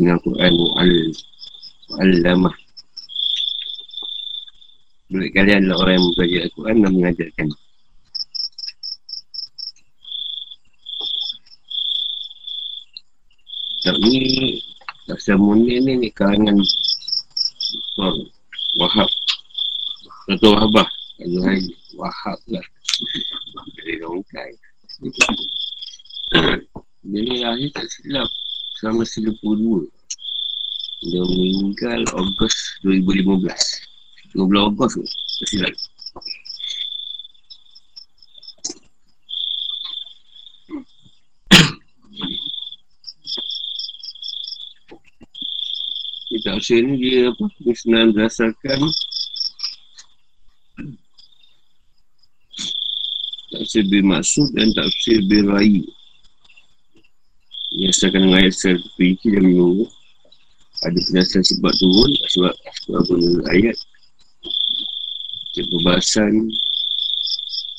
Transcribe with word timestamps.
Dengan 0.00 0.16
Quran 0.24 0.52
Mu'allamah 1.92 2.56
Murid 5.12 5.30
kalian 5.36 5.68
adalah 5.68 5.84
orang 5.84 5.92
yang 5.92 6.04
mempelajari 6.08 6.40
Al-Quran 6.48 6.76
dan 6.80 6.92
mengajarkan. 6.96 7.48
Tak 13.84 13.96
ni 14.00 14.20
Tak 15.04 15.20
semuanya 15.20 15.76
ni 15.84 15.92
ni 16.00 16.08
kalangan 16.16 16.56
Wahab. 18.80 19.10
Atau 20.32 20.48
Wahabah 20.56 20.88
Wahab 22.00 22.40
lah. 22.48 22.64
Dari 23.76 24.00
rongkai 24.00 24.50
Dia 27.04 27.20
ni 27.20 27.34
lahir 27.44 27.68
tak 27.76 27.84
silap 27.92 28.30
Selama 28.80 29.04
92 29.04 29.92
Dia 31.04 31.20
meninggal 31.20 32.00
Ogos 32.16 32.56
2015 32.80 33.52
12 34.32 34.56
Ogos 34.56 34.96
tu 34.96 35.04
Tak 35.04 35.46
silap. 35.52 35.74
Kita 46.30 46.56
usia 46.56 46.80
ni 46.80 46.96
dia 47.04 47.28
apa? 47.28 47.44
Musnah 47.60 48.08
berdasarkan 48.08 48.80
Tafsir 53.50 53.84
bin 53.92 54.08
maksud 54.08 54.56
dan 54.56 54.72
tafsir 54.72 55.20
bin 55.28 55.52
rai 55.52 55.84
Biasakan 57.90 58.22
dengan 58.22 58.38
ayat 58.38 58.54
secara 58.54 58.78
terpilih 58.86 59.18
dan 59.34 59.42
menunggu 59.50 59.86
Ada 60.86 60.98
penjelasan 61.10 61.42
sebab 61.42 61.72
turun 61.74 62.10
Sebab 62.30 62.54
sebab 62.86 63.02
ayat 63.50 63.76
Cik 65.58 65.66
pembahasan 65.74 66.54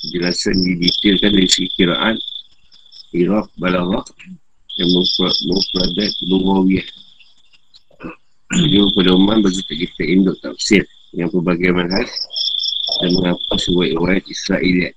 Penjelasan 0.04 0.56
didetailkan 0.68 1.32
dari 1.32 1.48
segi 1.48 1.72
kiraan 1.80 2.20
Iraq, 3.16 3.48
Balawak 3.56 4.04
Dan 4.76 4.88
Mufradat, 4.92 6.12
Lughawiyah 6.28 6.88
dia 8.68 8.84
pedoman 8.92 9.40
bagi 9.40 9.64
kita 9.64 10.04
induk 10.04 10.36
tafsir 10.44 10.84
yang 11.16 11.32
berbagai 11.32 11.72
manhaj 11.72 12.04
dan 13.00 13.10
mengapa 13.16 13.56
sebuah 13.56 13.96
riwayat 13.96 14.28
Israeliat. 14.28 14.92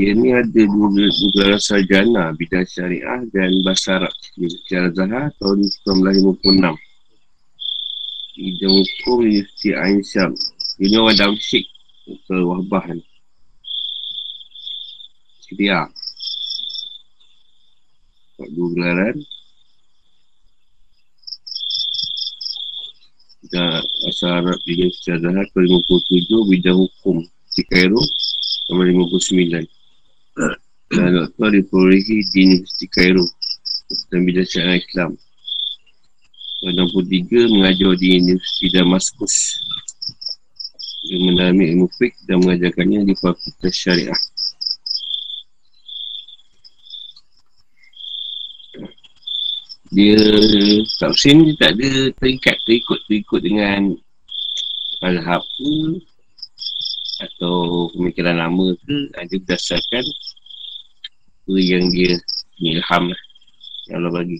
Dia 0.00 0.16
ni 0.16 0.32
ada 0.32 0.48
dua, 0.48 0.88
dua 1.36 1.60
sarjana 1.60 2.32
bidang 2.32 2.64
syariah 2.64 3.20
dan 3.36 3.52
bahasa. 3.60 4.08
Dia 4.32 4.48
secara 4.48 4.88
Zahar 4.96 5.28
tahun 5.36 5.60
1956. 6.40 6.40
Bidang 8.32 8.74
hukum 8.80 9.16
Universiti 9.28 9.76
Ain 9.76 10.00
Syam. 10.00 10.32
Dia 10.80 10.88
ni 10.88 10.96
orang 10.96 11.20
Damsyik 11.20 11.68
ke 12.08 12.32
Wahbah 12.32 12.88
ni. 12.96 13.04
Syariah 15.44 15.84
dapat 18.40 18.48
dua 18.56 18.68
gelaran 18.72 19.16
dan 23.52 23.84
asal 24.08 24.32
Arab 24.32 24.56
Liga 24.64 24.88
Sejarah 24.96 25.44
ke 25.44 25.60
57 25.60 26.48
bidang 26.48 26.88
hukum 26.88 27.20
di 27.52 27.62
Cairo 27.68 28.00
nombor 28.72 28.88
59 29.12 29.79
dan 30.90 31.14
doktor 31.14 31.54
diperolehi 31.54 32.26
di 32.34 32.38
Universiti 32.50 32.86
Cairo 32.90 33.26
dan 34.10 34.26
bidang 34.26 34.46
syariah 34.46 34.82
Islam 34.82 35.14
tahun 36.60 36.92
63 36.92 37.56
mengajar 37.56 37.92
di 37.96 38.06
Universiti 38.20 38.66
Damaskus. 38.74 39.36
Dia 41.08 41.16
mendalami 41.16 41.72
ilmu 41.72 41.88
fiqh 41.96 42.18
dan 42.28 42.44
mengajarkannya 42.44 43.08
di 43.08 43.14
Fakultas 43.16 43.72
Syariah. 43.72 44.20
Dia 49.90 50.20
tafsir 51.00 51.34
ni 51.34 51.56
tak 51.56 51.74
ada 51.80 52.14
terikat 52.20 52.60
terikut 52.62 53.00
terikut 53.08 53.40
dengan 53.42 53.96
mazhab 55.02 55.42
ke 55.42 55.98
atau 57.20 57.88
pemikiran 57.96 58.36
lama 58.38 58.76
ke 58.86 58.96
ada 59.18 59.34
berdasarkan 59.34 60.04
yang 61.58 61.88
dia 61.90 62.20
ilham 62.60 63.10
lah 63.10 63.22
yang 63.88 64.04
Allah 64.04 64.12
bagi 64.22 64.38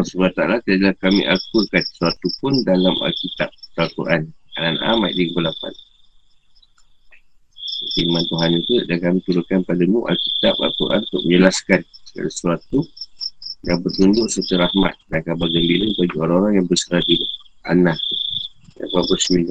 Allah 0.00 0.09
SWT 0.20 0.68
tidak 0.68 1.00
kami 1.00 1.24
akulkan 1.24 1.80
sesuatu 1.80 2.28
pun 2.44 2.60
dalam 2.68 2.92
Alkitab 3.00 3.48
Al-Quran. 3.80 4.28
Al-An'am 4.60 5.08
ayat 5.08 5.16
38 5.16 5.72
Firman 7.96 8.24
Tuhan 8.28 8.50
itu 8.60 8.84
dan 8.84 9.00
kami 9.00 9.18
turunkan 9.24 9.64
padamu 9.64 10.04
Alkitab 10.04 10.52
Al-Quran 10.60 11.00
untuk 11.08 11.24
menjelaskan 11.24 11.80
sesuatu 12.12 12.84
yang 13.64 13.80
bertunduk 13.80 14.28
serta 14.28 14.68
rahmat 14.68 14.92
dan 15.08 15.24
kabar 15.24 15.48
gembira 15.48 15.88
bagi 15.96 16.16
orang-orang 16.20 16.60
yang 16.60 16.66
berserah 16.68 17.00
diri. 17.08 17.24
An-Nah 17.64 17.96
49 18.76 19.48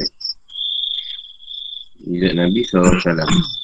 Tidak 2.06 2.34
Nabi 2.38 2.62
SAW 2.66 3.59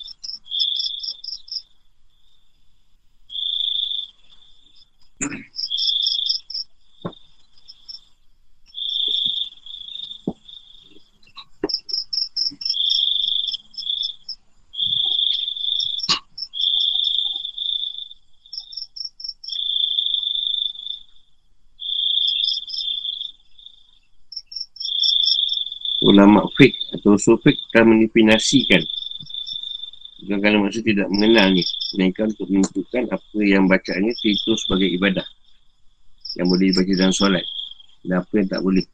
ulama 26.06 26.46
fiqh 26.54 26.78
atau 26.94 27.18
usul 27.18 27.42
fiqh 27.42 27.58
akan 27.74 27.98
mendefinasikan 27.98 28.86
bukan 30.26 30.38
kerana 30.42 30.58
maksud 30.66 30.82
tidak 30.86 31.06
mengenal 31.14 31.54
ni 31.54 31.62
melainkan 31.94 32.34
untuk 32.34 32.48
menentukan 32.50 33.04
apa 33.14 33.40
yang 33.42 33.70
bacaannya 33.70 34.14
itu 34.26 34.52
sebagai 34.58 34.90
ibadah 34.90 35.26
yang 36.36 36.48
boleh 36.50 36.74
dibaca 36.74 36.94
dalam 36.98 37.14
solat 37.14 37.46
dan 38.06 38.22
apa 38.22 38.34
yang 38.38 38.48
tak 38.50 38.62
boleh. 38.62 38.86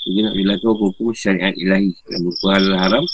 Dia 0.00 0.20
nak 0.24 0.34
bilakan 0.36 0.72
hukum 0.80 1.12
syariat 1.12 1.52
ilahi 1.52 1.92
yang 2.08 2.24
hal 2.24 2.64
haram 2.76 3.04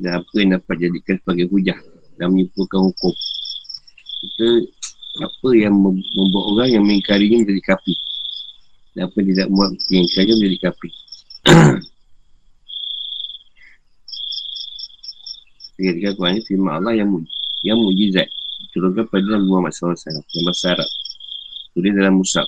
dan 0.00 0.24
apa 0.24 0.34
yang 0.40 0.50
dapat 0.56 0.74
jadikan 0.80 1.14
sebagai 1.20 1.46
hujah 1.52 1.78
dan 2.16 2.32
menyimpulkan 2.32 2.80
hukum. 2.80 3.12
Kita 4.22 4.48
apa 5.20 5.48
yang 5.52 5.76
membuat 5.76 6.44
orang 6.56 6.68
yang 6.72 6.84
mengingkarinya 6.88 7.44
menjadi 7.44 7.76
kapi 7.76 7.94
dan 8.96 9.00
apa 9.08 9.14
yang 9.20 9.28
tidak 9.36 9.46
membuat 9.52 9.70
yang 9.92 10.00
mengingkarinya 10.04 10.34
menjadi 10.40 10.58
kapi 10.68 10.88
Quran 15.78 16.36
ini 16.36 16.42
firman 16.44 16.72
Allah 16.78 16.92
yang, 16.94 17.08
yang 17.64 17.78
mujizat 17.80 18.28
Diturunkan 18.68 19.08
pada 19.08 19.24
Nabi 19.24 19.46
Muhammad 19.48 19.72
SAW 19.72 19.96
Yang 19.96 20.44
bahasa 20.44 20.66
Arab 20.76 20.90
Tulis 21.72 21.92
dalam 21.96 22.20
musab. 22.20 22.44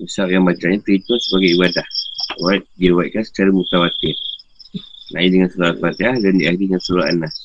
Musab 0.00 0.32
yang 0.32 0.48
bacanya 0.48 0.80
terhitung 0.80 1.20
sebagai 1.20 1.60
ibadah. 1.60 1.84
Buat 2.40 2.64
diwaikan 2.80 3.20
secara 3.20 3.52
mutawatir. 3.52 4.16
Naik 5.12 5.28
dengan 5.28 5.48
surah 5.52 5.76
Al-Fatihah 5.76 6.16
dan 6.24 6.40
diakhiri 6.40 6.72
dengan 6.72 6.80
surah 6.80 7.12
An-Nas. 7.12 7.36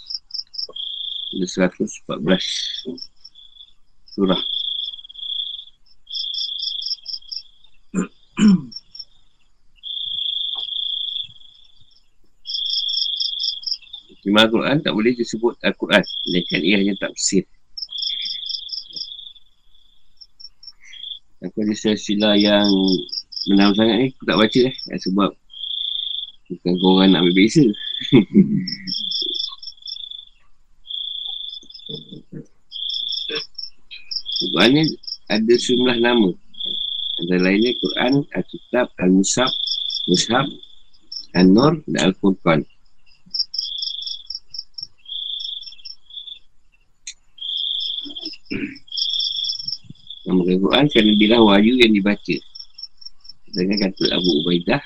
Ada 1.35 1.67
114 1.67 2.15
surah. 4.15 4.39
Lima 14.35 14.51
Al-Quran 14.51 14.83
tak 14.83 14.91
boleh 14.91 15.15
disebut 15.15 15.55
Al-Quran. 15.63 16.03
Mereka 16.03 16.59
ia 16.59 16.75
hanya 16.83 16.91
tafsir. 16.99 17.47
Aku 21.39 21.63
ada 21.63 21.71
sila 21.95 22.35
yang 22.35 22.67
menang 23.47 23.71
sangat 23.79 23.95
ni, 23.95 24.11
aku 24.11 24.27
tak 24.27 24.35
baca 24.35 24.59
eh. 24.67 24.75
Sebab 24.91 25.31
bukan 26.51 26.73
korang 26.83 27.15
nak 27.15 27.23
ambil 27.23 27.47
beza. 27.47 27.63
Quran 34.51 34.69
ni 34.75 34.83
ada 35.31 35.53
sejumlah 35.55 35.95
nama. 36.03 36.35
Antara 37.23 37.39
lainnya 37.39 37.71
Quran, 37.79 38.27
Al-Kitab, 38.35 38.91
Al-Musab, 38.99 39.47
Mushab, 40.11 40.51
An-Nur 41.39 41.79
dan 41.87 42.11
Al-Furqan. 42.11 42.67
Nama 50.45 50.61
Al-Quran 50.61 50.85
kerana 50.93 51.11
dia 51.17 51.41
wahyu 51.41 51.73
yang 51.81 51.93
dibaca. 51.97 52.37
Dengan 53.49 53.89
kata 53.89 54.13
Abu 54.13 54.29
Ubaidah, 54.45 54.81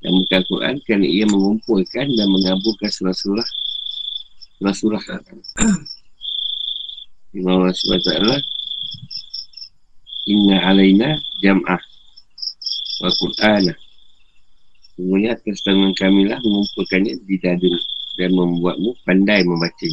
Nama 0.00 0.20
Al-Quran 0.36 0.74
kerana 0.84 1.06
ia 1.08 1.24
mengumpulkan 1.28 2.08
dan 2.12 2.28
mengaburkan 2.28 2.92
surah-surah 2.92 3.48
surah-surah. 4.60 5.00
Imam 7.36 7.64
Allah 7.64 7.72
SWT 7.72 8.12
Inna 10.28 10.56
alaina 10.60 11.16
jam'ah 11.40 11.80
wa 13.00 13.10
Qur'ana. 13.16 13.72
Semuanya 14.96 15.36
atas 15.36 15.64
tangan 15.64 15.96
kami 15.96 16.28
lah 16.28 16.36
mengumpulkannya 16.44 17.24
di 17.24 17.36
dada 17.40 17.72
dan 18.20 18.36
membuatmu 18.36 18.92
pandai 19.08 19.40
membaca. 19.48 19.88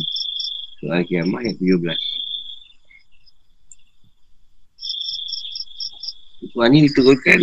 Soal 0.83 1.07
kiamah 1.07 1.39
yang 1.47 1.55
17 1.55 2.26
Tuhan 6.57 6.73
ni 6.73 6.89
diturunkan 6.89 7.37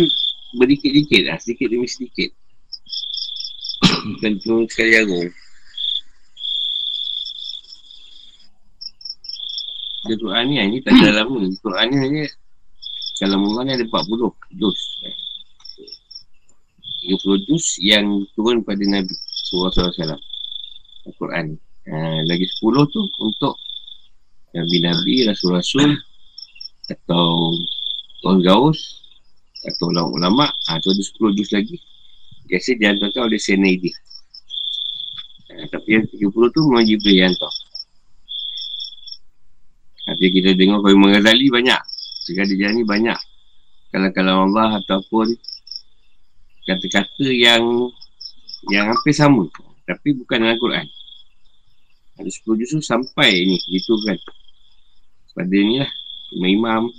berdikit-dikit 0.59 1.23
lah, 1.23 1.39
sedikit 1.39 1.71
demi 1.71 1.87
sedikit. 1.87 2.35
Bukan 4.11 4.31
turun 4.43 4.67
sekali 4.67 4.91
agung. 4.91 5.31
Dia 10.03 10.19
Quran 10.19 10.43
ni, 10.51 10.59
ini 10.59 10.83
tak 10.83 10.99
ada 10.99 11.15
lama. 11.23 11.47
Quran 11.63 11.85
ni 11.95 11.97
hanya, 12.03 12.23
kalau 13.15 13.39
mula 13.39 13.63
ni 13.63 13.79
ada 13.79 13.87
40 13.87 14.35
juz. 14.59 14.79
30 17.07 17.47
juz 17.47 17.65
yang 17.79 18.19
turun 18.35 18.67
pada 18.67 18.83
Nabi 18.83 19.15
SAW. 19.47 20.19
Al-Quran. 21.07 21.55
Ha, 21.87 22.19
lagi 22.27 22.51
10 22.51 22.83
tu 22.91 22.99
untuk 23.23 23.55
Nabi-Nabi, 24.51 25.23
Rasul-Rasul 25.31 26.03
atau 26.99 27.55
Tuan 28.19 28.43
Gaus 28.43 29.04
atau 29.65 29.89
ulama-ulama 29.89 30.47
ha, 30.49 30.77
tu 30.79 30.93
ada 30.93 31.01
10 31.01 31.37
juz 31.37 31.49
lagi. 31.51 31.77
Biasa 32.45 32.77
dihantarkan 32.77 33.21
oleh 33.25 33.41
Senaidi 33.41 33.89
ha, 35.51 35.65
tapi 35.69 35.97
yang 35.97 36.05
30 36.05 36.53
tu 36.53 36.59
memang 36.69 36.85
Jibril 36.85 37.17
yang 37.17 37.33
hantar. 37.33 37.53
Tapi 40.05 40.25
kita 40.29 40.53
dengar 40.53 40.85
kalau 40.85 40.93
Imam 40.93 41.17
banyak. 41.17 41.81
Sekali 42.25 42.53
dia 42.57 42.69
ni 42.69 42.85
banyak. 42.85 43.17
Kalau-kalau 43.89 44.45
Allah 44.49 44.77
ataupun 44.85 45.33
kata-kata 46.65 47.25
yang 47.25 47.89
yang 48.69 48.93
hampir 48.93 49.13
sama. 49.13 49.49
Tapi 49.85 50.13
bukan 50.13 50.45
dalam 50.45 50.57
Quran. 50.61 50.85
Ada 52.21 52.29
10 52.29 52.61
juz 52.61 52.85
sampai 52.85 53.49
ni 53.49 53.57
gitu 53.65 53.97
kan. 54.05 54.17
Pada 55.33 55.51
ni 55.51 55.81
lah 55.81 55.91
imam 56.31 56.89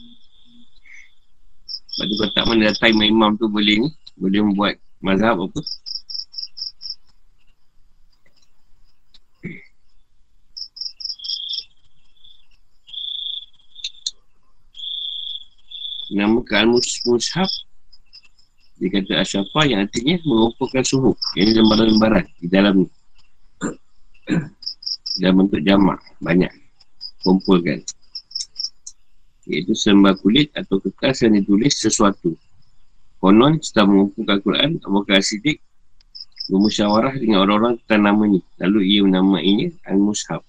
sebab 1.96 2.12
tu 2.12 2.14
kalau 2.20 2.32
tak 2.36 2.44
mana 2.44 2.68
datang 2.68 2.92
imam 3.00 3.40
tu 3.40 3.48
boleh 3.48 3.80
ni 3.80 3.88
Boleh 4.20 4.44
membuat 4.44 4.76
mazhab 5.00 5.48
apa. 5.48 5.60
Nama 16.12 16.36
ke 16.44 16.52
Al-Mushab 16.52 17.48
Dia 18.76 18.88
kata 18.92 19.12
Asyafah 19.16 19.64
yang 19.64 19.88
artinya 19.88 20.20
mengumpulkan 20.28 20.84
suhu. 20.84 21.16
Yang 21.32 21.64
lembaran-lembaran 21.64 22.28
di 22.44 22.48
dalam 22.52 22.84
ni. 22.84 22.88
Dalam 25.16 25.48
bentuk 25.48 25.64
jamak 25.64 25.96
Banyak. 26.20 26.52
Kumpulkan 27.24 27.80
iaitu 29.46 29.72
sembah 29.72 30.18
kulit 30.20 30.50
atau 30.58 30.82
kertas 30.82 31.22
yang 31.22 31.38
ditulis 31.38 31.78
sesuatu. 31.78 32.34
Konon 33.22 33.62
setelah 33.62 33.90
mengumpulkan 33.90 34.38
Al-Quran, 34.38 34.70
Abu 34.84 35.02
Bakar 35.02 35.22
Siddiq 35.24 35.62
bermusyawarah 36.46 37.14
dengan 37.18 37.42
orang-orang 37.46 37.74
tentang 37.82 38.02
nama 38.06 38.22
ni. 38.28 38.40
Lalu 38.62 38.78
ia 38.86 39.00
menamainya 39.02 39.68
Al-Mushab. 39.90 40.42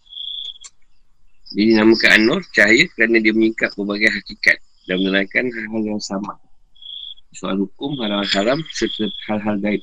Jadi 1.56 1.74
dinamakan 1.74 2.12
An-Nur, 2.22 2.42
cahaya 2.52 2.84
kerana 2.94 3.24
dia 3.24 3.32
meningkat 3.32 3.72
berbagai 3.80 4.12
hakikat 4.12 4.60
dan 4.86 5.00
menerangkan 5.00 5.48
hal-hal 5.48 5.84
yang 5.96 6.04
sama. 6.04 6.36
Soal 7.32 7.56
hukum, 7.56 7.96
hal-hal 8.04 8.28
haram 8.36 8.60
serta 8.76 9.08
hal-hal 9.32 9.56
gaib 9.64 9.82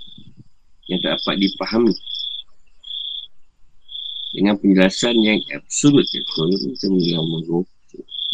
yang 0.92 1.00
tak 1.00 1.16
dapat 1.16 1.40
dipahami 1.40 1.94
dengan 4.34 4.58
penjelasan 4.60 5.16
yang 5.24 5.40
absolut. 5.56 6.04
Kalau 6.10 6.50
macam 6.52 6.90
ni, 6.98 7.16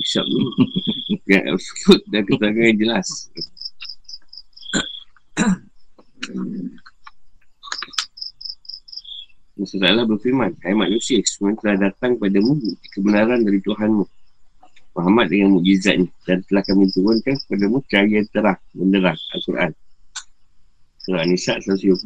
Isyak 0.00 0.26
ni 0.32 0.40
Yang 1.28 1.44
absolut 1.60 2.02
dan 2.08 2.22
keterangan 2.24 2.64
yang 2.72 2.78
jelas. 2.80 3.08
Musa 9.60 9.76
Allah 9.84 10.08
berfirman 10.08 10.56
Hai 10.64 10.72
manusia 10.72 11.20
Semua 11.28 11.52
telah 11.60 11.76
datang 11.90 12.16
padamu 12.16 12.56
Kebenaran 12.96 13.44
dari 13.44 13.60
Tuhanmu. 13.60 14.04
Muhammad 14.96 15.30
dengan 15.30 15.54
mujizat 15.60 16.00
ni. 16.00 16.08
Dan 16.24 16.40
telah 16.48 16.64
kami 16.64 16.88
turunkan 16.96 17.36
kepadamu 17.44 17.84
Cahaya 17.92 18.24
terang 18.32 18.60
Menerang 18.72 19.20
Al-Quran. 19.36 19.70
Surah 21.04 21.24
Nisa 21.28 21.60
124 21.60 22.00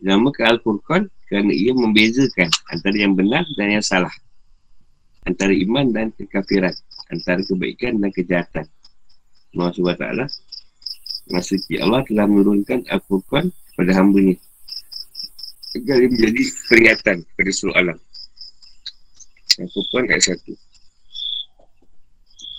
Nama 0.00 0.28
ke 0.32 0.42
Al-Furqan 0.48 1.12
Kerana 1.28 1.52
ia 1.52 1.76
membezakan 1.76 2.48
Antara 2.72 2.96
yang 2.96 3.12
benar 3.12 3.44
dan 3.60 3.68
yang 3.78 3.84
salah 3.84 4.12
antara 5.28 5.52
iman 5.52 5.92
dan 5.92 6.08
kekafiran. 6.16 6.72
Antara 7.12 7.44
kebaikan 7.44 8.00
dan 8.00 8.10
kejahatan. 8.12 8.66
Allah 9.56 9.72
SWT 9.72 10.04
Maksudnya 11.28 11.84
Allah 11.84 12.00
telah 12.08 12.24
menurunkan 12.24 12.88
Al-Quran 12.88 13.52
pada 13.76 13.92
hamba 13.92 14.32
ni 14.32 14.34
agar 15.76 16.00
dia 16.00 16.08
menjadi 16.08 16.42
peringatan 16.72 17.16
pada 17.36 17.50
seluruh 17.52 17.76
alam. 17.76 17.98
Al-Quran 19.60 20.08
ayat 20.08 20.24
satu. 20.32 20.56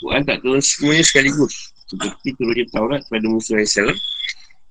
Quran 0.05 0.21
tak 0.21 0.37
turun 0.45 0.61
semuanya 0.61 1.01
sekaligus. 1.01 1.73
Seperti 1.89 2.37
turunnya 2.37 2.65
Taurat 2.69 3.01
pada 3.09 3.25
Musa 3.25 3.57
AS 3.57 3.73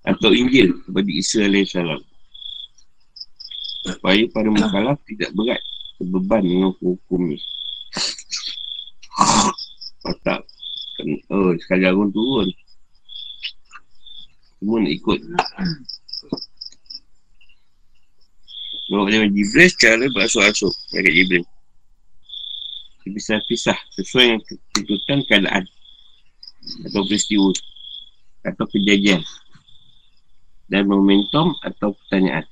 atau 0.07 0.31
Injil 0.31 0.78
kepada 0.87 1.11
Isa 1.11 1.43
AS. 1.50 1.75
Supaya 3.83 4.23
para 4.31 4.47
mukhalaf 4.47 5.02
tidak 5.11 5.35
berat 5.35 5.59
beban 5.99 6.47
dengan 6.47 6.71
hukum 6.78 7.35
ni 7.35 7.43
Otak. 10.06 10.40
Oh 11.30 11.54
sekali 11.58 11.84
agung 11.87 12.10
turun. 12.14 12.48
Semua 14.58 14.82
nak 14.82 14.92
ikut. 14.94 15.18
Bawa 18.88 19.04
dengan 19.12 19.28
Jibril 19.37 19.68
secara 19.68 20.08
berasuh-asuh 20.08 20.72
Dekat 20.96 21.12
Jibril 21.12 21.44
Pisah-pisah 23.04 23.76
Sesuai 24.00 24.25
yang 24.32 24.40
ketutupan 24.40 25.28
keadaan 25.28 25.68
Atau 26.88 27.04
peristiwa 27.04 27.52
Atau 28.48 28.64
kejadian 28.72 29.20
Dan 30.72 30.88
momentum 30.88 31.52
Atau 31.60 31.92
pertanyaan. 31.92 32.48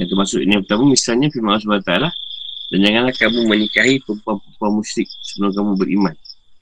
Yang 0.00 0.16
termasuk 0.16 0.40
ini 0.40 0.56
yang 0.56 0.64
pertama 0.64 0.96
Misalnya 0.96 1.28
firman 1.28 1.60
Allah 1.60 1.84
SWT 1.84 2.27
Dan 2.68 2.84
janganlah 2.84 3.14
kamu 3.16 3.48
menikahi 3.48 3.96
perempuan-perempuan 4.04 4.72
musyrik 4.76 5.08
sebelum 5.24 5.56
kamu 5.56 5.72
beriman. 5.80 6.14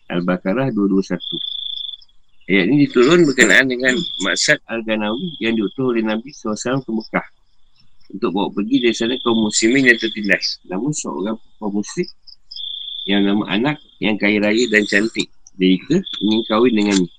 Al-Baqarah 0.07 0.71
221. 0.71 1.19
Ayat 2.47 2.67
ini 2.71 2.87
diturun 2.87 3.27
berkenaan 3.27 3.67
dengan 3.67 3.99
maksad 4.23 4.63
Al-Ganawi 4.71 5.35
yang 5.43 5.59
diutuh 5.59 5.91
oleh 5.91 6.07
Nabi 6.07 6.31
SAW 6.31 6.79
ke 6.79 6.91
Mekah 6.95 7.27
untuk 8.15 8.31
bawa 8.31 8.55
pergi 8.55 8.87
dari 8.87 8.95
sana 8.95 9.19
kaum 9.19 9.51
muslimin 9.51 9.91
yang 9.91 9.99
tertindas. 9.99 10.63
Namun 10.71 10.95
seorang 10.95 11.35
perempuan 11.35 11.83
musyrik 11.83 12.07
yang 13.11 13.27
nama 13.27 13.51
anak 13.51 13.83
yang 13.99 14.15
kaya 14.15 14.39
raya 14.39 14.63
dan 14.71 14.87
cantik. 14.87 15.27
Dia 15.59 15.75
ingin 16.23 16.43
kahwin 16.47 16.75
dengan 16.77 17.03
ni. 17.03 17.11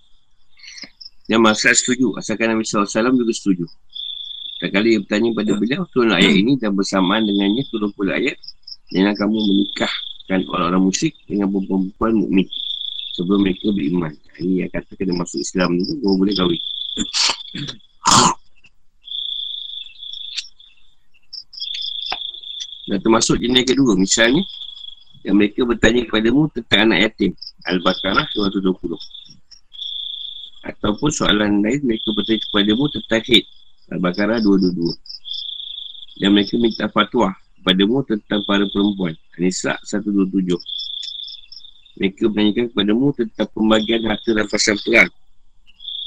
Dan 1.27 1.43
masyarakat 1.43 1.75
setuju. 1.75 2.15
Asalkan 2.15 2.55
Nabi 2.55 2.63
SAW 2.63 2.87
juga 3.11 3.33
setuju. 3.35 3.67
Tak 4.63 4.73
kali 4.73 4.95
dia 4.95 4.99
bertanya 5.03 5.29
pada 5.37 5.51
beliau, 5.53 5.81
turun 5.91 6.15
ayat 6.15 6.33
ini 6.33 6.57
dan 6.57 6.73
bersamaan 6.73 7.27
dengannya 7.27 7.61
turun 7.69 7.91
pula 7.93 8.15
ayat. 8.15 8.39
Jangan 8.87 9.13
kamu 9.19 9.35
menikahkan 9.35 10.39
orang-orang 10.47 10.83
musyrik 10.87 11.13
dengan 11.27 11.51
perempuan 11.51 12.13
mukmin 12.23 12.47
sebelum 13.11 13.43
mereka 13.43 13.67
beriman. 13.75 14.13
Ini 14.39 14.53
yang 14.63 14.71
kata 14.71 14.95
kena 14.95 15.17
masuk 15.17 15.43
Islam 15.43 15.75
ni, 15.75 15.83
baru 15.99 16.15
boleh 16.15 16.35
kahwin. 16.37 16.61
Dan 22.87 23.03
termasuk 23.03 23.35
jenis 23.43 23.67
kedua, 23.67 23.99
misalnya, 23.99 24.47
yang 25.27 25.35
mereka 25.35 25.67
bertanya 25.67 26.07
kepadamu 26.07 26.47
tentang 26.55 26.87
anak 26.87 27.11
yatim. 27.11 27.35
Al-Baqarah 27.67 28.31
220. 28.31 28.95
Ataupun 30.63 31.09
soalan 31.11 31.59
lain, 31.59 31.83
mereka 31.83 32.15
bertanya 32.15 32.39
kepadamu 32.47 32.87
tentang. 32.87 33.19
Al-Baqarah 33.91 34.39
222. 34.39 34.95
Dan 36.23 36.31
mereka 36.31 36.55
minta 36.55 36.87
fatwa 36.87 37.35
kepadamu 37.67 37.99
tentang 38.07 38.47
para 38.47 38.63
perempuan. 38.71 39.11
Anissa 39.35 39.75
127. 39.83 40.55
Mereka 41.99 42.31
menanyakan 42.31 42.71
kepadamu 42.71 43.11
tentang 43.11 43.51
pembagian 43.51 44.07
harta 44.07 44.31
dan 44.31 44.47
pasal 44.47 44.79
perang. 44.87 45.11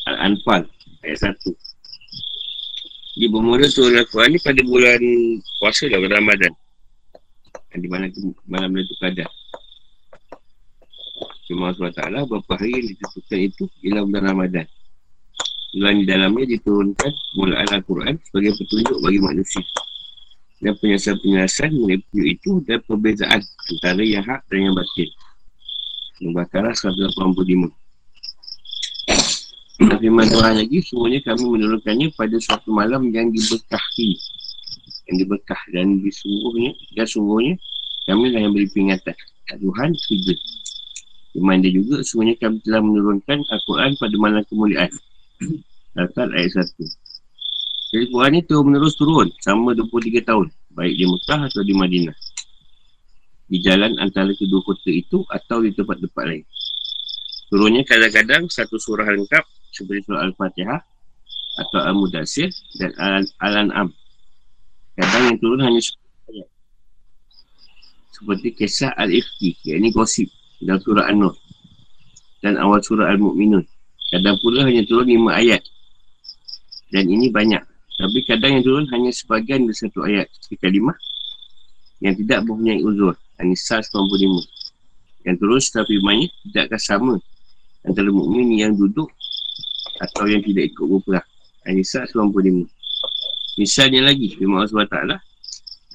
Al-Anfal, 0.08 0.64
ayat 1.04 1.36
1. 1.36 3.20
Di 3.20 3.28
bermula 3.28 3.68
turun 3.68 3.92
Al-Quran 3.92 4.32
ni 4.32 4.40
pada 4.40 4.62
bulan 4.64 5.00
puasa 5.60 5.84
lah, 5.92 6.00
Ramadan. 6.00 6.52
Di 7.76 7.88
mana 7.92 8.08
tu, 8.08 8.32
malam 8.48 8.72
itu 8.80 8.96
kadar. 8.96 9.28
Cuma 11.44 11.76
Allah 11.76 11.92
Ta'ala 11.92 12.24
berapa 12.24 12.56
hari 12.56 12.72
yang 12.72 12.88
ditentukan 12.88 13.36
itu 13.36 13.64
ialah 13.84 14.08
bulan 14.08 14.24
Ramadan. 14.32 14.66
Bulan 15.76 15.94
di 16.00 16.04
dalamnya 16.08 16.56
diturunkan 16.56 17.12
mulaan 17.36 17.68
Al-Quran 17.68 18.16
sebagai 18.24 18.56
petunjuk 18.56 18.96
bagi 19.04 19.20
manusia. 19.20 19.60
Dan 20.60 20.76
penjelasan-penjelasan 20.76 21.72
mengenai 21.72 22.36
itu 22.36 22.60
dan 22.68 22.84
perbezaan 22.84 23.40
antara 23.40 24.04
yang 24.04 24.20
hak 24.28 24.44
dan 24.52 24.68
yang 24.68 24.76
batin. 24.76 25.08
Al-Baqarah 26.20 26.76
185 26.76 27.72
Dan 29.80 29.96
firman 29.96 30.28
Tuhan 30.28 30.60
lagi 30.60 30.84
Semuanya 30.84 31.24
kami 31.24 31.44
menurunkannya 31.48 32.12
pada 32.12 32.36
suatu 32.36 32.76
malam 32.76 33.08
yang 33.08 33.32
diberkahi. 33.32 34.20
Yang 35.08 35.16
diberkah 35.24 35.56
dan 35.72 36.04
disungguhnya 36.04 36.76
Dan 36.92 37.08
sungguhnya 37.08 37.56
Kami 38.04 38.36
lah 38.36 38.40
yang 38.44 38.52
beri 38.52 38.68
peringatan. 38.68 39.16
Tuhan 39.48 39.90
tiga. 39.96 40.36
Firman 41.32 41.64
dia 41.64 41.72
juga 41.72 42.04
Semuanya 42.04 42.36
kami 42.36 42.60
telah 42.68 42.84
menurunkan 42.84 43.40
Al-Quran 43.48 43.96
pada 43.96 44.16
malam 44.20 44.44
kemuliaan. 44.52 44.92
Al-Quran 45.96 46.36
ayat 46.36 46.68
1 46.68 46.99
Jadi 47.90 48.04
Quran 48.06 48.30
ni 48.38 48.40
terus 48.46 48.62
menerus 48.62 48.94
turun 48.94 49.28
Sama 49.42 49.74
23 49.74 50.22
tahun 50.22 50.46
Baik 50.70 50.94
di 50.94 51.04
Mekah 51.10 51.40
atau 51.50 51.62
di 51.66 51.74
Madinah 51.74 52.14
di 53.50 53.58
jalan 53.58 53.98
antara 53.98 54.30
kedua 54.30 54.62
kota 54.62 54.94
itu 54.94 55.26
atau 55.26 55.58
di 55.58 55.74
tempat-tempat 55.74 56.22
lain. 56.22 56.46
Turunnya 57.50 57.82
kadang-kadang 57.82 58.46
satu 58.46 58.78
surah 58.78 59.10
lengkap 59.10 59.42
seperti 59.74 60.06
surah 60.06 60.22
Al-Fatihah 60.30 60.78
atau 61.58 61.80
Al-Mudassir 61.82 62.46
dan 62.78 62.94
Al-An'am. 63.42 63.90
Kadang 64.94 65.34
yang 65.34 65.38
turun 65.42 65.60
hanya 65.66 65.82
ayat. 66.30 66.48
Seperti 68.14 68.54
kisah 68.54 68.94
Al-Ifki, 68.94 69.58
yang 69.66 69.82
ini 69.82 69.90
gosip 69.90 70.30
dalam 70.62 70.78
surah 70.78 71.10
An-Nur 71.10 71.34
dan 72.46 72.54
awal 72.54 72.78
surah 72.86 73.10
Al-Mu'minun. 73.10 73.66
Kadang 74.14 74.38
pula 74.38 74.62
hanya 74.62 74.86
turun 74.86 75.10
lima 75.10 75.34
ayat. 75.34 75.62
Dan 76.94 77.10
ini 77.10 77.34
banyak. 77.34 77.62
Tapi 78.00 78.18
kadang 78.24 78.56
yang 78.56 78.64
turun 78.64 78.88
hanya 78.96 79.12
sebagian 79.12 79.68
dari 79.68 79.76
satu 79.76 80.08
ayat. 80.08 80.32
Seperti 80.32 80.56
kalimah 80.56 80.96
yang 82.00 82.16
tidak 82.16 82.48
mempunyai 82.48 82.80
uzur. 82.80 83.12
An-Nisa 83.40 83.80
95 83.80 85.24
Yang 85.24 85.36
terus 85.40 85.64
tapi 85.72 85.96
firmannya 85.96 86.28
Tidakkah 86.44 86.76
sama 86.76 87.16
Antara 87.88 88.12
mukmin 88.12 88.52
yang 88.52 88.76
duduk 88.76 89.08
Atau 89.96 90.28
yang 90.28 90.44
tidak 90.44 90.76
ikut 90.76 90.84
berperang? 90.84 91.24
An-Nisa 91.64 92.04
95 92.04 92.68
Misalnya 93.56 94.12
lagi 94.12 94.36
Firman 94.36 94.60
Allah 94.60 94.84
SWT 94.84 94.98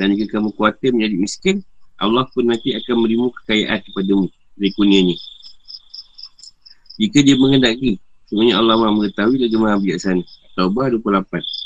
Dan 0.02 0.18
jika 0.18 0.42
kamu 0.42 0.50
khawatir 0.58 0.90
menjadi 0.90 1.16
miskin 1.22 1.58
Allah 2.02 2.28
pun 2.34 2.50
nanti 2.50 2.74
akan 2.74 2.96
berimu 3.06 3.30
kekayaan 3.42 3.80
kepadamu 3.86 4.26
Dari 4.58 4.72
kunianya 4.74 5.16
Jika 6.98 7.22
dia 7.22 7.38
mengendaki 7.38 8.02
Sebenarnya 8.26 8.58
Allah 8.58 8.74
maha 8.82 8.90
mengetahui 8.90 9.38
lagi 9.38 9.54
maha 9.54 9.78
bijaksana. 9.78 10.26
Taubah 10.58 10.90
28 10.90 11.65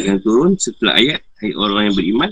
Yang 0.00 0.18
turun 0.24 0.52
setelah 0.56 0.96
ayat 0.96 1.20
Hai 1.40 1.52
orang 1.56 1.92
yang 1.92 1.96
beriman 1.96 2.30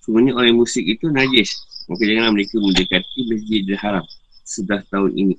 Sebenarnya 0.00 0.32
orang 0.32 0.48
yang 0.50 0.60
musik 0.64 0.84
itu 0.88 1.12
najis. 1.12 1.60
Maka 1.86 2.02
janganlah 2.08 2.32
mereka 2.32 2.56
mendekati 2.56 3.20
masjid 3.30 3.62
haram 3.78 4.04
Sudah 4.42 4.80
tahun 4.90 5.12
ini. 5.14 5.36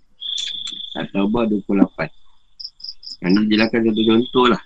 At-Tawbah 0.96 1.50
28 1.50 2.08
Yang 3.26 3.32
ini 3.32 3.46
jelaskan 3.52 3.80
satu 3.90 4.02
contoh 4.06 4.46
lah. 4.48 4.62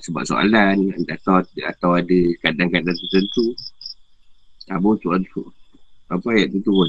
Sebab 0.00 0.22
soalan 0.24 0.96
atau, 1.12 1.44
atau 1.44 1.90
ada 1.92 2.18
kadang-kadang 2.40 2.96
tertentu 2.96 3.52
Abu 4.72 4.96
tu 4.96 5.12
Apa 6.08 6.26
ayat 6.32 6.56
tu 6.56 6.60
turun? 6.64 6.88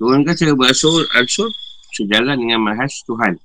Turunkan 0.00 0.32
cara 0.32 0.52
berasul 0.56 1.04
Al-Sur 1.12 1.52
Sejalan 1.92 2.40
dengan 2.40 2.64
mahas 2.64 3.04
Tuhan 3.04 3.36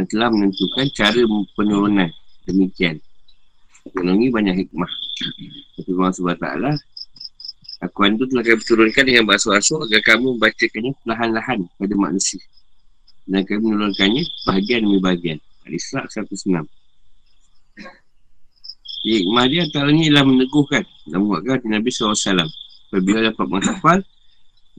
Yang 0.00 0.16
telah 0.16 0.32
menentukan 0.32 0.86
cara 0.96 1.20
penurunan. 1.52 2.08
Demikian. 2.48 2.96
Ekonomi 3.84 4.32
banyak 4.32 4.64
hikmah. 4.64 4.88
Tapi 5.76 5.90
Allah 5.92 6.16
SWT 6.16 6.48
Akuan 7.84 8.16
itu 8.16 8.24
telah 8.32 8.44
kami 8.44 8.64
turunkan 8.64 9.04
dengan 9.04 9.24
bahasa 9.28 9.52
asal 9.56 9.84
Agar 9.84 10.00
kamu 10.04 10.40
membacakannya 10.40 10.96
perlahan-lahan 11.04 11.68
pada 11.76 11.94
manusia. 12.00 12.40
Dan 13.28 13.44
kami 13.44 13.60
menurunkannya 13.60 14.24
bahagian 14.48 14.88
demi 14.88 15.04
bahagian. 15.04 15.36
Al-Isra' 15.68 16.08
106 16.08 16.64
Hikmah 19.04 19.46
dia 19.52 19.68
antaranya 19.68 20.02
ialah 20.08 20.24
meneguhkan 20.24 20.84
Dan 21.04 21.24
membuatkan 21.24 21.60
Nabi 21.68 21.92
SAW 21.92 22.48
Apabila 22.88 23.20
dapat 23.28 23.46
menghafal 23.48 23.98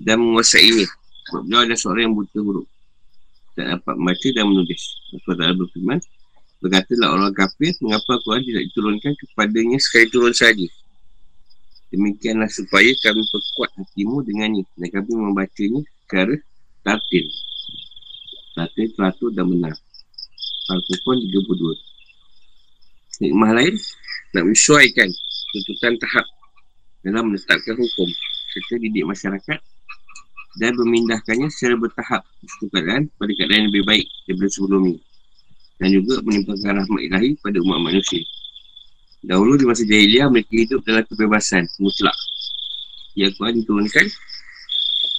Dan 0.01 0.17
menguasainya. 0.25 0.89
Sebab 1.29 1.41
beliau 1.45 1.61
adalah 1.61 1.77
seorang 1.77 2.09
yang 2.09 2.17
buta 2.17 2.37
huruf 2.41 2.65
Tak 3.51 3.65
dapat 3.67 3.95
membaca 3.99 4.27
dan 4.31 4.45
menulis. 4.47 4.81
Allah 5.27 5.55
berfirman 5.59 5.99
Berkatalah 6.61 7.09
orang 7.17 7.33
kafir 7.33 7.73
Mengapa 7.81 8.21
Quran 8.21 8.45
tidak 8.45 8.63
diturunkan 8.71 9.13
kepadanya 9.17 9.77
Sekali 9.81 10.05
turun 10.13 10.31
saja? 10.31 10.67
Demikianlah 11.91 12.47
supaya 12.47 12.87
kami 13.03 13.19
perkuat 13.27 13.71
hatimu 13.75 14.23
dengannya 14.23 14.63
Dan 14.77 14.87
kami 14.93 15.11
membacanya 15.11 15.81
secara 15.83 16.37
tartil 16.85 17.27
Tartil 18.55 18.87
teratur 18.95 19.29
dan 19.35 19.45
benar. 19.49 19.75
Al-Quran 20.71 21.17
32 21.27 23.25
Hikmah 23.25 23.51
lain 23.57 23.75
Nak 24.37 24.43
menyesuaikan 24.47 25.09
tuntutan 25.51 25.99
tahap 25.99 26.23
Dalam 27.03 27.33
menetapkan 27.33 27.75
hukum 27.75 28.07
Serta 28.53 28.79
didik 28.79 29.03
masyarakat 29.03 29.70
Dan 30.59 30.75
memindahkannya 30.75 31.47
secara 31.47 31.79
bertahap 31.79 32.21
Keadaan 32.71 33.07
pada 33.15 33.31
keadaan 33.31 33.67
yang 33.67 33.69
lebih 33.71 33.85
baik 33.87 34.07
Daripada 34.27 34.49
sebelum 34.51 34.81
ini 34.91 35.01
dan 35.81 35.89
juga 35.97 36.21
menimpakan 36.21 36.77
rahmat 36.77 37.01
ilahi 37.09 37.33
pada 37.41 37.57
umat 37.65 37.89
manusia. 37.89 38.21
Dahulu 39.25 39.57
di 39.57 39.65
masa 39.65 39.81
jahiliah 39.81 40.29
mereka 40.29 40.53
hidup 40.53 40.85
dalam 40.85 41.01
kebebasan 41.09 41.65
mutlak. 41.81 42.13
Ya 43.17 43.33
Quran 43.33 43.65
diturunkan 43.65 44.05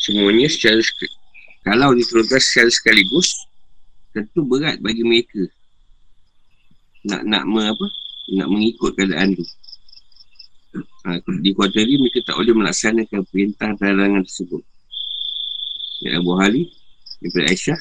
semuanya 0.07 0.47
secara 0.47 0.79
kalau 1.67 1.99
diturunkan 1.99 2.39
secara 2.39 2.71
sekaligus 2.71 3.35
tentu 4.15 4.47
berat 4.47 4.79
bagi 4.79 5.03
mereka 5.03 5.51
nak 7.03 7.27
nak 7.27 7.43
me, 7.51 7.67
apa 7.67 7.87
nak 8.39 8.49
mengikut 8.49 8.95
keadaan 8.95 9.35
tu. 9.35 9.45
Ha, 11.03 11.19
di 11.43 11.51
kuartal 11.53 11.85
ini 11.85 12.07
mereka 12.07 12.23
tak 12.23 12.39
boleh 12.39 12.55
melaksanakan 12.55 13.21
perintah 13.29 13.75
dan 13.75 13.99
larangan 13.99 14.23
tersebut. 14.23 14.63
Ya 16.03 16.19
Abu 16.19 16.35
Hali 16.35 16.67
daripada 17.23 17.47
Aisyah 17.55 17.81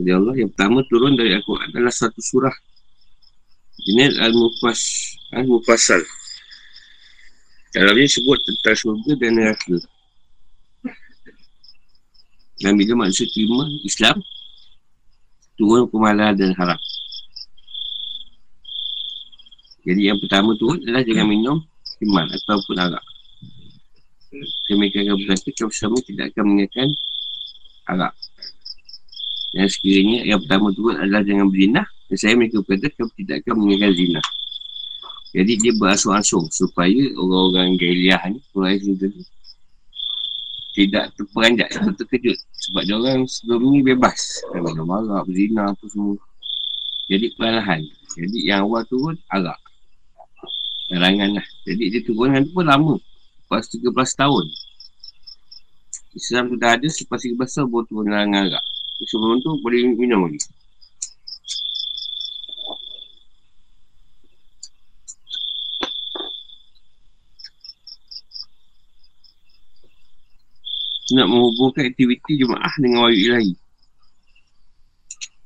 jadi 0.00 0.16
Allah 0.16 0.32
yang 0.32 0.48
pertama 0.56 0.80
turun 0.88 1.12
dari 1.12 1.36
Al-Quran 1.36 1.68
adalah 1.76 1.92
satu 1.92 2.24
surah 2.24 2.56
Jenis 3.84 4.16
Al-Mufas 4.16 4.80
Al-Mufasal 5.36 6.00
Kalau 7.70 7.92
dia 7.94 8.08
sebut 8.10 8.38
tentang 8.42 8.74
surga 8.74 9.12
dan 9.14 9.30
neraka. 9.38 9.78
Dan 12.60 12.74
bila 12.74 13.06
manusia 13.06 13.30
terima 13.30 13.62
Islam, 13.86 14.18
turun 15.54 15.86
halal 16.02 16.34
dan 16.34 16.50
haram. 16.58 16.80
Jadi 19.86 20.12
yang 20.12 20.18
pertama 20.18 20.58
tu 20.58 20.66
adalah 20.76 21.06
jangan 21.06 21.30
minum 21.30 21.58
iman 22.10 22.26
ataupun 22.36 22.76
arak. 22.76 23.04
Kami 24.66 24.90
akan 24.90 25.14
berkata, 25.14 25.50
sama 25.70 25.96
tidak 26.04 26.34
akan 26.34 26.44
mengingatkan 26.52 26.90
arak. 27.96 28.12
Dan 29.50 29.66
sekiranya 29.66 30.22
yang 30.22 30.38
pertama 30.46 30.70
tu 30.70 30.86
adalah 30.90 31.26
jangan 31.26 31.50
berzina. 31.50 31.82
Dan 32.06 32.16
saya 32.18 32.34
mereka 32.38 32.62
berkata, 32.62 32.86
kamu 32.94 33.10
tidak 33.18 33.36
akan 33.42 33.54
mengingatkan 33.58 33.92
zina. 33.98 34.20
Jadi 35.30 35.52
dia 35.62 35.72
berasuh-asuh 35.78 36.44
supaya 36.50 37.02
orang-orang 37.14 37.78
gailiah 37.78 38.18
ni, 38.26 38.38
orang 38.50 38.82
yang 38.82 39.14
tidak 40.74 41.04
terperanjat 41.14 41.68
atau 41.70 41.94
terkejut. 42.02 42.38
Sebab 42.66 42.82
dia 42.86 42.94
orang 42.98 43.26
sebelum 43.30 43.62
ni 43.70 43.82
bebas. 43.82 44.42
Kan 44.50 44.66
arak, 44.66 45.22
berzina 45.26 45.70
apa 45.70 45.84
semua. 45.90 46.18
Jadi 47.10 47.26
perlahan. 47.34 47.82
Jadi 48.14 48.38
yang 48.46 48.66
awal 48.66 48.82
turun 48.86 49.18
arak 49.30 49.58
larangan 50.90 51.38
lah. 51.38 51.46
Jadi 51.62 51.82
dia 51.94 52.00
turun 52.02 52.34
tu 52.42 52.50
pun 52.50 52.66
lama. 52.66 52.94
Lepas 53.46 53.70
13 53.70 53.90
tahun 53.94 54.46
Islam 56.10 56.50
tu 56.50 56.56
dah 56.58 56.74
ada 56.74 56.86
selepas 56.90 57.22
13 57.22 57.38
tahun 57.38 57.68
baru 57.70 57.84
turun 57.86 58.06
larangan 58.10 58.50
arak 58.50 58.64
sebelum 59.06 59.38
tu 59.40 59.54
boleh 59.62 59.94
minum 59.94 60.26
lagi 60.26 60.42
nak 71.10 71.26
menghubungkan 71.26 71.90
aktiviti 71.90 72.38
jemaah 72.38 72.70
dengan 72.78 73.02
wahyu 73.06 73.18
ilahi. 73.18 73.54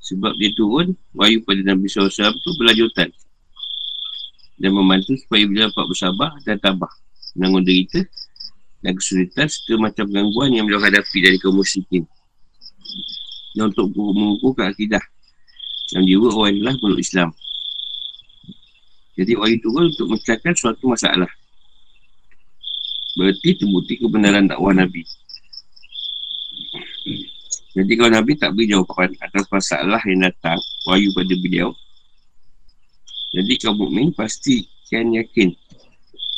Sebab 0.04 0.37
dia 0.37 0.52
turun, 0.52 0.92
wahyu 1.16 1.40
pada 1.40 1.64
Nabi 1.64 1.88
SAW 1.88 2.37
tu 2.44 2.52
berlanjutan. 2.61 3.09
Dan 4.61 4.76
membantu 4.76 5.16
supaya 5.16 5.49
bila 5.49 5.73
dapat 5.73 5.85
bersabar 5.88 6.30
dan 6.44 6.61
tabah. 6.61 6.92
Menanggung 7.33 7.64
derita 7.64 8.04
dan 8.85 8.93
kesulitan 9.00 9.49
serta 9.49 9.81
macam 9.81 10.05
gangguan 10.12 10.53
yang 10.53 10.69
beliau 10.69 10.85
hadapi 10.85 11.25
dari 11.25 11.41
kaum 11.41 11.57
musyrikin. 11.57 12.05
Dan 13.57 13.73
untuk 13.73 13.88
mengukuhkan 13.97 14.76
akidah 14.76 15.00
yang 15.97 16.05
jiwa 16.05 16.29
orang 16.37 16.61
yang 16.61 16.76
meluk 16.85 17.00
Islam. 17.00 17.33
Jadi 19.17 19.33
wahyu 19.41 19.57
turun 19.64 19.88
untuk 19.88 20.12
mencahkan 20.12 20.53
suatu 20.53 20.85
masalah. 20.91 21.31
Berarti 23.14 23.57
terbukti 23.57 23.95
kebenaran 23.97 24.50
dakwah 24.50 24.75
Nabi. 24.75 25.07
Jadi 27.75 27.93
kalau 27.95 28.11
Nabi 28.11 28.37
tak 28.37 28.53
beri 28.53 28.71
jawapan 28.71 29.17
atas 29.19 29.47
masalah 29.50 30.03
yang 30.07 30.29
datang, 30.29 30.59
wahyu 30.87 31.11
pada 31.14 31.35
beliau, 31.38 31.75
jadi 33.35 33.53
kaum 33.67 33.83
mukmin 33.83 34.14
pasti 34.14 34.62
kan 34.87 35.11
yakin 35.11 35.50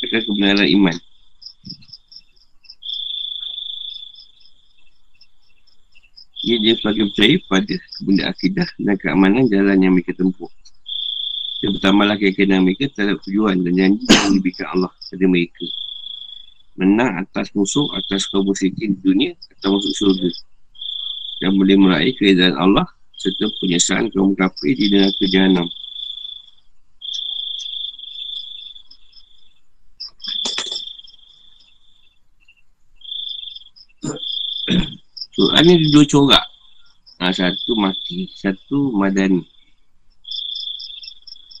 akan 0.01 0.21
kebenaran 0.25 0.65
iman. 0.81 0.97
Ia 6.47 6.55
dia 6.63 6.73
sebagai 6.79 7.11
percaya 7.11 7.35
pada 7.51 7.75
benda 8.07 8.23
akidah 8.31 8.67
dan 8.79 8.95
keamanan 8.95 9.51
jalan 9.51 9.83
yang 9.83 9.91
mereka 9.91 10.15
tempuh. 10.15 10.47
Yang 11.59 11.81
pertama 11.81 12.07
lah 12.07 12.15
keyakinan 12.15 12.63
mereka 12.63 12.87
terhadap 12.95 13.19
tujuan 13.27 13.67
dan 13.67 13.73
janji 13.75 14.07
yang 14.07 14.31
diberikan 14.39 14.67
Allah 14.71 14.91
kepada 14.95 15.25
mereka. 15.27 15.65
Menang 16.79 17.11
atas 17.19 17.51
musuh, 17.51 17.91
atas 17.99 18.31
kaum 18.31 18.47
musyrikin 18.47 18.95
dunia 19.03 19.35
atau 19.59 19.75
masuk 19.75 19.91
surga 19.91 20.29
yang 21.43 21.53
boleh 21.59 21.75
meraih 21.75 22.15
keredaan 22.15 22.55
Allah 22.55 22.87
serta 23.17 23.51
penyesalan 23.59 24.07
kaum 24.15 24.31
kafir 24.37 24.71
di 24.71 24.87
neraka 24.87 25.25
jahanam. 25.27 25.67
Quran 35.37 35.69
ada 35.69 35.85
dua 35.93 36.03
corak. 36.09 36.45
Ha, 37.21 37.29
satu 37.29 37.77
mati, 37.77 38.25
satu 38.33 38.89
madani. 38.89 39.45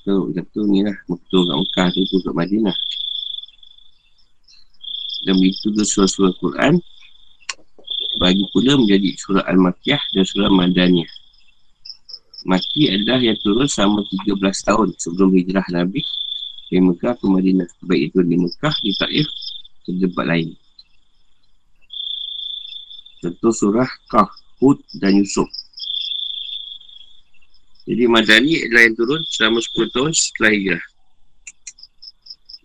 So, 0.01 0.33
satu 0.33 0.65
ni 0.65 0.81
lah. 0.81 0.97
Betul 1.05 1.45
kat 1.45 1.57
Mekah 1.61 1.87
tu, 1.93 2.01
tu 2.09 2.17
kat 2.25 2.33
Madinah. 2.33 2.77
Dan 5.29 5.37
begitu 5.37 5.69
tu 5.69 5.83
surah-surah 5.85 6.33
Quran 6.41 6.81
bagi 8.17 8.49
pula 8.49 8.81
menjadi 8.81 9.13
surah 9.13 9.45
Al-Makiyah 9.45 10.01
dan 10.17 10.23
surah 10.25 10.49
Madaniyah. 10.49 11.11
Maki 12.49 12.89
adalah 12.89 13.21
yang 13.21 13.37
turun 13.43 13.69
selama 13.69 14.01
13 14.25 14.39
tahun 14.41 14.89
sebelum 14.97 15.35
hijrah 15.37 15.67
Nabi 15.69 16.01
dari 16.71 16.81
Mekah 16.81 17.13
ke 17.19 17.25
Madinah. 17.29 17.69
Baik 17.85 18.09
itu 18.09 18.19
di 18.25 18.35
Mekah, 18.41 18.73
di 18.81 18.91
Taif, 18.97 19.27
ke 19.85 19.91
tempat 20.01 20.25
lain. 20.25 20.55
Contoh 23.27 23.51
surah 23.51 23.91
Kah, 24.07 24.31
Hud 24.63 24.79
dan 25.03 25.19
Yusuf. 25.19 25.51
Jadi 27.83 28.07
Madani 28.07 28.63
adalah 28.63 28.83
yang 28.87 28.95
turun 28.95 29.19
selama 29.27 29.59
10 29.59 29.91
tahun 29.91 30.11
setelah 30.15 30.51
hijrah. 30.55 30.85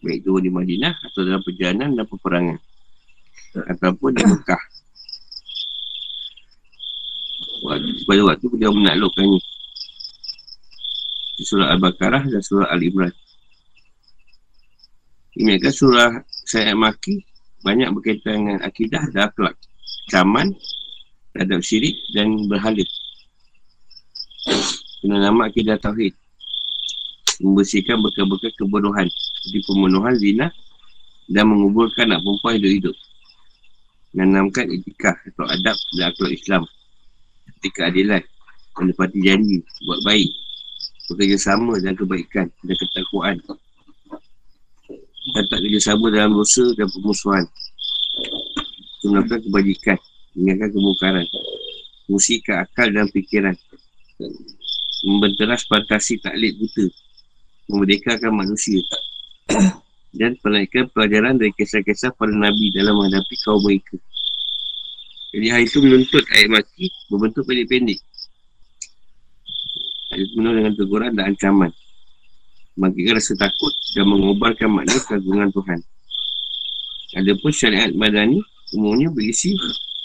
Baik 0.07 0.23
itu 0.23 0.31
di 0.39 0.51
Madinah 0.55 0.95
atau 1.03 1.27
dalam 1.27 1.43
perjalanan 1.43 1.91
dan 1.99 2.07
peperangan. 2.07 2.59
Ataupun 3.75 4.11
di 4.15 4.23
Mekah. 4.23 4.63
pada 8.07 8.23
waktu 8.27 8.47
dia 8.59 8.71
menaklukkannya 8.75 9.39
di 11.39 11.45
surah 11.47 11.71
Al-Baqarah 11.79 12.27
dan 12.27 12.43
surah 12.43 12.69
Al-Imran 12.75 13.15
ini 15.39 15.63
surah 15.63 16.27
Sayyid 16.27 16.75
Maki 16.75 17.23
banyak 17.63 17.89
berkaitan 17.95 18.35
dengan 18.43 18.59
akidah 18.67 19.07
dan 19.15 19.31
akhlak 19.31 19.55
caman 20.13 20.53
terhadap 21.33 21.65
syirik 21.65 21.97
dan 22.13 22.37
berhalif 22.53 22.87
kena 25.03 25.19
nama 25.19 25.51
akidah 25.51 25.81
Tauhid. 25.83 26.15
Membersihkan 27.43 27.99
bekas-bekas 27.99 28.55
kebodohan 28.55 29.11
seperti 29.11 29.67
pembunuhan 29.67 30.15
zina 30.15 30.47
dan 31.27 31.51
menguburkan 31.51 32.07
anak 32.07 32.23
perempuan 32.23 32.55
hidup-hidup 32.63 32.95
menanamkan 34.13 34.69
etika 34.69 35.17
atau 35.33 35.49
adab 35.49 35.75
dan 35.97 36.13
akhlak 36.13 36.33
Islam 36.37 36.63
seperti 37.49 37.69
keadilan 37.75 38.23
menepati 38.79 39.19
janji 39.25 39.59
buat 39.89 40.01
baik 40.07 40.31
bekerjasama 41.11 41.81
dan 41.83 41.99
kebaikan 41.99 42.47
dan 42.63 42.77
ketakwaan. 42.79 43.37
Dan 45.33 45.45
tak 45.49 45.61
kerjasama 45.67 46.15
dalam 46.15 46.37
dosa 46.37 46.63
dan 46.79 46.87
pemusuhan 46.93 47.45
melakukan 49.09 49.41
kebajikan 49.47 49.99
mengingatkan 50.37 50.71
kemungkaran 50.75 51.27
musikan 52.07 52.63
akal 52.63 52.89
dan 52.91 53.07
fikiran 53.11 53.55
membenteras 55.03 55.67
fantasi 55.67 56.23
taklid 56.23 56.55
buta 56.59 56.87
memerdekakan 57.71 58.33
manusia 58.33 58.81
dan 60.19 60.39
menaikkan 60.45 60.87
pelajaran 60.93 61.41
dari 61.41 61.51
kisah-kisah 61.57 62.15
para 62.15 62.31
Nabi 62.31 62.71
dalam 62.71 63.01
menghadapi 63.01 63.35
kaum 63.43 63.61
mereka 63.65 63.97
jadi 65.33 65.47
hari 65.49 65.65
itu 65.65 65.81
menuntut 65.81 66.25
ayat 66.37 66.49
mati 66.53 66.93
berbentuk 67.09 67.49
pendek-pendek. 67.49 67.97
Ayat 70.13 70.29
penuh 70.37 70.53
dengan 70.53 70.73
teguran 70.77 71.17
dan 71.17 71.33
ancaman. 71.33 71.73
Bangkitkan 72.77 73.17
rasa 73.17 73.33
takut 73.41 73.73
dan 73.97 74.13
mengobarkan 74.13 74.69
makna 74.69 75.01
keagungan 75.09 75.49
Tuhan. 75.57 75.81
Ada 77.17 77.33
pun 77.41 77.53
syariat 77.53 77.89
madani 77.97 78.45
umumnya 78.73 79.09
berisi 79.13 79.55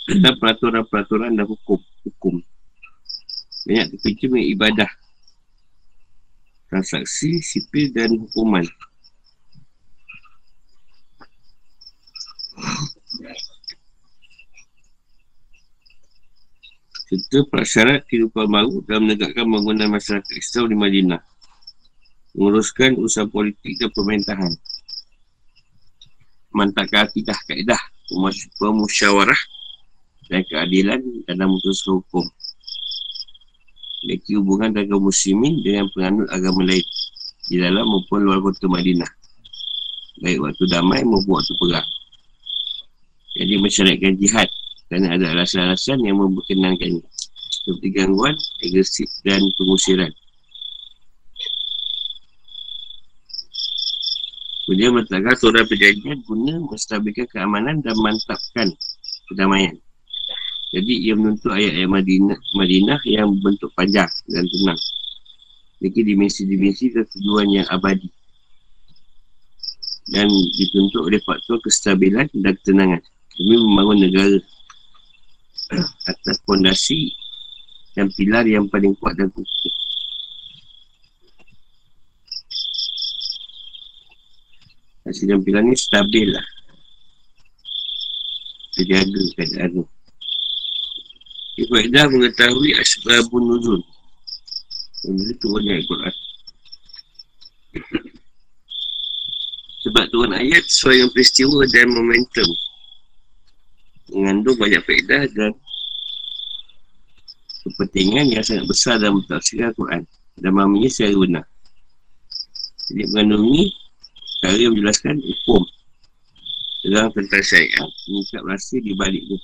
tentang 0.07 0.35
peraturan-peraturan 0.41 1.35
dan 1.35 1.45
hukum. 1.47 1.79
hukum. 2.07 2.35
Banyak 3.67 3.95
terpikir 3.95 4.31
ibadah. 4.31 4.87
Transaksi, 6.67 7.39
sipil 7.39 7.91
dan 7.95 8.15
hukuman. 8.15 8.63
serta 17.07 17.39
prasyarat 17.47 18.03
kehidupan 18.03 18.51
baru 18.51 18.83
dalam 18.83 19.07
menegakkan 19.07 19.47
bangunan 19.47 19.87
masyarakat 19.95 20.27
Islam 20.35 20.67
di 20.67 20.75
Madinah 20.75 21.21
menguruskan 22.35 22.99
usaha 22.99 23.23
politik 23.23 23.79
dan 23.79 23.87
pemerintahan 23.95 24.51
mantakkan 26.51 27.07
akidah 27.07 27.39
kaedah 27.47 27.79
pemusyawarah 28.59 29.41
dan 30.27 30.43
keadilan 30.47 30.99
dalam 31.27 31.55
memutuskan 31.55 31.99
hukum 32.03 32.25
memiliki 34.03 34.39
hubungan 34.39 34.71
dengan 34.71 35.03
muslimin 35.03 35.59
dengan 35.65 35.91
penganut 35.91 36.27
agama 36.31 36.63
lain 36.63 36.85
di 37.47 37.55
dalam 37.59 37.83
maupun 37.87 38.23
luar 38.23 38.39
kota 38.39 38.67
Madinah 38.67 39.09
Baik 40.17 40.41
waktu 40.41 40.63
damai 40.73 41.05
maupun 41.05 41.37
waktu 41.37 41.53
perang. 41.61 41.85
Jadi 43.37 43.53
masyarakat 43.61 44.13
jihad 44.17 44.49
kerana 44.89 45.13
ada 45.13 45.29
alasan-alasan 45.37 46.01
yang 46.01 46.17
memperkenankan 46.17 47.05
seperti 47.53 47.87
gangguan, 47.93 48.33
agresif 48.65 49.05
dan 49.21 49.45
pengusiran. 49.61 50.09
Kemudian 54.67 54.99
meletakkan 54.99 55.31
surat 55.39 55.63
perjanjian 55.71 56.27
guna 56.27 56.59
menstabilkan 56.59 57.23
keamanan 57.31 57.79
dan 57.79 57.95
mantapkan 58.03 58.67
kedamaian. 59.31 59.79
Jadi 60.75 61.07
ia 61.07 61.15
menuntut 61.15 61.55
ayat-ayat 61.55 61.87
Madinah, 61.87 62.35
Madinah 62.51 62.99
yang 63.07 63.31
bentuk 63.39 63.71
panjang 63.79 64.11
dan 64.27 64.43
tenang. 64.43 64.75
Memiliki 65.79 66.01
dimensi-dimensi 66.03 66.85
dan 66.91 67.07
yang 67.47 67.67
abadi. 67.71 68.11
Dan 70.11 70.27
dituntut 70.59 71.07
oleh 71.07 71.23
faktor 71.23 71.63
kestabilan 71.63 72.27
dan 72.35 72.51
ketenangan. 72.59 72.99
Demi 73.39 73.55
membangun 73.55 74.03
negara 74.03 74.35
atas 76.11 76.43
fondasi 76.43 77.15
dan 77.95 78.11
pilar 78.19 78.43
yang 78.43 78.67
paling 78.67 78.91
kuat 78.99 79.15
dan 79.15 79.31
kukuh. 79.31 79.76
Hasil 85.07 85.39
pilar 85.39 85.63
ni 85.63 85.71
stabil 85.79 86.35
lah. 86.35 86.43
Terjaga 88.75 89.23
keadaan 89.39 89.79
tu. 89.79 89.83
Ibadah 91.63 92.11
mengetahui 92.11 92.75
asbabun 92.75 93.43
nuzul. 93.47 93.81
Ini 95.07 95.33
turunnya 95.39 95.79
Al-Quran. 95.79 96.15
Sebab 99.87 100.05
turun 100.11 100.35
ayat 100.35 100.67
sesuai 100.67 100.99
dengan 100.99 101.11
peristiwa 101.15 101.63
dan 101.71 101.87
momentum. 101.95 102.49
Mengandung 104.11 104.59
banyak 104.59 104.83
faedah 104.83 105.23
dan 105.31 105.55
kepentingan 107.63 108.27
yang 108.27 108.43
sangat 108.43 108.67
besar 108.67 108.99
dalam 108.99 109.23
tafsir 109.23 109.63
Al-Quran. 109.63 110.03
Dan 110.35 110.51
memahaminya 110.51 110.91
secara 110.91 111.15
benar. 111.15 111.45
Jadi 112.91 113.03
mengandung 113.07 113.47
ini 113.55 113.86
Cara 114.41 114.65
menjelaskan 114.69 115.21
hukum. 115.21 115.65
Dalam 116.85 117.11
tentang 117.11 117.43
syariat. 117.43 117.89
Mengikat 118.07 118.43
rasa 118.45 118.77
di 118.77 118.93
balik 118.93 119.25
tu. 119.25 119.37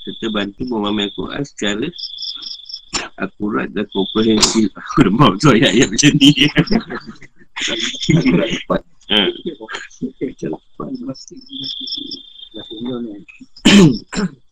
Serta 0.00 0.32
bantu 0.32 0.64
memahami 0.64 1.12
Al-Quran 1.12 1.44
secara 1.44 1.84
Akurat 3.20 3.68
dan 3.76 3.84
komprehensif. 3.92 4.72
Aku 4.80 5.04
dah 5.04 5.12
mahu 5.12 5.36
tu 5.36 5.52
ayat-ayat 5.52 5.92
macam 5.92 6.12
ni. 6.16 6.32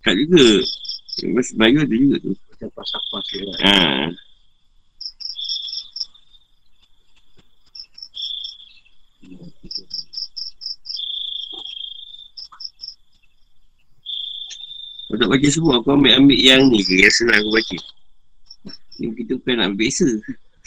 Kat 0.05 0.15
juga. 0.15 0.45
Mas 1.35 1.51
Melayu 1.57 1.83
ada 1.83 1.97
juga 1.97 2.17
tu. 2.23 2.31
Macam 2.37 2.69
pas-pas 2.77 3.25
Haa 3.65 4.13
Kau 15.09 15.17
tak 15.17 15.33
baca 15.33 15.49
semua, 15.49 15.81
aku 15.81 15.89
ambil-ambil 15.97 16.37
yang 16.37 16.69
ni 16.69 16.85
ke 16.85 17.01
yang 17.01 17.09
senang 17.09 17.41
aku 17.41 17.57
baca. 17.57 17.79
Ni 19.01 19.09
kita 19.17 19.41
bukan 19.41 19.55
nak 19.57 19.67
ambil 19.73 19.81
biasa. 19.89 20.09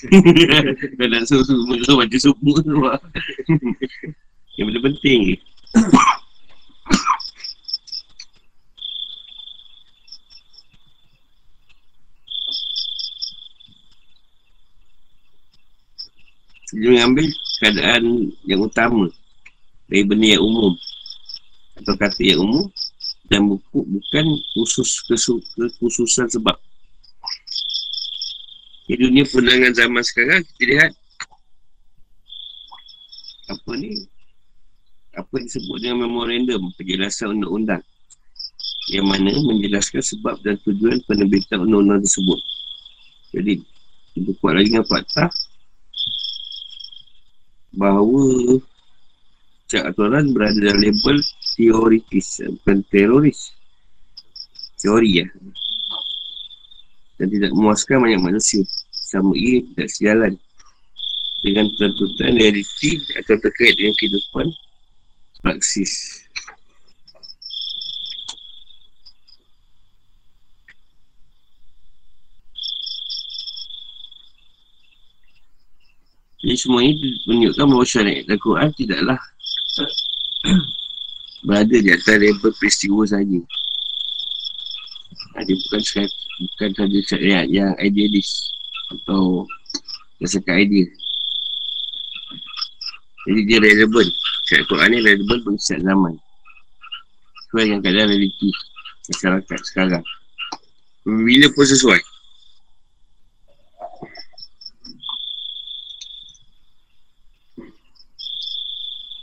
Kau 0.97 1.08
nak 1.13 1.21
suruh-suruh 1.30 1.77
suruh 1.86 1.97
baca 2.01 2.17
semua 2.17 2.56
tu 2.65 2.73
lah. 2.82 2.97
yang 4.58 4.65
benda 4.73 4.82
penting 4.82 5.19
ke. 5.30 5.36
Dia 16.71 16.89
mengambil 16.89 17.30
keadaan 17.62 18.34
yang 18.49 18.65
utama 18.65 19.06
dari 19.86 20.01
benda 20.01 20.34
yang 20.34 20.41
umum 20.41 20.73
atau 21.77 21.93
kata 21.93 22.25
yang 22.25 22.41
umum 22.41 22.65
dan 23.32 23.48
buku 23.48 23.80
bukan 23.88 24.26
khusus 24.52 25.00
kekhususan 25.08 26.28
sebab. 26.28 26.60
Di 28.91 29.00
dunia 29.00 29.24
penangan 29.24 29.72
zaman 29.72 30.04
sekarang 30.04 30.44
kita 30.44 30.63
lihat 30.67 30.91
apa 33.48 33.72
ni? 33.80 34.04
Apa 35.15 35.32
yang 35.39 35.48
disebut 35.48 35.78
dengan 35.80 35.98
memorandum 36.12 36.76
penjelasan 36.76 37.39
undang-undang. 37.39 37.84
Yang 38.91 39.06
mana 39.08 39.32
menjelaskan 39.32 40.04
sebab 40.04 40.36
dan 40.44 40.60
tujuan 40.67 41.00
penerbitan 41.08 41.63
undang-undang 41.63 42.04
tersebut. 42.04 42.39
Jadi 43.32 43.63
kita 44.12 44.32
kuat 44.44 44.60
lagi 44.60 44.76
dengan 44.76 44.84
fakta 44.84 45.32
bahawa 47.72 48.60
Cak 49.72 49.96
aturan 49.96 50.36
berada 50.36 50.60
dalam 50.60 50.84
label 50.84 51.24
teoritis 51.56 52.42
Bukan 52.62 52.84
teroris. 52.88 53.52
Teori 54.80 55.24
ya 55.24 55.28
Dan 57.20 57.28
tidak 57.30 57.52
memuaskan 57.54 58.02
banyak 58.02 58.22
manusia. 58.22 58.64
Sama 58.92 59.36
ia 59.36 59.62
tidak 59.74 59.88
sejalan 59.92 60.34
Dengan 61.44 61.66
tuntutan 61.76 62.38
realiti 62.38 63.02
Atau 63.20 63.36
terkait 63.40 63.76
dengan 63.78 63.94
kehidupan 63.98 64.48
Praksis 65.42 66.22
Jadi 76.42 76.58
semua 76.58 76.82
ini 76.82 77.22
menunjukkan 77.30 77.66
bahawa 77.70 77.86
syariat 77.86 78.26
Al-Quran 78.26 78.70
tidaklah 78.74 79.20
berada 81.41 81.73
di 81.73 81.89
atas 81.89 82.17
level 82.17 82.54
peristiwa 82.58 83.04
saja. 83.06 83.39
Dia 85.41 85.56
bukan 85.58 85.82
sekali, 85.82 86.12
bukan 86.54 86.69
saja 86.77 86.99
syariat 87.08 87.45
yang 87.49 87.73
idealis 87.82 88.54
atau 88.93 89.49
berdasarkan 90.19 90.56
idea. 90.62 90.88
Jadi 93.25 93.39
dia 93.45 93.58
relevan. 93.62 94.08
Syariat 94.49 94.67
Quran 94.69 94.89
ni 94.93 94.99
relevan 95.01 95.39
bagi 95.45 95.60
setiap 95.62 95.82
zaman. 95.88 96.13
Sesuai 97.47 97.63
dengan 97.67 97.82
keadaan 97.82 98.10
realiti 98.12 98.49
masyarakat 99.10 99.60
sekarang. 99.65 100.04
Bila 101.06 101.47
pun 101.54 101.65
sesuai. 101.65 102.01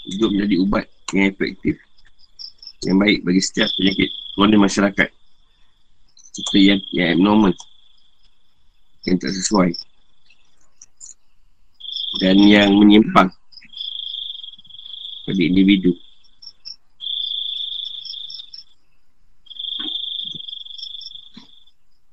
hidup 0.09 0.33
menjadi 0.33 0.57
ubat 0.65 0.85
yang 1.13 1.29
efektif 1.29 1.77
yang 2.87 2.99
baik 3.03 3.27
bagi 3.27 3.43
setiap 3.43 3.67
penyakit 3.75 4.11
kronis 4.39 4.61
masyarakat. 4.61 5.09
Seperti 6.15 6.61
yang, 6.71 6.81
yang 6.95 7.09
abnormal. 7.19 7.53
Yang 9.03 9.17
tak 9.19 9.33
sesuai. 9.35 9.71
Dan 12.23 12.39
yang 12.47 12.71
menyimpang 12.79 13.31
pada 15.27 15.43
individu. 15.43 15.93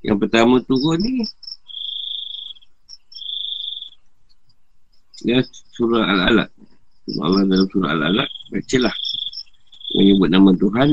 Yang 0.06 0.18
pertama 0.22 0.62
turun 0.62 1.02
ni 1.02 1.26
Ya 5.26 5.42
surah 5.74 6.06
Al-Alaq. 6.06 6.50
Allah 7.18 7.42
dalam 7.50 7.66
surah 7.74 7.90
Al-Alaq 7.98 8.30
Bacalah 8.54 8.94
Menyebut 9.96 10.28
nama 10.28 10.52
Tuhan 10.52 10.92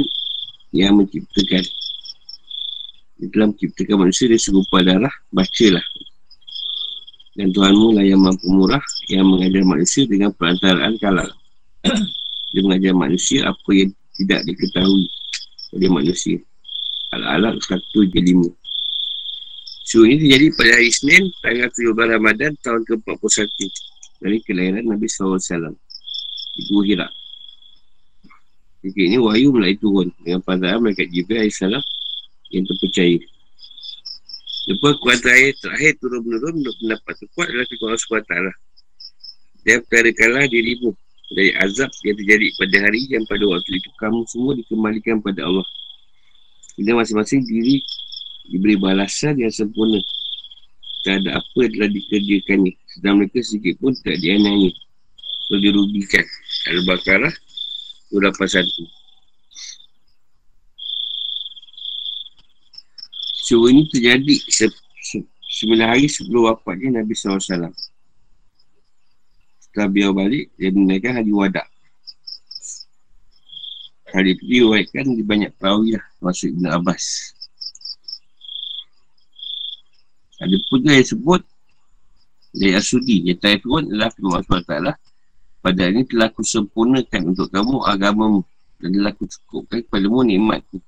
Yang 0.71 0.93
menciptakan. 0.95 1.65
Dia 3.19 3.27
telah 3.35 3.47
menciptakan 3.51 3.97
manusia 4.07 4.25
Dia 4.31 4.39
serupa 4.39 4.79
darah 4.81 5.13
Bacalah. 5.35 5.83
Dan 7.33 7.49
Tuhanmu 7.51 7.99
lah 7.99 8.05
yang 8.07 8.23
mampu 8.23 8.47
murah 8.47 8.83
Yang 9.11 9.27
mengajar 9.27 9.63
manusia 9.67 10.03
dengan 10.07 10.31
perantaraan 10.39 10.95
kalah. 11.03 11.29
Dia 12.55 12.61
mengajar 12.63 12.95
manusia 12.95 13.51
Apa 13.51 13.71
yang 13.75 13.91
tidak 14.23 14.41
diketahui 14.47 15.11
Oleh 15.75 15.91
manusia. 15.91 16.39
Al-Alaq 17.13 17.59
1 17.61 17.77
je 18.09 18.21
5 18.23 18.63
So 19.83 20.09
ini 20.09 20.25
terjadi 20.25 20.47
pada 20.57 20.71
hari 20.79 20.89
Senin 20.89 21.29
Tanggal 21.45 21.69
7 21.69 21.93
Ramadan 21.93 22.57
tahun 22.65 22.81
ke-41. 22.89 23.61
Dari 24.23 24.39
kelahiran 24.47 24.89
Nabi 24.89 25.11
SAW 25.11 25.77
di 26.57 26.63
Gua 26.71 26.83
Hira 26.87 27.09
Jadi 28.83 29.01
ini 29.15 29.19
wahyu 29.23 29.55
mulai 29.55 29.79
turun 29.79 30.11
Dengan 30.27 30.43
pandangan 30.43 30.91
mereka 30.91 31.07
Jibril 31.07 31.47
AS 31.47 31.63
Yang 32.51 32.65
terpercaya 32.75 33.19
Lepas 34.63 34.95
kuat 35.03 35.19
terakhir, 35.23 35.55
terakhir 35.63 35.93
turun 36.03 36.23
menurun 36.27 36.55
Untuk 36.63 36.75
pendapat 36.83 37.15
terkuat 37.23 37.47
adalah 37.51 37.67
Kekuatan 37.71 37.95
Allah 37.95 38.03
SWT 38.03 38.35
Dia 39.63 39.77
perkara 39.87 40.43
dirimu 40.51 40.91
dari 41.33 41.51
azab 41.57 41.91
yang 42.05 42.17
terjadi 42.21 42.47
pada 42.61 42.77
hari 42.85 43.01
yang 43.09 43.25
pada 43.25 43.45
waktu 43.49 43.81
itu 43.81 43.89
kamu 43.97 44.21
semua 44.29 44.53
dikembalikan 44.57 45.19
pada 45.25 45.49
Allah. 45.49 45.67
Dan 46.77 46.97
masing-masing 46.97 47.45
diri 47.45 47.81
diberi 48.49 48.77
balasan 48.77 49.41
yang 49.41 49.53
sempurna 49.53 50.01
terhadap 51.05 51.41
apa 51.43 51.59
yang 51.69 51.73
telah 51.77 51.91
dikerjakannya. 51.93 52.73
Sedang 52.89 53.15
mereka 53.21 53.39
sedikit 53.45 53.75
pun 53.81 53.93
tak 54.05 54.17
dianai 54.21 54.73
atau 55.49 55.59
dirugikan. 55.61 56.25
Al-Baqarah 56.73 57.33
281. 58.13 58.87
Semua 63.43 63.69
ini 63.73 63.89
terjadi 63.89 64.35
se- 64.49 64.81
se- 65.01 65.29
sembilan 65.49 65.97
hari 65.97 66.07
sebelum 66.07 66.53
wafatnya 66.53 67.01
Nabi 67.01 67.13
SAW. 67.17 67.73
Setelah 69.59 69.89
beliau 69.89 70.13
balik, 70.13 70.53
dia 70.61 70.69
menaikkan 70.71 71.17
hari 71.17 71.33
wadak. 71.33 71.65
Hari 74.13 74.37
itu 74.37 74.45
diwaikan 74.45 75.17
di 75.17 75.25
banyak 75.25 75.57
perawi 75.57 75.97
lah, 75.97 76.05
masuk 76.21 76.53
Ibn 76.53 76.69
Abbas. 76.77 77.33
Ada 80.37 80.57
pun 80.69 80.85
yang 80.85 81.01
sebut 81.01 81.41
dari 82.53 82.77
Asudi, 82.77 83.25
yang 83.25 83.41
terakhir 83.41 83.65
pun 83.65 83.89
adalah 83.89 84.13
firman 84.13 84.45
Allah 84.69 84.97
pada 85.63 85.89
ini 85.89 86.03
telah 86.05 86.29
aku 86.29 86.43
sempurnakan 86.43 87.33
untuk 87.33 87.49
kamu 87.55 87.87
agamamu 87.87 88.43
dan 88.83 88.89
telah 88.99 89.11
aku 89.15 89.25
cukupkan 89.31 89.79
kepadamu 89.87 90.27
nikmatku 90.27 90.79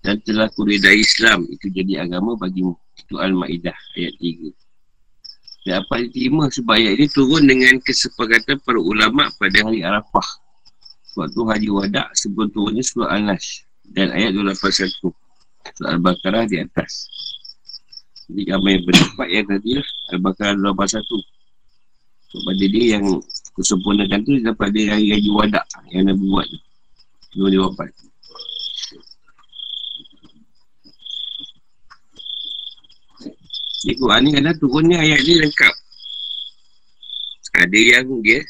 dan 0.00 0.18
telah 0.24 0.48
aku 0.48 0.64
reda 0.64 0.90
Islam 0.90 1.44
itu 1.52 1.68
jadi 1.68 2.08
agama 2.08 2.34
bagimu 2.34 2.74
itu 2.96 3.14
Al-Ma'idah 3.20 3.76
ayat 3.94 4.14
3 4.18 4.64
dan 5.64 5.80
apa 5.80 5.96
diterima 5.96 6.52
sebab 6.52 6.76
ayat 6.76 7.00
ini 7.00 7.08
turun 7.08 7.48
dengan 7.48 7.80
kesepakatan 7.80 8.60
para 8.60 8.76
ulama 8.76 9.32
pada 9.40 9.64
hari 9.64 9.80
Arafah. 9.80 10.28
Sebab 11.16 11.26
tu 11.32 11.42
hari 11.48 11.72
wadak 11.72 12.12
sebelum 12.12 12.52
turunnya 12.52 12.84
surah 12.84 13.16
Al-Nash. 13.16 13.64
Dan 13.80 14.12
ayat 14.12 14.36
281. 14.36 15.08
Surah 15.72 15.90
Al-Baqarah 15.96 16.44
di 16.44 16.60
atas. 16.60 17.08
Jadi 18.28 18.44
kami 18.44 18.84
berdapat 18.84 19.28
yang 19.32 19.46
tadi 19.48 19.70
lah. 19.80 19.88
Al-Baqarah 20.12 20.56
281. 20.60 21.24
So, 22.28 22.36
pada 22.44 22.64
dia 22.68 22.84
yang 23.00 23.04
kesempurnakan 23.54 24.20
tu 24.26 24.38
dapat 24.42 24.68
dia 24.74 24.98
hari-hari 24.98 25.30
wadak 25.30 25.64
yang 25.94 26.10
Nabi 26.10 26.26
buat 26.26 26.46
tu. 26.50 26.58
Dua 27.34 27.48
dia 27.50 27.60
wafat. 27.62 27.90
Di 33.84 33.92
Quran 34.00 34.20
ni 34.24 34.30
kadang 34.32 34.56
turunnya 34.58 34.96
ayat 35.02 35.20
ni 35.22 35.34
lengkap. 35.44 35.74
Ada 37.54 37.78
yang 37.78 38.08
dia 38.24 38.40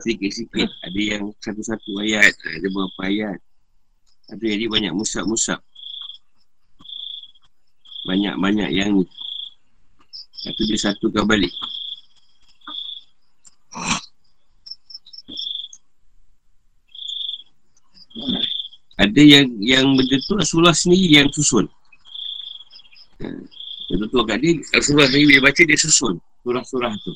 sikit-sikit. 0.00 0.70
Ada 0.86 1.00
yang 1.00 1.22
satu-satu 1.42 2.00
ayat. 2.00 2.32
Ada 2.32 2.66
beberapa 2.70 3.00
ayat. 3.04 3.38
Ada 4.32 4.44
jadi 4.44 4.64
banyak 4.70 4.92
musab-musab. 4.94 5.60
Banyak-banyak 8.06 8.70
yang 8.70 9.02
ni. 9.02 9.04
Satu 10.46 10.62
dia 10.62 10.78
satukan 10.78 11.26
balik. 11.26 11.50
Ada 18.96 19.20
yang 19.20 19.46
yang 19.60 19.84
benda 19.92 20.16
tu 20.24 20.32
Rasulullah 20.40 20.72
sendiri 20.72 21.20
yang 21.20 21.28
susun. 21.28 21.68
Yang 23.92 24.08
tu 24.08 24.20
kat 24.24 24.38
dia, 24.40 24.56
Rasulullah 24.72 25.08
ni 25.12 25.28
bila 25.28 25.52
baca 25.52 25.62
dia 25.62 25.78
susun 25.78 26.16
surah-surah 26.46 26.94
tu. 27.02 27.10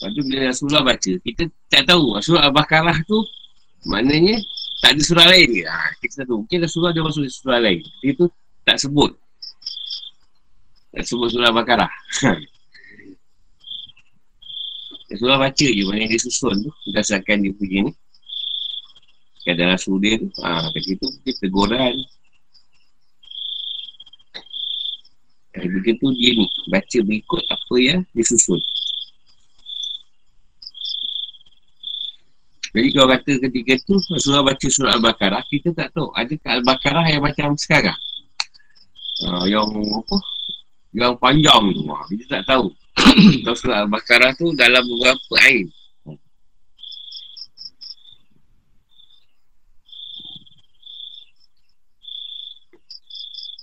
Lepas 0.00 0.10
tu 0.12 0.22
bila 0.28 0.52
Rasulullah 0.52 0.84
baca, 0.84 1.12
kita 1.24 1.42
tak 1.72 1.88
tahu 1.88 2.20
surah 2.20 2.52
Al-Baqarah 2.52 3.00
tu 3.08 3.24
maknanya 3.88 4.36
tak 4.84 4.96
ada 4.96 5.00
surah 5.04 5.28
lain 5.28 5.48
ke? 5.48 5.64
Ha, 5.64 5.92
kita 6.00 6.24
tak 6.24 6.26
tahu. 6.28 6.44
Mungkin 6.44 6.58
Rasulullah 6.64 6.92
dia 6.92 7.04
masuk 7.04 7.24
surah 7.28 7.60
lain. 7.60 7.80
Dia 8.00 8.12
tu 8.16 8.28
tak 8.64 8.76
sebut. 8.80 9.12
Tak 10.92 11.04
sebut 11.04 11.28
surah 11.32 11.52
Al-Baqarah. 11.52 11.92
Rasulullah 15.10 15.40
baca 15.42 15.66
je 15.66 15.82
mana 15.84 16.06
dia 16.06 16.20
susun 16.20 16.54
tu 16.64 16.70
berdasarkan 16.88 17.44
dia 17.44 17.52
punya 17.56 17.88
ni. 17.88 17.92
Kadang 19.40 19.72
Rasul 19.72 19.96
dia 20.04 20.20
tu, 20.20 20.28
ha, 20.44 20.68
kat 20.68 20.82
situ 20.84 21.06
dia 21.24 21.32
teguran. 21.40 21.94
Eh, 25.56 25.66
begitu 25.66 26.06
dia 26.14 26.32
baca 26.68 26.98
berikut 27.02 27.42
apa 27.48 27.74
yang 27.80 28.00
disusun. 28.12 28.60
Jadi 32.70 32.88
kalau 32.94 33.08
kata 33.10 33.32
ketika 33.50 33.72
tu 33.82 33.98
Rasulullah 33.98 34.46
baca 34.46 34.66
surah 34.70 34.94
Al-Baqarah 34.94 35.42
Kita 35.50 35.74
tak 35.74 35.90
tahu. 35.90 36.14
Adakah 36.14 36.50
Al-Baqarah 36.54 37.06
yang 37.10 37.22
macam 37.26 37.58
sekarang? 37.58 37.98
Uh, 39.26 39.42
Yang 39.50 39.74
apa? 39.74 40.16
Yang 40.94 41.12
panjang 41.18 41.62
tu. 41.74 41.82
Uh, 41.90 42.02
Kita 42.14 42.24
tak 42.38 42.42
tahu. 42.54 42.70
Surah 43.58 43.82
Al-Baqarah 43.82 44.38
tu 44.38 44.54
Dalam 44.54 44.86
beberapa 44.86 45.34
air 45.50 45.66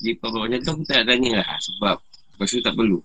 Jadi 0.08 0.24
kalau 0.24 0.48
tu 0.48 0.72
aku 0.72 0.84
tak 0.88 1.04
tanya 1.04 1.44
lah 1.44 1.60
Sebab 1.60 2.00
Lepas 2.00 2.48
tu 2.48 2.64
tak 2.64 2.80
perlu. 2.80 3.04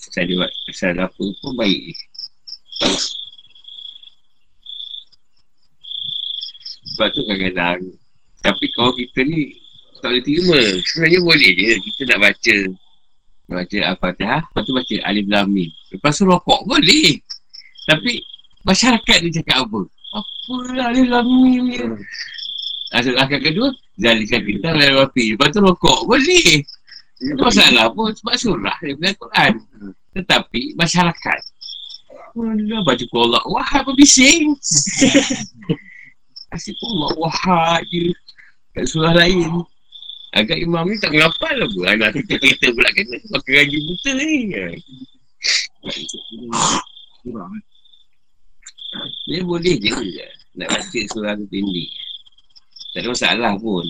Saya 0.00 0.24
buat 0.32 0.48
Pasal 0.64 0.96
apa 0.96 1.24
pun 1.44 1.52
baik. 1.60 1.92
Sebab 6.88 7.08
tu 7.12 7.20
kadang-kadang 7.28 7.84
Tapi 8.40 8.66
kalau 8.72 8.96
kita 8.96 9.28
ni 9.28 9.52
Tak 10.00 10.08
boleh 10.08 10.24
terima. 10.24 10.60
Sebenarnya 10.88 11.20
boleh 11.20 11.50
je 11.52 11.70
Kita 11.76 12.00
nak 12.08 12.18
baca. 12.32 12.56
Baca 13.52 13.78
Al-Fatihah 13.92 14.40
Lepas 14.40 14.62
tu 14.64 14.72
baca 14.72 14.96
Alif 15.04 15.26
Lamin 15.28 15.68
Lepas 15.92 16.16
tu 16.16 16.24
rokok 16.24 16.64
boleh. 16.64 17.20
Tapi 17.84 18.24
Masyarakat 18.64 19.16
dia 19.28 19.44
cakap 19.44 19.68
apa? 19.68 19.80
Apa 20.16 20.54
lah 20.72 20.96
Alif 20.96 21.12
Lamin 21.12 21.60
ni 21.68 21.76
Asal 22.88 23.20
akal 23.20 23.40
kedua 23.44 23.68
Zalikan 24.00 24.40
kita 24.48 24.72
lalu 24.72 25.04
api 25.04 25.24
Lepas 25.36 25.52
tu 25.52 25.60
rokok 25.60 26.08
Boleh 26.08 26.64
Itu 27.20 27.36
masalah 27.36 27.92
pun 27.92 28.16
Sebab 28.16 28.34
surah 28.40 28.76
punya 28.80 29.12
Quran. 29.12 29.52
Tetapi 30.16 30.62
Masyarakat. 30.78 31.40
Alah 32.38 32.80
baca 32.86 33.04
Allah 33.04 33.42
Wah 33.44 33.68
apa 33.68 33.92
bising 33.92 34.56
Asyik 36.48 36.80
Allah 36.80 37.10
Wah 37.20 37.76
je. 37.92 38.08
Kat 38.72 38.84
surah 38.88 39.12
lain. 39.12 39.52
Agak 40.32 40.60
imam 40.60 40.88
ni 40.88 40.96
tak 41.00 41.12
ngapal 41.12 41.60
lah 41.60 41.68
pun 41.68 41.84
Anak 41.88 42.16
kita-kita 42.16 42.72
pula 42.72 42.88
kena 42.96 43.16
Makan 43.36 43.52
gaji 43.52 43.78
buta 43.84 44.10
ni. 44.16 44.32
Dia 49.28 49.40
boleh 49.44 49.76
je. 49.76 49.92
Nak 50.56 50.68
baca 50.72 51.00
surah 51.12 51.36
tu 51.36 51.44
pendek 51.52 52.07
Tak 52.92 53.00
ada 53.04 53.08
masalah 53.12 53.52
pun. 53.60 53.86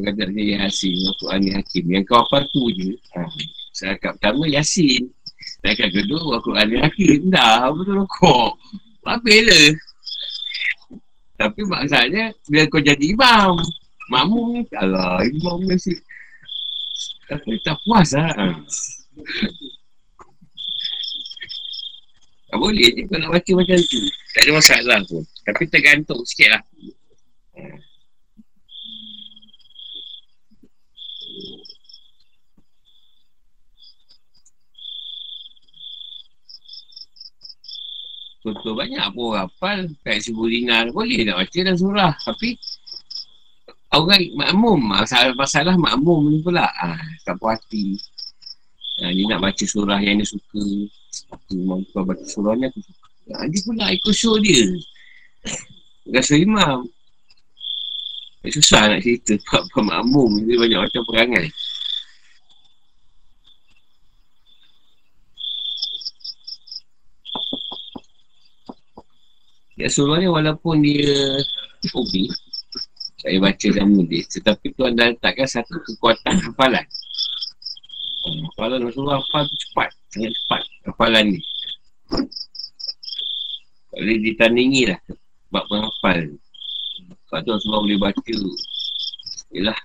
Kata 0.00 0.22
dia 0.32 0.64
Yasin 0.64 0.96
Al-Quran 1.10 1.50
Hakim. 1.60 1.84
Yang 1.90 2.04
kau 2.08 2.22
apa 2.24 2.46
tu 2.48 2.70
je. 2.72 2.94
Ha. 3.18 3.26
Serakat 3.74 4.16
pertama 4.16 4.46
Yasin. 4.48 5.10
Setakat 5.60 5.92
kedua 5.92 6.40
ada 6.56 6.76
hakim. 6.88 7.28
Dah 7.32 7.72
Betul 7.72 8.04
rokok 8.04 8.56
Habis 9.04 9.40
lah 9.48 9.68
Tapi 11.40 11.60
maksudnya 11.64 12.24
Bila 12.48 12.64
kau 12.68 12.80
jadi 12.80 13.00
imam 13.00 13.56
Makmum 14.12 14.56
ni 14.56 14.60
Alah 14.76 15.24
Imam 15.24 15.64
mesti 15.64 15.96
Tapi 17.28 17.60
tak 17.64 17.80
puas 17.84 18.12
lah. 18.12 18.32
Tak 22.52 22.56
boleh 22.56 22.88
je 22.92 23.02
Kau 23.08 23.16
nak 23.16 23.30
baca 23.32 23.52
macam 23.56 23.78
tu. 23.80 24.00
Tak 24.36 24.40
ada 24.44 24.50
masalah 24.56 24.98
pun 25.08 25.24
Tapi 25.50 25.66
tergantung 25.66 26.22
sikit 26.22 26.54
lah. 26.54 26.62
Contoh 38.46 38.78
banyak 38.78 39.02
pun 39.10 39.34
orang 39.34 39.50
hafal. 39.50 39.78
Kat 40.06 40.22
Sibu 40.22 40.46
Dinar 40.46 40.94
Boleh 40.94 41.26
nak 41.26 41.42
baca 41.42 41.58
dan 41.66 41.74
surah. 41.74 42.14
Tapi 42.22 42.54
Orang 43.90 44.22
makmum 44.38 44.78
Masalah, 44.86 45.34
masalah 45.34 45.74
makmum 45.74 46.30
ni 46.30 46.38
pula. 46.46 46.70
Ha, 46.78 46.94
Tak 47.26 47.42
puas 47.42 47.58
hati. 47.58 47.98
Ha, 49.02 49.10
Dia 49.10 49.34
nak 49.34 49.42
baca 49.42 49.64
surah 49.66 49.98
yang 49.98 50.22
dia 50.22 50.30
suka. 50.30 50.62
Mampu 51.52 51.98
baca 52.06 52.22
surah 52.22 52.54
ni 52.54 52.70
aku 52.70 52.80
suka. 52.86 53.06
Ha, 53.34 53.50
Dia 53.50 53.60
pula 53.66 53.84
ikut 53.90 54.14
show 54.14 54.38
dia 54.38 54.78
Rasa 56.10 56.34
imam 56.34 56.88
eh, 58.44 58.50
Susah 58.50 58.90
nak 58.90 59.00
cerita 59.04 59.38
Pak-pak 59.46 59.82
makmum 59.84 60.42
Dia 60.44 60.56
banyak 60.58 60.80
macam 60.88 61.02
perangai. 61.06 61.46
Ya 69.80 69.88
sebenarnya 69.88 70.28
walaupun 70.28 70.84
dia 70.84 71.40
Hobi 71.96 72.28
Saya 73.20 73.36
baca 73.40 73.66
dalam 73.72 74.04
dia 74.04 74.24
Tetapi 74.26 74.66
tu 74.76 74.82
anda 74.84 75.12
letakkan 75.14 75.48
satu 75.48 75.80
kekuatan 75.84 76.36
hafalan. 76.36 76.84
Hmm, 78.20 78.40
hafalan 78.52 78.88
Rasulullah 78.88 79.20
hafal 79.22 79.48
tu 79.48 79.56
cepat 79.56 79.88
Sangat 80.10 80.32
cepat 80.36 80.62
hafalan 80.90 81.24
ni. 81.38 81.40
Tak 83.90 83.98
boleh 84.06 84.18
ditandingi 84.22 84.82
lah 84.90 85.00
sebab 85.50 85.64
penghafal 85.66 86.20
sebab 87.26 87.38
tu 87.42 87.50
Rasulullah 87.50 87.82
boleh 87.82 87.98
baca 87.98 88.34
yelah 89.50 89.78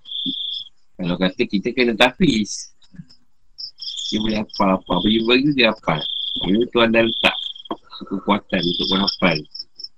kalau 0.95 1.17
kata 1.17 1.41
kita 1.49 1.73
kena 1.73 1.97
tapis 1.97 2.75
dia 4.05 4.21
boleh 4.21 4.37
hafal 4.45 4.69
apa 4.77 4.93
bagi-bagi 5.01 5.49
dia 5.57 5.73
hafal. 5.73 5.97
Ini 6.45 6.69
Tuhan 6.69 6.93
dah 6.93 7.01
letak 7.01 7.35
kekuatan 8.05 8.61
untuk 8.61 8.87
menghafal. 8.93 9.37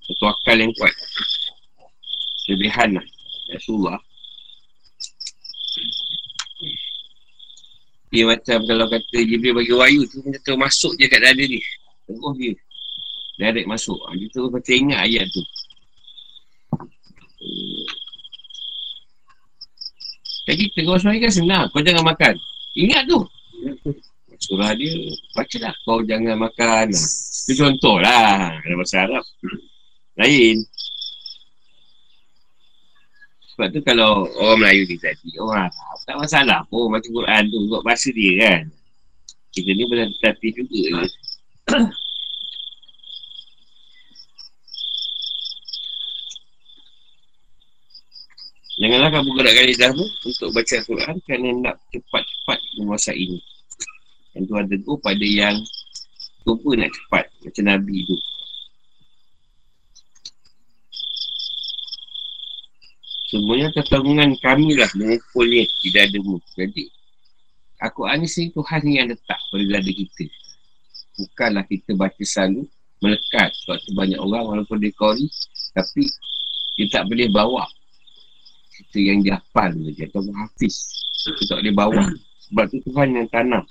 Satu 0.07 0.23
akal 0.31 0.57
yang 0.63 0.71
kuat. 0.79 0.93
Lebihan 2.47 2.95
lah 2.95 3.05
Rasulullah. 3.51 3.99
Dia 8.07 8.23
macam 8.23 8.63
kalau 8.63 8.87
kata 8.87 9.17
Jibril 9.19 9.51
bagi 9.51 9.75
wayu 9.75 10.07
tu 10.07 10.23
Dia 10.23 10.39
terus 10.39 10.55
masuk 10.55 10.95
je 10.95 11.11
kat 11.11 11.19
dada 11.19 11.43
ni. 11.43 11.59
Terus 12.07 12.35
dia 12.39 12.53
Direct 13.37 13.67
masuk. 13.67 13.99
Dia 14.15 14.27
terus 14.31 14.47
macam 14.47 14.73
ingat 14.73 14.99
ayat 15.03 15.27
tu 15.35 15.43
Jadi 20.47 20.63
tengok 20.73 20.97
suami 20.97 21.19
kan 21.19 21.33
senang. 21.33 21.65
Kau 21.69 21.83
jangan 21.83 22.07
makan. 22.07 22.33
Ingat 22.77 23.03
tu. 23.09 23.19
Surah 24.37 24.77
dia 24.77 24.93
Baca 25.33 25.57
lah 25.59 25.73
Kau 25.83 25.99
jangan 26.05 26.37
makan. 26.37 26.93
Itu 27.47 27.53
contoh 27.57 27.97
lah 27.99 28.55
Dalam 28.63 28.77
bahasa 28.79 29.03
Arab. 29.03 29.23
Lain. 30.17 30.55
Sebab 33.53 33.67
tu 33.73 33.81
kalau 33.81 34.29
orang 34.37 34.61
Melayu 34.61 34.85
ni 34.85 34.97
tadi, 35.01 35.33
orang 35.41 35.65
Arab, 35.65 35.97
tak 36.05 36.15
masalah. 36.21 36.59
Pun 36.69 36.93
macam 36.93 37.09
Quran 37.09 37.41
tu, 37.49 37.57
buat 37.65 37.81
bahasa 37.81 38.13
dia 38.13 38.33
kan. 38.37 38.61
Kita 39.49 39.69
ni 39.73 39.83
tertatih 39.89 40.51
juga. 40.53 40.77
Je. 40.77 41.09
Janganlah 48.77 49.09
kamu 49.09 49.29
gerakkan 49.41 49.65
lidahmu 49.73 50.05
untuk 50.05 50.53
baca 50.53 50.73
Al-Quran 50.77 51.15
kerana 51.25 51.49
nak 51.65 51.75
cepat-cepat 51.89 52.59
menguasai 52.77 53.17
ini. 53.17 53.39
Yang 54.37 54.43
Tuhan 54.53 54.65
tegur 54.69 54.97
pada 55.01 55.25
yang 55.25 55.57
lupa 56.45 56.69
nak 56.77 56.93
cepat 56.93 57.25
macam 57.41 57.63
Nabi 57.65 58.05
tu. 58.05 58.17
Semuanya 63.33 63.73
pertolongan 63.73 64.37
kami 64.45 64.77
lah 64.77 64.87
mengumpulnya 64.93 65.65
di 65.81 65.89
dadamu. 65.89 66.37
Jadi, 66.53 66.85
aku 67.81 68.05
ni 68.13 68.29
sendiri 68.29 68.61
Tuhan 68.61 68.81
yang 68.85 69.09
letak 69.09 69.41
pada 69.49 69.65
dada 69.65 69.91
kita. 69.91 70.25
Bukanlah 71.17 71.65
kita 71.65 71.97
baca 71.97 72.23
selalu 72.23 72.69
melekat. 73.01 73.57
Sebab 73.65 73.81
banyak 73.97 74.21
orang 74.21 74.45
walaupun 74.45 74.77
dia 74.77 74.93
kori, 74.93 75.25
tapi 75.73 76.05
dia 76.77 76.85
tak 76.93 77.09
boleh 77.09 77.25
bawa 77.33 77.65
kita 78.77 78.97
yang 79.01 79.19
hafal 79.33 79.73
je 79.73 80.05
atau 80.05 80.21
hafiz. 80.37 80.75
Kita 81.25 81.57
tak 81.57 81.57
boleh 81.65 81.73
bawa. 81.73 82.03
Sebab 82.47 82.65
tu 82.69 82.77
Tuhan 82.85 83.17
yang 83.17 83.27
tanam 83.33 83.63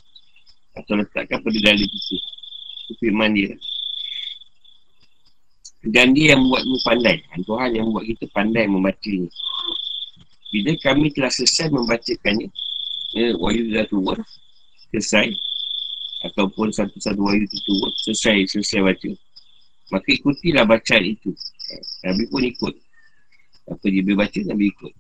atau 0.77 0.95
letakkan 0.99 1.41
pada 1.41 1.59
dada 1.63 1.85
kita. 1.87 2.17
Itu 2.87 2.93
firman 3.01 3.33
dia. 3.33 3.55
Dan 5.87 6.19
dia 6.19 6.35
yang 6.35 6.43
membuatmu 6.43 6.77
pandai. 6.83 7.23
Tuhan 7.47 7.71
yang 7.73 7.87
membuat 7.89 8.07
kita 8.11 8.27
pandai 8.35 8.67
membaca 8.67 9.07
ni. 9.07 9.31
Bila 10.51 10.73
kami 10.83 11.15
telah 11.15 11.31
selesai 11.31 11.71
membacakannya, 11.71 12.49
ya, 13.15 13.35
wahyu 13.39 13.71
dah 13.71 13.87
tua, 13.87 14.15
selesai. 14.91 15.31
Ataupun 16.27 16.75
satu-satu 16.75 17.21
wahyu 17.23 17.47
itu 17.47 17.59
tua, 17.63 17.89
selesai, 18.03 18.51
selesai 18.51 18.83
baca. 18.83 19.11
Maka 19.95 20.09
ikutilah 20.11 20.67
bacaan 20.67 21.05
itu. 21.07 21.31
Nabi 22.03 22.25
pun 22.31 22.43
ikut. 22.43 22.75
Apa 23.67 23.85
dia 23.91 24.03
baca, 24.15 24.39
Nabi 24.47 24.71
ikut. 24.71 24.95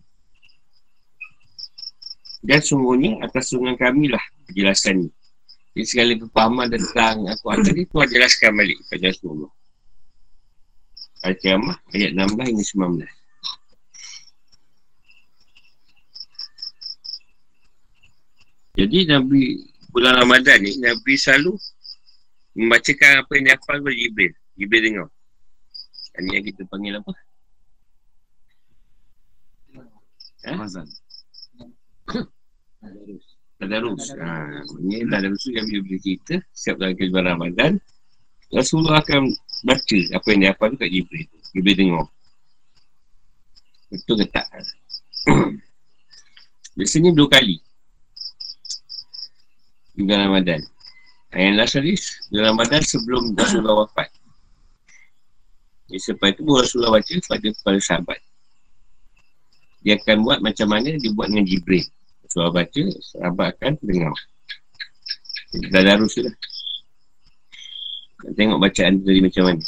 Dan 2.46 2.60
sungguhnya 2.62 3.22
atas 3.26 3.50
sungai 3.50 3.74
kami 3.74 4.10
lah 4.10 4.22
penjelasan 4.46 5.06
ni. 5.06 5.10
Jadi 5.76 5.86
segala 5.86 6.12
kepahaman 6.16 6.66
tentang 6.72 7.26
aku 7.28 7.46
atas 7.52 7.74
ni, 7.74 7.84
Tuhan 7.84 8.08
jelaskan 8.08 8.50
balik 8.54 8.78
kepada 8.86 9.12
Rasulullah. 9.12 9.52
Al-Qiyamah 11.26 11.76
ayat 11.90 12.10
16 12.14 12.48
hingga 12.54 12.64
19. 12.64 13.16
Jadi 18.76 18.98
Nabi 19.08 19.42
bulan 19.88 20.20
Ramadan 20.20 20.60
ni 20.60 20.76
Nabi 20.76 21.16
selalu 21.16 21.56
membacakan 22.52 23.24
apa 23.24 23.30
yang 23.36 23.44
dia 23.48 23.54
hafal 23.56 23.76
kepada 23.80 23.96
Jibril. 23.96 24.32
Jibril 24.56 24.82
dengar. 24.84 25.08
Ini 26.16 26.28
yang 26.40 26.44
kita 26.44 26.62
panggil 26.68 27.00
apa? 27.00 27.12
Ramadan. 30.46 30.86
Tadarus. 33.56 34.04
Ha, 34.14 34.28
ini 34.84 35.08
tadarus 35.10 35.40
tu 35.42 35.50
yang 35.50 35.66
bila 35.66 35.98
kita 35.98 36.38
siap 36.54 36.78
dalam 36.78 36.94
kejuan 36.94 37.26
Ramadan. 37.26 37.80
Rasulullah 38.54 39.02
akan 39.02 39.26
baca 39.66 39.98
apa 40.14 40.26
yang 40.30 40.40
dia 40.46 40.50
hafal 40.54 40.70
tu 40.70 40.78
kat 40.78 40.90
Jibril. 40.92 41.26
Jibril 41.50 41.74
tengok. 41.74 42.08
Betul 43.90 44.14
ke 44.22 44.26
tak? 44.30 44.46
Biasanya 46.78 47.10
dua 47.10 47.26
kali. 47.26 47.58
Bulan 49.98 50.30
Ramadan. 50.30 50.60
Yang 51.34 51.54
last 51.58 51.74
kali 51.74 51.92
bulan 52.30 52.44
Ramadan 52.54 52.80
sebelum 52.86 53.22
Rasulullah 53.34 53.76
wafat. 53.82 54.08
Jadi 55.86 56.00
sebab 56.02 56.28
itu 56.34 56.42
Rasulullah 56.46 56.92
baca 56.98 57.14
pada 57.26 57.48
para 57.62 57.78
sahabat. 57.78 58.20
Dia 59.86 59.94
akan 60.02 60.26
buat 60.26 60.42
macam 60.42 60.66
mana 60.66 60.98
dia 60.98 61.14
buat 61.14 61.30
dengan 61.30 61.46
Jibril. 61.46 61.86
Rasulullah 62.26 62.58
baca, 62.58 62.82
sahabat 63.06 63.46
akan 63.54 63.72
dengar. 63.86 64.14
Dah 65.70 65.82
darus 65.86 66.18
tu 66.18 66.26
lah. 66.26 66.34
Tengok 68.34 68.58
bacaan 68.58 68.98
tadi 69.06 69.22
macam 69.22 69.42
mana. 69.46 69.62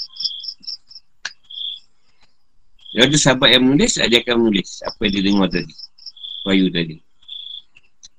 Kalau 2.89 3.05
ada 3.07 3.15
sahabat 3.15 3.49
yang 3.55 3.63
menulis, 3.63 3.95
dia 3.95 4.19
akan 4.19 4.37
menulis 4.43 4.83
apa 4.83 5.01
yang 5.07 5.13
dia 5.15 5.23
dengar 5.23 5.49
tadi. 5.55 5.75
Wahyu 6.43 6.67
tadi. 6.75 6.97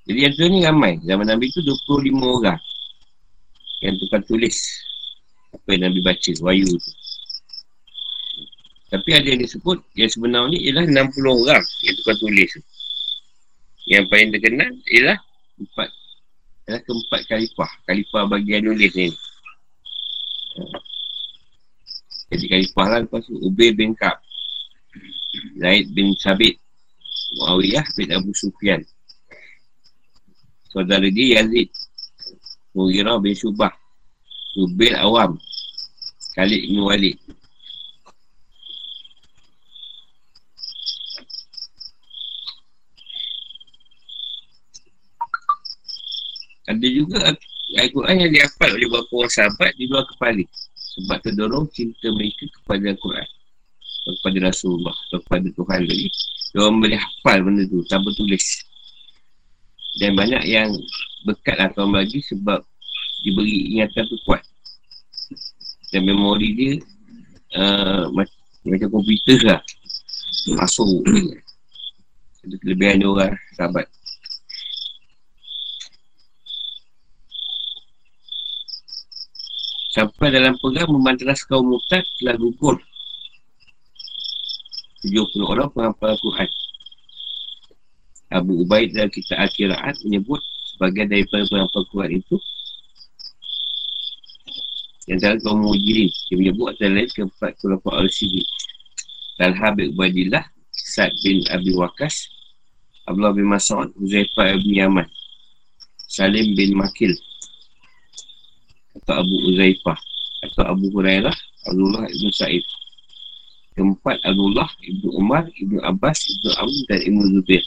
Jadi 0.07 0.19
yang 0.23 0.33
tu 0.39 0.47
ni 0.47 0.59
ramai. 0.63 1.03
Zaman 1.03 1.27
Nabi 1.27 1.51
tu 1.51 1.59
25 1.59 2.15
orang. 2.15 2.61
Yang 3.83 4.07
tukar 4.07 4.23
tulis 4.23 4.55
apa 5.51 5.67
yang 5.75 5.91
Nabi 5.91 5.99
baca, 5.99 6.31
wahyu 6.47 6.79
tu. 6.79 6.91
Tapi 8.89 9.09
ada 9.13 9.27
yang 9.29 9.41
disebut, 9.45 9.77
yang 9.93 10.09
sebenarnya 10.09 10.57
ialah 10.57 10.85
60 10.89 11.45
orang 11.45 11.63
yang 11.85 11.95
tukar 12.01 12.15
tulis 12.17 12.49
tu. 12.49 12.61
Yang 13.85 14.03
paling 14.09 14.29
terkenal 14.33 14.69
ialah 14.89 15.17
empat. 15.61 15.89
Ialah 16.65 16.81
keempat 16.85 17.21
kalifah. 17.29 17.71
Kalifah 17.85 18.23
bagian 18.25 18.65
nulis 18.65 18.91
ni. 18.97 19.09
Jadi 22.29 22.45
khalifah 22.45 22.87
lah 22.93 22.99
lepas 23.05 23.25
tu 23.25 23.33
Ubay 23.41 23.73
bin 23.73 23.97
Ka'b 23.97 24.21
Zaid 25.57 25.89
bin 25.97 26.13
Sabit 26.21 26.61
Muawiyah 27.41 27.85
bin 27.97 28.13
Abu 28.13 28.29
Sufyan 28.37 28.85
Saudara 30.69 31.09
dia 31.09 31.41
Yazid 31.41 31.73
Mughirah 32.77 33.17
bin 33.17 33.33
Subah 33.33 33.73
Zubair 34.53 35.01
Awam 35.01 35.41
Khalid 36.37 36.69
bin 36.69 36.85
Walid 36.85 37.17
Ada 46.69 46.85
juga 47.09 47.33
Al-Quran 47.81 48.15
yang 48.21 48.31
dihafal 48.33 48.69
oleh 48.77 48.85
beberapa 48.85 49.25
orang 49.25 49.33
sahabat 49.33 49.71
di 49.73 49.89
luar 49.89 50.05
kepala. 50.05 50.45
Sebab 50.77 51.17
terdorong 51.25 51.65
cinta 51.73 52.07
mereka 52.13 52.45
kepada 52.61 52.93
Al-Quran 52.93 53.27
kepada 54.09 54.37
Rasulullah 54.49 54.95
atau 55.09 55.19
kepada 55.21 55.47
Tuhan 55.53 55.81
lagi. 55.85 56.09
Dia 56.49 56.65
boleh 56.65 56.97
hafal 56.97 57.37
benda 57.45 57.63
tu 57.69 57.85
tanpa 57.85 58.09
tulis. 58.17 58.45
Dan 60.01 60.17
banyak 60.17 60.43
yang 60.49 60.73
bekat 61.27 61.59
kawan 61.75 61.93
bagi 61.93 62.23
sebab 62.25 62.63
diberi 63.21 63.75
ingatan 63.75 64.09
tu 64.09 64.17
kuat. 64.25 64.41
Dan 65.93 66.05
memori 66.05 66.49
dia 66.57 66.71
uh, 67.57 68.09
macam 68.65 68.89
komputer 68.89 69.39
lah. 69.45 69.61
Masuk. 70.57 71.05
Kelebihan 72.65 73.03
dia 73.03 73.09
orang 73.09 73.33
sahabat 73.53 73.85
Sampai 79.99 80.31
dalam 80.31 80.55
pegang 80.63 80.87
memandras 80.95 81.43
kaum 81.43 81.75
mutad 81.75 82.07
telah 82.23 82.39
gugur 82.39 82.79
70 85.03 85.43
orang 85.43 85.67
penghafal 85.75 86.15
Al-Quran. 86.15 86.47
Abu 88.31 88.63
Ubaid 88.63 88.95
dalam 88.95 89.11
kitab 89.11 89.43
Al-Qiraat 89.43 89.99
menyebut 90.07 90.39
sebagai 90.71 91.03
daripada 91.03 91.43
penghafal 91.51 91.83
Al-Quran 91.83 92.11
itu 92.15 92.39
yang 95.11 95.19
dalam 95.19 95.43
kaum 95.43 95.67
mujirin 95.67 96.07
dia 96.07 96.35
menyebut 96.47 96.79
antara 96.79 96.95
lain 96.95 97.09
keempat 97.11 97.51
kelompok 97.59 97.91
al-Sidik 97.91 98.47
Talha 99.35 99.75
bin 99.75 99.91
Ubadillah 99.99 100.47
Sa'ad 100.71 101.11
bin 101.27 101.43
Abi 101.51 101.75
Waqas 101.75 102.23
Abdullah 103.03 103.35
bin 103.35 103.51
Mas'ud 103.51 103.91
Uzaifah 103.99 104.63
bin 104.63 104.79
Yaman 104.79 105.07
Salim 106.07 106.55
bin 106.55 106.79
Makil 106.79 107.19
atau 108.97 109.13
Abu 109.21 109.35
Uzaifah 109.53 109.99
atau 110.49 110.63
Abu 110.65 110.89
Hurairah 110.95 111.35
Abdullah 111.69 112.09
bin 112.09 112.31
Sa'id 112.33 112.63
keempat 113.77 114.17
Abdullah 114.25 114.69
Ibn 114.81 115.05
Umar 115.13 115.43
Ibn 115.51 115.83
Abbas 115.85 116.25
Ibn 116.25 116.45
Am 116.57 116.71
dan 116.89 116.99
Ibn 117.05 117.19
Zubair 117.37 117.63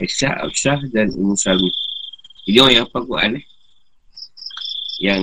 Aisyah 0.00 0.32
Absyah 0.48 0.78
dan 0.94 1.12
Ummu 1.12 1.36
Salmi 1.36 1.70
jadi 2.42 2.58
orang 2.58 2.74
yang 2.74 2.86
apa 2.90 2.98
Quran 3.06 3.32
eh? 3.38 3.44
yang 5.02 5.20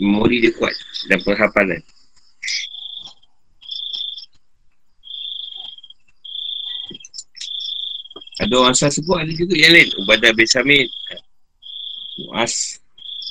memori 0.00 0.40
dia 0.40 0.52
kuat 0.56 0.72
dan 1.12 1.20
perhafalan. 1.20 1.80
Ada 8.40 8.54
orang 8.56 8.72
asal 8.72 8.88
sebut 8.88 9.20
ada 9.20 9.32
juga 9.36 9.52
yang 9.52 9.76
lain. 9.76 9.92
Ubadah 10.00 10.32
bin 10.32 10.48
Samit, 10.48 10.88
Muaz, 12.24 12.80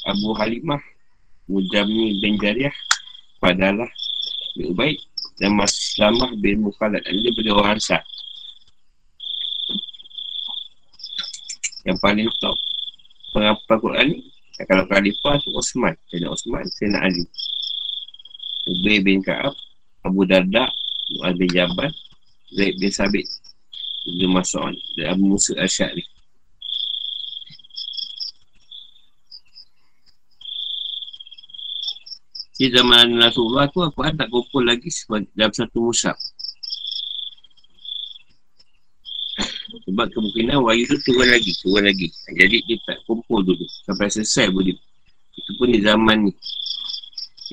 Abu 0.05 0.37
Halimah, 0.37 0.77
Mujami 1.49 2.21
bin 2.21 2.37
Jariah, 2.37 2.73
Padalah 3.41 3.89
bin 4.53 4.71
Ubaid 4.71 5.01
dan 5.41 5.57
Maslamah 5.57 6.37
bin 6.37 6.61
Mukhalad. 6.61 7.01
Ini 7.09 7.25
daripada 7.25 7.49
orang 7.57 7.75
asal. 7.81 8.03
Yang 11.87 11.97
paling 12.05 12.29
top 12.37 12.57
pengapa 13.33 13.73
Quran 13.79 14.05
ni 14.13 14.19
dan 14.59 14.65
kalau 14.67 14.83
khalifah 14.91 15.39
tu 15.39 15.55
Osman 15.55 15.95
Sayyidina 16.11 16.29
Osman 16.35 16.67
Sayyidina 16.67 16.99
Ali 16.99 17.23
Ubay 18.67 18.99
bin 18.99 19.23
Ka'ab 19.23 19.55
Abu 20.03 20.27
Darda 20.27 20.67
Mu'ad 21.15 21.39
bin 21.39 21.47
Jabal 21.47 21.95
Zaid 22.51 22.75
bin 22.75 22.91
Sabit 22.91 23.23
Ibn 24.03 24.35
Mas'ud 24.35 24.75
dan 24.99 25.15
Abu 25.15 25.23
Musa 25.31 25.55
Al-Syari 25.55 26.03
Di 32.59 32.67
zaman 32.75 33.15
Rasulullah 33.15 33.71
tu 33.71 33.79
aku 33.79 34.03
tak 34.03 34.27
kumpul 34.27 34.67
lagi 34.67 34.91
dalam 35.31 35.55
satu 35.55 35.79
musab. 35.79 36.19
Sebab 39.87 40.11
kemungkinan 40.11 40.59
wahyu 40.59 40.83
tu 40.83 40.99
turun 41.07 41.31
lagi, 41.31 41.55
turun 41.63 41.87
lagi. 41.87 42.11
Jadi 42.35 42.59
dia 42.67 42.77
tak 42.83 42.99
kumpul 43.07 43.47
dulu. 43.47 43.63
Sampai 43.87 44.11
selesai 44.11 44.51
dia. 44.51 44.75
Itu 45.39 45.51
pun 45.55 45.71
di 45.71 45.79
zaman 45.79 46.27
ni. 46.27 46.33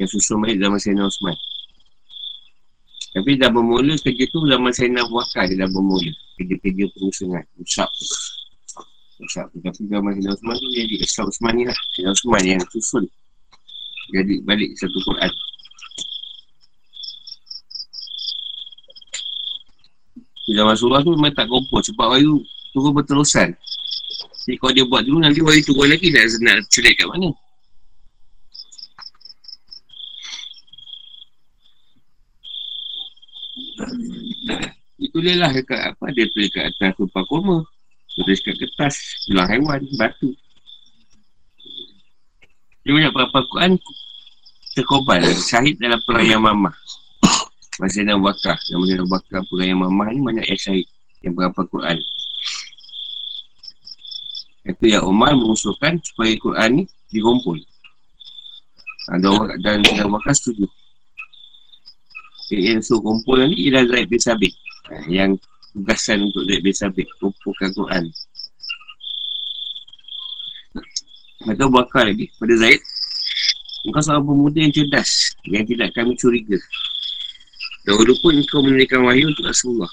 Yang 0.02 0.18
susun 0.18 0.42
balik 0.42 0.58
zaman 0.58 0.78
Sayyidina 0.82 1.06
Osman. 1.06 1.36
Tapi 3.14 3.30
dah 3.38 3.48
bermula 3.48 3.94
kerja 4.02 4.24
tu 4.28 4.42
zaman 4.42 4.74
Sayyidina 4.74 5.06
Abu 5.06 5.22
Bakar 5.22 5.46
dia 5.46 5.62
dah 5.62 5.70
bermula. 5.70 6.10
Kerja-kerja 6.34 6.84
pengusungan. 6.98 7.44
Usap 7.62 7.88
tu. 7.94 8.04
Usap 9.22 9.46
tu. 9.54 9.62
Tapi 9.62 9.86
zaman 9.86 10.18
Sayyidina 10.18 10.34
Osman 10.34 10.54
tu 10.58 10.66
jadi 10.74 10.94
Islam 10.98 11.24
Osman 11.30 11.52
ni 11.54 11.64
lah. 11.70 11.78
Sayyidina 11.94 12.10
Osman 12.10 12.42
yang 12.42 12.60
susun. 12.74 13.06
Jadi 14.14 14.34
balik 14.46 14.70
satu 14.78 14.98
Quran. 15.02 15.32
Zaman 20.46 20.76
surah 20.78 21.02
tu 21.02 21.10
memang 21.18 21.34
tak 21.34 21.50
kumpul 21.50 21.82
sebab 21.82 22.14
wahyu 22.14 22.38
turun 22.70 22.94
berterusan. 22.94 23.50
Jadi 24.46 24.56
kalau 24.62 24.72
dia 24.78 24.86
buat 24.86 25.02
dulu 25.02 25.18
nanti 25.18 25.42
wahyu 25.42 25.58
turun 25.66 25.90
lagi 25.90 26.14
nak, 26.14 26.30
nak 26.38 26.62
celik 26.70 26.94
kat 26.94 27.10
mana? 27.10 27.34
Itulah 35.02 35.34
lah 35.34 35.50
dekat 35.50 35.80
apa 35.82 36.04
dia 36.14 36.30
tulis 36.30 36.48
kat 36.54 36.70
atas 36.70 36.94
tumpah 36.94 37.24
kurma. 37.26 37.58
Tulis 38.14 38.38
kat 38.40 38.54
kertas, 38.54 38.94
tulang 39.26 39.50
haiwan, 39.50 39.82
batu. 39.98 40.30
Dia 42.86 42.94
banyak 42.94 43.10
apa-apa 43.10 43.50
Quran 43.50 43.72
terkobar 44.78 45.18
syahid 45.42 45.74
dalam 45.82 45.98
perang 46.06 46.22
yang 46.22 46.42
mamah. 46.46 46.70
Masa 47.82 48.06
Nabi 48.06 48.22
Bakar. 48.22 48.54
Yang 48.70 49.02
Nabi 49.02 49.10
Bakar 49.10 49.42
pula 49.50 49.66
yang 49.66 49.82
mamah 49.82 50.06
ni 50.14 50.22
Banyak 50.22 50.46
yang 50.48 50.56
syahid 50.56 50.86
Yang 51.20 51.32
berapa 51.34 51.60
Quran. 51.66 51.98
Itu 54.70 54.84
yang 54.86 55.04
Umar 55.04 55.34
mengusulkan 55.34 55.98
Supaya 56.00 56.32
Quran 56.40 56.70
ni 56.72 56.84
dikumpul 57.12 57.58
Ada 59.12 59.26
orang 59.34 59.58
dan 59.60 59.82
Nabi 59.82 60.06
Bakar 60.06 60.32
setuju. 60.38 60.70
Yang 62.54 62.86
suruh 62.86 63.02
kumpul 63.02 63.42
ni 63.50 63.66
Ialah 63.66 63.82
Zaid 63.90 64.06
bin 64.06 64.22
Sabit. 64.22 64.54
Yang 65.10 65.42
tugasan 65.74 66.30
untuk 66.30 66.46
Zaid 66.46 66.62
bin 66.62 66.72
Sabit. 66.72 67.10
Kumpulkan 67.18 67.74
Quran 67.74 68.14
Atau 71.46 71.70
Bakar 71.70 72.10
lagi 72.10 72.26
Pada 72.38 72.54
Zaid 72.58 72.82
Engkau 73.86 74.02
seorang 74.02 74.24
pemuda 74.26 74.58
yang 74.58 74.74
cerdas 74.74 75.32
Yang 75.46 75.64
tidak 75.74 75.94
kami 75.94 76.18
curiga 76.18 76.58
Dahulu 77.86 78.18
pun 78.18 78.34
kau 78.50 78.66
menunaikan 78.66 79.06
wahyu 79.06 79.30
untuk 79.30 79.46
Rasulullah. 79.46 79.92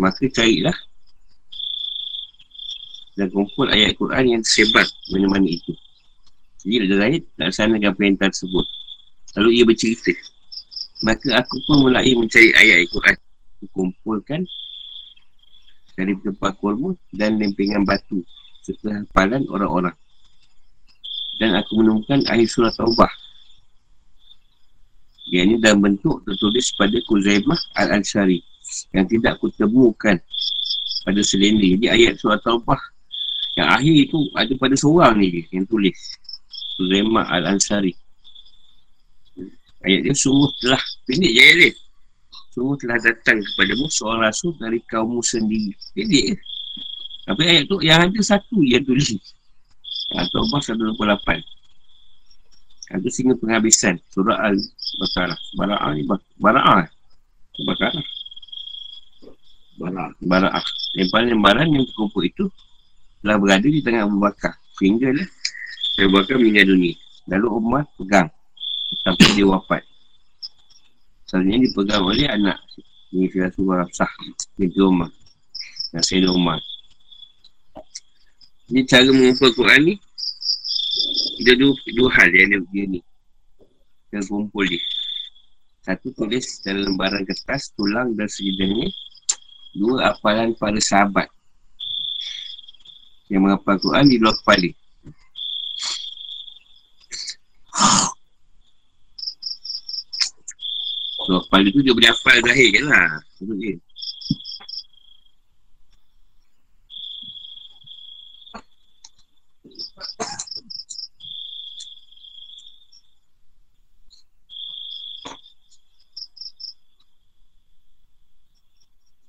Maka 0.00 0.24
carilah 0.32 0.74
dan 3.14 3.30
kumpul 3.30 3.68
ayat 3.70 3.94
Quran 3.94 4.24
yang 4.26 4.40
tersebar 4.42 4.88
mana-mana 5.12 5.46
itu. 5.46 5.76
Jadi 6.64 6.88
ada 6.88 6.96
lain 7.04 7.20
tak 7.36 7.52
sanakan 7.52 7.92
perintah 7.94 8.32
tersebut. 8.32 8.64
Lalu 9.38 9.60
ia 9.60 9.64
bercerita. 9.68 10.10
Maka 11.04 11.44
aku 11.44 11.60
pun 11.68 11.84
mulai 11.84 12.16
mencari 12.16 12.48
ayat 12.56 12.88
Quran. 12.90 13.16
Kumpulkan 13.76 14.48
dari 15.94 16.14
tempat 16.20 16.58
kurma 16.58 16.94
dan 17.14 17.38
lempengan 17.38 17.86
batu 17.86 18.22
setelah 18.62 19.02
hafalan 19.02 19.42
orang-orang. 19.50 19.96
Dan 21.38 21.58
aku 21.58 21.82
menemukan 21.82 22.22
ayat 22.30 22.46
surah 22.46 22.70
Taubah 22.70 23.10
yang 25.32 25.50
ini 25.50 25.56
dalam 25.56 25.80
bentuk 25.80 26.20
tertulis 26.28 26.76
pada 26.76 27.00
Kuzaimah 27.08 27.56
Al-Ansari 27.80 28.44
yang 28.92 29.08
tidak 29.08 29.40
kutemukan 29.40 30.20
pada 31.04 31.20
selendil. 31.24 31.80
Jadi 31.80 31.86
ayat 31.88 32.20
surat 32.20 32.40
Taubah 32.44 32.78
yang 33.56 33.70
akhir 33.72 33.94
itu 34.10 34.18
ada 34.36 34.52
pada 34.60 34.74
seorang 34.76 35.18
ni 35.18 35.42
yang 35.48 35.64
tulis. 35.64 35.96
Kuzaimah 36.76 37.24
Al-Ansari. 37.30 37.96
Ayat 39.84 40.00
dia 40.08 40.14
sungguh 40.16 40.48
telah, 40.64 40.80
pendek 41.04 41.30
je 41.32 41.40
ayat 41.40 41.56
dia. 41.60 41.72
Sungguh 42.54 42.78
telah 42.78 43.02
datang 43.02 43.42
kepadamu 43.42 43.90
seorang 43.90 44.30
rasul 44.30 44.54
dari 44.62 44.78
kaummu 44.86 45.18
sendiri. 45.26 45.74
Je. 45.98 46.38
Tapi 47.26 47.42
ayat 47.42 47.66
tu 47.66 47.82
yang 47.82 48.06
ada 48.06 48.20
satu 48.22 48.62
yang 48.62 48.86
tulis. 48.86 49.18
Taubah 50.30 50.62
128. 50.62 51.42
Itu 52.94 53.10
sehingga 53.10 53.34
penghabisan 53.42 53.98
surah 54.14 54.38
Al-Baqarah. 54.38 55.34
Bara'ah 55.58 55.90
ni 55.98 56.06
Bara'ah. 56.38 56.86
Bara'ah. 57.66 58.04
Bara'ah. 60.22 60.64
Yang 60.94 61.08
paling 61.10 61.34
yang 61.74 61.82
terkumpul 61.90 62.22
itu 62.22 62.46
telah 63.18 63.34
berada 63.42 63.66
di 63.66 63.82
tengah 63.82 64.06
Abu 64.06 64.22
Bakar. 64.22 64.54
Sehingga 64.78 65.10
lah 65.10 65.26
Abu 65.98 66.22
Bakar 66.22 66.38
meninggal 66.38 66.70
dunia. 66.70 66.94
Lalu 67.26 67.46
Umar 67.50 67.82
pegang 67.98 68.30
sampai 69.02 69.26
dia 69.34 69.42
wafat. 69.42 69.82
Selanjutnya 71.34 71.66
dipegang 71.66 72.06
oleh 72.06 72.30
anak. 72.30 72.62
Ini 73.10 73.26
Rasulullah 73.34 73.82
Rafsah 73.82 74.06
binti 74.54 74.78
Umar. 74.78 75.10
Sayyidina 75.90 76.30
Umar. 76.30 76.62
Ini 78.70 78.86
cara 78.86 79.10
mengumpul 79.10 79.50
Quran 79.50 79.82
ni 79.82 79.94
dia 81.42 81.58
dua, 81.58 81.74
dua 81.74 82.08
hal 82.14 82.30
yang 82.30 82.62
dia, 82.62 82.62
dia 82.70 82.84
ni. 82.86 83.00
Yang 84.14 84.30
kumpul 84.30 84.62
dia. 84.62 84.78
Satu 85.82 86.14
tulis 86.14 86.62
dalam 86.62 86.94
lembaran 86.94 87.26
kertas 87.26 87.74
Tulang 87.74 88.14
dan 88.14 88.30
sejenisnya 88.30 88.94
Dua 89.74 90.14
apalan 90.14 90.54
para 90.54 90.78
sahabat. 90.78 91.26
Yang 93.26 93.42
menghafal 93.42 93.82
Quran 93.82 94.06
di 94.06 94.22
luar 94.22 94.38
kepala 94.38 94.70
Pada 101.54 101.70
tu 101.70 101.86
dia 101.86 101.94
boleh 101.94 102.10
hafal 102.10 102.42
zahir 102.42 102.68
kan 102.74 102.84
lah. 102.90 103.10
Maksud 103.38 103.56
dia. 103.62 103.78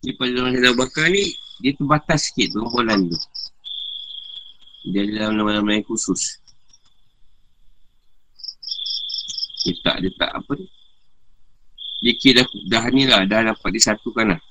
Ini 0.01 0.11
pada 0.17 0.34
orang 0.41 0.53
Hidup 0.57 0.73
Bakar 0.82 1.09
ni 1.13 1.30
Dia 1.61 1.78
terbatas 1.78 2.30
sikit 2.30 2.57
Pengumpulan 2.57 3.05
tu. 3.05 3.17
Dia 4.89 5.05
ada 5.05 5.30
dalam 5.30 5.45
nama-nama 5.45 5.78
yang 5.78 5.86
khusus. 5.86 6.41
Dia 9.61 9.78
tak, 9.86 10.01
dia 10.01 10.09
tak 10.17 10.34
apa 10.34 10.57
ni. 10.57 10.84
Dia 12.06 12.14
kira 12.22 12.45
dah, 12.45 12.47
dah 12.70 12.86
ni 12.93 13.10
lah, 13.10 13.26
dah 13.26 13.49
dapat 13.49 13.74
disatukan 13.74 14.38
lah. 14.38 14.41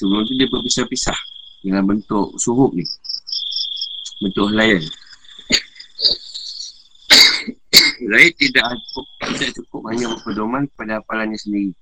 Sebelum 0.00 0.24
tu 0.24 0.32
dia 0.32 0.48
berpisah-pisah 0.48 1.18
dengan 1.60 1.84
bentuk 1.84 2.40
suhub 2.40 2.72
ni. 2.72 2.88
Bentuk 4.24 4.48
layan. 4.56 4.80
Lain 8.08 8.32
tidak 8.40 8.64
cukup, 8.88 9.04
tidak 9.36 9.52
cukup 9.60 9.92
hanya 9.92 10.08
berpedoman 10.16 10.64
pada 10.72 11.04
hafalannya 11.04 11.36
sendiri. 11.36 11.76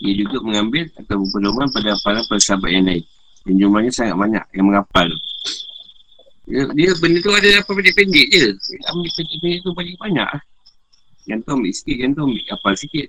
Ia 0.00 0.16
juga 0.16 0.40
mengambil 0.40 0.88
atau 0.96 1.28
berpedoman 1.28 1.68
pada 1.68 1.92
hafalan 1.92 2.24
para 2.24 2.40
sahabat 2.40 2.72
yang 2.72 2.88
lain. 2.88 3.04
Dan 3.44 3.60
jumlahnya 3.60 3.92
sangat 3.92 4.16
banyak 4.16 4.44
yang 4.56 4.72
menghafal. 4.72 5.12
Dia, 6.48 6.64
dia 6.72 6.90
benda 6.96 7.20
tu 7.20 7.28
ada 7.28 7.60
apa 7.60 7.70
pendek-pendek 7.76 8.26
je. 8.32 8.56
Ambil 8.88 9.10
pendek-pendek 9.12 9.60
tu 9.60 9.70
banyak-banyak. 9.76 10.28
Yang 11.28 11.38
tu 11.44 11.50
ambil 11.52 11.72
sikit, 11.76 11.96
yang 12.00 12.10
tu 12.16 12.20
ambil 12.24 12.44
hafal 12.48 12.74
sikit. 12.80 13.08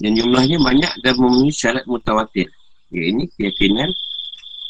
Dan 0.00 0.16
jumlahnya 0.16 0.56
banyak 0.62 0.92
dan 1.02 1.14
memenuhi 1.18 1.52
syarat 1.52 1.84
mutawatir. 1.84 2.48
Ya, 2.94 3.02
ini 3.10 3.26
keyakinan 3.34 3.90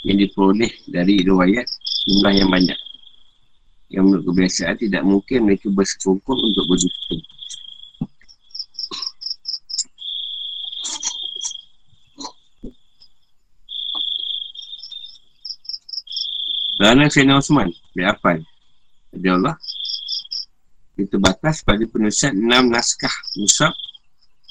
yang 0.08 0.16
diperoleh 0.16 0.72
dari 0.88 1.22
riwayat 1.22 1.68
jumlah 2.08 2.32
yang 2.40 2.48
banyak. 2.48 2.78
Yang 3.92 4.02
menurut 4.08 4.24
kebiasaan 4.32 4.76
tidak 4.80 5.02
mungkin 5.04 5.44
mereka 5.44 5.68
bersekongkol 5.68 6.40
untuk 6.40 6.64
berdusta. 6.66 7.14
Kerana 16.80 17.12
Sayyidina 17.12 17.44
Osman 17.44 17.68
Dia 17.92 18.16
apa? 18.16 18.40
Dia 19.12 19.36
Allah 19.36 19.60
Dia 20.96 21.04
terbatas 21.12 21.60
pada 21.60 21.84
penulisan 21.84 22.32
enam 22.32 22.72
naskah 22.72 23.12
Musab 23.36 23.76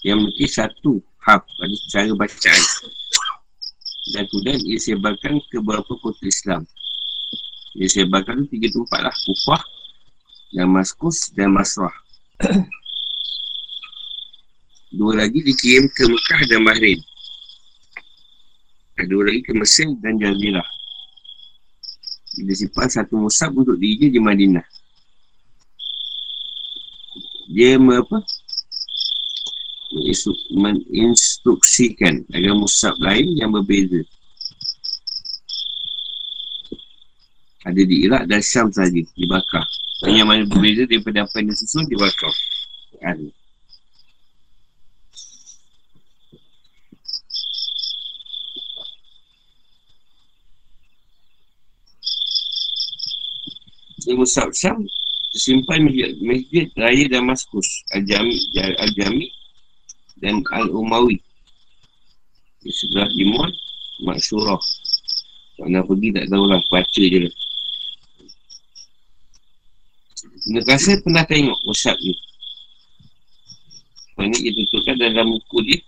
Yang 0.05 0.17
memiliki 0.21 0.45
satu 0.45 1.01
hab 1.25 1.41
Pada 1.41 1.75
cara 1.89 2.13
bacaan. 2.13 2.63
Dan 4.13 4.23
kemudian 4.30 4.61
ia 4.61 4.77
sebarkan 4.77 5.38
ke 5.53 5.61
beberapa 5.61 5.93
kota 6.01 6.25
Islam. 6.25 6.65
Ia 7.77 7.86
sebarkan 7.86 8.45
tu 8.45 8.57
tiga 8.57 8.73
tempat 8.73 9.05
lah 9.05 9.13
Kufah 9.13 9.61
Damaskus 10.49 11.30
dan 11.38 11.53
Masrah. 11.53 11.93
Dua 14.97 15.13
lagi 15.13 15.45
dikirim 15.45 15.86
ke 15.93 16.09
Mekah 16.09 16.41
dan 16.49 16.65
Bahrain. 16.65 16.97
Dua 19.05 19.30
lagi 19.30 19.45
ke 19.45 19.53
Mesir 19.53 19.93
dan 20.01 20.17
Jazirah 20.17 20.78
dia 22.43 22.55
simpan 22.55 22.87
satu 22.87 23.19
musab 23.19 23.55
untuk 23.55 23.75
diri 23.79 24.11
di 24.11 24.19
Madinah. 24.19 24.63
Dia 27.49 27.81
apa? 27.81 28.21
Menginstruksikan 30.53 32.29
agar 32.29 32.53
musab 32.53 32.93
lain 33.01 33.33
yang 33.33 33.49
berbeza. 33.49 34.05
Ada 37.65 37.81
di 37.83 38.05
Iraq 38.05 38.29
dan 38.29 38.41
Syam 38.45 38.69
saja 38.69 39.01
dibakar. 39.17 39.65
Yang 40.05 40.27
mana 40.29 40.43
berbeza 40.45 40.85
daripada 40.85 41.25
apa 41.25 41.33
yang 41.41 41.51
disusun 41.51 41.89
dibakar. 41.89 42.31
Ada. 43.01 43.38
Ilmu 54.20 54.51
Syam 54.51 54.84
tersimpan 55.32 55.88
masjid, 55.88 56.11
masjid 56.20 56.67
raya 56.76 57.05
Damaskus 57.07 57.88
Al-Jami 57.95 58.36
Al-Jami 58.59 59.32
dan 60.20 60.43
Al-Umawi. 60.51 61.24
Di 62.59 62.72
sebelah 62.76 63.07
timur 63.15 63.47
Maksurah 64.03 64.59
tak 65.59 65.67
nak 65.72 65.88
pergi 65.88 66.15
tak 66.15 66.26
tahulah 66.32 66.59
baca 66.72 67.03
je. 67.03 67.20
Lah 67.20 67.36
Nak 70.55 70.63
rasa 70.67 70.99
pernah 71.03 71.24
tengok 71.28 71.59
musab 71.67 71.95
ni. 71.99 72.15
Sebab 74.11 74.24
ni 74.28 74.38
dia 74.39 74.51
tutupkan 74.51 74.95
dalam 74.99 75.32
buku 75.32 75.63
dia 75.63 75.80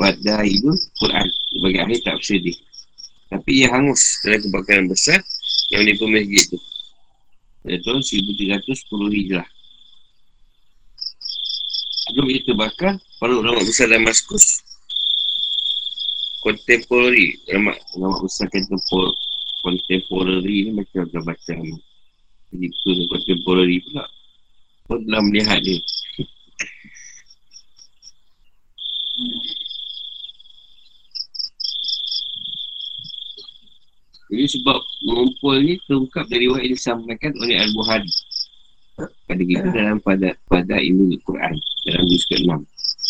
Pada 0.00 0.44
itu 0.48 0.72
Quran. 1.00 1.28
Sebagai 1.28 1.80
akhir 1.84 1.98
tak 2.04 2.14
bersedih 2.20 2.56
Tapi 3.28 3.50
ia 3.60 3.68
hangus 3.72 4.00
dalam 4.24 4.40
kebakaran 4.48 4.86
besar 4.88 5.20
Yang 5.68 5.80
menipu 5.84 6.04
masjid 6.08 6.44
tu 6.48 6.60
pada 7.64 7.80
tahun 7.80 8.04
1310 8.04 8.92
Hijrah. 8.92 9.48
Sebelum 12.04 12.28
itu 12.28 12.52
terbakar, 12.52 13.00
para 13.16 13.32
ulama 13.32 13.64
besar 13.64 13.88
Damaskus 13.88 14.60
kontemporari, 16.44 17.40
ulama, 17.48 17.72
ulama 17.96 18.28
besar 18.28 18.52
kontempor, 18.52 19.16
kontemporari 19.64 20.68
ni 20.68 20.70
macam 20.76 21.08
baca 21.08 21.52
ni. 21.56 21.72
Jadi 22.52 22.68
itu 22.68 23.08
kontemporari 23.08 23.80
pula. 23.88 24.04
Kau 24.84 25.00
telah 25.00 25.24
melihat 25.24 25.64
dia. 25.64 25.80
Jadi 34.34 34.50
sebab 34.50 34.78
mengumpul 35.06 35.62
ni 35.62 35.78
terungkap 35.86 36.26
dari 36.26 36.50
yang 36.50 36.58
disampaikan 36.74 37.30
oleh 37.38 37.54
Al-Buhari. 37.54 38.10
Pada 39.30 39.42
kita 39.46 39.66
dalam 39.70 40.02
pada 40.02 40.34
pada 40.50 40.74
ilmu 40.82 41.14
Al-Quran 41.14 41.54
dalam 41.86 42.02
juz 42.10 42.26
ke-6. 42.26 42.50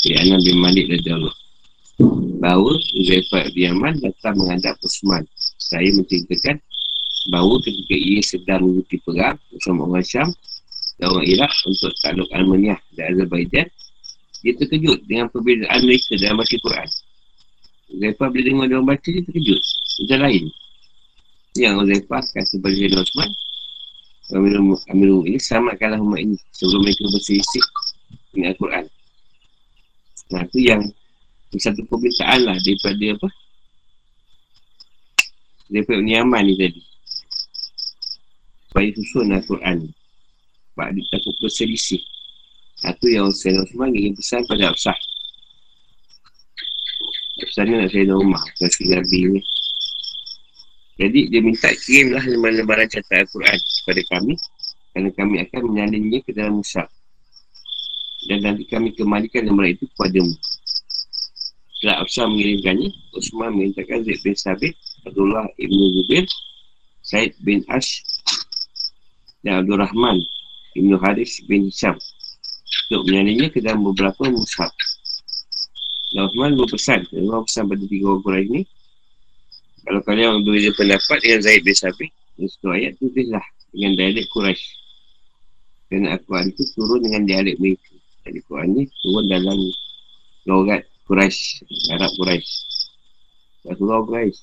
Ya 0.05 0.20
Anam 0.20 0.41
bin 0.45 0.61
Malik 0.61 0.85
dan 1.01 1.25
Allah. 1.25 1.37
Bahawa 2.45 2.77
Uzaifah 2.77 3.49
bin 3.57 3.72
Yaman 3.72 4.05
datang 4.05 4.37
menghadap 4.37 4.77
Osman. 4.85 5.25
Saya 5.57 5.97
menceritakan 5.97 6.61
bahawa 7.33 7.57
ketika 7.64 7.97
ia 7.97 8.20
sedang 8.20 8.61
mengikuti 8.68 9.01
perang 9.01 9.41
bersama 9.49 9.89
orang 9.89 10.05
Syam 10.05 10.29
dan 11.01 11.09
orang 11.09 11.25
Iraq 11.25 11.53
untuk 11.64 11.93
takluk 12.05 12.29
Armenia 12.37 12.77
dan 13.01 13.16
Azerbaijan, 13.16 13.64
dia 14.45 14.53
terkejut 14.61 15.09
dengan 15.09 15.33
perbezaan 15.33 15.89
mereka 15.89 16.20
dalam 16.20 16.37
baca 16.37 16.57
Quran. 16.61 16.89
Uzaifah 17.97 18.29
bila 18.29 18.45
dengar 18.45 18.66
dia 18.68 18.81
baca, 18.85 19.09
dia 19.09 19.22
terkejut. 19.25 19.62
Macam 20.05 20.20
lain. 20.29 20.45
Yang 21.55 21.74
Uzaifah 21.86 22.22
kata 22.34 22.55
pada 22.59 22.74
Zainal 22.74 23.07
Osman 23.07 23.30
Amirul 24.90 25.28
ini 25.28 25.38
selamatkanlah 25.38 26.00
umat 26.00 26.18
ini 26.18 26.34
sebelum 26.57 26.82
mereka 26.82 27.07
berselisih 27.12 27.64
dengan 28.32 28.57
Al-Quran. 28.57 28.84
Nah 30.32 30.42
itu 30.48 30.59
yang 30.64 30.82
satu 31.55 31.86
permintaan 31.86 32.42
lah 32.42 32.57
daripada 32.59 33.05
apa? 33.14 33.28
Daripada 35.70 36.00
Uniaman 36.02 36.42
ni 36.48 36.55
tadi. 36.59 36.82
Supaya 38.66 38.88
susun 38.98 39.30
Al-Quran. 39.30 39.78
Sebab 40.74 40.88
dia 40.98 41.05
takut 41.14 41.34
berselisih. 41.38 42.02
Itu 42.82 43.07
yang 43.12 43.30
Zainal 43.30 43.68
Osman 43.68 43.94
ingin 43.94 44.18
pesan 44.18 44.42
pada 44.50 44.74
Absah. 44.74 44.98
Absah 47.44 47.62
ni 47.62 47.78
nak 47.78 47.92
Zainal 47.94 48.18
Umar. 48.18 48.42
Sekali 48.59 48.98
Nabi 48.98 49.38
ni. 49.38 49.40
Jadi 50.95 51.26
dia 51.26 51.40
minta 51.42 51.70
kirimlah 51.74 52.22
lembaran-lembaran 52.22 52.86
catat 52.86 53.26
Al-Quran 53.26 53.59
kepada 53.59 54.03
kami 54.14 54.34
kerana 54.95 55.11
kami 55.11 55.34
akan 55.42 55.61
menyalinnya 55.74 56.22
ke 56.22 56.30
dalam 56.30 56.62
musab. 56.62 56.86
Dan 58.30 58.47
nanti 58.47 58.62
kami 58.70 58.95
kembalikan 58.95 59.45
lembaran 59.45 59.74
itu 59.74 59.90
kepadamu. 59.95 60.32
Setelah 61.74 62.01
Absar 62.01 62.30
mengirimkannya, 62.30 62.88
Osman 63.18 63.51
memintakan 63.59 64.07
Zaid 64.07 64.20
bin 64.22 64.36
Sabit, 64.38 64.74
Abdullah 65.05 65.45
Ibn 65.59 65.78
Zubair, 65.99 66.24
Said 67.05 67.36
bin 67.45 67.61
Ash 67.68 68.01
dan 69.45 69.61
Abdul 69.61 69.76
Rahman 69.76 70.24
Ibn 70.72 70.97
Haris 71.05 71.45
bin 71.45 71.68
Hisham 71.68 72.01
untuk 72.88 73.05
menyalinnya 73.12 73.53
ke 73.53 73.61
dalam 73.61 73.84
beberapa 73.84 74.24
musab. 74.32 74.72
Dan 76.16 76.32
Osman 76.32 76.57
berpesan, 76.57 77.05
dan 77.12 77.28
pesan 77.28 77.68
pada 77.68 77.84
tiga 77.84 78.16
orang 78.16 78.45
ini, 78.49 78.61
kalau 79.85 80.01
kalian 80.01 80.41
berbeza 80.45 80.72
pendapat 80.80 81.18
dengan 81.20 81.41
Zaid 81.45 81.61
bin 81.61 81.76
Sabit, 81.76 82.11
satu 82.41 82.72
ayat 82.72 82.97
tu 82.97 83.12
lah 83.28 83.45
dengan 83.70 83.93
dialek 84.01 84.26
Quraisy. 84.32 84.66
Kerana 85.93 86.16
Al-Quran 86.16 86.47
itu 86.51 86.62
turun 86.72 87.01
dengan 87.05 87.22
dialek 87.28 87.57
mereka. 87.61 87.93
Jadi 88.24 88.41
Quran 88.49 88.68
ni 88.72 88.82
turun 89.05 89.24
dalam 89.28 89.59
logat 90.49 90.89
Quraisy, 91.05 91.68
Arab 91.93 92.11
Quraisy. 92.16 92.53
Rasulullah 93.68 94.01
Quraisy. 94.09 94.41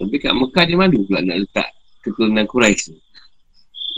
Tapi 0.00 0.16
kat 0.16 0.32
Mekah 0.32 0.64
dia 0.68 0.76
malu 0.76 1.04
pula 1.08 1.20
nak 1.24 1.48
letak 1.48 1.68
keturunan 2.04 2.44
Quraisy 2.44 2.92
tu. 2.92 2.96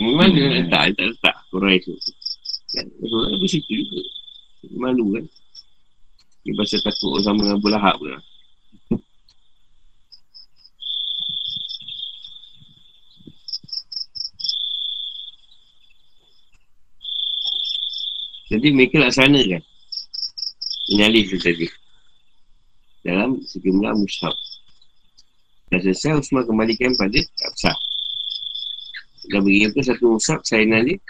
Memang 0.03 0.31
dia 0.31 0.47
nak 0.47 0.55
letak, 0.67 0.83
dia 0.87 0.95
tak 0.95 1.07
letak 1.11 1.37
Quraisy 1.51 1.83
tu. 1.83 1.95
Kan? 2.73 2.87
Rasulullah 3.03 3.39
di 3.39 3.49
situ 3.51 3.71
juga. 3.75 4.01
Malu 4.79 5.05
kan. 5.19 5.25
Dia 6.43 6.53
pasal 6.59 6.83
takut 6.83 7.23
sama 7.23 7.47
dengan 7.47 7.59
Abu 7.63 7.69
Lahab 7.71 7.97
pula. 8.03 8.19
Jadi 18.53 18.69
mereka 18.69 19.01
laksanakan 19.01 19.65
Inalih 20.93 21.25
tu 21.25 21.41
tadi. 21.41 21.65
Dalam 23.01 23.41
sejumlah 23.41 23.97
mushab 23.97 24.35
Dan 25.73 25.81
selesai 25.81 26.21
Usman 26.21 26.45
kembalikan 26.45 26.93
pada 27.01 27.17
Absah. 27.49 27.79
Dan 29.33 29.41
beri 29.41 29.65
apa 29.65 29.81
satu 29.81 30.19
mushab 30.19 30.45
Saya 30.45 30.69
inalih 30.69 31.01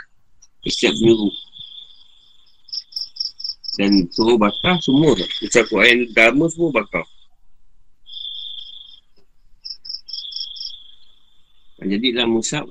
Setiap 0.62 0.95
minggu 1.03 1.35
Dan 3.79 4.05
suruh 4.12 4.37
bakar 4.37 4.77
semua 4.85 5.16
Ucap 5.16 5.64
Quran 5.73 6.09
Dharma 6.12 6.47
semua 6.53 6.70
bakar 6.73 7.05
Jadi 11.83 12.14
dalam 12.14 12.39
mushab 12.39 12.70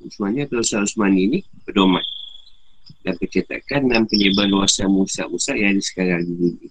Usman 0.00 0.32
ni 0.32 0.40
atau 0.46 0.62
Usman 0.62 1.12
ni 1.12 1.44
Berdomat 1.68 2.04
dan 3.06 3.14
pencetakan 3.22 3.86
dan 3.86 4.02
penyebar 4.10 4.50
luasan 4.50 4.90
musak-musak 4.90 5.54
yang 5.54 5.78
ada 5.78 5.82
sekarang 5.82 6.26
di 6.26 6.34
dunia. 6.34 6.70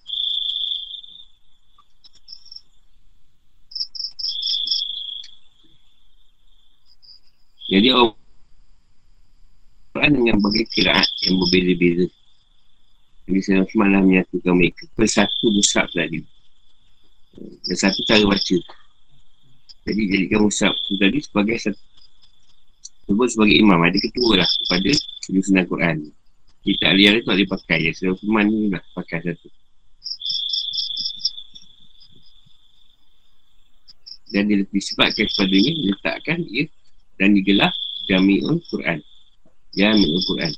Jadi 7.66 7.88
orang 7.96 8.14
Quran 9.96 10.12
dengan 10.12 10.38
bagi 10.44 10.64
kiraat 10.70 11.10
yang 11.24 11.36
berbeza-beza. 11.40 12.08
Jadi 13.26 13.40
saya 13.42 13.66
semalam 13.74 14.06
menyatukan 14.06 14.54
mereka 14.54 14.86
persatu 14.94 15.50
musab 15.50 15.90
tadi. 15.90 16.22
Dan 17.66 17.76
satu 17.76 18.06
cara 18.06 18.22
baca. 18.22 18.58
Jadi 19.86 20.02
jadikan 20.10 20.46
musab 20.46 20.74
tu 20.86 20.94
tadi 21.02 21.18
sebagai 21.22 21.58
satu 21.58 21.82
sebut 23.06 23.28
sebagai 23.34 23.58
imam. 23.58 23.82
Ada 23.82 23.98
ketua 23.98 24.42
lah 24.42 24.50
kepada 24.66 24.92
penyusunan 25.26 25.66
Quran. 25.66 25.98
Di 26.66 26.74
ta'liyah 26.82 27.22
tu 27.22 27.22
tak 27.26 27.36
boleh 27.38 27.50
pakai 27.50 27.80
ya. 27.86 27.92
Sebab 27.94 28.18
Uthman 28.18 28.46
ni 28.50 28.74
lah 28.74 28.84
pakai 28.94 29.22
satu. 29.26 29.50
Dan 34.34 34.50
dia 34.50 34.58
lebih 34.62 34.82
sebabkan 34.82 35.26
kepada 35.32 35.56
ni 35.56 35.72
letakkan 35.94 36.40
ia 36.50 36.66
dan 37.16 37.34
digelar 37.38 37.72
Jami'ul 38.10 38.60
Quran. 38.70 39.00
Jami'ul 39.74 40.22
Quran. 40.26 40.54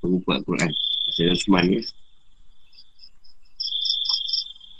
Pengumpulan 0.00 0.40
Quran. 0.44 0.72
Saya 1.14 1.30
Uthman 1.30 1.78
ya. 1.78 1.82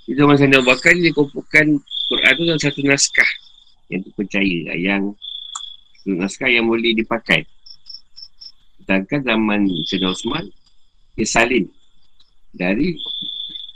Di 0.04 0.12
zaman 0.18 0.34
Sanda 0.34 0.58
Bakar 0.66 0.98
dia 0.98 1.14
kumpulkan 1.14 1.78
Quran 2.10 2.32
tu 2.34 2.42
dalam 2.42 2.58
satu 2.58 2.82
naskah. 2.82 3.30
Yang 3.86 4.10
terpercaya 4.10 4.74
yang 4.74 5.14
naskah 6.02 6.50
yang 6.50 6.66
boleh 6.66 6.90
dipakai. 6.98 7.46
Sedangkan 8.82 9.22
zaman 9.24 9.64
Sayyidina 9.88 10.12
Osman 10.12 10.44
Dia 11.16 11.24
salin 11.24 11.64
Dari 12.52 12.92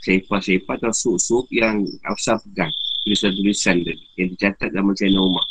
Sepah-sepah 0.05 0.77
atau 0.77 0.93
sup-sup 0.93 1.49
yang 1.49 1.81
Afsar 2.05 2.37
pegang 2.45 2.69
Tulisan-tulisan 3.01 3.81
Yang 4.21 4.37
dicatat 4.37 4.69
zaman 4.69 4.93
Sayyidina 4.93 5.17
Umar. 5.17 5.47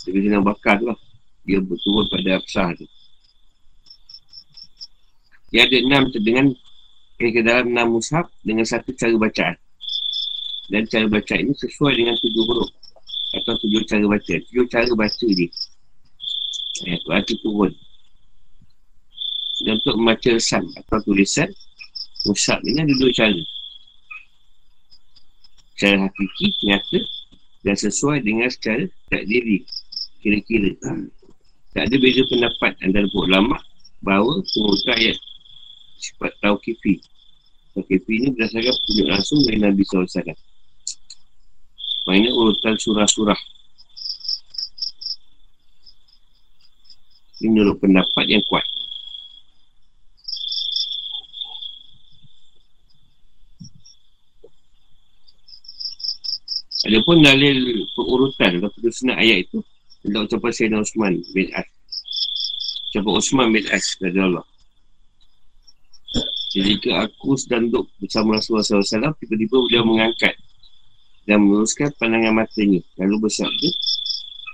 Sayyidina 0.00 0.40
Bakar 0.40 0.80
tu 0.80 0.88
lah 0.88 0.96
Dia 1.44 1.60
berturut 1.60 2.08
pada 2.08 2.40
Afsar 2.40 2.72
tu 2.80 2.88
Dia 5.52 5.68
ada 5.68 5.76
enam 5.78 6.08
dengan 6.10 6.56
Ke 7.20 7.44
dalam 7.44 7.70
enam 7.70 8.00
mushab 8.00 8.26
Dengan 8.42 8.64
satu 8.64 8.90
cara 8.96 9.14
bacaan. 9.20 9.54
Dan 10.72 10.88
cara 10.88 11.06
baca 11.06 11.34
ini 11.36 11.52
sesuai 11.52 11.92
dengan 12.00 12.16
tujuh 12.16 12.44
huruf 12.48 12.72
Atau 13.36 13.60
tujuh 13.60 13.84
cara 13.84 14.04
baca. 14.08 14.34
Tujuh 14.48 14.64
cara 14.72 14.88
baca 14.96 15.26
dia. 15.28 15.48
Eh, 16.88 16.98
baca 17.04 17.34
turun. 17.44 17.72
Dan 19.62 19.78
untuk 19.78 19.94
membaca 20.00 20.28
resan 20.32 20.64
atau 20.74 20.98
tulisan 21.04 21.52
Musab 22.24 22.58
ini 22.64 22.80
ada 22.82 22.94
dua 22.96 23.12
cara. 23.12 23.42
Cara 25.76 25.96
hakiki, 26.08 26.48
nyata 26.64 26.98
Dan 27.60 27.76
sesuai 27.76 28.24
dengan 28.24 28.48
secara 28.48 28.88
tak 29.12 29.28
diri 29.28 29.62
Kira-kira. 30.24 30.72
Tak 31.76 31.84
ada 31.86 31.96
beza 32.00 32.22
pendapat 32.32 32.72
antara 32.80 33.06
ulama 33.12 33.60
Bahawa 34.02 34.42
pengurusan 34.50 34.96
ayat 34.98 35.18
Sifat 36.02 36.34
Tauqifi 36.42 36.98
Tauqifi 37.78 38.12
ini 38.18 38.28
berdasarkan 38.34 38.74
petunjuk 38.74 39.06
langsung 39.06 39.38
dari 39.46 39.62
Nabi 39.62 39.86
SAW 39.86 40.34
Mainnya 42.02 42.34
urutan 42.34 42.74
surah-surah. 42.74 43.38
Ini 47.42 47.46
menurut 47.50 47.78
pendapat 47.78 48.26
yang 48.26 48.42
kuat. 48.46 48.66
Ada 56.82 56.98
pun 57.06 57.22
dalil 57.22 57.86
perurutan 57.94 58.58
atau 58.58 58.66
penyusunan 58.74 59.14
ayat 59.14 59.46
itu 59.46 59.62
Tentang 60.02 60.26
ucapan 60.26 60.50
Sayyidina 60.50 60.82
Osman 60.82 61.14
bin 61.30 61.46
As. 61.54 61.70
Ucapan 62.90 63.12
Osman 63.22 63.48
bin 63.54 63.64
As 63.70 63.86
Dari 64.02 64.18
Allah 64.18 64.42
Jika 66.52 67.08
aku 67.08 67.32
sedang 67.40 67.72
duduk 67.72 67.88
bersama 67.96 68.36
Rasulullah 68.36 68.64
SAW 68.64 69.16
Tiba-tiba 69.16 69.56
beliau 69.56 69.84
mengangkat 69.88 70.36
Dan 71.24 71.48
meluruskan 71.48 71.88
pandangan 71.96 72.44
matanya 72.44 72.84
Lalu 73.00 73.24
bersabda 73.24 73.68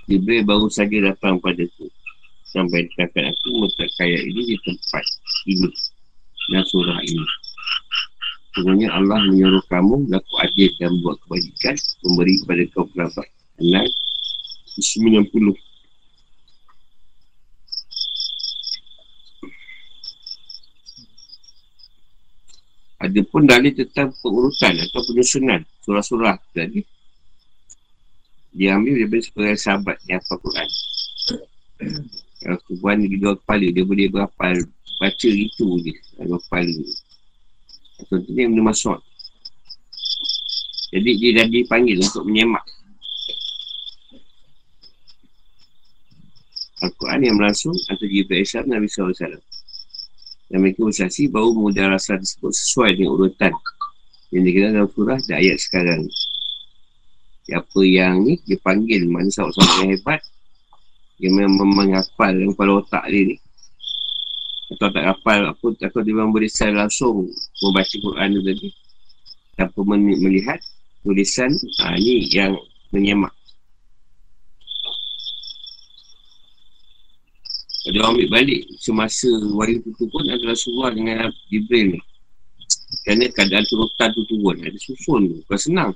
Jibril 0.07 0.47
baru 0.47 0.71
saja 0.71 1.11
datang 1.11 1.43
pada 1.43 1.59
aku 1.59 1.91
Sampai 2.47 2.87
dikatakan 2.87 3.35
aku 3.35 3.47
Mentak 3.67 3.91
kaya 3.99 4.19
ini 4.23 4.55
di 4.55 4.57
tempat 4.63 5.03
ini 5.45 5.69
Dan 6.49 6.63
surah 6.63 7.03
ini 7.03 7.25
Sebenarnya 8.59 8.89
Allah 8.91 9.19
menyuruh 9.29 9.63
kamu 9.69 10.09
laku 10.09 10.33
adil 10.41 10.67
dan 10.81 10.91
buat 11.05 11.21
kebajikan 11.23 11.77
memberi 12.01 12.33
kepada 12.41 12.63
kau 12.73 12.85
kerabat. 12.91 13.27
Anal 13.61 13.87
90. 14.73 15.68
Ada 22.99 23.21
pun 23.31 23.47
dalil 23.47 23.71
tentang 23.71 24.11
pengurutan 24.19 24.75
atau 24.75 24.99
penyusunan 25.07 25.63
surah-surah 25.87 26.35
tadi. 26.51 26.83
Dia 28.51 28.75
ambil 28.75 28.99
dia 28.99 29.07
beri 29.07 29.23
sebagai 29.23 29.55
sahabat 29.55 29.95
yang 30.11 30.19
apa 30.19 30.35
Quran. 30.35 30.69
Kalau 32.43 32.59
kubuan 32.67 32.99
di 32.99 33.15
dua 33.15 33.39
kepala, 33.39 33.71
dia 33.71 33.87
boleh 33.87 34.11
berapa 34.11 34.47
baca 34.99 35.29
itu 35.31 35.67
je. 35.79 35.95
Dua 36.19 36.35
kepala 36.43 36.67
Contohnya 38.07 38.47
Ibn 38.47 38.59
Mas'ud 38.63 38.99
Jadi 40.95 41.09
dia 41.19 41.31
dah 41.43 41.47
dipanggil 41.51 41.99
untuk 41.99 42.23
menyemak 42.23 42.63
Al-Quran 46.79 47.27
yang 47.27 47.35
berlangsung 47.35 47.75
Antara 47.91 48.07
Jibril 48.07 48.43
Islam 48.47 48.71
Nabi 48.71 48.87
SAW 48.87 49.48
Dan 50.49 50.65
mereka 50.65 50.81
bersaksi 50.81 51.29
bahawa 51.29 51.53
mudah 51.53 51.93
rasa 51.93 52.17
tersebut 52.17 52.49
sesuai 52.49 52.97
dengan 52.97 53.13
urutan 53.13 53.53
Yang 54.33 54.43
dikenal 54.49 54.71
dalam 54.73 54.89
surah 54.93 55.19
dan 55.29 55.35
ayat 55.41 55.57
sekarang. 55.61 56.01
Siapa 57.45 57.79
yang 57.85 58.25
ni 58.25 58.41
dipanggil 58.49 59.05
Mana 59.05 59.29
sahabat-sahabat 59.29 59.77
yang 59.77 59.89
hebat 59.93 60.21
Yang 61.21 61.33
memang 61.37 61.69
menghafal 61.73 62.31
dalam 62.33 62.51
kepala 62.57 62.71
otak 62.81 63.05
dia 63.13 63.33
ni. 63.33 63.35
Atau 64.69 64.89
tak 64.93 65.05
hafal 65.05 65.49
apa 65.49 65.65
atau 65.81 66.01
dia 66.05 66.13
memang 66.13 66.29
berisal 66.29 66.69
langsung 66.77 67.25
membaca 67.61 67.95
Quran 67.97 68.37
tu 68.37 68.41
tadi. 68.45 68.67
Tanpa 69.57 69.79
melihat 69.97 70.61
tulisan 71.01 71.49
ha, 71.81 71.97
ni 71.97 72.29
yang 72.29 72.53
menyemak 72.93 73.33
Dia 77.87 78.03
ambil 78.03 78.27
balik 78.27 78.67
semasa 78.75 79.31
wahyu 79.55 79.79
tu 79.95 80.03
pun 80.11 80.27
adalah 80.27 80.57
surah 80.57 80.91
dengan 80.91 81.31
Jibril 81.47 81.95
ni. 81.95 81.99
Kerana 83.07 83.31
keadaan 83.31 83.63
turutan 83.71 84.11
tu 84.11 84.27
turun. 84.27 84.59
Ada 84.59 84.75
susun 84.83 85.21
tu. 85.31 85.35
Bukan 85.47 85.59
senang. 85.59 85.91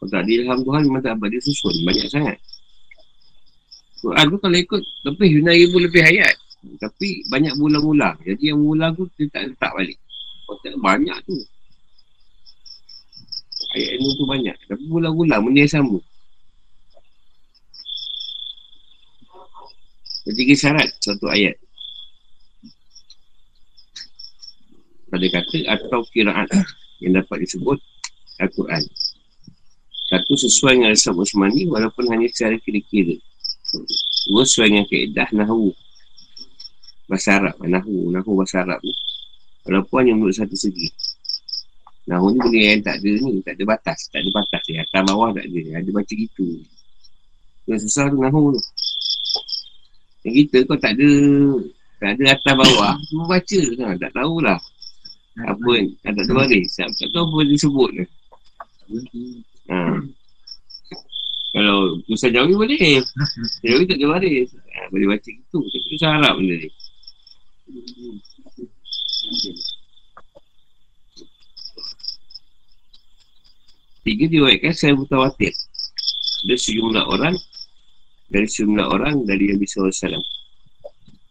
Kalau 0.00 0.08
tak 0.08 0.24
dilham 0.24 0.58
Tuhan 0.64 0.80
memang 0.88 1.02
tak 1.04 1.20
apa. 1.20 1.28
Dia 1.28 1.40
susun. 1.44 1.74
Banyak 1.84 2.06
sangat. 2.08 2.38
Quran 4.00 4.24
tu 4.32 4.36
kalau 4.40 4.56
ikut 4.56 4.82
lebih 5.04 5.28
9,000 5.44 5.84
lebih 5.84 6.02
ayat. 6.02 6.34
Tapi 6.80 7.28
banyak 7.28 7.52
ulang-ulang. 7.60 8.16
Jadi 8.24 8.52
yang 8.52 8.60
ulang 8.64 8.96
tu 8.96 9.04
dia 9.20 9.28
tak 9.28 9.52
letak 9.52 9.72
balik. 9.76 9.98
Kotak 10.48 10.74
banyak 10.80 11.18
tu. 11.28 11.36
Ayat 13.76 13.88
ilmu 14.00 14.10
tu 14.16 14.24
banyak. 14.24 14.56
Tapi 14.64 14.84
ulang-ulang 14.88 15.40
benda 15.44 15.60
yang 15.60 15.72
sama. 15.72 15.98
Ketiga 20.24 20.54
syarat 20.56 20.88
satu 21.04 21.28
ayat. 21.28 21.60
Pada 25.12 25.26
kata 25.30 25.58
atau 25.68 26.00
kiraan 26.10 26.48
yang 27.04 27.20
dapat 27.20 27.44
disebut 27.44 27.78
Al-Quran. 28.40 28.82
Satu 30.08 30.32
sesuai 30.36 30.80
dengan 30.80 30.90
Rasab 30.96 31.20
Usmani 31.20 31.68
walaupun 31.68 32.08
hanya 32.08 32.28
secara 32.32 32.56
kira-kira. 32.60 33.14
Dua 34.32 34.42
sesuai 34.48 34.68
dengan 34.72 34.86
keedah 34.88 35.28
Nahu. 35.36 35.70
Bahasa 37.04 37.36
Arab. 37.36 37.60
Nahu. 37.60 38.10
Nahu 38.12 38.30
bahasa 38.32 38.64
Arab 38.64 38.80
ni. 38.80 38.96
Walaupun 39.68 39.96
hanya 40.00 40.12
menurut 40.16 40.36
satu 40.36 40.56
segi. 40.56 40.88
Nahu 42.08 42.36
ni 42.36 42.38
benda 42.40 42.60
yang 42.60 42.82
tak 42.84 42.96
ada 43.00 43.10
ni. 43.12 43.32
Tak 43.44 43.54
ada 43.60 43.64
batas. 43.64 43.98
Tak 44.08 44.20
ada 44.24 44.30
batas. 44.32 44.62
Ya. 44.72 44.84
Atas 44.88 45.02
bawah 45.08 45.30
tak 45.36 45.44
ada. 45.48 45.60
Ada 45.84 45.90
baca 45.92 46.12
gitu. 46.12 46.46
Yang 47.68 47.80
susah 47.88 48.08
tu 48.08 48.18
Nahu 48.20 48.56
tu. 48.56 48.62
Yang 50.24 50.34
kita 50.48 50.56
kau 50.64 50.78
tak 50.80 50.96
ada 50.96 51.10
tak 52.00 52.10
ada 52.20 52.24
atas 52.36 52.54
bawah. 52.56 52.94
Cuma 53.08 53.24
baca. 53.28 53.60
Ha, 53.60 53.96
tak 54.00 54.10
tahulah. 54.12 54.58
Apa 55.40 55.70
ni. 55.80 55.92
Tak 56.04 56.12
tahu 56.20 56.36
baris. 56.36 56.72
Tak 56.76 57.10
tahu 57.12 57.24
apa 57.28 57.38
disebut 57.48 57.90
ke. 57.96 58.04
Ha. 59.72 59.78
Kalau 61.54 62.02
tulisan 62.04 62.34
jauh 62.34 62.48
ni 62.48 62.56
boleh. 62.56 63.00
Jauh 63.64 63.78
ni 63.80 63.86
tak 63.88 63.96
ada 64.00 64.06
baris. 64.16 64.48
Ha, 64.52 64.88
boleh 64.92 65.06
baca 65.12 65.28
gitu. 65.28 65.58
Tapi 65.60 65.96
tu 65.96 66.06
harap 66.08 66.34
benda 66.40 66.54
ni. 66.60 66.68
Tiga 74.04 74.24
diwaikan 74.28 74.72
saya 74.76 74.92
mutawatir. 74.92 75.56
Ada 76.44 76.54
sejumlah 76.60 77.04
orang 77.08 77.40
dari 78.34 78.50
sejumlah 78.50 78.86
orang 78.90 79.22
dari 79.22 79.54
Nabi 79.54 79.62
SAW. 79.62 80.18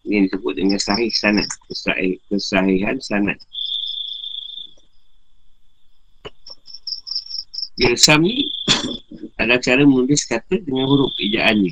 Ini 0.08 0.32
disebut 0.32 0.56
dengan 0.56 0.80
sahih 0.80 1.12
sanat. 1.12 1.52
Kesahih, 1.68 2.16
kesahihan 2.32 2.96
sanat. 3.04 3.36
Ilsam 7.76 8.24
ni 8.24 8.48
adalah 9.40 9.60
cara 9.60 9.84
menulis 9.84 10.24
kata 10.24 10.64
dengan 10.64 10.88
huruf 10.88 11.12
ejaan 11.20 11.68
ni. 11.68 11.72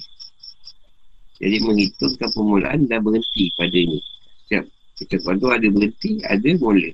Jadi 1.39 1.57
menghitungkan 1.63 2.29
permulaan 2.35 2.91
dan 2.91 2.99
berhenti 2.99 3.55
pada 3.55 3.71
ini. 3.71 4.03
Setiap 4.45 4.67
ucapan 4.99 5.35
tu 5.39 5.47
ada 5.47 5.67
berhenti, 5.71 6.11
ada 6.27 6.49
mula. 6.59 6.91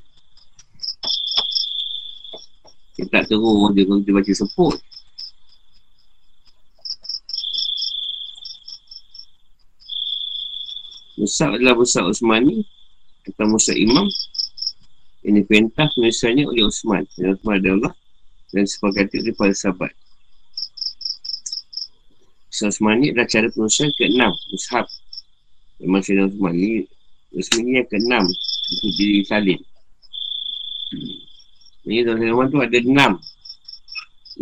Kita 2.97 3.09
tak 3.13 3.23
terus 3.29 3.69
dia 3.77 3.83
kalau 3.85 4.01
kita 4.01 4.11
baca 4.13 4.33
seput. 4.33 4.77
Musab 11.27 11.59
adalah 11.59 11.75
Musab 11.75 12.07
Osmani 12.07 12.63
atau 13.27 13.51
Musab 13.51 13.75
Imam. 13.75 14.07
Ini 15.27 15.43
perintah 15.43 15.91
penulisannya 15.91 16.47
oleh 16.47 16.63
Osman. 16.63 17.03
Dan 17.19 17.35
Osman 17.35 17.59
adalah 17.59 17.91
dan 18.55 18.63
sepakati 18.63 19.27
oleh 19.27 19.35
para 19.35 19.51
sahabat. 19.51 19.91
Usaha 22.47 22.71
Usman 22.71 23.03
ni 23.03 23.11
adalah 23.11 23.27
cara 23.27 23.51
penulisan 23.51 23.91
ke-6 23.93 24.23
Ushab 24.55 24.87
Memang 25.77 26.01
Sayyidina 26.01 26.25
Usman 26.25 26.53
ni 26.57 26.89
Resmi 27.35 27.77
yang 27.77 27.85
ke-6 27.85 28.13
Untuk 28.17 28.91
diri 28.97 29.21
salin 29.27 29.59
Ini 31.85 32.01
dalam 32.01 32.17
Sayyidina 32.17 32.49
tu 32.49 32.57
ada 32.57 32.77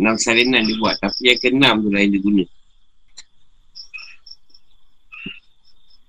6 0.00 0.16
salinan 0.16 0.64
dibuat 0.64 0.96
Tapi 0.96 1.28
yang 1.28 1.38
ke-6 1.44 1.60
tu 1.60 1.88
lah 1.92 2.00
yang 2.00 2.12
diguna 2.16 2.44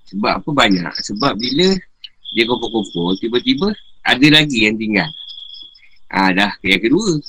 Sebab 0.07 0.33
apa 0.43 0.49
banyak? 0.55 0.93
Sebab 1.03 1.35
bila 1.35 1.75
Dia 2.31 2.43
kumpul-kumpul 2.47 3.19
Tiba-tiba 3.19 3.75
Ada 4.07 4.27
lagi 4.31 4.67
yang 4.67 4.79
tinggal. 4.79 5.09
Ah 6.07 6.31
dah 6.31 6.55
yang 6.63 6.79
kedua. 6.79 7.19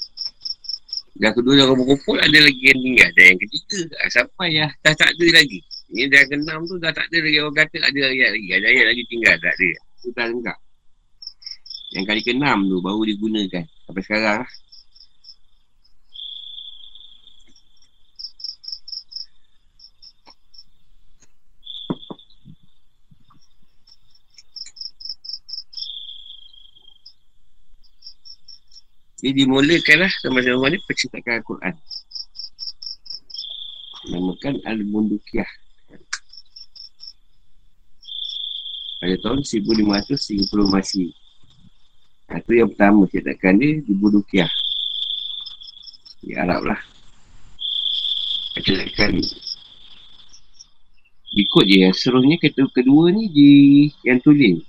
Dah 1.19 1.35
kedua 1.35 1.59
dah 1.59 1.67
kumpul-kumpul 1.75 2.17
Ada 2.23 2.39
lagi 2.39 2.63
yang 2.63 2.81
tinggal. 2.81 3.11
Dan 3.19 3.25
yang 3.35 3.41
ketiga 3.43 3.81
Sampai 4.11 4.49
ya 4.55 4.67
Dah 4.87 4.95
tak 4.95 5.11
ada 5.11 5.27
lagi. 5.35 5.59
Ini 5.89 6.07
dah 6.07 6.23
keenam 6.31 6.61
tu 6.71 6.79
Dah 6.79 6.93
tak 6.95 7.11
ada 7.11 7.19
lagi. 7.19 7.37
Orang 7.43 7.57
kata 7.59 7.77
ada 7.83 8.01
ayat 8.07 8.31
lagi 8.35 8.49
Ada 8.55 8.67
ayat 8.71 8.87
lagi 8.95 9.03
tinggal. 9.11 9.35
Tak 9.43 9.53
ada. 9.59 9.71
Itu 9.99 10.09
dah 10.15 10.27
lengkap. 10.31 10.59
Yang 11.99 12.05
kali 12.07 12.21
keenam 12.23 12.59
tu 12.71 12.77
Baru 12.79 13.03
digunakan. 13.03 13.65
Sampai 13.87 14.03
sekarang 14.07 14.47
lah 14.47 14.51
Dia 29.19 29.35
dimulakanlah 29.35 30.13
sama-sama 30.23 30.71
ni 30.71 30.79
percetakan 30.87 31.43
Al-Quran. 31.43 31.75
Namakan 34.15 34.55
Al-Mundukiyah. 34.63 35.51
Pada 39.03 39.15
tahun 39.19 39.43
1530 39.43 40.07
masih. 40.71 41.11
Itu 42.31 42.53
yang 42.55 42.71
pertama 42.71 43.11
cetakan 43.11 43.59
dia 43.59 43.83
di 43.83 43.93
Mundukiyah. 43.99 44.51
Di 46.23 46.39
Arab 46.39 46.71
lah. 46.71 46.81
Cetakan 48.55 49.19
Ikut 51.29 51.65
je 51.69 51.85
yang 51.85 51.95
kedua, 52.39 52.71
kedua 52.71 53.05
ni 53.11 53.27
di 53.35 53.51
yang 54.07 54.23
tulis. 54.23 54.63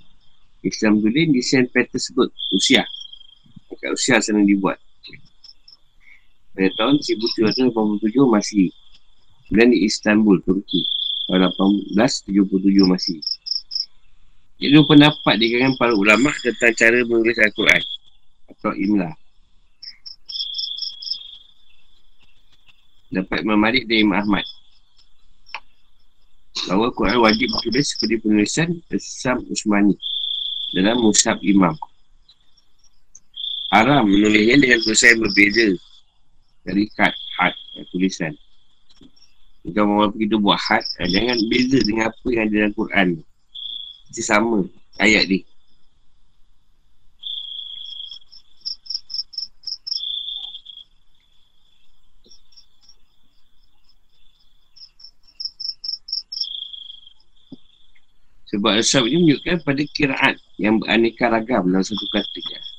Islam 0.66 0.98
tulis 1.00 1.30
di 1.32 1.40
St. 1.40 1.70
Petersburg, 1.70 2.34
Rusia 2.50 2.84
kat 3.80 3.90
Rusia 3.96 4.20
sana 4.20 4.44
dibuat. 4.44 4.76
Pada 6.52 6.68
tahun 6.76 7.00
1787 7.00 7.72
masih 8.28 8.68
dan 9.50 9.72
di 9.72 9.88
Istanbul, 9.88 10.38
Turki. 10.44 10.84
Tahun 11.26 11.48
1877 11.96 12.84
masih. 12.84 13.18
Jadi 14.60 14.76
pendapat 14.84 15.34
di 15.40 15.46
kalangan 15.56 15.74
para 15.80 15.92
ulama 15.96 16.28
tentang 16.44 16.76
cara 16.76 17.00
menulis 17.00 17.40
Al-Quran 17.40 17.82
atau 18.50 18.76
imla 18.76 19.08
dapat 23.10 23.42
Imam 23.42 23.58
Malik 23.58 23.88
dan 23.90 24.06
Imam 24.06 24.20
Ahmad. 24.20 24.46
Bahawa 26.68 26.92
Quran 26.92 27.24
wajib 27.24 27.48
ditulis 27.48 27.96
seperti 27.96 28.20
penulisan 28.20 28.68
Islam 28.92 29.42
Usmani 29.48 29.96
dalam 30.76 31.00
Musab 31.02 31.40
Imam 31.40 31.74
haram 33.70 34.02
menulisnya 34.10 34.58
dengan 34.58 34.78
tulisan 34.82 35.08
yang 35.14 35.20
berbeza 35.22 35.66
dari 36.66 36.84
kad, 36.92 37.14
had, 37.38 37.54
dan 37.74 37.84
tulisan. 37.94 38.32
Jika 39.60 39.84
orang 39.84 40.10
pergi 40.16 40.36
buat 40.40 40.58
had, 40.58 40.84
eh, 41.04 41.08
jangan 41.08 41.38
beza 41.52 41.78
dengan 41.84 42.04
apa 42.08 42.26
yang 42.32 42.42
ada 42.48 42.54
dalam 42.56 42.72
Quran. 42.74 43.08
Mesti 44.08 44.22
sama 44.24 44.58
ayat 44.98 45.28
ni. 45.28 45.44
Sebab 58.50 58.82
Asab 58.82 59.06
ini 59.06 59.30
menunjukkan 59.30 59.62
pada 59.62 59.82
kiraan 59.94 60.34
yang 60.58 60.82
beraneka 60.82 61.30
ragam 61.30 61.70
dalam 61.70 61.86
satu 61.86 62.02
kata. 62.10 62.69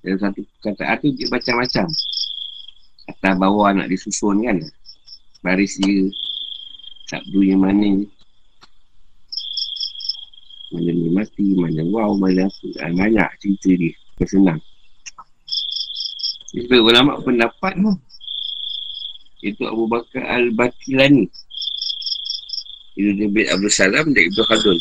Dalam 0.00 0.16
satu 0.16 0.40
kata 0.64 0.96
tu 1.04 1.12
dia 1.12 1.28
macam-macam. 1.28 1.86
Atas 3.08 3.34
bawah 3.36 3.68
nak 3.76 3.88
disusun 3.92 4.40
kan. 4.44 4.58
Baris 5.44 5.76
dia. 5.76 6.08
Sabdu 7.08 7.44
yang 7.44 7.60
mana. 7.60 8.06
Mana 10.70 10.90
ni 10.94 11.10
mati 11.10 11.42
Mana 11.58 11.82
wow 11.90 12.14
Mana 12.16 12.48
apa. 12.48 12.66
Dan 12.80 12.96
banyak 12.96 13.28
cerita 13.42 13.70
dia. 13.76 13.92
Kesenang 14.20 14.60
Jadi 16.52 16.76
ulama 16.76 17.16
pendapat 17.24 17.72
tu 17.80 17.92
Itu 19.40 19.64
Abu 19.64 19.88
Bakar 19.88 20.20
Al-Bakilani. 20.28 21.24
Itu 22.96 23.10
Nabi 23.16 23.48
Abdul 23.48 23.72
Salam 23.72 24.12
dan 24.12 24.22
Ibn 24.28 24.40
Khaldun. 24.44 24.78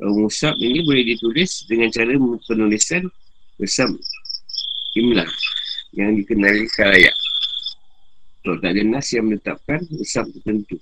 Bahawa 0.00 0.14
Musab 0.16 0.56
ini 0.56 0.80
boleh 0.86 1.04
ditulis 1.04 1.68
dengan 1.68 1.92
cara 1.92 2.16
penulisan 2.48 3.04
Besar 3.58 3.90
Imla 4.94 5.26
Yang 5.90 6.22
dikenali 6.22 6.70
kalayak 6.70 7.16
Kalau 8.46 8.56
tak 8.62 8.70
ada 8.70 8.82
nas 8.86 9.10
yang 9.10 9.26
menetapkan 9.26 9.82
Besar 9.98 10.24
tertentu. 10.30 10.78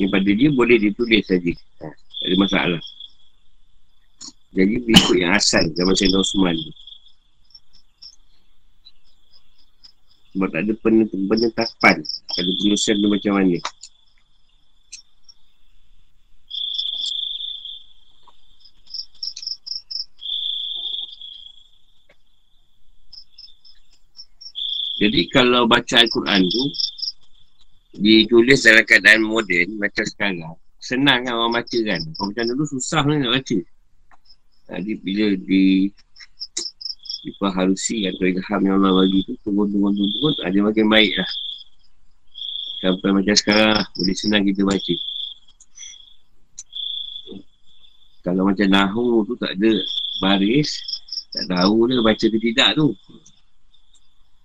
Yang 0.00 0.10
pada 0.10 0.30
dia 0.34 0.50
boleh 0.50 0.76
ditulis 0.80 1.22
saja. 1.28 1.52
Ha, 1.84 1.86
Tak 1.92 2.26
ada 2.26 2.36
masalah. 2.40 2.82
Jadi 4.56 4.74
berikut 4.88 5.16
yang 5.20 5.36
asal 5.36 5.68
Zaman 5.76 5.94
Sayyidina 5.94 6.24
Osman 6.24 6.56
Sebab 10.32 10.48
tak 10.48 10.60
ada 10.64 10.72
penetapan 10.80 11.96
Ada 12.40 12.50
penulisan 12.56 12.96
tu 12.98 13.08
macam 13.12 13.32
mana 13.36 13.60
Jadi 25.04 25.20
kalau 25.28 25.68
baca 25.68 26.00
Al-Quran 26.00 26.48
tu 26.48 26.64
ditulis 28.00 28.64
dalam 28.64 28.88
keadaan 28.88 29.20
moden 29.20 29.76
macam 29.76 30.00
sekarang 30.08 30.56
senang 30.80 31.28
kan 31.28 31.36
orang 31.36 31.60
baca 31.60 31.78
kan? 31.84 32.00
Kalau 32.00 32.26
macam 32.32 32.44
dulu 32.48 32.64
susah 32.64 33.04
ni 33.04 33.20
nak 33.20 33.36
baca. 33.36 33.58
Jadi 34.64 34.92
bila 35.04 35.26
di 35.36 35.92
diperharusi 37.24 38.08
atau 38.08 38.24
ilham 38.28 38.60
yang 38.64 38.80
Allah 38.80 39.04
bagi 39.04 39.20
tu 39.28 39.32
turun-turun-turun 39.44 40.34
ada 40.40 40.58
makin 40.64 40.86
baik 40.88 41.12
lah. 41.20 41.30
Sampai 42.80 43.10
macam 43.12 43.32
sekarang 43.36 43.70
lah, 43.76 43.86
boleh 43.96 44.16
senang 44.16 44.44
kita 44.44 44.60
baca. 44.64 44.94
Kalau 48.24 48.42
macam 48.48 48.68
Nahu 48.72 49.24
tu 49.28 49.36
tak 49.36 49.52
ada 49.60 49.72
baris 50.24 50.80
tak 51.28 51.44
tahu 51.50 51.92
dia 51.92 52.00
baca 52.00 52.24
ke 52.24 52.38
tidak 52.40 52.68
tu 52.78 52.94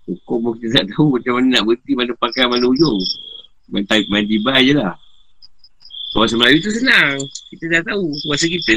hukum 0.09 0.37
pun 0.49 0.53
kita 0.57 0.81
tak 0.81 0.85
tahu 0.89 1.13
macam 1.13 1.37
mana 1.37 1.47
nak 1.53 1.63
berhenti 1.69 1.91
mana 1.93 2.13
pakai 2.17 2.49
mana 2.49 2.65
ujung. 2.65 2.99
Main, 3.69 3.85
main 4.09 4.25
tiba 4.25 4.57
je 4.65 4.73
lah. 4.73 4.97
Bahasa 6.17 6.33
Melayu 6.33 6.57
tu 6.65 6.73
senang. 6.73 7.21
Kita 7.53 7.69
dah 7.69 7.81
tahu 7.85 8.09
Bahasa 8.25 8.49
kita. 8.49 8.75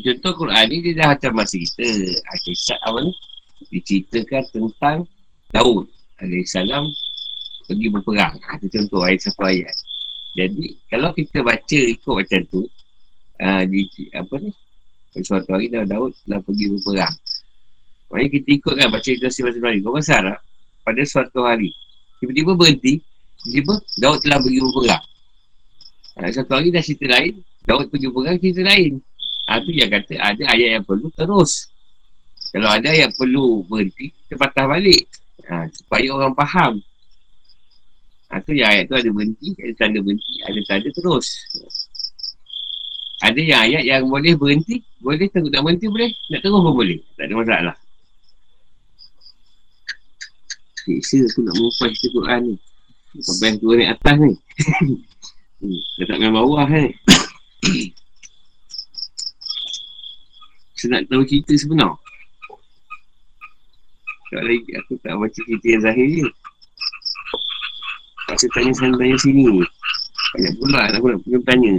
Contoh 0.00 0.32
Quran 0.32 0.64
ni 0.72 0.76
dia 0.80 1.04
dah 1.04 1.12
macam 1.12 1.44
masa 1.44 1.60
kita. 1.60 1.88
Kisah 2.46 2.78
apa 2.88 3.04
ni 3.04 3.12
Diceritakan 3.68 4.42
tentang 4.48 4.98
Daud 5.52 5.84
Alaihissalam 6.22 6.88
Pergi 7.70 7.86
berperang. 7.86 8.34
Itu 8.58 8.66
contoh 8.66 9.06
ayat 9.06 9.30
satu 9.30 9.46
ayat 9.46 9.76
jadi 10.30 10.78
kalau 10.86 11.10
kita 11.10 11.42
baca 11.42 11.78
ikut 11.90 12.14
macam 12.14 12.40
tu 12.46 12.62
uh, 13.42 13.62
di, 13.66 13.90
apa 14.14 14.34
ni? 14.38 14.50
Suatu 15.26 15.50
hari 15.50 15.66
dah 15.66 15.82
Daud 15.82 16.14
telah 16.22 16.38
pergi 16.38 16.70
berperang. 16.70 17.14
Maksudnya 18.10 18.28
kita 18.30 18.48
ikut 18.62 18.74
kan 18.78 18.88
baca 18.94 19.08
situasi 19.10 19.40
bahasa 19.46 19.58
Melayu 19.62 19.80
Kau 19.86 19.94
rasa 19.94 20.18
Arab 20.18 20.38
pada 20.82 21.02
suatu 21.06 21.46
hari 21.46 21.70
Tiba-tiba 22.18 22.58
berhenti 22.58 22.98
Tiba-tiba 23.38 23.74
Daud 24.02 24.18
telah 24.26 24.38
pergi 24.42 24.58
berperang. 24.58 25.04
Uh, 26.18 26.30
Satu 26.34 26.50
hari 26.58 26.74
dah 26.74 26.82
cerita 26.82 27.06
lain 27.06 27.34
Daud 27.66 27.86
pergi 27.90 28.06
berperang 28.10 28.38
cerita 28.42 28.62
lain. 28.66 28.92
Ha, 29.46 29.62
Itu 29.62 29.70
yang 29.74 29.90
kata 29.94 30.14
ada 30.18 30.42
ayat 30.46 30.68
yang 30.78 30.84
perlu 30.86 31.06
terus. 31.14 31.70
Kalau 32.50 32.70
ada 32.70 32.90
yang 32.90 33.10
perlu 33.14 33.62
berhenti 33.66 34.10
Kita 34.26 34.34
patah 34.38 34.66
balik. 34.66 35.06
Ha, 35.46 35.70
Supaya 35.70 36.06
orang 36.10 36.34
faham 36.34 36.82
Ha, 38.30 38.38
tu 38.46 38.54
yang 38.54 38.70
ayat 38.70 38.86
tu 38.86 38.94
ada 38.94 39.10
berhenti, 39.10 39.58
ada 39.58 39.74
tanda 39.74 39.98
berhenti, 39.98 40.34
ada 40.46 40.60
tanda 40.70 40.88
terus. 40.94 41.26
Ada 43.26 43.40
yang 43.42 43.60
ayat 43.66 43.82
yang 43.82 44.06
boleh 44.06 44.38
berhenti, 44.38 44.86
boleh 45.02 45.26
tak 45.28 45.42
berhenti 45.42 45.90
boleh, 45.90 46.14
nak 46.30 46.40
terus 46.40 46.62
pun 46.62 46.72
boleh. 46.72 47.02
Tak 47.18 47.26
ada 47.26 47.34
masalah. 47.34 47.76
Siksa 50.80 51.28
aku 51.28 51.44
nak 51.44 51.54
mengupas 51.58 51.92
cerita 51.92 52.08
Quran 52.16 52.40
ni. 52.48 52.56
Sampai 53.20 53.52
yang 53.52 53.58
turun 53.60 53.84
atas 53.84 54.16
ni. 54.16 54.32
hmm, 55.60 55.80
dah 56.00 56.06
tak 56.08 56.16
main 56.22 56.32
bawah 56.32 56.64
ni. 56.70 56.94
Saya 60.80 60.96
nak 60.96 61.12
tahu 61.12 61.20
cerita 61.28 61.52
sebenar. 61.58 61.92
Tak 64.30 64.46
lagi 64.46 64.70
aku 64.78 64.94
tak 65.02 65.18
baca 65.18 65.34
cerita 65.34 65.66
yang 65.68 65.82
zahir 65.84 66.06
je. 66.08 66.24
Saya 68.38 68.50
tanya 68.54 68.72
sana 68.78 68.94
tanya 68.94 69.16
sini. 69.18 69.42
Banyak 70.30 70.52
pula 70.62 70.86
aku 70.94 71.06
nak 71.10 71.20
pergi 71.26 71.38
tanya 71.42 71.72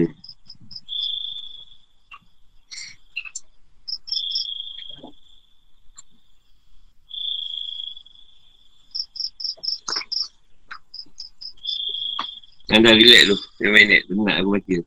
Yang 12.71 12.81
dah 12.87 12.93
relax 12.95 13.23
tu 13.23 13.37
Yang 13.63 13.71
minit 13.71 14.01
Tenang 14.07 14.35
aku 14.39 14.49
baca. 14.51 14.77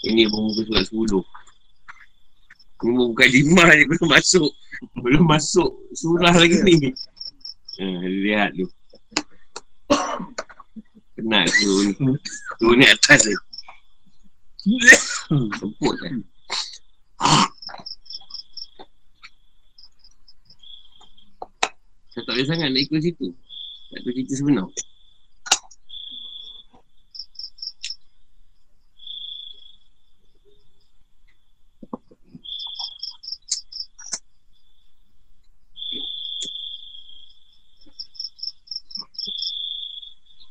Ini 0.00 0.22
pun 0.28 0.40
muka 0.48 0.62
surat 0.68 0.84
10 0.84 1.24
Ini 2.80 2.92
bukan 2.96 3.28
lima 3.32 3.64
je 3.72 3.84
Belum 3.88 4.08
masuk. 4.12 4.50
Belum 5.00 5.24
masuk 5.24 5.70
Surah 5.96 6.36
lagi 6.36 6.60
ni. 6.60 6.76
Ha, 7.80 7.86
Lihat 8.04 8.60
tu 8.60 8.68
Penat 11.20 11.52
turun 11.60 12.16
Turun 12.56 12.76
ni 12.80 12.88
atas 12.88 13.28
ni. 13.28 13.36
Semput 15.60 15.94
kan. 16.00 16.16
Saya 22.08 22.24
tak 22.24 22.32
boleh 22.32 22.46
sangat 22.48 22.72
nak 22.72 22.80
ikut 22.80 23.04
situ. 23.04 23.36
Tak 23.92 24.00
tahu 24.00 24.12
cerita 24.16 24.32
sebenar. 24.32 24.68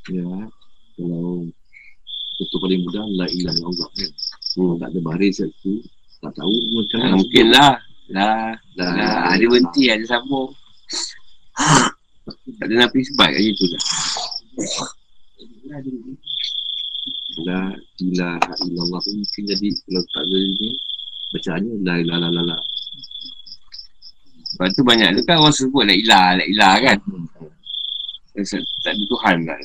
Kalau 0.09 0.49
betul 2.39 2.57
paling 2.63 2.81
mudah 2.87 3.05
la 3.19 3.25
ilah 3.27 3.55
Allah 3.59 3.87
kan? 3.91 4.11
Hmm. 4.55 4.75
tak 4.79 4.89
ada 4.95 4.99
baris 5.03 5.43
tu 5.59 5.83
tak 6.23 6.31
tahu 6.35 6.55
macam 6.75 6.97
mana 7.03 7.15
mungkin 7.19 7.45
lah 7.51 7.73
lah. 8.09 8.57
Lah, 8.79 8.91
lah. 8.95 9.37
ada 9.37 9.45
berhenti 9.45 9.91
ada 9.91 10.01
sambung. 10.07 10.49
Tak 12.57 12.65
ada 12.65 12.75
nabi 12.87 12.99
sebab 13.05 13.27
kat 13.29 13.41
situ 13.43 13.65
dah. 13.69 13.83
La 17.45 17.61
ilaha 18.01 18.51
illallah 18.65 18.99
tu 19.05 19.11
mungkin 19.13 19.43
jadi 19.47 19.67
kalau 19.85 20.03
tak 20.11 20.23
ada 20.25 20.37
ni 20.39 20.69
bacaannya 21.29 21.73
la 21.85 21.93
ilaha 22.01 22.27
illallah. 22.31 22.61
Sebab 24.49 24.67
tu 24.73 24.81
banyak 24.81 25.13
tu 25.13 25.21
kan 25.29 25.37
orang 25.37 25.53
sebut 25.53 25.83
la 25.85 25.93
ilah 25.93 26.27
la 26.41 26.43
ilah 26.47 26.73
kan? 26.81 26.97
Tak 28.39 28.95
ada 28.95 29.03
Tuhan 29.03 29.37
kan 29.43 29.61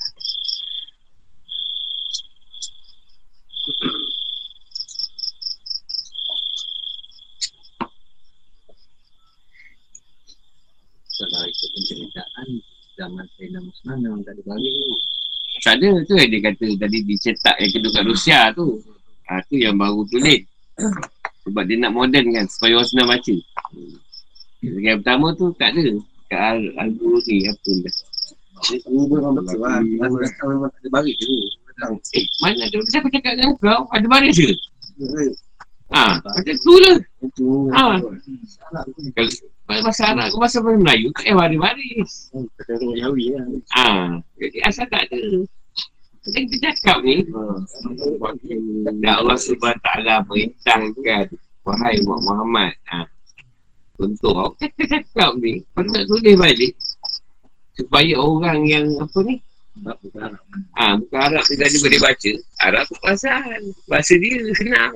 Kalau 11.15 11.47
ikut 11.47 11.71
penceritaan 11.71 12.49
Zaman 12.99 13.27
Muslim 13.85 14.01
memang 14.01 14.21
tak 14.25 14.33
ada 14.41 14.43
balik 14.49 14.73
tu. 14.73 14.93
Tak 15.61 15.75
ada 15.77 15.89
tu 16.09 16.15
yang 16.17 16.31
dia 16.33 16.41
kata 16.41 16.67
tadi 16.81 16.99
dicetak 17.05 17.57
yang 17.61 17.73
kedua 17.77 17.91
kat 17.93 18.05
Rusia 18.09 18.39
tu. 18.57 18.67
Ha, 19.29 19.41
Tu 19.49 19.57
yang 19.61 19.77
baru 19.77 20.01
tulis. 20.09 20.41
Sebab 21.45 21.63
dia 21.69 21.77
nak 21.77 21.93
moden 21.93 22.25
kan 22.33 22.45
supaya 22.49 22.81
orang 22.81 22.89
senang 22.89 23.09
baca. 23.13 23.37
Yang 24.65 24.97
pertama 25.05 25.27
tu 25.37 25.53
tak 25.61 25.77
ada. 25.77 25.85
Kat 26.33 26.57
Al-Guru 26.81 27.21
ni 27.29 27.45
apa 27.45 27.73
dah 27.85 27.95
orang 29.21 29.35
betul 29.37 29.59
lah. 29.61 29.77
Memang 29.85 30.69
tak 30.73 30.81
ada 30.81 30.89
balik 30.89 31.15
tu. 31.21 31.29
Eh, 32.17 32.25
mana 32.41 32.65
tu? 32.73 32.81
Saya 32.89 33.05
cakap 33.05 33.37
dengan 33.37 33.53
kau, 33.61 33.85
ada 33.93 34.07
baris 34.09 34.39
ke? 34.39 34.55
Ha, 35.93 36.17
macam 36.17 36.57
tu 36.65 36.75
lah. 36.81 36.97
Ha. 37.77 37.85
Kalau 39.65 39.81
bahasa 39.85 40.03
Arab 40.13 40.29
ke 40.33 40.37
bahasa 40.41 40.59
Melayu, 40.65 41.09
tak 41.13 41.29
payah 41.29 41.37
baris-baris. 41.37 42.11
Ha, 43.77 43.85
jadi 44.41 44.59
asal 44.65 44.87
tak 44.89 45.09
ada. 45.13 45.21
Macam 46.25 46.43
kita 46.49 46.57
cakap 46.73 46.99
ni, 47.05 47.21
Ya 49.05 49.21
Allah 49.21 49.37
SWT 49.37 49.89
perintahkan 50.25 51.29
Wahai 51.65 52.01
Muhammad 52.01 52.73
ha. 52.89 53.05
Untuk 54.01 54.33
awak 54.33 54.57
kata 54.57 54.85
cakap 54.89 55.37
ni 55.37 55.61
Kau 55.77 55.85
nak 55.85 56.05
tulis 56.09 56.33
balik 56.37 56.73
Supaya 57.77 58.17
orang 58.17 58.65
yang 58.65 58.89
apa 59.01 59.21
ni 59.21 59.37
Ah, 59.85 59.99
ha, 60.79 60.95
bukan 60.95 61.19
Arab 61.19 61.43
tadi 61.51 61.83
boleh 61.83 61.99
baca. 61.99 62.31
Arab 62.63 62.87
tu 62.87 62.95
pasal. 63.03 63.59
Bahasa 63.91 64.15
dia 64.23 64.39
senang. 64.55 64.95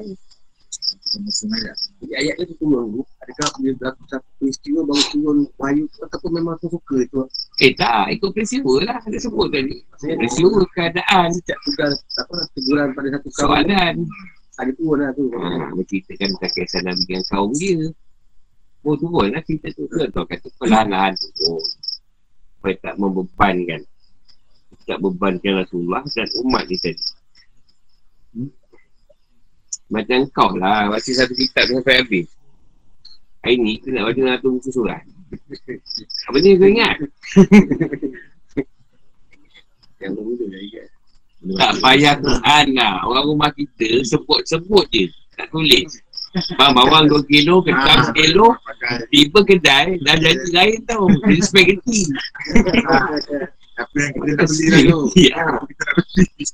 Jadi 1.08 2.12
ayat 2.14 2.34
tu 2.42 2.54
turun 2.60 3.00
Adakah 3.24 3.48
bila 3.60 3.72
berlaku 3.80 4.02
satu 4.08 4.28
peristiwa 4.36 4.80
baru 4.84 5.04
turun 5.12 5.38
wahyu 5.56 5.84
tu 5.88 5.98
ataupun 6.04 6.30
memang 6.36 6.54
tu 6.60 6.68
suka 6.68 6.96
itu? 7.00 7.24
Eh 7.64 7.72
tak, 7.72 8.12
ikut 8.12 8.30
peristiwa 8.32 8.74
lah. 8.84 8.98
Ada 9.04 9.18
sebut 9.18 9.48
tadi. 9.48 9.80
Peristiwa 10.00 10.60
keadaan. 10.76 11.28
Setiap 11.32 11.58
tugas 11.64 11.92
apa, 12.20 12.36
teguran 12.52 12.88
pada 12.92 13.08
satu 13.16 13.28
kawan. 13.32 13.48
Soalan. 13.64 13.94
Ada 14.58 14.70
turun 14.74 14.96
lah 15.00 15.10
tu. 15.14 15.24
Ha, 15.32 15.70
menceritakan 15.72 16.28
tentang 16.34 16.52
kisah 16.52 16.82
Nabi 16.82 17.04
yang 17.08 17.24
kaum 17.30 17.50
dia. 17.56 17.80
Oh 18.84 18.94
turun 18.94 19.32
lah 19.32 19.42
cerita 19.44 19.68
tu. 19.72 19.88
Kau 19.88 20.24
kata 20.28 20.48
perlahan-lahan 20.60 21.12
turun. 21.16 21.64
Supaya 22.58 22.74
tak 22.82 22.94
membebankan 22.98 23.80
tak 24.88 25.04
bebankan 25.04 25.60
Rasulullah 25.60 26.00
dan 26.16 26.28
umat 26.48 26.64
dia 26.64 26.80
tadi. 26.80 27.04
Macam 29.88 30.28
kau 30.36 30.52
lah, 30.56 30.92
baca 30.92 31.10
satu 31.10 31.32
kitab 31.32 31.64
sampai 31.64 32.04
habis. 32.04 32.28
Hari 33.40 33.56
ni, 33.56 33.80
aku 33.80 33.88
nak 33.92 34.04
baca 34.12 34.20
satu 34.36 34.46
buku 34.52 34.70
surat. 34.72 35.02
Apa 36.28 36.36
ni 36.40 36.60
kau 36.60 36.68
ingat? 36.68 36.96
Yang 39.98 40.12
dah 40.20 40.60
ingat. 40.62 40.88
Tak 41.38 41.72
payah 41.80 42.14
Quran 42.18 42.66
lah. 42.74 42.94
Orang 43.06 43.24
rumah 43.34 43.50
kita 43.54 44.02
sebut-sebut 44.04 44.86
je. 44.90 45.06
Tak 45.38 45.48
tulis. 45.54 46.02
Bang 46.60 46.76
bawang 46.76 47.08
2 47.08 47.24
kilo, 47.24 47.64
ketam 47.64 47.98
1 48.12 48.18
kilo. 48.18 48.52
Tiba 49.08 49.40
kedai, 49.48 49.96
dah 50.04 50.16
jadi 50.20 50.48
lain 50.52 50.78
tau. 50.84 51.08
Jadi 51.24 51.40
spaghetti. 51.40 52.00
Apa 53.78 53.94
yang 53.94 54.10
kita 54.10 54.30
dah 54.34 54.46
beli 54.50 54.66
lah 54.68 54.80
tu. 54.82 54.98
Ya. 55.14 55.38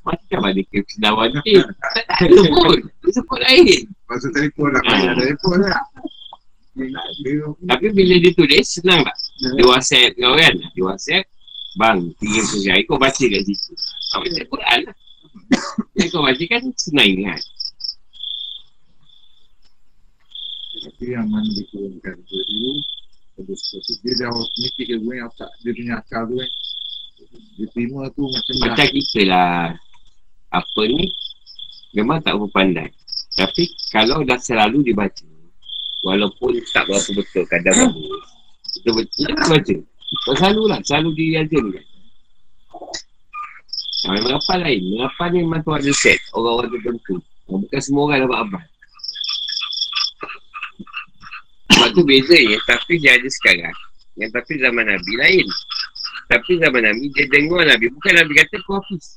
Macam 0.04 0.40
mana 0.44 0.60
ke 0.68 0.78
sedawan 0.92 1.28
ni? 1.40 1.56
Tak 2.20 2.28
sebut. 2.28 2.78
Sebut 3.08 3.38
lain. 3.40 3.80
Masuk 4.12 4.30
telefon 4.36 4.68
lah. 4.76 4.82
Banyak 4.84 5.14
telefon 5.16 5.58
lah. 5.64 5.80
Tapi 7.64 7.86
bila 7.96 8.14
dia 8.20 8.32
tulis, 8.36 8.66
senang 8.66 9.00
tak? 9.08 9.16
Dia 9.40 9.64
whatsapp 9.64 10.12
kau 10.20 10.36
kan? 10.36 10.54
Dia 10.76 10.84
whatsapp. 10.84 11.24
Bang, 11.80 12.12
tiga 12.20 12.40
kerja. 12.44 12.72
Kau 12.86 13.00
baca 13.00 13.24
kat 13.24 13.42
situ. 13.46 13.72
Kau 14.12 14.20
baca 14.20 14.42
Quran 14.44 14.78
lah. 14.84 14.96
Yang 15.96 16.08
kau 16.12 16.22
baca 16.22 16.44
kan 16.44 16.62
senang 16.76 17.08
ingat. 17.08 17.40
Tapi 20.84 21.04
yang 21.08 21.26
mana 21.32 21.48
dikurangkan 21.48 22.20
tu 22.28 22.36
dulu. 22.36 22.84
Terus 23.34 23.60
terus 23.66 23.98
dia 24.04 24.14
dah 24.22 24.30
otomatik 24.30 24.86
ke 24.86 24.94
gue 24.94 25.14
yang 25.18 25.30
tak 25.34 25.50
dia 25.64 25.72
punya 25.74 25.94
akal 25.98 26.22
tu 26.30 26.38
kan. 26.38 26.50
Dia 27.54 27.66
terima 27.70 28.10
tu 28.14 28.26
macam 28.26 28.54
dah. 28.54 28.66
Macam 28.66 28.86
kita 28.90 29.20
lah. 29.26 29.64
Apa 30.50 30.80
ni? 30.86 31.10
Memang 31.94 32.18
tak 32.22 32.34
berapa 32.38 32.50
pandai. 32.50 32.90
Tapi 33.34 33.66
kalau 33.90 34.22
dah 34.26 34.38
selalu 34.38 34.82
dibaca. 34.82 35.26
Walaupun 36.04 36.58
tak 36.74 36.90
berapa 36.90 37.10
betul 37.14 37.44
kadang 37.48 37.74
bagus. 37.74 38.26
Betul-betul 38.78 39.22
kita 39.30 39.44
baca. 39.50 39.76
Kau 40.26 40.34
selalu 40.38 40.62
lah. 40.70 40.78
Selalu 40.82 41.08
diajarkan. 41.18 41.84
Nah, 44.04 44.20
mengapal 44.20 44.58
lain. 44.60 44.82
Mengapal 44.92 45.28
ni 45.32 45.38
memang 45.42 45.62
tu 45.64 45.72
ada 45.72 45.92
set. 45.96 46.18
Orang-orang 46.36 46.70
tertentu. 46.76 47.16
Bukan 47.48 47.80
semua 47.80 48.02
orang 48.10 48.26
dapat 48.28 48.38
abad. 48.44 48.66
Sebab 51.72 51.88
tu 51.96 52.02
beza 52.04 52.36
ya. 52.36 52.58
Tapi 52.68 52.92
dia 53.00 53.16
ada 53.16 53.28
sekarang. 53.30 53.76
Yang 54.14 54.30
tapi 54.36 54.52
zaman 54.60 54.84
Nabi 54.86 55.12
lain. 55.18 55.46
Tapi 56.24 56.56
zaman 56.56 56.82
Nabi 56.82 57.04
dia 57.12 57.24
dengar 57.28 57.62
Nabi. 57.68 57.86
Bukan 57.92 58.12
Nabi 58.16 58.32
kata 58.38 58.56
kau 58.64 58.80
hafiz. 58.80 59.12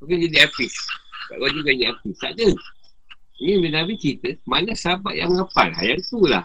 Bukan 0.00 0.16
jadi 0.28 0.44
hafiz. 0.44 0.74
Tak 1.32 1.36
kau 1.40 1.50
juga 1.50 1.70
jadi 1.72 1.92
hafiz. 1.92 2.16
Tak 2.20 2.32
ada. 2.36 2.48
Ini 3.40 3.52
bila 3.60 3.82
Nabi 3.82 3.92
cerita. 3.96 4.30
Mana 4.44 4.72
sahabat 4.76 5.14
yang 5.16 5.32
menghafal. 5.32 5.68
Ha, 5.72 5.80
Yang 5.82 6.00
tu 6.12 6.20
lah. 6.28 6.44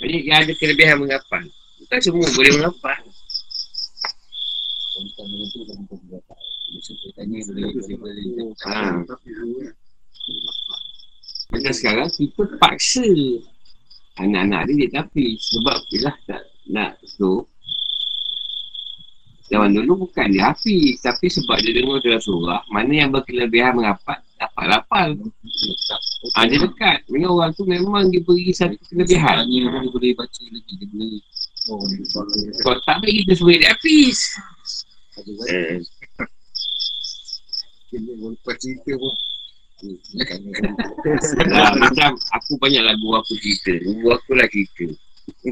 Jadi 0.00 0.16
yang 0.30 0.38
ada 0.46 0.52
kelebihan 0.56 0.96
menghafal. 1.02 1.44
Bukan 1.82 1.98
semua 2.00 2.26
boleh 2.32 2.52
menghafal. 2.54 3.00
Ha. 8.64 8.76
Macam 11.50 11.72
sekarang 11.74 12.08
kita 12.14 12.42
paksa 12.62 13.06
anak-anak 14.20 14.70
dia 14.70 14.86
dia 14.86 14.88
tapi 15.02 15.34
sebab 15.40 15.76
bila 15.90 16.12
tak 16.28 16.42
nak 16.70 16.94
tu 17.18 17.42
zaman 19.50 19.74
dulu 19.74 20.06
bukan 20.06 20.30
dia. 20.30 20.54
Hafiz 20.54 21.02
tapi 21.02 21.26
sebab 21.26 21.58
dia 21.58 21.74
dengar 21.74 21.98
dalam 21.98 22.22
surah 22.22 22.62
mana 22.70 22.92
yang 22.94 23.10
berkelebihan 23.10 23.74
mengapat 23.74 24.22
dapat 24.38 24.64
lapal 24.70 25.08
ha, 26.38 26.46
dia 26.46 26.58
dekat. 26.62 26.98
Dengan 27.10 27.34
orang 27.34 27.50
tu 27.58 27.66
memang 27.66 28.08
dia 28.08 28.22
beri 28.22 28.54
satu 28.54 28.78
kelebihan. 28.88 29.44
Dia 29.50 29.90
boleh 29.90 30.12
baca 30.14 30.42
lagi 30.48 30.72
Dia 30.78 30.88
boleh 30.94 31.20
Oh, 31.68 31.76
kalau 32.64 32.80
tak 32.88 33.04
baik 33.04 33.20
kita 33.20 33.36
suruh 33.36 33.52
dia 33.52 33.68
hafiz 33.68 34.32
eh, 35.44 35.76
Lepas 37.92 38.56
cerita 38.56 38.96
pun. 38.96 39.14
lah, 41.52 41.76
macam 41.76 42.16
aku 42.16 42.56
banyak 42.56 42.80
lagu 42.80 43.12
aku 43.12 43.36
cerita. 43.44 43.76
Lagu 43.76 44.08
aku 44.08 44.30
lah 44.40 44.48
cerita. 44.48 44.88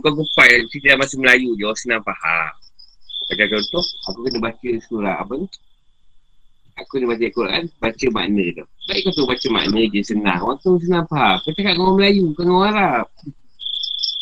Kau 0.00 0.16
kupai 0.16 0.64
cerita 0.72 0.96
bahasa 0.96 1.20
Melayu 1.20 1.54
je 1.60 1.68
orang 1.68 1.76
senang 1.76 2.02
faham 2.02 2.56
macam 3.28 3.46
contoh 3.52 3.84
aku 4.08 4.18
kena 4.24 4.38
baca 4.40 4.70
surah 4.88 5.16
apa 5.20 5.32
ni? 5.36 5.46
Aku 6.80 6.88
kena 6.96 7.12
baca 7.12 7.26
Quran 7.28 7.62
baca 7.76 8.06
makna 8.08 8.44
tu. 8.56 8.64
Baik 8.88 9.00
kau 9.04 9.12
tu 9.12 9.24
baca 9.28 9.46
makna 9.52 9.80
je 9.92 10.00
senang? 10.00 10.40
Orang 10.40 10.58
tu 10.64 10.80
senang 10.80 11.04
faham. 11.12 11.36
Kau 11.44 11.52
cakap 11.52 11.76
orang 11.76 11.96
Melayu 12.00 12.32
dengan 12.32 12.56
orang 12.56 12.72
Arab. 12.72 13.06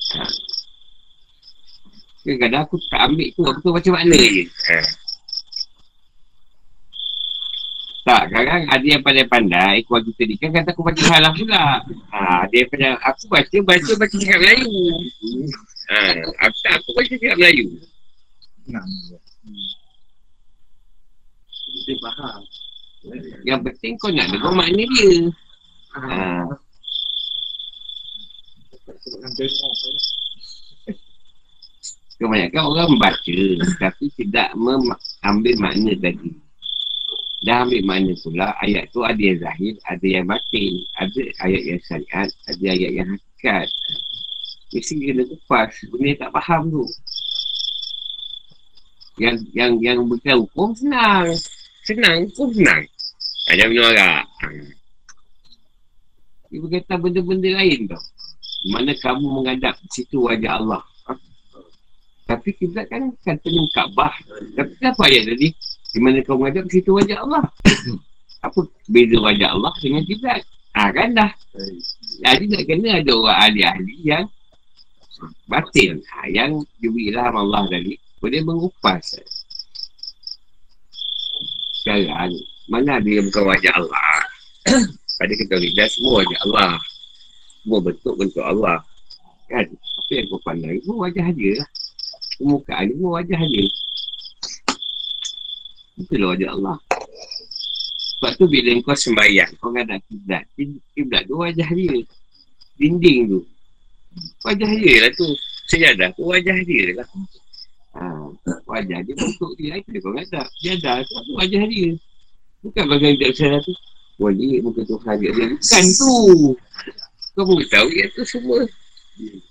Ha. 0.07 0.23
kadang-kadang 2.27 2.63
aku 2.67 2.77
tak 2.91 3.01
ambil 3.07 3.29
tu 3.31 3.43
aku 3.47 3.59
tu 3.63 3.71
baca 3.71 3.89
makna 3.95 4.19
je. 4.19 4.45
Ha. 4.51 4.79
Tak, 8.07 8.23
kadang 8.31 8.71
ada 8.71 8.87
yang 8.87 9.03
pandai-pandai 9.03 9.83
Keluar 9.83 9.99
kita 10.03 10.23
ni. 10.31 10.35
Kan 10.39 10.51
kata 10.55 10.71
aku 10.75 10.83
baca 10.83 11.03
halah 11.11 11.31
pula. 11.35 11.83
Ha, 12.11 12.47
Dia 12.51 12.67
pandai, 12.67 12.95
aku 13.03 13.31
baca, 13.31 13.57
baca, 13.63 13.93
baca 13.99 14.15
cakap 14.19 14.39
Melayu. 14.43 14.75
Ha, 15.95 15.99
aku, 16.43 16.57
tak, 16.67 16.75
aku 16.83 16.91
baca 16.91 17.15
cakap 17.15 17.39
Melayu 17.39 17.67
Nah, 18.67 18.83
Dia 21.87 21.95
faham. 22.03 22.43
Yang 23.47 23.61
penting 23.71 23.93
kau 24.03 24.11
nak 24.11 24.27
dengar 24.35 24.53
makna 24.55 24.83
dia. 24.83 25.31
Ha, 25.95 26.51
sebabkan 29.07 29.31
tengok. 29.39 29.75
Kebanyakan 32.17 32.65
orang 32.65 32.89
membaca 32.97 33.39
Tapi 33.77 34.09
tidak 34.17 34.49
mengambil 34.57 35.55
makna 35.61 35.93
tadi. 36.01 36.33
Dah 37.45 37.69
ambil 37.69 37.85
makna 37.85 38.17
pula 38.25 38.57
Ayat 38.65 38.89
tu 38.97 39.05
ada 39.05 39.21
yang 39.21 39.37
zahir 39.45 39.77
Ada 39.85 40.07
yang 40.09 40.25
batin 40.25 40.73
Ada 40.97 41.21
ayat 41.45 41.63
yang 41.69 41.81
syariat 41.85 42.29
Ada 42.49 42.65
ayat 42.73 42.91
yang 42.97 43.09
hakikat. 43.13 43.69
Mesti 44.73 44.95
kena 44.99 45.23
kupas. 45.29 45.77
Benda 45.93 46.13
tak 46.17 46.31
faham 46.35 46.73
tu 46.73 46.83
Yang 49.17 49.37
yang 49.57 49.73
yang 49.81 49.99
berkata 50.05 50.37
hukum 50.37 50.77
senang 50.77 51.33
Senang 51.89 52.29
hukum 52.29 52.53
senang 52.53 52.85
Macam 53.47 53.67
minum 53.73 53.89
arak. 53.89 54.25
Dia 56.53 56.59
berkaitan 56.63 56.99
benda-benda 57.01 57.51
lain 57.57 57.81
tau 57.89 58.03
mana 58.67 58.93
kamu 58.99 59.27
menghadap 59.31 59.79
situ 59.95 60.27
wajah 60.27 60.59
Allah 60.59 60.83
Ha? 61.07 61.15
Tapi 62.27 62.51
kiblat 62.59 62.91
kan 62.91 63.15
kata 63.23 63.47
ni 63.47 63.71
Kaabah. 63.71 64.11
Tapi 64.59 64.73
kenapa 64.83 65.07
ayat 65.07 65.31
tadi? 65.31 65.55
Di 65.95 65.99
mana 66.03 66.19
kau 66.27 66.35
menghadap 66.35 66.67
situ 66.67 66.91
wajah 66.91 67.23
Allah? 67.23 67.47
Apa 68.43 68.67
beza 68.91 69.23
wajah 69.23 69.55
Allah 69.55 69.71
dengan 69.79 70.03
kiblat? 70.03 70.43
Ha 70.75 70.91
kan 70.91 71.15
dah. 71.15 71.31
Jadi 72.27 72.45
nak 72.51 72.63
kena 72.67 72.99
ada 72.99 73.13
orang 73.15 73.39
ahli-ahli 73.47 73.95
yang 74.03 74.27
batin. 75.47 76.03
Ha, 76.11 76.27
yang 76.27 76.59
diberi 76.83 77.15
ilham 77.15 77.39
Allah 77.39 77.63
tadi. 77.71 77.95
Boleh 78.21 78.41
mengupas. 78.41 79.05
Sekarang, 81.81 82.33
mana 82.67 82.99
ada 82.99 83.07
yang 83.07 83.29
bukan 83.31 83.45
wajah 83.47 83.73
Allah? 83.77 84.19
Pada 85.21 85.33
kita 85.33 85.55
lihat 85.61 85.89
semua 85.93 86.25
wajah 86.25 86.41
Allah. 86.49 86.73
Semua 87.63 87.79
bentuk-bentuk 87.85 88.45
Allah. 88.45 88.79
Kan? 89.47 89.67
Apa 89.71 90.11
yang 90.11 90.27
kau 90.33 90.41
pandang? 90.43 90.75
Semua 90.83 90.99
wajah 91.07 91.27
dia 91.35 91.53
lah. 91.63 91.69
Permukaan 92.37 92.87
semua 92.93 93.11
wajah 93.23 93.41
dia. 93.49 93.67
Itulah 95.97 96.29
wajah 96.37 96.51
Allah. 96.53 96.77
Sebab 98.17 98.33
tu 98.41 98.45
bila 98.49 98.71
kau 98.81 98.97
sembahyang, 98.97 99.51
kau 99.61 99.71
ada 99.73 99.97
kiblat. 100.09 100.45
Kiblat 100.93 101.23
tu 101.29 101.35
wajah 101.37 101.69
dia. 101.69 101.97
Dinding 102.77 103.21
tu. 103.29 103.41
Wajah 104.45 104.71
dia 104.73 104.95
lah 105.05 105.11
tu. 105.17 105.29
Sejadah 105.69 106.09
tu 106.17 106.23
wajah 106.29 106.57
dia 106.65 106.97
lah. 106.97 107.09
Ha, 107.97 108.05
wajah 108.69 109.01
dia 109.01 109.15
bentuk 109.17 109.53
dia. 109.57 109.81
Dia 109.81 109.99
kau 110.05 110.13
kata. 110.13 110.45
Sejadah 110.61 111.01
tu, 111.09 111.17
tu 111.25 111.33
wajah 111.41 111.65
dia. 111.65 111.97
Bukan 112.61 112.85
bagian 112.93 113.17
tidak 113.17 113.33
sejadah 113.33 113.61
tu. 113.65 113.73
Wali 114.21 114.61
muka 114.61 114.85
Tuhan 114.85 115.17
dia. 115.17 115.31
dia. 115.33 115.47
Bukan 115.57 115.85
tu. 115.97 116.15
Kau 117.37 117.45
pun 117.45 117.61
tahu 117.73 117.89
yang 117.93 118.11
tu 118.13 118.23
semua. 118.29 118.61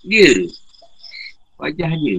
Dia. 0.06 0.30
Wajah 1.58 1.90
dia. 1.98 2.18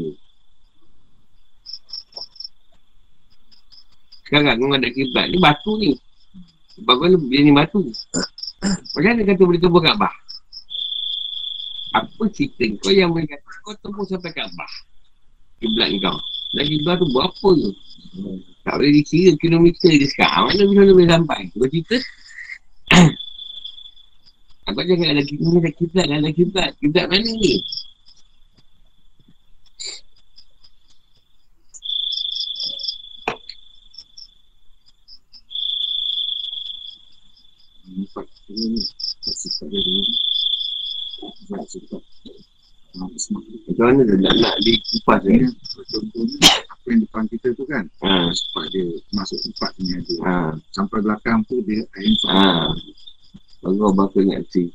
Sekarang 4.28 4.59
kau 4.59 4.75
ada 4.75 4.89
kiblat 4.91 5.25
ni 5.32 5.38
batu 5.39 5.71
ni. 5.80 5.91
Kau 6.84 7.07
dia 7.07 7.39
ni 7.39 7.51
batu. 7.55 7.80
Macam 8.59 9.11
mana 9.13 9.21
kata 9.23 9.43
boleh 9.45 9.61
tembus 9.61 9.84
Kaabah? 9.86 10.13
Apa 11.95 12.23
cerita 12.34 12.65
kau 12.84 12.91
yang 12.91 13.15
boleh 13.15 13.30
kata 13.30 13.47
kau 13.63 13.75
tembus 13.80 14.11
sampai 14.11 14.36
Kaabah? 14.36 14.71
Kiblat 15.58 15.89
kau. 16.01 16.18
Dan 16.53 16.64
kiblat 16.70 16.95
tu 17.01 17.08
buat 17.10 17.34
apa 17.34 17.49
tu? 17.58 17.72
Tak 18.62 18.74
boleh 18.78 18.91
dikira 19.01 19.32
kilometer 19.41 19.91
je 19.95 20.08
sekarang. 20.08 20.53
Mana 20.53 20.64
bisa 20.70 20.93
boleh 20.93 21.10
sampai? 21.10 21.39
Kau 21.53 21.68
cerita? 21.68 21.97
Abang 24.68 24.84
jangan 24.84 25.16
ada 25.16 25.24
kiblat, 25.24 25.64
ada 25.64 25.72
kiblat, 25.72 26.08
ada 26.12 26.30
kiblat. 26.36 26.72
Kiblat 26.84 27.05
mana 27.08 27.24
ni? 27.24 27.39
Dia. 27.41 27.58
Sifat 41.38 41.66
sifat. 41.68 42.03
Macam 42.97 43.85
mana 43.85 44.01
dia 44.03 44.15
nak, 44.17 44.33
nak 44.41 44.55
dikupas 44.65 45.21
Ini 45.27 45.45
ni? 45.45 45.47
contohnya 45.93 46.49
apa 46.71 46.85
yang 46.89 47.01
depan 47.03 47.23
kita 47.29 47.47
tu 47.53 47.63
kan. 47.67 47.85
Ha. 48.01 48.31
Sifat 48.33 48.65
dia 48.73 48.85
masuk 49.13 49.39
empat 49.43 49.71
ni 49.77 49.87
ada. 49.93 50.15
Ha. 50.23 50.35
Sampai 50.73 50.99
belakang 51.03 51.43
tu 51.45 51.61
dia 51.67 51.83
ain 51.99 52.13
Ha. 52.25 52.73
Baru 53.61 53.91
abang 53.91 54.09
tu 54.13 54.23
ingat 54.23 54.41
tu. 54.49 54.65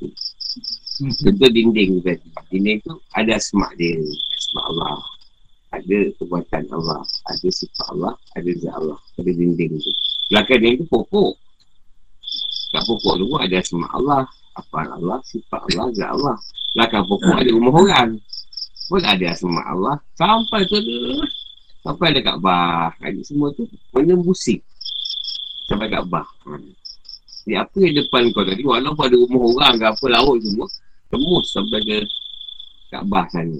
Contoh 1.24 1.50
dinding 1.50 2.04
tadi. 2.04 2.28
Dinding 2.52 2.78
tu 2.84 2.94
ada 3.16 3.40
asma 3.40 3.72
dia. 3.80 3.96
Asma 4.36 4.60
Allah. 4.68 5.00
Ada 5.72 5.98
perbuatan 6.20 6.68
Allah. 6.68 7.00
Ada 7.32 7.48
sifat 7.48 7.86
Allah. 7.96 8.14
Ada 8.36 8.50
zat 8.60 8.74
Allah. 8.76 8.98
Ada 9.16 9.30
dinding 9.32 9.80
tu. 9.80 9.92
Belakang 10.28 10.60
dinding 10.60 10.84
tu 10.84 10.86
pokok. 10.92 11.32
Kat 12.76 12.82
pokok 12.84 13.14
tu 13.16 13.26
ada 13.40 13.56
asma 13.56 13.88
Allah. 13.96 14.28
Apa 14.52 14.84
Allah, 14.84 15.18
sifat 15.24 15.60
Allah, 15.72 15.86
zat 15.96 16.10
Allah. 16.12 16.36
Belakang 16.76 17.04
pokok 17.08 17.36
ada 17.36 17.50
rumah 17.52 17.74
orang. 17.76 18.10
Pun 18.88 19.02
ada 19.04 19.26
asma 19.32 19.62
Allah. 19.64 19.96
Sampai 20.16 20.68
tu 20.68 20.76
tu. 20.80 21.24
Sampai 21.80 22.12
ada 22.12 22.20
Kaabah. 22.20 22.92
Ada 23.00 23.20
semua 23.24 23.48
tu 23.56 23.64
menembusik. 23.96 24.60
Sampai 25.68 25.88
Kaabah. 25.88 26.26
Hmm. 26.44 26.72
Ni 27.42 27.58
apa 27.58 27.74
yang 27.82 27.98
depan 27.98 28.30
kau 28.30 28.46
tadi 28.46 28.62
Walaupun 28.62 29.02
ada 29.02 29.16
rumah 29.18 29.42
orang 29.50 29.74
ke 29.74 29.86
apa 29.90 30.04
laut 30.14 30.38
semua 30.46 30.66
Tembus 31.10 31.50
sampai 31.50 31.80
ke 31.82 31.98
Kaabah 32.94 33.26
sana 33.34 33.58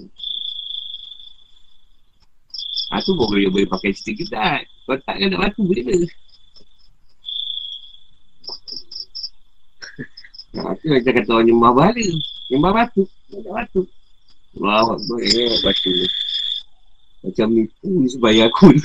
Ha 2.95 3.03
tu 3.03 3.11
boleh 3.11 3.51
boleh 3.51 3.67
pakai 3.67 3.91
cerita 3.91 4.23
kita 4.23 4.43
Kau 4.87 4.95
tak 5.03 5.19
kena 5.19 5.35
batu 5.35 5.67
boleh 5.67 5.83
Ha 10.53 10.77
tu 10.77 10.85
macam 10.85 11.11
kata 11.17 11.31
orang 11.33 11.47
nyembah 11.49 11.71
bala 11.73 12.05
Nyembah 12.53 12.71
batu 12.77 13.01
Nyembah 13.33 13.53
batu 13.57 13.81
Wah, 14.53 14.93
boleh 15.09 15.57
batu 15.65 15.89
Macam 17.25 17.47
nipu 17.55 17.89
ni 17.89 18.07
sebaya 18.11 18.51
aku 18.51 18.75
ni. 18.75 18.83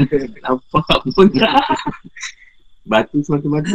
Nampak 0.46 1.02
pun 1.10 1.26
tak. 1.34 1.58
Batu 2.86 3.18
semata-mata. 3.18 3.74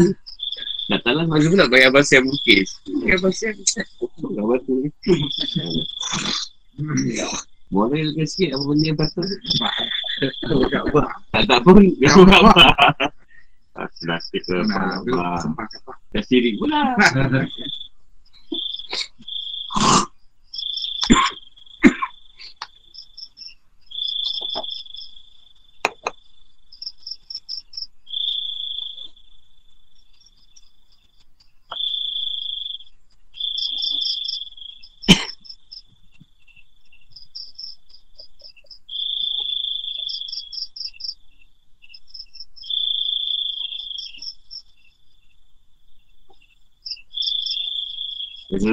Datanglah 0.87 1.27
masa 1.27 1.51
pula 1.51 1.67
bayar 1.67 1.91
pasal 1.91 2.23
lukis. 2.23 2.79
Bayar 3.03 3.19
pasal 3.19 3.53
Kau 3.99 4.47
batu 4.47 4.71
ni. 4.71 4.89
Boleh 7.67 8.07
lukis 8.07 8.39
sikit 8.39 8.55
apa 8.55 8.63
benda 8.63 8.85
yang 8.87 8.97
patut. 8.97 9.27
Tak 11.35 11.43
tak 11.43 11.59
pun. 11.67 11.83
Dia 11.99 12.09
pun 12.15 12.25
Nasib 13.75 14.41
ke 14.47 14.55
Nah, 14.63 15.03
sempat 15.43 15.67
apa. 15.67 15.93
Dah 16.15 16.23
sirik 16.23 16.55
pula. 16.55 16.95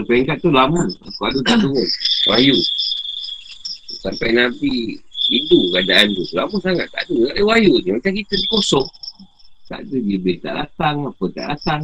peringkat 0.06 0.36
tu 0.42 0.50
lama. 0.52 0.86
Aku 0.86 1.22
ada 1.26 1.38
tak 1.46 1.56
turun. 1.62 1.88
Wahyu. 2.28 2.56
Sampai 4.02 4.34
Nabi 4.34 4.98
itu 5.30 5.58
keadaan 5.72 6.12
tu. 6.12 6.24
Lama 6.34 6.56
sangat. 6.60 6.88
Tak 6.90 7.06
ada. 7.08 7.16
Tak 7.30 7.34
ada 7.38 7.42
wahyu 7.46 7.78
je. 7.82 7.90
Macam 7.94 8.12
kita 8.12 8.32
ni 8.36 8.46
kosong. 8.50 8.88
Tak 9.70 9.80
ada 9.86 9.96
Jibril 9.96 10.36
tak 10.42 10.54
datang. 10.58 10.96
Apa 11.08 11.24
tak 11.32 11.46
datang. 11.56 11.82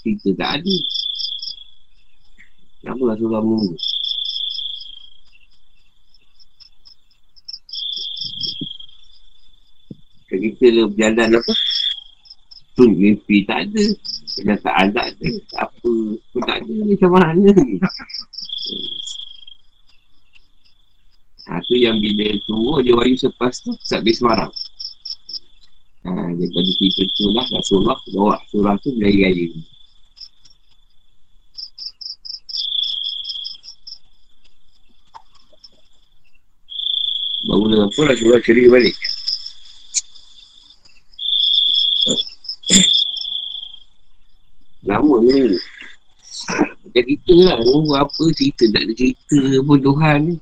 Kita 0.00 0.28
tak 0.38 0.50
ada. 0.62 0.76
Kenapa 2.80 3.02
menunggu? 3.44 3.76
Kalau 10.30 10.40
kita 10.46 10.66
berjalan 10.94 11.28
apa? 11.36 11.54
Tu 12.78 12.84
mimpi 12.86 13.36
tak 13.44 13.66
ada. 13.66 13.84
Kenyataan 14.38 14.86
tak 14.94 15.06
ada. 15.16 15.28
Apa 15.58 15.92
pun 16.30 16.42
tak 16.46 16.62
ada. 16.62 16.72
Macam 16.86 17.10
mana 17.10 17.50
ni? 17.50 17.80
Ha, 21.50 21.58
tu 21.66 21.74
yang 21.74 21.98
bila 21.98 22.30
turun 22.46 22.86
dia 22.86 22.94
wahyu 22.94 23.18
selepas 23.18 23.58
tu 23.58 23.74
Sabit 23.82 24.22
Semarang. 24.22 24.54
Ha, 26.06 26.10
daripada 26.38 26.70
cerita 26.78 27.02
tu 27.18 27.26
lah 27.34 27.46
Rasulullah 27.50 27.98
bawa 28.14 28.38
surah 28.54 28.78
tu 28.78 28.94
beraya-raya. 28.94 29.50
Baru 37.50 37.66
dengan 37.66 37.90
apa 37.90 38.00
Rasulullah 38.14 38.42
ceria 38.46 38.70
balik. 38.70 38.94
Lama 44.86 45.09
ni. 45.24 45.58
Macam 46.84 47.04
kita 47.06 47.34
lah. 47.46 47.58
Oh, 47.68 47.92
apa 47.94 48.22
cerita 48.34 48.64
tak 48.72 48.82
ada 48.88 48.92
cerita 48.96 49.38
pun 49.62 49.78
Tuhan 49.78 50.18
ni. 50.26 50.36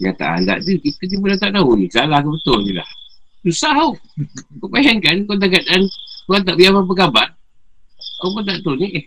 Kenyataan 0.00 0.48
tak 0.48 0.58
ada. 0.64 0.72
Kita 0.80 1.02
ni 1.04 1.16
pun 1.20 1.28
tak 1.36 1.52
tahu 1.52 1.70
ni. 1.76 1.86
Salah 1.92 2.18
ke 2.24 2.28
betul 2.32 2.58
ni 2.64 2.72
lah. 2.72 2.88
Susah 3.44 3.72
tau. 3.76 3.92
Kau 4.60 4.68
bayangkan 4.72 5.24
kau 5.28 5.36
tak 5.36 5.52
kata 5.52 5.76
kau 6.24 6.40
tak 6.40 6.56
biar 6.56 6.72
apa 6.72 6.92
khabar. 6.96 7.28
Kau 8.20 8.32
pun 8.32 8.42
tak 8.48 8.64
tahu 8.64 8.80
ni. 8.80 8.96
Eh, 8.96 9.04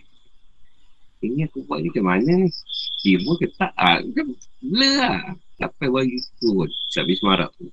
ini 1.24 1.48
aku 1.48 1.64
buat 1.66 1.80
ni 1.82 1.90
macam 1.90 2.04
mana 2.06 2.32
ni? 2.46 2.48
Tiba 3.04 3.32
ke 3.36 3.46
tak? 3.56 3.72
Ah, 3.76 3.98
kan 4.00 4.26
blur 4.62 4.92
lah. 4.96 5.18
Sampai 5.64 5.88
bagi 5.88 6.20
tu 6.36 6.52
pun. 6.52 6.68
Sabit 6.92 7.16
semarak 7.24 7.48
tu. 7.56 7.72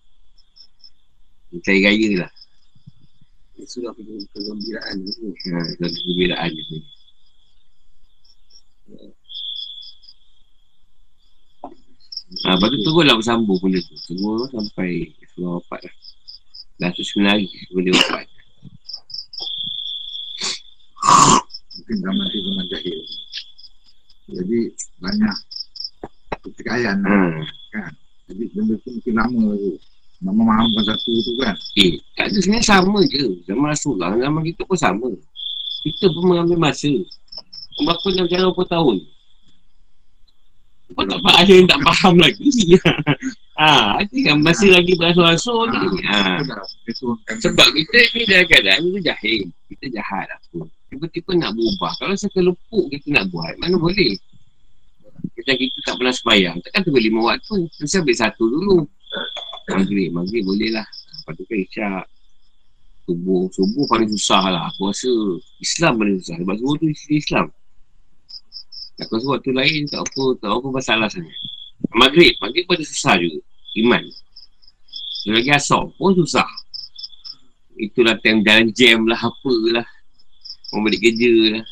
Mencari 1.51 1.83
gaya 1.83 2.23
lah. 2.23 2.31
Surah 3.67 3.91
kegembiraan 4.31 4.95
tu. 5.11 5.27
Ha, 5.51 5.59
satu 5.75 5.91
kegembiraan 5.91 6.49
je. 6.55 6.63
Ha, 12.47 12.55
lepas 12.55 12.67
tu 12.71 12.79
turunlah 12.79 13.19
bersambung 13.19 13.59
benda 13.59 13.83
tu. 13.83 13.99
Semua 13.99 14.47
sampai 14.55 15.11
surah 15.35 15.59
wafat 15.59 15.83
lah. 15.83 15.95
Dah 16.79 16.95
tu 16.95 17.03
sembilan 17.03 17.35
hari 17.35 17.51
sebelum 17.51 17.91
dia 17.91 17.93
wafat. 17.99 18.27
Mungkin 21.75 21.95
zaman 21.99 22.25
tu 22.31 22.39
zaman 22.39 22.65
jahil. 22.71 22.99
Jadi 24.31 24.59
banyak 25.03 25.35
pertikaian 26.41 26.97
lah. 27.05 27.37
Ha. 27.77 27.81
Jadi 28.31 28.43
benda 28.53 28.75
tu 28.81 28.89
mungkin 28.91 29.13
lama 29.15 29.47
tu. 29.55 29.71
Nak 30.21 30.33
memahamkan 30.37 30.83
satu 30.85 31.11
tu 31.25 31.31
kan. 31.41 31.55
Eh, 31.81 31.97
tak 32.13 32.29
ada 32.29 32.37
sebenarnya 32.37 32.65
sama 32.65 32.99
je. 33.09 33.41
Zaman 33.49 33.67
Rasulullah, 33.73 34.13
zaman 34.13 34.41
kita 34.45 34.61
pun 34.69 34.77
sama. 34.77 35.09
Kita 35.81 36.05
pun 36.13 36.23
mengambil 36.29 36.57
masa. 36.61 36.93
Berapa 37.81 38.07
dah 38.13 38.23
berjalan 38.29 38.47
berapa 38.53 38.65
tahun. 38.69 38.97
Kau 40.91 41.07
tak 41.07 41.19
faham, 41.23 41.39
ada 41.39 41.53
yang 41.55 41.67
tak 41.71 41.81
faham 41.87 42.15
lagi. 42.19 42.49
ha, 43.59 43.67
ada 44.03 44.15
kan 44.27 44.37
masih 44.43 44.69
lagi 44.75 44.93
berasul-rasul 44.99 45.71
ni. 45.71 46.03
Ha. 46.03 46.43
Dia 46.83 46.93
turunkan 46.99 47.35
Sebab 47.39 47.67
kita 47.71 47.97
ni 48.11 48.21
dalam 48.27 48.45
keadaan 48.51 48.79
kita 48.83 48.99
jahil. 49.07 49.41
Kita 49.71 49.85
jahat 49.87 50.27
apa. 50.27 50.67
Tiba-tiba 50.91 51.31
nak 51.39 51.51
berubah. 51.55 51.91
Kalau 51.95 52.15
sekelupuk 52.19 52.85
kita 52.91 53.07
nak 53.15 53.25
buat, 53.31 53.55
mana 53.63 53.79
boleh. 53.79 54.19
Kita 55.37 55.51
kita 55.57 55.77
tak 55.85 55.95
pernah 55.97 56.13
sembahyang. 56.13 56.57
Takkan 56.61 56.81
tu 56.85 56.91
lima 56.95 57.19
waktu. 57.33 57.55
Mesti 57.81 57.95
ambil 58.01 58.17
satu 58.17 58.43
dulu. 58.45 58.77
Maghrib. 59.71 60.09
Maghrib 60.13 60.43
boleh 60.45 60.69
lah. 60.73 60.85
Lepas 60.85 61.33
tu 61.37 61.43
kan 61.45 61.57
isyak. 61.57 62.05
Subuh. 63.05 63.49
Subuh 63.53 63.85
paling 63.89 64.09
susah 64.13 64.43
lah. 64.49 64.63
Aku 64.73 64.89
rasa 64.89 65.11
Islam 65.61 65.93
paling 65.97 66.15
susah. 66.21 66.35
Sebab 66.41 66.55
subuh 66.61 66.75
tu 66.77 66.85
isi 66.89 67.17
Islam. 67.17 67.47
Aku 69.01 69.17
rasa 69.17 69.27
waktu 69.33 69.51
lain 69.53 69.81
tak 69.89 70.01
apa, 70.05 70.23
tak 70.37 70.49
apa 70.53 70.67
masalah 70.69 71.07
sangat. 71.09 71.33
Maghrib. 71.97 72.33
Maghrib 72.37 72.63
pun 72.69 72.77
susah 72.81 73.17
juga. 73.17 73.41
Iman. 73.79 74.03
Dia 75.21 75.31
lagi 75.37 75.51
asal 75.53 75.89
pun 75.97 76.17
susah. 76.17 76.45
Itulah 77.77 78.17
time 78.21 78.45
jalan 78.45 78.69
jam 78.73 79.05
lah, 79.09 79.17
apalah. 79.17 79.87
Orang 80.71 80.87
balik 80.87 81.01
kerja 81.01 81.57
lah. 81.57 81.65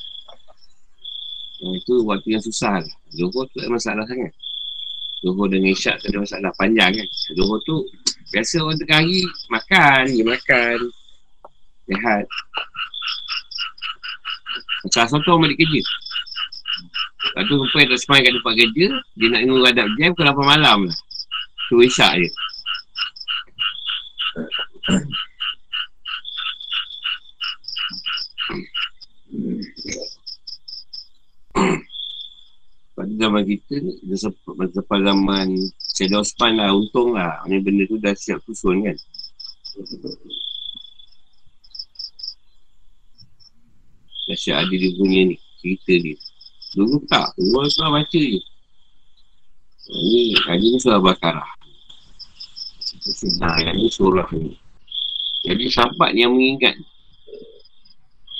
Yang 1.59 1.73
itu 1.83 1.93
waktu 2.07 2.27
yang 2.33 2.43
susah 2.43 2.81
lah. 2.81 2.95
Zohor 3.13 3.45
tu 3.49 3.57
ada 3.61 3.69
masalah 3.73 4.05
sangat. 4.05 4.31
Zohor 5.25 5.47
dengan 5.49 5.73
Isyak 5.73 5.99
tu 6.01 6.13
ada 6.13 6.19
masalah 6.21 6.51
panjang 6.55 6.91
kan. 6.93 7.07
Zohor 7.35 7.59
tu 7.65 7.85
biasa 8.29 8.61
orang 8.61 8.77
tengah 8.77 8.97
hari 9.01 9.19
makan, 9.49 10.03
dia 10.13 10.25
makan. 10.25 10.77
Rehat. 11.89 12.25
Macam 14.85 15.01
asal 15.03 15.19
tu 15.25 15.29
orang 15.33 15.49
balik 15.49 15.57
kerja. 15.57 15.81
Lepas 17.19 17.43
tu 17.51 17.55
sampai 17.59 17.89
tak 17.89 17.99
semangat 17.99 18.23
kat 18.23 18.33
tempat 18.39 18.53
kerja, 18.55 18.85
dia 19.19 19.27
nak 19.27 19.41
tengok 19.43 19.67
adab 19.67 19.87
jam 19.99 20.11
ke 20.15 20.21
8 20.23 20.39
malam 20.39 20.79
lah. 20.87 20.97
Tu 21.67 21.75
Isyak 21.83 22.13
je. 22.21 22.29
Pada 32.99 33.15
zaman 33.15 33.47
kita 33.47 33.79
ni, 33.79 33.95
dia 34.03 34.19
sempat 34.19 34.59
masa 34.59 34.83
zaman 34.83 35.47
Syed 35.95 36.11
Osman 36.19 36.59
lah, 36.59 36.75
untung 36.75 37.15
lah. 37.15 37.39
Ni 37.47 37.63
benda 37.63 37.87
tu 37.87 37.95
dah 37.95 38.11
siap 38.11 38.43
susun 38.43 38.83
kan. 38.83 38.97
Dah 44.27 44.35
siap 44.35 44.67
ada 44.67 44.75
dia 44.75 44.91
punya 44.99 45.31
ni, 45.31 45.39
cerita 45.63 45.95
dia. 45.95 46.19
Dulu 46.75 46.99
tak, 47.07 47.31
dulu 47.39 47.71
surah 47.71 48.03
baca 48.03 48.19
je. 48.19 48.43
Ni, 49.95 50.35
hari 50.43 50.67
ni 50.67 50.77
surah 50.83 50.99
Bakarah. 50.99 51.55
Nah, 53.39 53.63
ni 53.79 53.87
surah 53.87 54.27
ni. 54.35 54.59
Jadi 55.47 55.71
sahabat 55.71 56.11
ni 56.11 56.27
yang 56.27 56.35
mengingat 56.35 56.75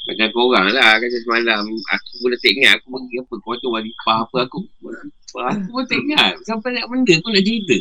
macam 0.10 0.28
korang 0.34 0.66
lah 0.74 0.98
kata 0.98 1.18
semalam. 1.22 1.62
Aku 1.70 2.12
pun 2.26 2.34
tak 2.34 2.50
ingat 2.50 2.82
Aku 2.82 2.88
pergi 2.98 3.22
apa 3.22 3.34
Kau 3.46 3.54
tu 3.62 3.70
walipah 3.70 4.26
apa 4.26 4.38
aku. 4.50 4.60
Aku 5.38 5.70
pun 5.70 5.84
tak 5.86 6.00
ingat 6.02 6.34
Sampai 6.50 6.74
nak 6.74 6.90
benda 6.90 7.14
pun 7.22 7.30
nak 7.38 7.46
cerita. 7.46 7.78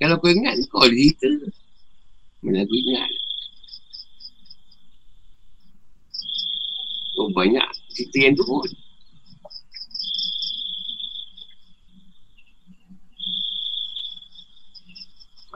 Kalau 0.00 0.16
kau 0.16 0.32
ingat 0.32 0.54
Kau 0.72 0.88
ada 0.88 0.96
cerita. 0.96 1.28
Mana 2.40 2.64
aku 2.64 2.74
ingat? 2.80 3.10
Oh 7.18 7.28
banyak 7.34 7.66
cerita 7.92 8.16
yang 8.24 8.34
tu 8.38 8.46
pun. 8.46 8.70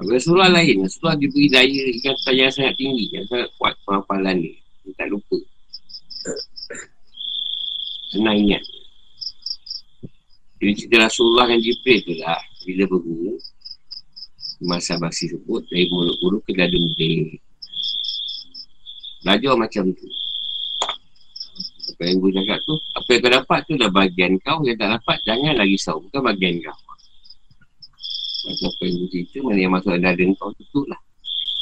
Rasulullah 0.02 0.50
lain 0.50 0.82
Rasulullah 0.82 1.14
diberi 1.14 1.46
daya 1.46 1.86
Ingatan 1.94 2.34
yang 2.34 2.50
sangat 2.50 2.74
tinggi 2.74 3.06
Yang 3.14 3.30
sangat 3.30 3.48
kuat 3.54 3.78
Penghafalan 3.86 4.42
ni. 4.42 4.58
Dia 4.82 4.98
tak 4.98 5.14
lupa 5.14 5.38
Senang 8.12 8.36
ingat 8.38 8.62
Jadi 10.62 10.72
cerita 10.78 11.08
Rasulullah 11.08 11.50
dan 11.50 11.58
Jibril 11.58 11.98
tu 12.04 12.14
lah. 12.22 12.40
Bila 12.62 12.84
berguru 12.86 13.34
Masa 14.62 14.94
basi 15.00 15.26
sebut 15.26 15.66
Dari 15.66 15.90
mulut 15.90 16.14
guru 16.22 16.38
ke 16.46 16.54
dada 16.54 16.76
murid 16.76 17.42
Belajar 19.22 19.54
macam 19.54 19.86
tu. 19.94 20.08
Apa 21.94 22.02
yang 22.10 22.18
guru 22.18 22.34
cakap 22.34 22.58
tu? 22.66 22.74
Apa 22.98 23.08
yang 23.14 23.20
kau 23.22 23.30
dapat 23.30 23.60
tu 23.70 23.74
dah 23.78 23.90
bagian 23.94 24.32
kau. 24.42 24.58
Yang 24.66 24.76
tak 24.82 24.88
dapat 24.98 25.16
jangan 25.22 25.54
lagi 25.54 25.78
risau. 25.78 25.96
Bukan 26.02 26.20
bagian 26.26 26.58
kau. 26.58 26.78
Macam 28.42 28.66
apa 28.74 28.82
yang 28.82 28.94
guru 28.98 29.08
cerita 29.14 29.36
Mana 29.46 29.58
yang 29.62 29.72
masuk 29.72 29.94
dada 29.94 30.24
kau 30.34 30.50
tu 30.58 30.64
tu 30.74 30.80
lah. 30.90 31.00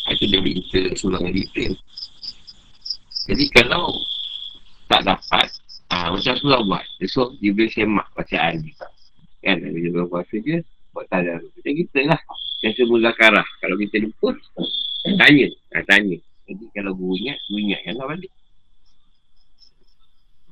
Itu 0.09 0.24
dia 0.24 0.41
cerita 0.41 0.78
Rasulullah 0.97 1.20
dan 1.28 1.32
Jibril. 1.37 1.73
Jadi 3.28 3.45
kalau 3.53 3.85
tak 4.91 5.07
dapat. 5.07 5.47
Ha, 5.95 6.11
Macam 6.11 6.35
surah 6.35 6.61
buat. 6.67 6.85
Esok 6.99 7.39
dia 7.39 7.55
boleh 7.55 7.71
semak 7.71 8.07
bacaan 8.15 8.62
ni 8.62 8.75
Kan 9.43 9.62
dia 9.62 10.03
puasa 10.07 10.35
je 10.43 10.59
Buat 10.91 11.07
tanda. 11.07 11.39
Macam 11.39 11.73
kita 11.75 12.01
lah. 12.11 12.21
Biasa 12.62 12.81
muzakarah 12.91 13.49
Kalau 13.62 13.79
kita 13.79 14.03
lupa 14.03 14.35
Tanya. 15.07 15.47
Ha, 15.75 15.83
Tanya. 15.87 16.19
Jadi 16.51 16.65
kalau 16.75 16.95
guru 16.99 17.15
ingat 17.19 17.39
Guru 17.47 17.59
ingatkan 17.62 17.95
lah 17.95 18.07
balik 18.11 18.33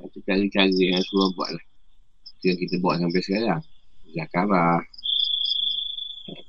Itu 0.06 0.18
cara-cara 0.22 0.70
yang 0.70 1.02
surah 1.02 1.30
buat 1.34 1.50
lah. 1.54 1.64
Yang 2.46 2.58
kita 2.66 2.74
buat 2.78 3.02
sampai 3.02 3.22
sekarang 3.22 3.62
Muzakarah 4.06 4.78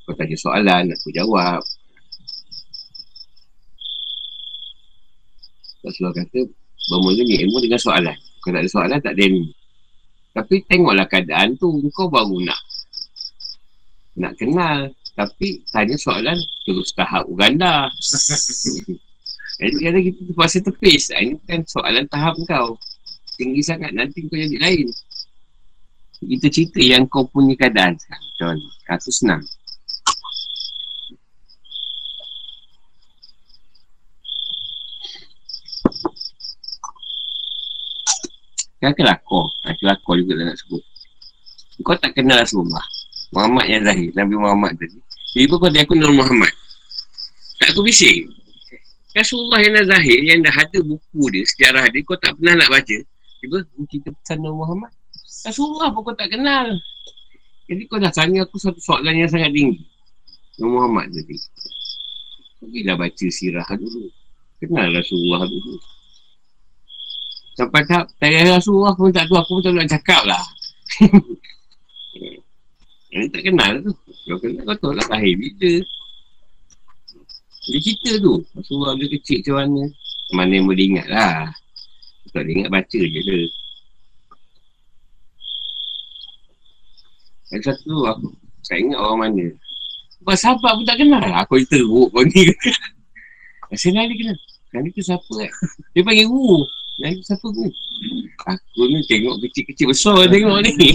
Kau 0.06 0.14
tanya 0.18 0.38
soalan 0.38 0.84
Aku 0.94 1.10
jawab. 1.14 1.61
Rasulullah 5.80 6.11
kata 6.11 6.44
Bermula 6.90 7.22
ni 7.22 7.38
ilmu 7.45 7.61
dengan 7.61 7.80
soalan. 7.80 8.18
Kalau 8.41 8.53
tak 8.57 8.61
ada 8.66 8.70
soalan 8.70 8.99
tak 8.99 9.14
ada 9.14 9.22
ilmu. 9.30 9.45
Tapi 10.30 10.56
tengoklah 10.70 11.10
keadaan 11.10 11.57
tu 11.57 11.74
Kau 11.90 12.06
baru 12.06 12.38
nak 12.45 12.61
Nak 14.18 14.34
kenal. 14.38 14.90
Tapi 15.14 15.61
tanya 15.70 15.95
soalan 15.95 16.38
Terus 16.66 16.90
tahap 16.98 17.30
Uganda. 17.30 17.88
Jadi 19.60 19.76
kadang 19.84 20.03
kita 20.07 20.20
terpaksa 20.32 20.57
tepis 20.64 21.11
Ini 21.11 21.36
kan 21.44 21.61
soalan 21.68 22.07
tahap 22.07 22.40
kau. 22.48 22.80
Tinggi 23.36 23.60
sangat 23.60 23.91
Nanti 23.91 24.24
kau 24.26 24.40
jadi 24.40 24.56
lain. 24.56 24.88
Kita 26.20 26.48
cerita 26.48 26.80
yang 26.80 27.07
kau 27.07 27.28
punya 27.28 27.56
keadaan 27.60 27.95
sekarang. 27.99 28.60
Senang 29.03 29.44
Kan 38.80 38.95
kelakor. 38.95 39.51
Ha, 39.68 39.76
kelakor 39.76 40.15
juga 40.15 40.39
lah 40.39 40.45
nak 40.51 40.57
sebut. 40.60 40.84
Kau 41.84 41.95
tak 41.95 42.15
kenal 42.15 42.43
Rasulullah. 42.43 42.84
Muhammad 43.31 43.65
yang 43.72 43.84
zahir. 43.88 44.10
Nabi 44.15 44.35
Muhammad 44.35 44.76
tadi. 44.76 44.99
Tiba 45.35 45.56
kau 45.61 45.69
dia 45.69 45.85
aku 45.85 45.95
Nur 45.95 46.11
Muhammad. 46.11 46.51
Tak 47.61 47.76
aku 47.76 47.85
bising. 47.85 48.27
Rasulullah 49.14 49.60
yang 49.61 49.73
dah 49.80 49.85
zahir. 49.95 50.19
Yang 50.26 50.39
dah 50.49 50.56
ada 50.60 50.80
buku 50.81 51.22
dia. 51.31 51.43
Sejarah 51.45 51.85
dia. 51.91 52.01
Kau 52.03 52.18
tak 52.18 52.35
pernah 52.39 52.60
nak 52.60 52.69
baca. 52.72 52.97
Tiba 53.39 53.57
kita 53.88 54.10
pesan 54.11 54.38
Nur 54.43 54.56
Muhammad. 54.57 54.91
Rasulullah 55.45 55.88
pun 55.93 56.01
kau 56.03 56.15
tak 56.15 56.34
kenal. 56.34 56.68
Jadi 57.69 57.81
kau 57.85 58.01
dah 58.01 58.11
tanya 58.11 58.43
aku 58.43 58.57
satu 58.57 58.81
soalan 58.81 59.15
yang 59.15 59.30
sangat 59.30 59.53
tinggi. 59.53 59.85
Nur 60.60 60.81
Muhammad 60.81 61.14
tadi. 61.14 61.38
Pergilah 62.60 62.95
baca 62.99 63.26
sirah 63.31 63.68
dulu. 63.77 64.11
Kenal 64.60 64.91
Rasulullah 64.91 65.47
dulu. 65.47 65.80
Sampai 67.60 67.84
tak 67.84 68.07
Tanya 68.23 68.56
Rasulullah 68.56 68.95
pun 68.95 69.11
tak 69.11 69.27
tahu 69.27 69.36
Aku 69.44 69.60
pun 69.60 69.68
tak 69.68 69.76
nak 69.76 69.91
cakap 69.91 70.23
lah. 70.23 70.40
Ini 73.11 73.26
tak 73.36 73.41
kenal 73.44 73.84
tu. 73.84 73.91
Kau 74.31 74.40
kenal 74.40 74.64
kau 74.64 74.76
tahu 74.80 74.94
lah 74.95 75.03
Lahir 75.11 75.36
bila. 75.36 75.84
Dia 77.68 77.80
cerita 77.84 78.15
tu. 78.23 78.40
Rasulullah 78.56 78.95
dia 78.95 79.11
kecil 79.11 79.44
macam 79.44 79.56
mana. 79.60 79.84
Mana 80.31 80.52
yang 80.56 80.72
boleh 80.72 80.86
ingat 80.88 81.07
lah. 81.11 81.52
Tak 82.31 82.48
boleh 82.48 82.53
ingat 82.64 82.69
baca 82.72 82.99
je 83.02 83.19
tu 83.26 83.40
Yang 87.49 87.64
satu 87.65 87.90
tu 87.90 88.06
aku 88.07 88.27
Tak 88.64 88.77
ingat 88.80 88.98
orang 89.03 89.19
mana. 89.19 89.45
Sebab 90.22 90.36
sahabat 90.40 90.72
pun 90.80 90.86
tak 90.88 90.95
kenal 90.95 91.23
lah. 91.27 91.44
Aku 91.44 91.60
teruk 91.68 92.07
kau 92.15 92.23
ni. 92.23 92.56
Rasanya 93.73 94.07
dia 94.07 94.15
kenal 94.15 94.38
Kan 94.69 94.86
itu 94.86 95.02
siapa 95.02 95.27
kan? 95.27 95.52
Dia 95.98 96.06
panggil 96.07 96.30
guru 96.30 96.64
Lagi 97.00 97.24
siapa 97.24 97.48
tu? 97.48 97.66
Aku 98.44 98.82
ni 98.92 99.00
tengok 99.08 99.40
kecil-kecil 99.40 99.88
besar 99.88 100.20
tengok 100.28 100.60
ni. 100.68 100.92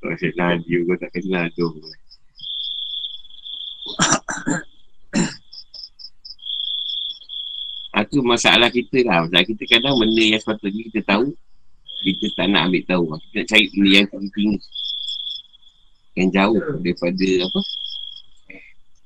Kau 0.00 0.12
kenal 0.20 0.60
dia, 0.64 0.78
kau 0.84 0.96
tak 1.00 1.10
kenal 1.16 1.48
tu. 1.56 1.68
Itu 7.96 8.20
masalah 8.20 8.68
kita 8.68 9.08
lah. 9.08 9.24
Masalah 9.24 9.44
kita 9.48 9.64
kadang 9.66 9.96
benda 9.96 10.20
yang 10.20 10.40
sepatutnya 10.40 10.84
kita 10.92 11.00
tahu, 11.16 11.32
kita 12.04 12.26
tak 12.36 12.46
nak 12.52 12.68
ambil 12.68 12.82
tahu. 12.84 13.04
Kita 13.32 13.34
nak 13.40 13.46
cari 13.48 13.64
benda 13.72 13.88
yang 13.88 14.06
tinggi-tinggi. 14.12 14.58
Yang 16.16 16.28
jauh 16.32 16.60
daripada 16.84 17.28
apa, 17.44 17.60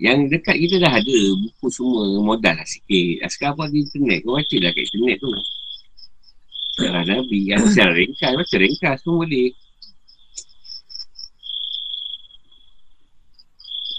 yang 0.00 0.32
dekat 0.32 0.56
kita 0.56 0.80
dah 0.80 0.96
ada 0.96 1.18
buku 1.36 1.66
semua 1.68 2.08
modal 2.24 2.56
lah 2.56 2.64
sikit. 2.64 3.20
Sekarang 3.28 3.60
apa 3.60 3.68
di 3.68 3.84
internet, 3.84 4.24
kau 4.24 4.32
baca 4.32 4.56
lah 4.56 4.70
kat 4.72 4.82
internet 4.88 5.16
tu. 5.20 5.28
Sejarah 6.72 7.04
Nabi, 7.04 7.38
yang 7.44 7.60
sejarah 7.68 7.94
ringkas, 8.00 8.32
baca 8.32 8.56
ringkas 8.56 8.98
pun 9.04 9.14
boleh. 9.20 9.52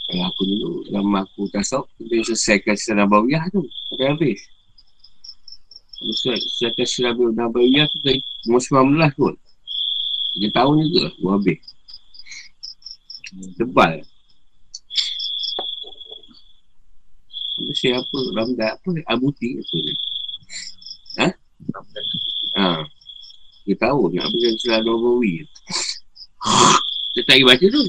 Kalau 0.10 0.23
aku 0.26 0.41
dulu, 0.49 0.72
lama 0.90 1.22
aku 1.22 1.45
tasawuf, 1.53 1.86
kita 2.02 2.34
selesaikan 2.34 2.73
sejarah 2.73 3.06
Nabawiyah 3.06 3.44
tu, 3.53 3.61
sampai 3.94 4.07
habis. 4.10 4.40
Selesaikan 6.02 6.86
sejarah 6.90 7.30
Nabawiyah 7.30 7.86
tu, 7.94 8.02
dari 8.02 8.18
umur 8.49 8.57
19 8.57 9.22
kot. 9.22 9.36
3 10.34 10.49
tahun 10.49 10.76
juga, 10.90 11.14
aku 11.14 11.26
habis. 11.30 11.61
Tebal. 13.61 14.10
Tafsir 17.69 17.93
apa, 17.93 18.19
Ramdan 18.33 18.69
apa, 18.73 18.89
Abuti 19.11 19.59
apa 19.59 19.75
ni. 19.77 19.93
Ha? 21.21 21.27
Ha. 22.57 22.67
Dia 23.67 23.75
tahu 23.77 24.09
nak 24.09 24.27
beri 24.33 24.57
surah 24.57 24.81
Nabawi. 24.81 25.45
Dia 27.13 27.21
tak 27.27 27.38
pergi 27.38 27.45
baca 27.45 27.65
tu. 27.69 27.83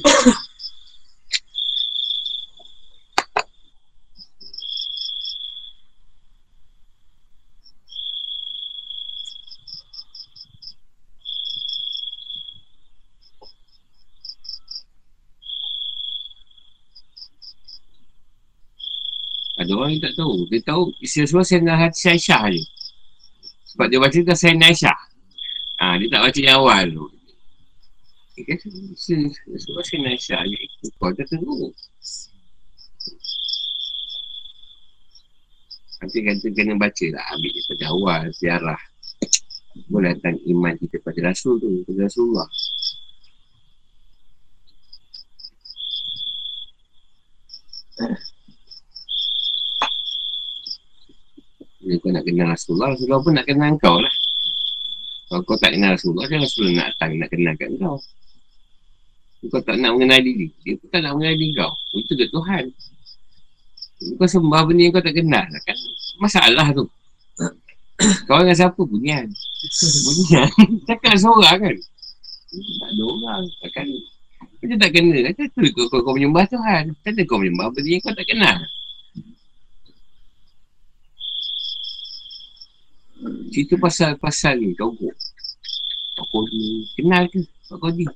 Orang 19.82 19.98
tak 19.98 20.14
tahu. 20.14 20.46
Dia 20.48 20.60
tahu 20.62 20.82
isi 21.02 21.26
surah 21.26 21.42
Sayyidina 21.42 21.74
Hati 21.74 22.14
Aisyah 22.14 22.42
je. 22.54 22.62
Sebab 23.74 23.86
dia 23.90 23.98
baca 23.98 24.14
tu 24.14 24.30
Sayyidina 24.30 24.66
Aisyah. 24.70 24.98
Ha, 25.82 25.98
dia 25.98 26.08
tak 26.14 26.22
baca 26.22 26.38
yang 26.38 26.58
awal 26.62 26.84
tu. 26.94 27.06
Dia 28.38 28.42
kata, 28.54 28.66
surah 29.58 29.84
Sayyidina 29.84 30.14
Aisyah 30.14 30.40
je 30.46 30.56
kau. 30.96 31.10
Dia 31.10 31.26
teruk. 31.26 31.74
Nanti 36.02 36.18
kata 36.18 36.46
kena 36.50 36.74
baca 36.78 37.06
lah. 37.14 37.24
Ambil 37.34 37.50
daripada 37.54 37.84
awal, 37.94 38.20
ziarah. 38.34 38.80
Boleh 39.88 40.12
datang 40.18 40.36
iman 40.50 40.74
kita 40.78 40.98
pada 41.02 41.30
Rasul 41.30 41.62
tu. 41.62 41.86
Pada 41.86 42.10
Rasulullah. 42.10 42.48
Bila 51.92 52.00
kau 52.00 52.12
nak 52.16 52.24
kenal 52.24 52.48
Rasulullah, 52.56 52.88
Rasulullah 52.96 53.20
pun 53.20 53.32
nak 53.36 53.44
kenal 53.44 53.72
kau 53.76 54.00
lah. 54.00 54.14
Kalau 55.28 55.44
kau 55.44 55.60
tak 55.60 55.76
kenal 55.76 55.92
Rasulullah, 55.92 56.24
dia 56.24 56.40
Rasulullah 56.40 56.72
nak 56.72 56.86
datang 56.96 57.10
nak 57.20 57.28
kenal 57.28 57.52
kat 57.60 57.68
kau. 57.76 57.96
Kau 59.52 59.60
tak 59.60 59.76
nak 59.76 59.92
mengenal 59.92 60.24
diri, 60.24 60.48
dia 60.64 60.80
pun 60.80 60.88
tak 60.88 61.04
nak 61.04 61.12
mengenal 61.20 61.36
diri 61.36 61.52
kau. 61.52 61.72
Itu 61.92 62.12
dia 62.16 62.32
Tuhan. 62.32 62.64
Kau 64.16 64.24
sembah 64.24 64.60
benda 64.64 64.80
yang 64.88 64.92
kau 64.96 65.04
tak 65.04 65.12
kenal 65.12 65.44
lah 65.44 65.62
kan. 65.68 65.76
Masalah 66.16 66.66
tu. 66.72 66.88
Kau 68.24 68.40
dengan 68.40 68.56
siapa? 68.56 68.80
Bunyian. 68.80 69.28
Bunyian. 70.08 70.48
Cakap 70.88 71.12
seorang 71.20 71.60
kan. 71.60 71.76
Tak 71.76 72.88
ada 72.88 73.02
orang. 73.04 73.42
Takkan 73.60 73.86
Kita 74.64 74.74
tak 74.80 74.90
kenal. 74.96 75.20
Kata 75.28 75.44
tu 75.44 75.60
kau, 75.76 75.84
kau, 75.92 76.00
kau 76.08 76.16
menyembah 76.16 76.48
Tuhan. 76.48 76.96
Kata 77.04 77.20
kau 77.28 77.36
menyembah 77.36 77.68
benda 77.68 77.88
yang 77.92 78.00
kau 78.00 78.16
tak 78.16 78.24
kenal. 78.24 78.64
Cerita 83.52 83.74
pasal-pasal 83.78 84.58
ni 84.58 84.74
kau. 84.74 84.92
Kau 84.92 86.42
ni 86.50 86.86
kenal 86.98 87.26
ke? 87.30 87.40
Kau 87.70 87.90
ni. 87.92 88.06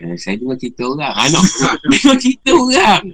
Eh, 0.00 0.16
saya 0.16 0.40
dengar 0.40 0.56
cerita 0.56 0.88
orang. 0.88 1.12
Anak. 1.12 1.44
dengar 1.84 2.16
cerita 2.22 2.50
orang. 2.56 3.04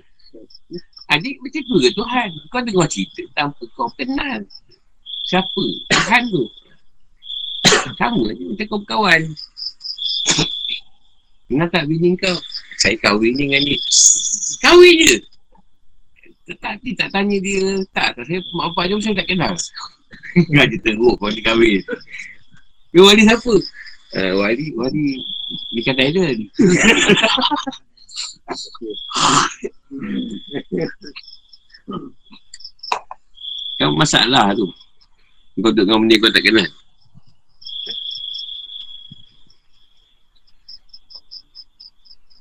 Adik 1.07 1.39
macam 1.39 1.63
tu 1.63 1.77
ke 1.79 1.91
Tuhan? 1.95 2.29
Kau 2.51 2.63
dengar 2.63 2.87
cerita 2.91 3.23
tanpa 3.35 3.65
kau 3.75 3.91
kenal. 3.95 4.43
Siapa? 5.27 5.65
Tuhan 5.91 6.23
tu. 6.31 6.45
Sama 7.99 8.31
je 8.35 8.45
macam 8.47 8.67
kau 8.71 8.83
kawan. 8.87 9.23
Kenal 11.47 11.69
tak 11.71 11.87
bini 11.87 12.19
kau? 12.19 12.35
Saya 12.79 12.99
kahwin 13.03 13.35
dengan 13.39 13.63
dia. 13.63 13.79
Kahwin 14.63 14.95
je. 15.03 15.17
Tak, 16.63 16.79
tak 16.79 17.09
tanya 17.11 17.39
dia. 17.43 17.83
Tak, 17.91 18.15
tak 18.15 18.25
saya 18.27 18.39
mak 18.55 18.71
bapak 18.75 18.85
dia 18.91 19.03
saya 19.03 19.19
tak 19.19 19.29
kenal. 19.31 19.55
Raja 20.57 20.77
teruk 20.85 21.19
kau 21.19 21.31
ni 21.33 21.43
kahwin. 21.43 21.83
Dia 22.93 23.01
wali 23.03 23.23
siapa? 23.27 23.55
Uh, 24.17 24.33
wali, 24.39 24.71
wali 24.79 25.27
Dekat 25.75 25.99
Thailand. 25.99 26.41
Kan 33.77 33.93
masalah 33.95 34.57
tu. 34.57 34.67
Kau 35.61 35.71
duduk 35.73 35.89
dengan 35.89 36.01
benda 36.05 36.17
kau 36.21 36.33
tak 36.33 36.45
kenal. 36.45 36.69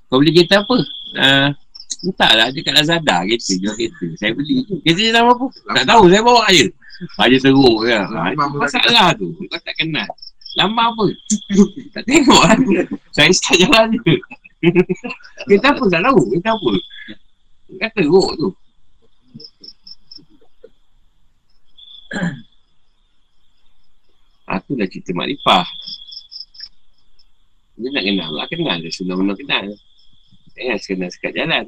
Kau 0.09 0.17
beli 0.21 0.31
kereta 0.31 0.63
apa? 0.63 0.77
Uh, 1.15 1.49
Entahlah, 2.05 2.53
dia 2.53 2.61
kat 2.61 2.73
Lazada 2.77 3.25
kereta, 3.25 3.51
jual 3.57 3.73
kereta. 3.73 4.05
Saya 4.21 4.31
beli 4.37 4.61
tu. 4.69 4.77
Kereta 4.85 5.01
dia 5.01 5.11
nama 5.17 5.33
apa? 5.33 5.45
Tak 5.49 5.85
tahu, 5.89 6.03
saya 6.13 6.21
bawa 6.21 6.45
je. 6.53 6.67
Aja 7.17 7.37
teruk 7.41 7.77
ke. 7.81 7.97
Ha, 7.97 8.31
masalah 8.55 9.07
tu. 9.17 9.33
Kau 9.33 9.59
tak 9.59 9.75
kenal. 9.75 10.07
Lama 10.55 10.93
apa? 10.93 11.05
tak 11.97 12.03
tengok 12.05 12.41
lah. 12.45 12.57
Saya 13.11 13.33
start 13.33 13.57
jalan 13.65 13.97
je. 14.05 14.15
Kereta 15.49 15.73
apa 15.73 15.83
tak 15.89 16.01
tahu? 16.05 16.19
Kereta 16.29 16.49
apa? 16.53 16.71
Kata 17.81 17.97
teruk 17.97 18.29
tu. 18.37 18.49
Aku 24.45 24.77
dah 24.77 24.87
cerita 24.87 25.11
makrifah. 25.17 25.65
Dia 27.75 27.89
nak 27.91 28.03
kenal 28.05 28.29
lah. 28.31 28.45
Kenal 28.47 28.77
dia. 28.79 28.93
Senang-senang 28.93 29.35
kenal. 29.41 29.65
Jangan 30.55 30.77
kenal 30.79 31.09
sekat 31.11 31.33
jalan. 31.35 31.65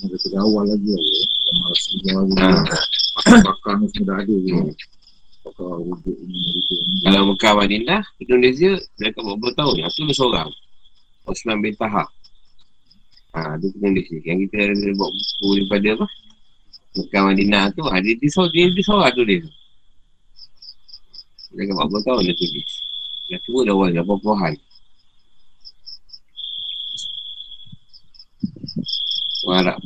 Ini 0.00 0.16
sudah 0.16 0.40
awal 0.40 0.64
lagi 0.72 0.88
lah. 0.88 1.04
Sama 1.44 1.64
Rasulullah 1.68 2.14
lagi. 2.24 2.44
Bakar 3.44 3.74
ni 3.76 3.86
semua 3.92 4.06
dah 4.08 4.16
ada 4.24 4.34
je. 4.34 4.52
Hmm. 4.56 4.72
Bakar 5.42 5.72
wujud 5.84 6.16
ni, 6.24 6.38
wujud 6.56 6.80
ni. 6.88 6.96
Kalau 7.04 7.22
Mekah 7.28 7.52
Madinah, 7.60 8.02
Indonesia, 8.22 8.72
mereka 8.96 9.18
berapa 9.20 9.48
tahun 9.58 9.72
ni? 9.76 9.82
Aku 9.84 10.00
seorang. 10.16 10.48
Osman 11.28 11.58
bin 11.60 11.74
Taha. 11.76 12.04
Ha, 13.32 13.38
ah, 13.40 13.54
dia 13.60 13.68
kena 13.72 13.96
di 13.96 14.02
sini. 14.08 14.24
Yang 14.24 14.38
kita 14.48 14.56
ada 14.72 14.90
buat 14.96 15.10
buku 15.12 15.48
daripada 15.60 15.88
apa? 16.00 16.06
Mekah 16.92 17.22
Madinah 17.28 17.64
tu, 17.76 17.82
ha, 17.88 17.96
dia, 18.00 18.14
dia, 18.16 18.28
dia, 18.28 18.64
dia 18.72 18.84
seorang 18.84 19.12
tu 19.12 19.24
dia. 19.28 19.40
Dia 21.52 21.62
kata 21.68 21.84
berapa 21.84 21.98
tahun 22.00 22.22
dia 22.32 22.36
tulis. 22.36 22.70
Dia 23.28 23.38
tua 23.44 23.60
dah 23.68 23.74
awal, 23.76 23.92
dah 23.92 24.04
berapa-apa 24.04 24.56
mengharap 29.52 29.76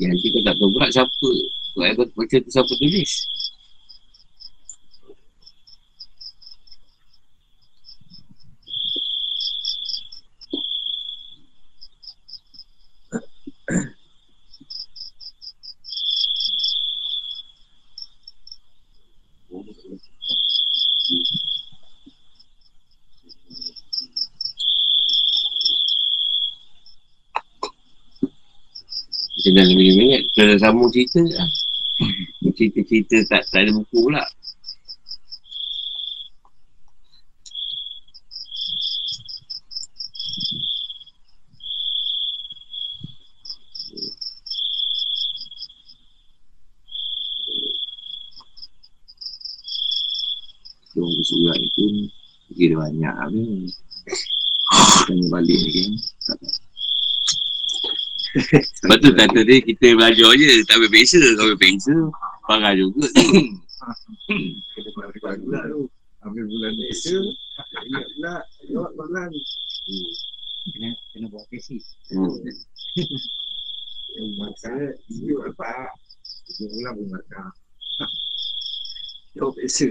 Ya, 0.00 0.08
nanti 0.08 0.32
kau 0.32 0.40
tak 0.40 0.56
tahu 0.56 0.72
pula 0.72 0.88
siapa. 0.88 1.28
Tuan 1.76 1.92
Ayah 1.92 2.08
baca 2.16 2.36
tu 2.40 2.48
siapa 2.48 2.72
tulis. 2.72 3.12
Kita 30.40 30.56
dah 30.56 30.72
sambung 30.72 30.88
cerita 30.88 31.20
lah. 31.20 31.52
Cerita-cerita 32.56 33.28
tak, 33.28 33.44
tak 33.52 33.60
ada 33.60 33.76
buku 33.76 34.08
pula. 34.08 34.24
Tunggu 50.96 51.20
surat 51.20 51.60
itu 51.60 52.08
Kira 52.56 52.80
banyak 52.80 53.14
Tanya 55.04 55.26
balik 55.28 55.60
ni 55.60 55.72
kan 55.76 56.09
tak. 58.40 58.64
Sebab 58.80 58.96
tu 59.04 59.10
kata 59.12 59.40
dia 59.44 59.58
kita 59.60 59.86
belajar 59.96 60.30
je. 60.36 60.50
Tak 60.64 60.74
ambil 60.80 60.90
peksa. 60.90 61.20
Kalau 61.20 61.44
ambil 61.52 61.58
peksa, 61.60 61.94
parah 62.48 62.72
juga. 62.74 63.06
Kena 64.72 64.90
balik 64.96 65.20
pula 65.44 65.60
tu. 65.68 65.80
Ambil 66.24 66.44
bulan 66.48 66.72
ni. 66.76 66.86
Ingat 67.88 68.06
pula 68.16 68.34
Jawab 68.68 68.90
soalan 68.96 69.30
Kena, 70.70 70.90
kena 71.16 71.26
buat 71.32 71.44
tesis. 71.48 71.96
hmm. 72.12 72.44
Masa 74.36 74.72
dia 75.08 75.36
apa? 75.48 75.72
Dia 76.58 76.66
ulang 76.68 76.94
pun 77.00 77.06
macam. 77.08 77.48
Jawab 79.38 79.56
biasa 79.56 79.84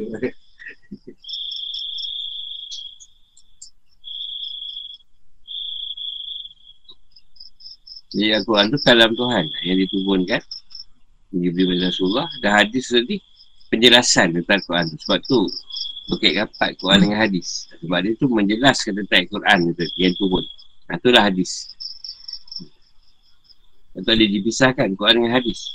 Jadi 8.30 8.46
Al-Quran 8.46 8.70
tu 8.70 8.78
kalam 8.86 9.12
Tuhan 9.18 9.46
yang 9.66 9.78
diturunkan. 9.82 10.42
Diberi 11.34 11.66
oleh 11.66 11.90
Rasulullah. 11.90 12.30
Dan 12.46 12.62
hadis 12.62 12.94
tadi 12.94 13.18
penjelasan 13.74 14.38
tentang 14.38 14.62
Al-Quran 14.62 14.86
tu. 14.94 14.98
Sebab 15.02 15.20
tu 15.26 15.40
Bukit 16.14 16.38
rapat 16.38 16.78
Quran 16.78 17.10
dengan 17.10 17.26
hadis. 17.26 17.66
Sebab 17.82 18.06
dia 18.06 18.14
tu 18.22 18.30
menjelaskan 18.30 19.02
tentang 19.02 19.26
Al-Quran 19.26 19.58
tu, 19.74 19.86
yang 19.98 20.14
turun. 20.14 20.46
Ha, 20.90 21.02
itulah 21.02 21.26
hadis. 21.26 21.74
Atau 23.98 24.14
dia 24.14 24.30
dipisahkan 24.30 24.94
Quran 24.94 25.26
dengan 25.26 25.34
hadis. 25.42 25.70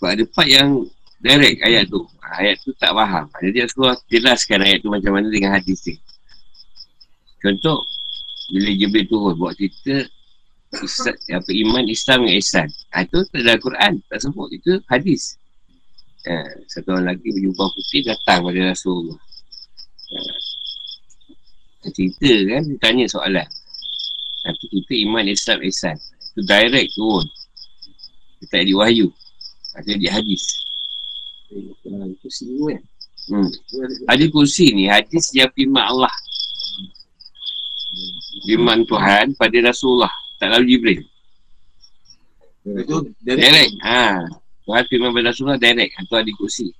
Sebab 0.00 0.16
ada 0.16 0.24
part 0.32 0.48
yang 0.48 0.88
direct 1.20 1.60
ayat 1.60 1.84
tu. 1.92 2.04
Ha, 2.24 2.40
Ayat 2.40 2.56
tu 2.64 2.72
tak 2.80 2.96
faham. 2.96 3.28
Jadi 3.36 3.68
Rasulullah 3.68 4.00
jelaskan 4.08 4.64
ayat 4.64 4.80
tu 4.80 4.88
macam 4.88 5.12
mana 5.12 5.28
dengan 5.28 5.60
hadis 5.60 5.84
dia. 5.84 6.00
Contoh, 7.44 7.84
bila 8.52 8.68
Jibril 8.76 9.08
turun 9.08 9.34
buat 9.40 9.56
cerita 9.56 10.04
Islam, 10.76 11.16
apa, 11.16 11.50
iman 11.52 11.84
Islam 11.88 12.18
dengan 12.24 12.36
ihsan. 12.40 12.68
Ha, 12.92 13.04
itu 13.08 13.18
tak 13.32 13.40
ada 13.44 13.56
Quran. 13.56 13.92
Tak 14.12 14.18
sebut. 14.28 14.48
Itu 14.52 14.80
hadis. 14.92 15.40
Ha, 16.28 16.44
satu 16.68 16.92
orang 16.92 17.16
lagi 17.16 17.28
berjumpa 17.32 17.64
putih 17.72 18.04
datang 18.04 18.44
pada 18.44 18.60
Rasulullah. 18.72 19.20
Ha, 21.80 21.88
cerita 21.96 22.28
kan, 22.28 22.62
dia 22.68 22.76
tanya 22.80 23.04
soalan. 23.08 23.48
Tapi 24.44 24.64
kita 24.68 24.92
iman 25.08 25.24
Islam 25.28 25.58
ihsan. 25.72 25.96
Itu 26.32 26.40
direct 26.44 26.92
turun. 26.96 27.24
Dia 28.40 28.46
tak 28.52 28.60
ada 28.68 28.72
wahyu. 28.84 29.08
Ada 29.80 29.92
di 29.96 30.08
hadis. 30.12 30.44
Itu 31.52 32.28
sini 32.28 32.76
kan 32.76 32.84
Hmm. 33.30 33.46
Hadis 34.10 34.34
kursi 34.34 34.74
ni, 34.74 34.90
hadis 34.90 35.30
yang 35.30 35.46
firman 35.54 35.86
Allah. 35.86 36.10
Firman 38.48 38.88
Tuhan 38.88 39.36
pada 39.36 39.58
Rasulullah. 39.60 40.12
Tak 40.40 40.48
lalu 40.58 40.76
Jibril. 40.76 41.00
Itu 42.62 43.12
Direct. 43.20 43.74
Ha. 43.84 44.26
Tuhan 44.62 44.84
firman 44.86 45.10
pada 45.10 45.34
Rasulullah 45.34 45.60
direct. 45.60 45.92
Atau 45.98 46.16
ada 46.22 46.32
kursi. 46.38 46.70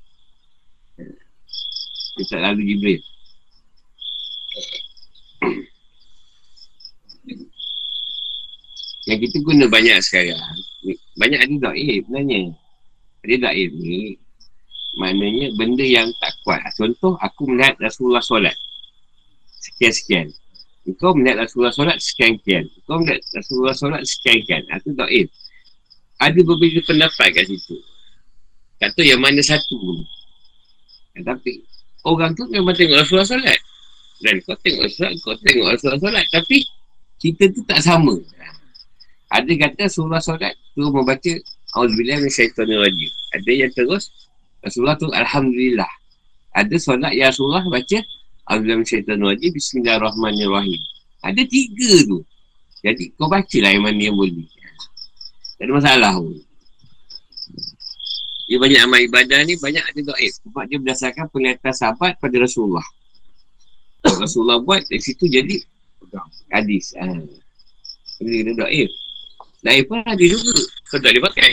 Dia 2.16 2.24
tak 2.28 2.40
lalu 2.40 2.74
Jibril. 2.74 3.00
Yang 9.02 9.18
kita 9.28 9.36
guna 9.42 9.64
banyak 9.66 9.98
sekarang. 9.98 10.38
Banyak 11.18 11.40
ada 11.42 11.54
da'if 11.70 12.06
sebenarnya. 12.06 12.54
Ada 13.26 13.34
da'if 13.50 13.70
ni. 13.74 14.14
Maknanya 14.92 15.56
benda 15.56 15.82
yang 15.82 16.12
tak 16.20 16.36
kuat. 16.44 16.62
Contoh, 16.78 17.18
aku 17.18 17.48
melihat 17.50 17.80
Rasulullah 17.80 18.22
solat. 18.22 18.54
Sekian-sekian. 19.58 20.30
Kau 20.98 21.14
melihat 21.14 21.46
Rasulullah 21.46 21.70
solat 21.70 21.98
sekian-sekian. 22.02 22.66
Kau 22.90 22.98
melihat 22.98 23.22
Rasulullah 23.38 23.76
solat 23.76 24.02
sekian-sekian. 24.02 24.66
Itu 24.66 24.90
da'if. 24.98 25.30
Ada 26.18 26.40
berbeza 26.42 26.80
pendapat 26.86 27.28
kat 27.38 27.44
situ. 27.46 27.78
Kata 28.82 29.00
yang 29.06 29.22
mana 29.22 29.38
satu. 29.38 29.78
Ya, 31.14 31.22
tapi 31.22 31.62
orang 32.02 32.34
tu 32.34 32.50
memang 32.50 32.74
tengok 32.74 32.98
Rasulullah 32.98 33.30
solat. 33.30 33.58
Dan 34.22 34.42
kau 34.42 34.58
tengok 34.58 34.90
solat, 34.90 35.12
kau 35.22 35.38
tengok 35.38 35.66
Rasulullah 35.70 36.02
solat. 36.02 36.24
Tapi 36.34 36.66
kita 37.22 37.46
tu 37.54 37.62
tak 37.62 37.78
sama. 37.78 38.18
Ada 39.30 39.52
kata 39.54 39.86
Rasulullah 39.86 40.22
solat 40.22 40.52
tu 40.74 40.82
membaca 40.90 41.32
Auzubillah 41.72 42.20
min 42.20 42.28
syaitanir 42.28 42.84
rajim. 42.84 43.10
Ada 43.32 43.50
yang 43.54 43.72
terus 43.72 44.12
Rasulullah 44.60 44.98
tu 44.98 45.08
Alhamdulillah. 45.14 45.88
Ada 46.52 46.76
solat 46.76 47.16
yang 47.16 47.32
Rasulullah 47.32 47.64
baca 47.64 47.98
Auzubillah 48.50 48.76
min 48.82 48.86
syaitanir 48.86 49.26
rajim. 49.30 49.50
Bismillahirrahmanirrahim. 49.54 50.80
Ada 51.22 51.42
tiga 51.46 51.92
tu. 52.10 52.18
Jadi 52.82 53.14
kau 53.14 53.30
baca 53.30 53.58
lah 53.62 53.70
yang 53.70 53.84
mana 53.86 54.02
yang 54.02 54.18
boleh. 54.18 54.42
Tak 55.58 55.70
ada 55.70 55.72
masalah 55.78 56.12
pun. 56.18 56.34
Dia 58.50 58.58
banyak 58.58 58.80
amal 58.82 59.00
ibadah 59.06 59.38
ni 59.46 59.54
banyak 59.54 59.84
ada 59.86 60.00
do'if. 60.02 60.42
Sebab 60.42 60.66
dia 60.66 60.76
berdasarkan 60.82 61.30
penglihatan 61.30 61.70
sahabat 61.70 62.18
pada 62.18 62.36
Rasulullah. 62.42 62.82
Rasulullah 64.02 64.58
buat 64.58 64.82
dari 64.90 64.98
situ 64.98 65.30
jadi 65.30 65.62
hadis. 66.50 66.98
Ha. 66.98 67.06
Dia 68.18 68.42
kena 68.42 68.52
do'if. 68.58 68.90
Do'if 69.62 69.84
pun 69.86 70.02
ada 70.02 70.24
juga. 70.26 70.58
Kau 70.90 70.98
tak 70.98 71.14
boleh 71.14 71.22
pakai. 71.30 71.52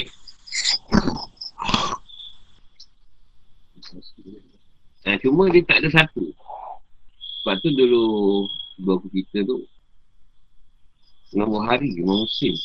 Ha, 5.06 5.16
cuma 5.22 5.53
dia 5.53 5.61
tak 5.61 5.86
ada 5.86 5.90
satu. 5.94 6.26
Sebab 7.41 7.56
tu 7.64 7.70
dulu 7.72 8.03
dua 8.84 8.99
aku 8.99 9.07
cerita 9.11 9.44
tu. 9.48 9.64
Nombor 11.36 11.70
hari, 11.70 11.95
nombor 11.99 12.26
musim. 12.26 12.56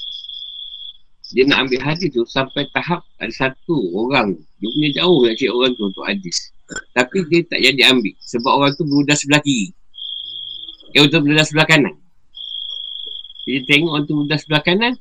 Dia 1.33 1.49
nak 1.49 1.67
ambil 1.67 1.81
hadis 1.83 2.09
tu 2.15 2.23
sampai 2.29 2.69
tahap 2.71 3.03
ada 3.19 3.33
satu 3.33 3.77
orang. 3.97 4.39
Dia 4.61 4.69
punya 4.71 4.91
jauh 5.03 5.19
nak 5.25 5.35
cari 5.41 5.51
orang 5.51 5.73
tu 5.75 5.85
untuk 5.89 6.05
hadis. 6.07 6.37
Tapi 6.95 7.19
dia 7.29 7.41
tak 7.49 7.61
jadi 7.61 7.81
ambil. 7.91 8.15
Sebab 8.23 8.53
orang 8.55 8.73
tu 8.77 8.85
berudah 8.87 9.17
sebelah 9.19 9.43
kiri. 9.43 9.75
Dia 10.95 11.01
untuk 11.03 11.27
berudah 11.27 11.45
sebelah 11.45 11.67
kanan. 11.67 11.95
Dia 13.45 13.61
tengok 13.67 13.91
orang 13.93 14.05
tu 14.07 14.15
berudah 14.15 14.39
sebelah 14.41 14.63
kanan. 14.63 14.95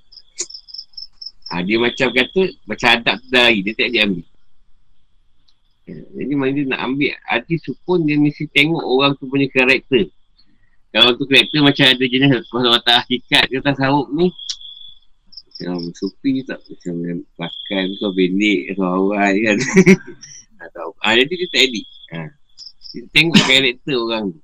Ha, 1.53 1.61
dia 1.61 1.77
macam 1.77 2.07
kata, 2.09 2.43
macam 2.65 2.87
adab 2.97 3.17
lari. 3.29 3.61
Dia 3.61 3.73
tak 3.77 3.87
jadi 3.93 3.99
ambil. 4.09 4.25
Jadi 5.87 6.33
mana 6.39 6.51
dia 6.55 6.63
nak 6.63 6.81
ambil 6.87 7.11
hadis 7.27 7.59
tu 7.59 7.75
pun 7.83 7.99
dia 8.07 8.15
mesti 8.15 8.47
tengok 8.55 8.83
orang 8.83 9.19
tu 9.19 9.27
punya 9.27 9.51
karakter. 9.51 10.07
Kalau 10.95 11.11
tu 11.19 11.27
karakter 11.27 11.59
macam 11.59 11.85
ada 11.91 12.05
jenis 12.05 12.47
kalau 12.47 12.71
watak 12.71 13.03
hakikat 13.03 13.51
tak 13.51 13.75
sahut 13.75 14.07
ni 14.15 14.31
macam 15.63 15.95
supi 15.95 16.43
tak? 16.43 16.59
Macam 16.65 16.93
yang 17.03 17.21
pakai 17.37 17.93
kau 18.01 18.11
pendek 18.11 18.73
kau 18.75 18.87
awal 18.87 19.31
kan? 19.31 19.57
Tak 20.63 20.79
tahu. 20.79 20.95
Ah, 21.03 21.11
jadi 21.19 21.33
dia 21.43 21.47
tak 21.51 21.61
edit. 21.67 21.85
Ha. 22.15 22.19
dia 22.95 23.03
tengok 23.11 23.35
karakter 23.35 23.95
orang 23.99 24.31
tu 24.31 24.42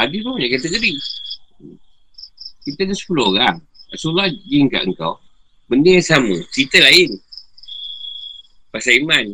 Hadis 0.00 0.24
pun 0.24 0.40
banyak 0.40 0.56
kategori. 0.56 0.94
Kita 2.64 2.80
ada 2.88 2.96
10 2.96 3.20
orang. 3.20 3.56
Rasulullah 3.92 4.32
jin 4.48 4.72
kat 4.72 4.88
engkau. 4.88 5.20
Benda 5.68 5.92
yang 5.92 6.06
sama. 6.06 6.36
Cerita 6.48 6.80
lain. 6.80 7.20
Pasal 8.72 9.04
iman. 9.04 9.26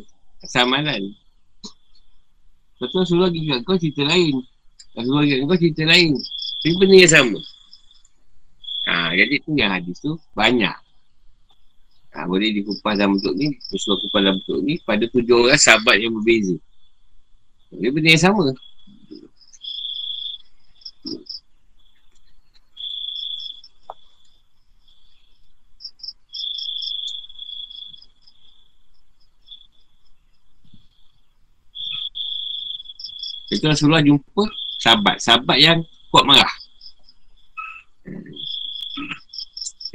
Pasal 0.42 0.66
amalan. 0.66 1.02
Betul 2.82 3.06
Rasulullah 3.06 3.30
pergi 3.30 3.48
kat 3.48 3.60
kau 3.62 3.76
cerita 3.78 4.02
lain. 4.04 4.34
Rasulullah 4.98 5.22
pergi 5.22 5.34
kat 5.38 5.46
kau 5.46 5.58
cerita 5.62 5.82
lain. 5.86 6.10
Tapi 6.60 6.74
benda 6.82 6.96
yang 6.98 7.12
sama. 7.14 7.38
Ha, 8.86 8.94
jadi 9.14 9.34
tu 9.42 9.50
yang 9.54 9.70
hadis 9.70 9.96
tu 10.02 10.12
banyak. 10.34 10.76
Ha, 12.16 12.24
boleh 12.26 12.50
dikupas 12.50 12.98
dalam 12.98 13.14
bentuk 13.14 13.38
ni. 13.38 13.54
Rasulullah 13.70 14.00
kupas 14.02 14.20
dalam 14.24 14.36
bentuk 14.42 14.58
ni. 14.66 14.74
Pada 14.82 15.04
tujuh 15.14 15.36
orang 15.46 15.60
sahabat 15.60 15.96
yang 16.02 16.10
berbeza. 16.16 16.56
Dia 17.70 17.90
benda 17.94 18.08
yang 18.10 18.24
sama. 18.24 18.50
Itu 33.56 33.66
Rasulullah 33.72 34.04
jumpa 34.04 34.44
sahabat. 34.76 35.16
Sahabat 35.24 35.56
yang 35.56 35.80
kuat 36.12 36.28
marah. 36.28 36.52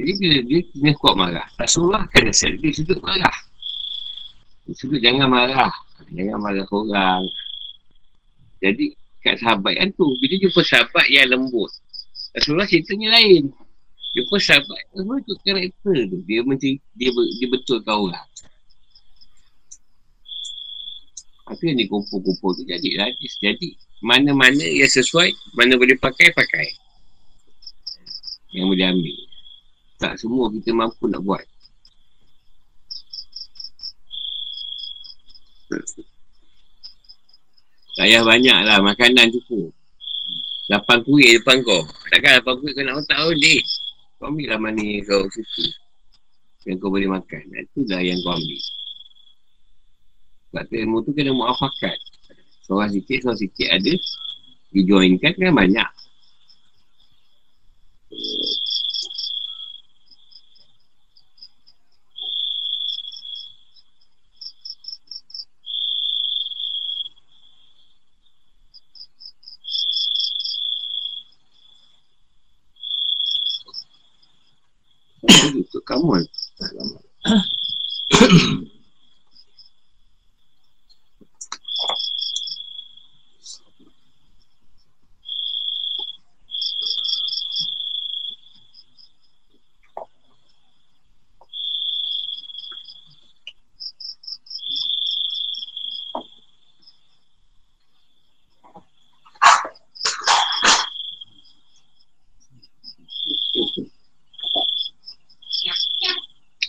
Jadi 0.02 0.12
bila 0.18 0.38
dia 0.42 0.60
kena 0.66 0.90
kuat 0.98 1.14
marah, 1.14 1.46
Rasulullah 1.54 2.02
kena 2.10 2.34
set 2.34 2.58
dia 2.58 2.74
sudut 2.74 2.98
marah. 2.98 3.36
Dia 4.66 4.74
sudut 4.74 4.98
jangan 4.98 5.30
marah. 5.30 5.70
Jangan 6.10 6.38
marah 6.42 6.66
orang. 6.74 7.22
Jadi, 8.62 8.94
kat 9.22 9.38
sahabat 9.38 9.74
kan 9.78 9.88
tu, 9.94 10.06
bila 10.22 10.34
jumpa 10.38 10.60
sahabat 10.62 11.06
yang 11.10 11.30
lembut, 11.30 11.70
Rasulullah 12.34 12.66
ceritanya 12.66 13.18
lain. 13.18 13.50
Jumpa 14.14 14.36
sahabat, 14.38 14.80
Rasulullah 14.90 15.22
tu 15.22 15.34
karakter 15.42 15.98
tu. 16.10 16.18
Dia 16.26 16.40
macam, 16.46 16.70
dia, 16.98 17.10
dia 17.10 17.48
betulkan 17.50 17.94
orang. 18.10 18.26
Apa 21.52 21.62
yang 21.68 21.84
dikumpul-kumpul 21.84 22.56
tu 22.56 22.64
jadi 22.64 22.88
hadis. 22.96 23.36
Jadi, 23.44 23.76
mana-mana 24.00 24.64
yang 24.64 24.88
sesuai, 24.88 25.36
mana 25.52 25.76
boleh 25.76 26.00
pakai, 26.00 26.32
pakai. 26.32 26.72
Yang 28.56 28.66
boleh 28.72 28.86
ambil. 28.88 29.16
Tak 30.00 30.16
semua 30.16 30.48
kita 30.48 30.72
mampu 30.72 31.04
nak 31.12 31.20
buat. 31.20 31.44
Tak 37.92 38.08
payah 38.08 38.24
banyak 38.24 38.58
lah 38.66 38.80
makanan 38.80 39.28
cukup. 39.30 39.70
Lapan 40.72 40.98
kuih 41.04 41.38
depan 41.38 41.60
kau. 41.62 41.84
Takkan 42.08 42.40
lapan 42.40 42.54
kuih 42.60 42.72
kau 42.72 42.84
nak 42.84 42.96
oh, 42.98 43.32
dek. 43.36 43.62
Kau 44.18 44.32
ambil 44.32 44.46
lah 44.50 44.58
mana 44.58 44.84
kau 45.04 45.22
suka. 45.28 45.66
Yang 46.64 46.76
kau 46.80 46.90
boleh 46.90 47.08
makan. 47.08 47.42
Itulah 47.52 48.00
yang 48.00 48.18
kau 48.24 48.34
ambil. 48.34 48.60
Sebab 50.52 50.68
tu 50.68 50.76
ilmu 50.76 51.00
tu 51.00 51.16
kena 51.16 51.32
muafakat. 51.32 51.96
Seorang 52.68 52.92
sikit, 52.92 53.24
seorang 53.24 53.40
sikit 53.40 53.68
ada. 53.72 53.96
Dijoinkan 54.68 55.32
kan 55.32 55.56
banyak. 55.56 55.88
Untuk 75.56 75.80
kamu 75.88 76.28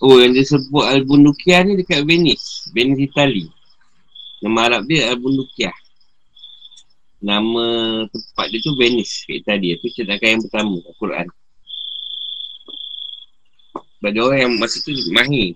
Oh 0.04 0.20
yang 0.20 0.36
dia 0.36 0.44
sebut 0.44 0.84
Al-Bundukiah 0.84 1.64
ni 1.64 1.80
dekat 1.80 2.04
Venice. 2.04 2.68
Venice 2.76 3.08
Itali 3.08 3.48
Nama 4.44 4.60
Arab 4.68 4.84
dia 4.92 5.08
Al-Bundukiah 5.16 5.72
Nama 7.24 7.66
tempat 8.12 8.46
dia 8.52 8.60
tu 8.60 8.76
Venice 8.76 9.24
kat 9.24 9.40
Itali 9.40 9.80
Itu 9.80 9.88
cetakan 9.96 10.28
yang 10.28 10.44
pertama 10.44 10.76
Al-Quran 10.84 11.28
dia 14.12 14.20
orang 14.20 14.36
yang 14.36 14.60
masa 14.60 14.84
tu 14.84 14.92
mahir. 15.16 15.56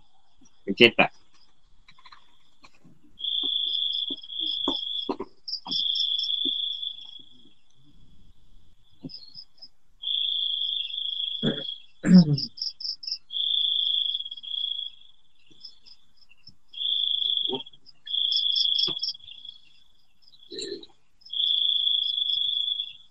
Mencetak 0.64 1.12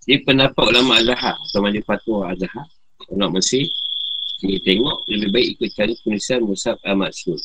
Dia 0.07 0.23
pendapat 0.23 0.65
ulama 0.71 1.03
Azhar 1.03 1.35
atau 1.35 1.59
majlis 1.59 1.83
fatwa 1.83 2.31
Azhar 2.31 2.67
ulama 3.11 3.43
Mesir 3.43 3.67
dia 4.39 4.61
tengok 4.63 5.09
lebih 5.09 5.31
baik 5.33 5.49
ikut 5.57 5.71
cara 5.75 5.93
penulisan 6.05 6.41
Musab 6.45 6.77
Al-Maksud 6.85 7.41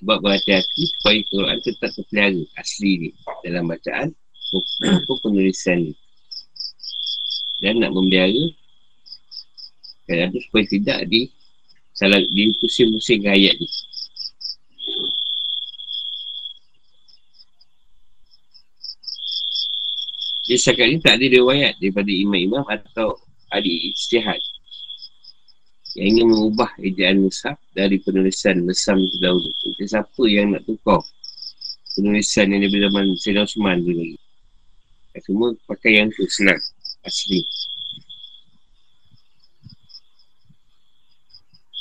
sebab 0.00 0.18
berhati-hati 0.24 0.82
supaya 0.96 1.20
Quran 1.28 1.58
tetap 1.60 1.90
terpelihara 1.92 2.42
asli 2.56 2.92
ni 2.96 3.10
dalam 3.44 3.68
bacaan 3.68 4.08
maupun 4.80 5.16
penulisan 5.20 5.86
ni 5.86 5.94
dan 7.60 7.78
nak 7.84 7.92
memelihara 7.92 8.56
kadang 10.08 10.32
tu 10.32 10.40
supaya 10.48 10.64
tidak 10.66 10.98
di 11.12 11.28
salah 11.92 12.24
di 12.32 12.56
pusing-pusing 12.56 13.28
ayat 13.28 13.54
ni 13.60 13.68
Dia 20.50 20.58
setakat 20.58 20.86
ni 20.90 20.98
tak 20.98 21.22
ada 21.22 21.30
riwayat 21.30 21.78
daripada 21.78 22.10
imam-imam 22.10 22.66
atau 22.66 23.14
ahli 23.54 23.94
istihad 23.94 24.42
yang 25.94 26.10
ingin 26.10 26.26
mengubah 26.26 26.74
ejaan 26.82 27.22
Musab 27.22 27.54
dari 27.70 28.02
penulisan 28.02 28.66
Mesam 28.66 28.98
itu 28.98 29.14
dahulu. 29.22 29.46
Mungkin 29.46 29.86
siapa 29.86 30.22
yang 30.26 30.50
nak 30.50 30.66
tukar 30.66 30.98
penulisan 31.94 32.50
yang 32.50 32.66
daripada 32.66 32.90
zaman 32.90 33.04
Sayyidina 33.14 33.46
Osman 33.46 33.78
tu 33.86 33.94
lagi. 33.94 34.18
Semua 35.22 35.54
pakai 35.70 36.02
yang 36.02 36.10
tu 36.10 36.26
senang, 36.26 36.58
asli. 37.06 37.46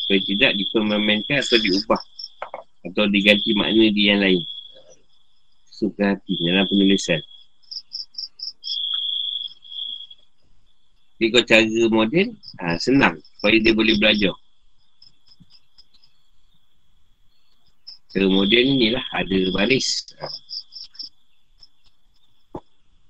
Supaya 0.05 0.21
tidak 0.29 0.51
dipermainkan 0.61 1.41
atau 1.41 1.57
diubah 1.57 2.01
atau 2.85 3.09
diganti 3.09 3.49
makna 3.57 3.89
di 3.89 4.13
yang 4.13 4.21
lain. 4.21 4.45
Suka 5.73 6.13
hati 6.13 6.37
dalam 6.37 6.69
penulisan. 6.69 7.17
Jadi 11.19 11.35
kalau 11.35 11.45
cara 11.51 11.83
moden, 11.91 12.27
ha, 12.63 12.79
senang. 12.79 13.19
Supaya 13.35 13.59
dia 13.59 13.75
boleh 13.75 13.99
belajar. 13.99 14.31
Cara 18.15 18.27
moden 18.31 18.65
ni 18.79 18.87
lah, 18.95 19.03
ada 19.11 19.37
baris. 19.51 20.07
Ha. 20.15 20.31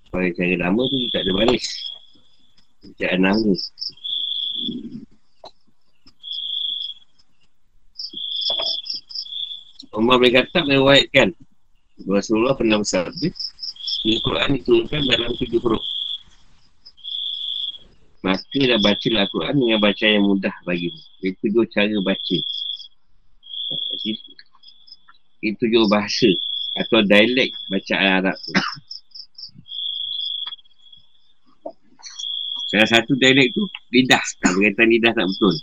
Supaya 0.10 0.34
cara 0.34 0.56
lama 0.57 0.81
tu 0.90 0.98
tak 1.14 1.22
ada 1.22 1.31
baris. 1.38 1.65
Tak 2.98 3.14
ada. 3.14 3.30
Umar 9.94 10.18
bin 10.18 10.34
Khattab 10.34 10.65
mewaitkan 10.65 11.34
Rasulullah 12.07 12.56
pernah 12.56 12.80
bersabda 12.80 13.30
Al-Quran 14.06 14.49
diturunkan 14.56 15.02
dalam 15.11 15.31
tujuh 15.36 15.60
huruf 15.60 15.98
Maka 18.19 18.59
dah 18.67 18.79
baca 18.83 19.07
Al-Quran 19.15 19.55
dengan 19.55 19.79
baca 19.79 20.05
yang 20.05 20.27
mudah 20.27 20.55
bagimu. 20.67 20.99
Itu 21.23 21.45
dua 21.55 21.63
cara 21.71 21.95
baca. 22.03 22.37
Itu 25.39 25.63
dua 25.71 25.85
bahasa 25.87 26.27
atau 26.75 26.99
dialek 27.03 27.55
bacaan 27.71 28.07
Arab 28.23 28.35
tu. 28.43 28.53
Salah 32.69 32.89
satu 32.91 33.15
dialek 33.15 33.55
tu 33.55 33.63
lidah. 33.95 34.21
Tak 34.43 34.51
berkaitan 34.51 34.87
lidah 34.91 35.11
tak 35.15 35.25
betul. 35.25 35.55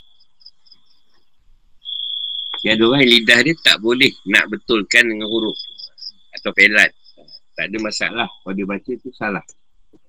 Dia 2.65 2.73
ada 2.75 2.83
orang 2.89 3.05
lidah 3.05 3.39
dia 3.45 3.55
tak 3.63 3.79
boleh 3.85 4.11
nak 4.27 4.49
betulkan 4.49 5.07
dengan 5.07 5.29
huruf 5.29 5.55
atau 6.41 6.51
pelat. 6.57 6.91
Tak 7.53 7.69
ada 7.69 7.77
masalah. 7.85 8.29
Kalau 8.43 8.55
dia 8.57 8.67
baca 8.67 8.93
tu 8.97 9.13
salah. 9.13 9.45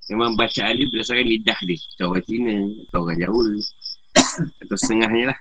Memang 0.08 0.40
bacaan 0.40 0.80
dia 0.80 0.88
berdasarkan 0.88 1.28
lidah 1.28 1.60
dia. 1.68 1.78
Atau 1.96 2.16
orang 2.16 2.24
Cina 2.24 2.56
Atau 2.88 3.00
orang 3.04 3.18
Jawa. 3.20 3.46
Atau 4.64 4.78
setengahnya 4.80 5.36
lah. 5.36 5.40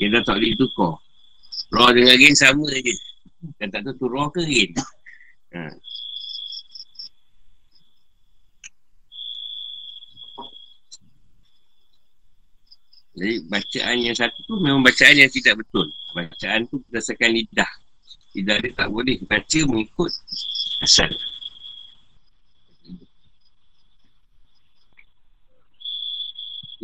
Dia 0.00 0.08
dah 0.08 0.22
tak 0.24 0.40
boleh 0.40 0.56
tukar. 0.56 0.94
Raw 1.76 1.88
dengan 1.92 2.16
gain 2.16 2.36
sama 2.36 2.64
je. 2.72 2.94
Dan 3.60 3.68
tak 3.68 3.84
tahu 3.84 3.94
tu 4.00 4.06
raw 4.08 4.26
ke 4.32 4.42
gain 4.42 4.72
ha. 5.54 5.70
Jadi 13.16 13.48
bacaan 13.48 13.96
yang 14.04 14.12
satu 14.12 14.44
tu 14.44 14.60
memang 14.60 14.84
bacaan 14.84 15.16
yang 15.16 15.32
tidak 15.32 15.56
betul. 15.64 15.88
Bacaan 16.12 16.68
tu 16.68 16.84
berdasarkan 16.84 17.32
lidah 17.32 17.70
Lidah 18.36 18.60
dia 18.60 18.72
tak 18.76 18.92
boleh 18.92 19.16
baca 19.24 19.60
mengikut 19.64 20.12
asal 20.84 21.08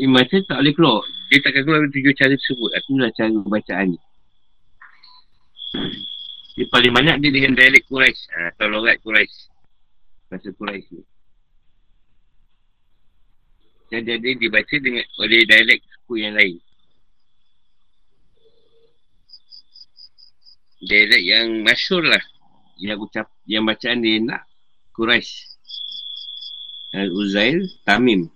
Dia 0.03 0.11
macam 0.11 0.43
tak 0.51 0.59
boleh 0.59 0.75
keluar. 0.75 1.07
Dia 1.31 1.39
takkan 1.47 1.63
keluar 1.63 1.79
dengan 1.87 1.95
tujuh 1.95 2.15
cara 2.19 2.35
tersebut. 2.35 2.71
Itulah 2.75 3.11
cara 3.15 3.31
bacaan 3.47 3.87
ni. 3.95 3.99
Dia 6.59 6.67
paling 6.75 6.91
banyak 6.91 7.17
dia 7.23 7.31
dengan 7.31 7.55
dialek 7.55 7.87
Quraisy 7.87 8.23
ha, 8.35 8.51
atau 8.51 8.67
logat 8.67 8.99
Quraisy. 8.99 9.47
Bahasa 10.27 10.51
Quraisy 10.59 10.91
ni. 10.91 11.05
Dan 13.95 14.11
jadi 14.11 14.43
dibaca 14.43 14.75
dengan 14.75 15.07
oleh 15.23 15.47
dialek 15.47 15.79
suku 15.87 16.15
yang 16.19 16.35
lain. 16.35 16.59
Dialek 20.83 21.23
yang 21.23 21.47
masyur 21.63 22.03
lah. 22.03 22.25
Yang 22.75 23.07
ucap, 23.07 23.31
yang 23.47 23.71
bacaan 23.71 24.03
dia 24.03 24.19
nak 24.19 24.51
Quraisy. 24.99 25.47
Al-Uzail, 26.91 27.71
Tamim, 27.87 28.27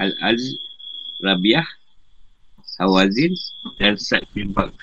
Al-Az, 0.00 0.71
Rabiah, 1.22 1.64
Hawazin 2.82 3.30
dan 3.78 3.94
Sa'd 3.94 4.26
bin 4.34 4.50
Bakr. 4.50 4.74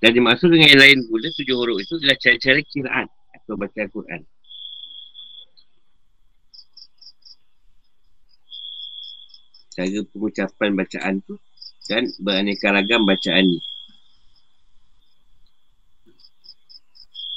Dan 0.00 0.16
dimaksud 0.16 0.48
dengan 0.48 0.70
yang 0.72 0.80
lain 0.80 0.98
pula 1.12 1.28
tujuh 1.28 1.56
huruf 1.60 1.76
itu 1.82 2.00
adalah 2.00 2.16
cara-cara 2.16 2.60
kiraan 2.64 3.06
atau 3.36 3.52
baca 3.58 3.78
Al-Quran. 3.84 4.22
Cara 9.76 10.00
pengucapan 10.08 10.70
bacaan 10.72 11.14
tu 11.26 11.36
dan 11.84 12.08
beraneka 12.22 12.72
ragam 12.72 13.04
bacaan 13.04 13.44
ni. 13.44 13.60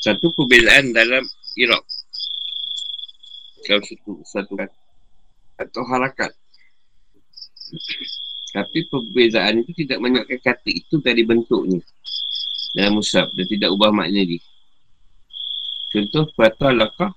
Satu 0.03 0.35
perbezaan 0.35 0.91
dalam 0.91 1.23
Iraq. 1.55 1.83
Kalau 3.63 3.79
satu, 3.87 4.11
satu 4.27 4.53
atau 5.55 5.83
harakat. 5.87 6.35
Tapi 8.51 8.79
perbezaan 8.91 9.63
itu 9.63 9.71
tidak 9.87 10.03
menyebabkan 10.03 10.39
kata 10.43 10.69
itu 10.75 10.99
dari 10.99 11.23
bentuknya. 11.23 11.79
Dalam 12.75 12.99
musab 12.99 13.31
dan 13.31 13.47
tidak 13.47 13.71
ubah 13.71 13.95
makna 13.95 14.27
dia. 14.27 14.43
Contoh 15.95 16.27
kata 16.35 16.75
lakah 16.75 17.15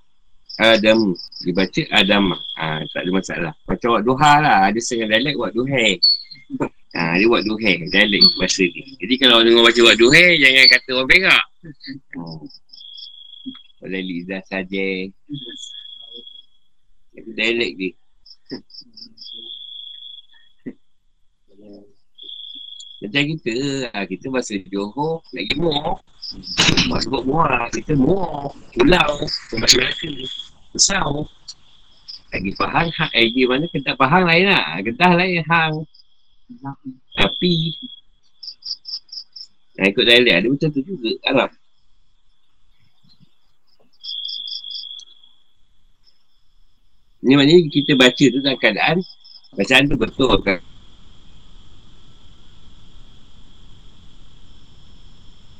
Adam 0.57 1.11
dibaca 1.43 1.81
Adam 1.91 2.33
ha, 2.55 2.81
tak 2.87 3.03
ada 3.03 3.11
masalah. 3.11 3.53
Macam 3.67 3.99
buat 3.99 4.03
duha 4.07 4.33
lah. 4.39 4.57
Ada 4.71 4.79
setengah 4.79 5.11
dialek 5.11 5.35
buat 5.35 5.51
duhe 5.51 5.99
ha, 6.97 7.13
dia 7.17 7.27
buat 7.29 7.43
duhe 7.45 7.73
dialek 7.93 8.21
bahasa 8.41 8.65
ni 8.65 8.97
jadi 8.97 9.13
kalau 9.21 9.45
orang 9.45 9.65
baca 9.65 9.79
buat 9.85 9.97
duhe 10.01 10.25
jangan 10.41 10.65
kata 10.71 10.89
orang 10.97 11.09
perak 11.09 11.43
boleh 13.77 14.01
lidah 14.01 14.41
saja 14.45 14.85
dialek 17.13 17.71
dia 17.77 17.91
Macam 22.97 23.23
kita, 23.29 23.53
ha, 23.93 24.09
kita 24.09 24.25
bahasa 24.33 24.57
Johor, 24.73 25.21
lagi 25.29 25.53
muar. 25.61 26.01
Mak 26.89 26.99
sebut 27.05 27.23
muar, 27.29 27.69
kita 27.69 27.93
muar. 27.93 28.49
Pulau, 28.73 29.21
bahasa 29.53 29.77
Melaka. 29.77 30.09
Besar. 30.73 31.05
Lagi 32.33 32.51
faham, 32.57 32.89
hak 32.89 33.11
lagi 33.13 33.41
mana 33.45 33.65
kita 33.69 33.93
faham 33.93 34.25
lain 34.25 34.49
lah. 34.49 34.81
Kedah 34.81 35.13
lain, 35.13 35.45
hang. 35.45 35.75
Tapi, 37.21 37.53
nah, 39.77 39.85
ikut 39.93 40.03
dialek 40.03 40.33
ada 40.33 40.47
macam 40.49 40.69
tu 40.73 40.81
juga, 40.81 41.09
Arab. 41.29 41.49
Ini 47.27 47.35
maknanya 47.35 47.67
kita 47.67 47.91
baca 47.99 48.23
tu 48.23 48.39
dalam 48.39 48.55
keadaan 48.55 48.97
bacaan 49.51 49.83
tu 49.91 49.95
betul 49.99 50.31
kan. 50.47 50.63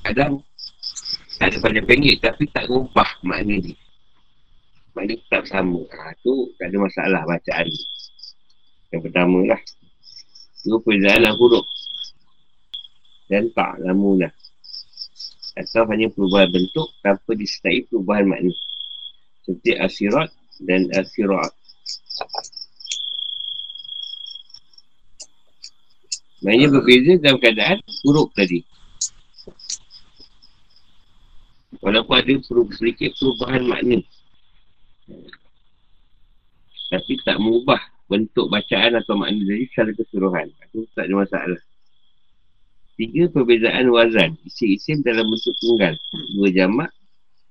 kadang 0.08 0.40
ada 1.38 1.58
banyak 1.60 1.84
pendek 1.84 2.16
tapi 2.24 2.48
tak 2.50 2.66
rubah 2.72 3.06
makna 3.22 3.60
dia. 3.60 3.76
Makna 4.96 5.14
tetap 5.20 5.44
sama. 5.46 5.84
Ha, 5.84 6.16
tu 6.24 6.50
tak 6.58 6.72
ada 6.72 6.78
masalah 6.82 7.22
bacaan 7.28 7.68
ni. 7.68 7.82
Yang 8.96 9.02
pertama 9.12 9.40
lah. 9.46 9.62
Dua 10.66 10.80
perbezaan 10.82 11.22
lah 11.22 11.34
huruf. 11.38 11.68
Dan 13.28 13.52
tak 13.54 13.78
lama 13.84 14.26
lah. 14.26 14.34
Atau 15.54 15.86
hanya 15.92 16.10
perubahan 16.10 16.50
bentuk 16.50 16.90
tanpa 17.04 17.38
disertai 17.38 17.86
perubahan 17.92 18.26
makna. 18.26 18.54
Seperti 19.46 19.72
asirat 19.78 20.30
dan 20.66 20.90
asirat. 20.96 21.57
Maknanya 26.46 26.68
berbeza 26.70 27.12
dalam 27.18 27.38
keadaan 27.42 27.78
huruf 28.06 28.30
tadi. 28.38 28.62
Walaupun 31.82 32.16
ada 32.18 32.34
sedikit 32.74 33.12
perubahan 33.18 33.64
makna. 33.66 34.00
Tapi 36.88 37.14
tak 37.28 37.38
mengubah 37.44 37.82
bentuk 38.08 38.48
bacaan 38.48 38.96
atau 38.96 39.20
makna 39.20 39.44
dari 39.44 39.68
secara 39.68 39.92
keseluruhan. 39.92 40.48
Itu 40.72 40.88
tak 40.96 41.12
ada 41.12 41.16
masalah. 41.28 41.62
Tiga 42.98 43.30
perbezaan 43.30 43.94
wazan. 43.94 44.34
Isi-isi 44.48 44.98
dalam 45.06 45.30
bentuk 45.30 45.54
tunggal. 45.62 45.94
Dua 46.34 46.50
jamak, 46.50 46.90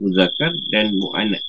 muzakar 0.02 0.50
dan 0.72 0.96
mu'anat. 0.96 1.44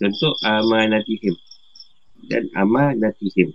Contoh 0.00 0.34
amanatihim. 0.46 1.36
Dan 2.30 2.48
amanatihim. 2.56 3.52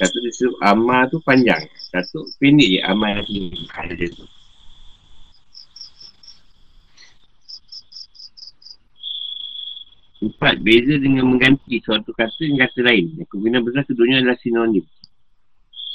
Satu 0.00 0.16
disebut 0.24 0.56
amal 0.64 1.12
tu 1.12 1.20
panjang. 1.20 1.60
Satu 1.92 2.24
pendek 2.40 2.72
je 2.72 2.80
amanatihim. 2.80 3.52
Ada 3.76 3.92
tu. 4.08 4.24
Empat, 10.20 10.60
beza 10.64 10.96
dengan 10.96 11.28
mengganti 11.28 11.84
suatu 11.84 12.16
kata 12.16 12.32
dengan 12.40 12.64
kata 12.64 12.80
lain. 12.80 13.24
Kemungkinan 13.28 13.60
besar 13.60 13.84
keduanya 13.84 14.24
adalah 14.24 14.40
sinonim. 14.40 14.84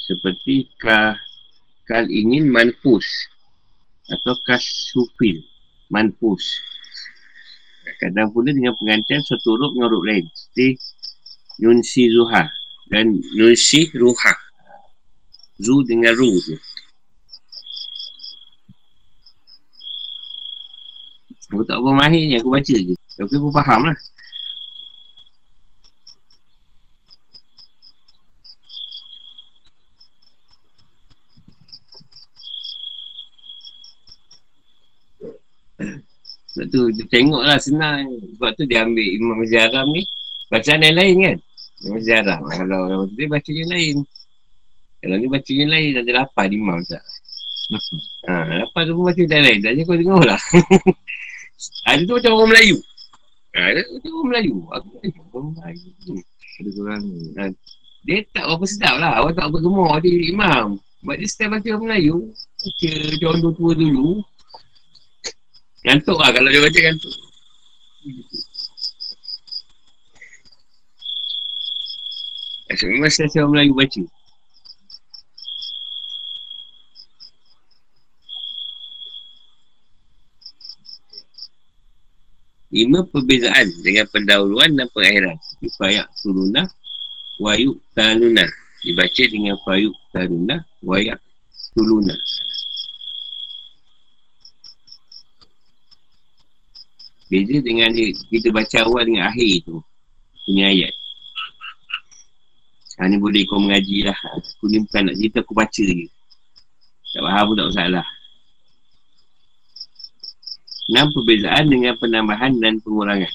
Seperti 0.06 0.70
ka, 0.78 1.18
kal 1.90 2.06
ingin 2.06 2.46
manfus. 2.46 3.06
Atau 4.06 4.38
kasufil. 4.46 5.42
Manfus. 5.90 6.42
Kadang 8.02 8.30
pula 8.30 8.54
dengan 8.54 8.74
penggantian 8.78 9.22
satu 9.22 9.58
huruf 9.58 9.74
dengan 9.74 9.90
huruf 9.90 10.02
lain. 10.06 10.26
Seperti 10.30 10.78
Yunsi 11.58 12.10
Zuha. 12.10 12.55
Dan 12.86 13.18
Yunsi 13.34 13.90
Ruha. 13.94 14.34
Zu 15.58 15.82
dengan 15.88 16.12
Ru 16.14 16.36
tu. 16.38 16.54
Aku 21.54 21.62
tak 21.62 21.78
apa 21.78 21.90
mahir 21.94 22.36
aku 22.36 22.50
baca 22.50 22.74
je. 22.74 22.94
Tapi 23.16 23.34
aku 23.38 23.48
faham 23.54 23.88
lah. 23.88 23.98
Sebab 36.56 36.66
tu 36.72 36.88
dia 36.92 37.04
tengok 37.08 37.42
lah 37.46 37.60
senang. 37.62 38.10
Sebab 38.36 38.50
tu 38.58 38.64
dia 38.66 38.82
ambil 38.84 39.06
Imam 39.06 39.40
Zaram 39.46 39.86
ni. 39.92 40.02
Bacaan 40.52 40.82
yang 40.82 40.96
lain 40.98 41.16
kan? 41.76 41.84
Imam 41.84 42.00
Zaram. 42.00 42.40
Kalau 42.48 42.78
orang 42.88 43.00
tu 43.12 43.14
dia 43.20 43.28
baca 43.28 43.50
yang 43.52 43.70
lain. 43.70 43.96
Kalau 45.04 45.14
baca 45.28 45.50
yang 45.52 45.70
lain 45.70 45.90
ada 46.00 46.10
lapan 46.24 46.48
Imam 46.52 46.78
tak? 46.86 47.04
Ha, 48.26 48.32
lapan 48.62 48.82
tu 48.86 48.92
pun 48.96 49.04
baca 49.10 49.20
yang 49.20 49.44
lain. 49.44 49.58
Tak 49.60 49.72
kau 49.84 49.96
tengok 49.98 50.24
lah. 50.24 50.40
ada 51.90 52.00
tu 52.02 52.14
macam 52.16 52.32
orang 52.36 52.50
Melayu. 52.54 52.76
Ha, 53.54 53.60
ada 53.72 53.80
tu 53.84 54.10
orang 54.10 54.28
Melayu. 54.32 54.56
Aku 54.72 54.86
tak 55.02 55.24
orang 55.34 55.48
Melayu. 55.52 55.88
Ada 56.56 56.70
orang 56.80 57.02
ha, 57.36 57.42
dia 58.06 58.18
tak 58.30 58.44
apa 58.46 58.64
sedap 58.64 58.94
lah. 59.02 59.12
Orang 59.20 59.34
tak 59.34 59.50
bergemar 59.50 59.98
dia 60.00 60.14
imam. 60.30 60.78
Sebab 61.02 61.14
dia 61.18 61.28
setiap 61.28 61.48
baca 61.58 61.68
orang 61.74 61.84
Melayu. 61.90 62.16
Baca 62.62 63.24
orang 63.26 63.54
tua 63.54 63.72
dulu. 63.74 64.10
Gantuk 65.86 66.18
lah 66.18 66.30
kalau 66.34 66.48
dia 66.50 66.62
baca 66.62 66.80
gantuk. 66.82 67.14
Asyik 72.66 72.98
memang 72.98 73.12
saya 73.14 73.30
orang 73.46 73.50
Melayu 73.54 73.72
baca. 73.78 74.02
Lima 82.74 83.00
perbezaan 83.06 83.70
dengan 83.86 84.06
pendahuluan 84.10 84.74
dan 84.74 84.90
pengakhiran. 84.90 85.38
Fayak 85.78 86.10
Suruna, 86.18 86.66
Wayuk 87.38 87.78
Tanuna. 87.94 88.44
Dibaca 88.82 89.24
dengan 89.30 89.54
Fayuk 89.62 89.94
Tanuna, 90.10 90.66
Wayak 90.82 91.22
Tuluna. 91.72 92.18
Beza 97.30 97.58
dengan 97.62 97.90
dia, 97.94 98.14
kita 98.30 98.54
baca 98.54 98.86
awal 98.86 99.02
dengan 99.02 99.26
akhir 99.26 99.66
tu 99.66 99.82
Punya 100.46 100.70
ayat 100.70 100.94
Ha, 102.96 103.08
ni 103.12 103.20
boleh 103.20 103.44
kau 103.44 103.60
mengaji 103.60 104.08
lah. 104.08 104.16
Aku 104.40 104.72
ni 104.72 104.80
bukan 104.80 105.12
nak 105.12 105.16
cerita, 105.20 105.44
aku 105.44 105.52
baca 105.52 105.82
je. 105.84 106.08
Tak 107.12 107.22
faham 107.24 107.44
pun 107.48 107.54
tak 107.60 107.68
masalah. 107.72 108.06
Enam 110.86 111.06
perbezaan 111.12 111.64
dengan 111.68 111.94
penambahan 112.00 112.52
dan 112.62 112.78
pengurangan. 112.80 113.32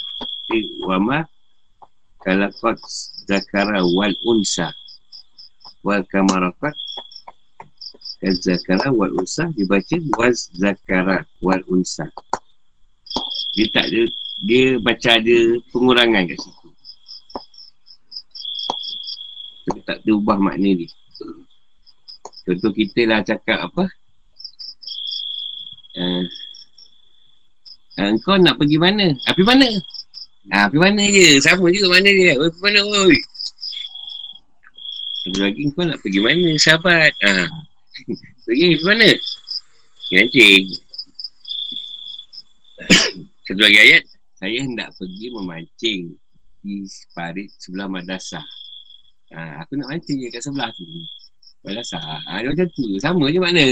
Wama 0.88 1.29
kalakot 2.21 2.77
zakara 3.25 3.81
wal 3.81 4.13
unsa 4.27 4.69
wal 5.81 6.03
kamarakat 6.11 6.75
dan 8.21 8.35
zakara 8.38 8.93
wal 8.93 9.09
unsa 9.17 9.49
dibaca 9.57 9.97
waz 10.19 10.51
zakara 10.53 11.25
wal 11.41 11.61
unsa. 11.71 12.05
Dia 13.51 13.67
tak 13.75 13.89
ada, 13.91 14.01
dia 14.47 14.79
baca 14.79 15.09
ada 15.19 15.38
pengurangan 15.75 16.23
kat 16.29 16.38
situ. 16.39 16.60
Ada 20.11 20.19
ubah 20.19 20.43
makna 20.43 20.75
ni. 20.75 20.91
Contoh 22.43 22.71
kita 22.75 23.07
lah 23.07 23.23
cakap 23.23 23.63
apa? 23.63 23.88
Uh, 25.95 26.27
uh, 27.95 28.11
kau 28.19 28.35
nak 28.35 28.59
pergi 28.59 28.75
mana? 28.75 29.15
Api 29.31 29.39
mana? 29.47 29.71
Ha, 30.51 30.67
pergi 30.67 30.83
mana 30.83 30.99
je? 31.07 31.39
Sama 31.39 31.71
juga 31.71 31.95
mana 31.95 32.11
dia? 32.11 32.35
Oh, 32.35 32.51
pergi 32.51 32.59
mana? 32.59 32.79
Oi. 33.07 33.19
Satu 35.23 35.39
lagi 35.47 35.61
kau 35.71 35.88
nak 35.88 35.99
pergi 36.03 36.19
mana? 36.19 36.49
Sahabat. 36.59 37.15
Ha. 37.23 37.47
Pergi 38.43 38.67
pergi 38.75 38.83
mana? 38.83 39.09
Kencing. 40.11 40.65
Satu 43.47 43.61
lagi 43.63 43.79
ayat. 43.79 44.03
Saya 44.35 44.59
hendak 44.59 44.91
pergi 44.99 45.31
memancing 45.31 46.19
di 46.59 46.83
parit 47.15 47.47
sebelah 47.63 47.88
madrasah. 47.88 48.43
Ha, 49.31 49.63
aku 49.63 49.79
nak 49.79 49.87
mancing 49.95 50.19
je 50.19 50.27
kat 50.27 50.43
sebelah 50.43 50.67
tu. 50.75 50.83
Madrasah. 51.63 52.03
Ha, 52.03 52.43
dia 52.43 52.51
macam 52.51 52.67
tu. 52.75 52.83
Sama 52.99 53.31
je 53.31 53.39
makna. 53.39 53.65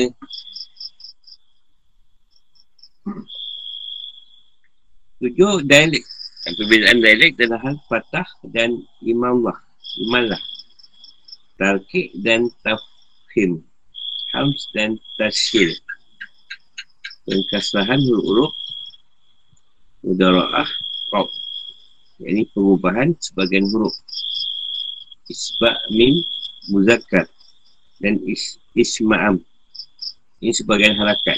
Tujuh 5.20 5.68
dialek. 5.68 6.04
Perbezaan 6.48 7.04
dialek 7.04 7.36
adalah 7.36 7.60
hal 7.60 7.76
fatah 7.92 8.28
dan 8.56 8.80
imamlah. 9.04 9.60
Imalah. 10.08 10.40
Tarkik 11.60 12.16
dan 12.24 12.48
tafhim. 12.64 13.60
Hams 14.32 14.72
dan 14.72 14.96
tashil. 15.20 15.76
Pengkasahan 17.28 18.00
huruf-huruf. 18.00 18.56
Mudara'ah. 20.08 20.70
Rab. 21.12 21.28
Ini 22.24 22.48
perubahan 22.56 23.12
sebagian 23.20 23.68
huruf. 23.68 23.92
Isba' 25.30 25.78
min 25.94 26.26
muzakkar. 26.74 27.30
Dan 28.02 28.18
is, 28.26 28.58
isma'am. 28.74 29.40
Ini 30.42 30.56
sebagian 30.56 30.98
harakat. 30.98 31.38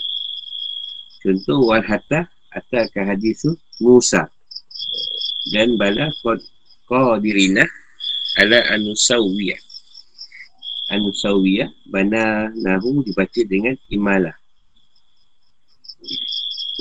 Contoh 1.22 1.70
wal 1.70 1.86
hatta 1.86 2.26
atau 2.52 2.84
hadisu 3.06 3.56
Musa 3.80 4.28
dan 5.50 5.80
bala 5.80 6.12
qadirina 6.86 7.64
ala 8.38 8.60
anusawiyah 8.76 9.60
anusawiyah 10.92 11.70
bana 11.88 12.52
nahu 12.54 13.02
dibaca 13.08 13.42
dengan 13.48 13.76
imalah 13.90 14.36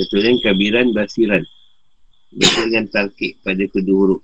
Keturunan 0.00 0.40
kabiran 0.40 0.96
basiran 0.96 1.44
Baca 2.32 2.60
dengan 2.64 2.88
talkik 2.88 3.36
pada 3.44 3.60
kedua 3.68 4.16
huruf 4.16 4.22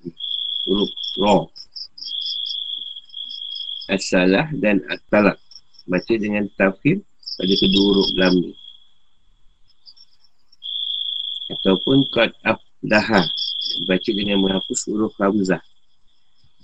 Huruf 0.65 0.89
ro 1.21 1.53
Asalah 3.87 4.51
dan 4.59 4.83
at-talak 4.91 5.39
Baca 5.87 6.15
dengan 6.19 6.51
tafhim 6.59 7.03
pada 7.37 7.55
kedua 7.55 7.85
huruf 7.95 8.11
lam 8.19 8.35
ni 8.35 8.53
Ataupun 11.47 12.11
qad 12.11 12.35
aflaha 12.43 13.23
baca 13.87 14.11
dengan 14.11 14.43
menghapus 14.43 14.91
huruf 14.91 15.15
Hamzah 15.23 15.63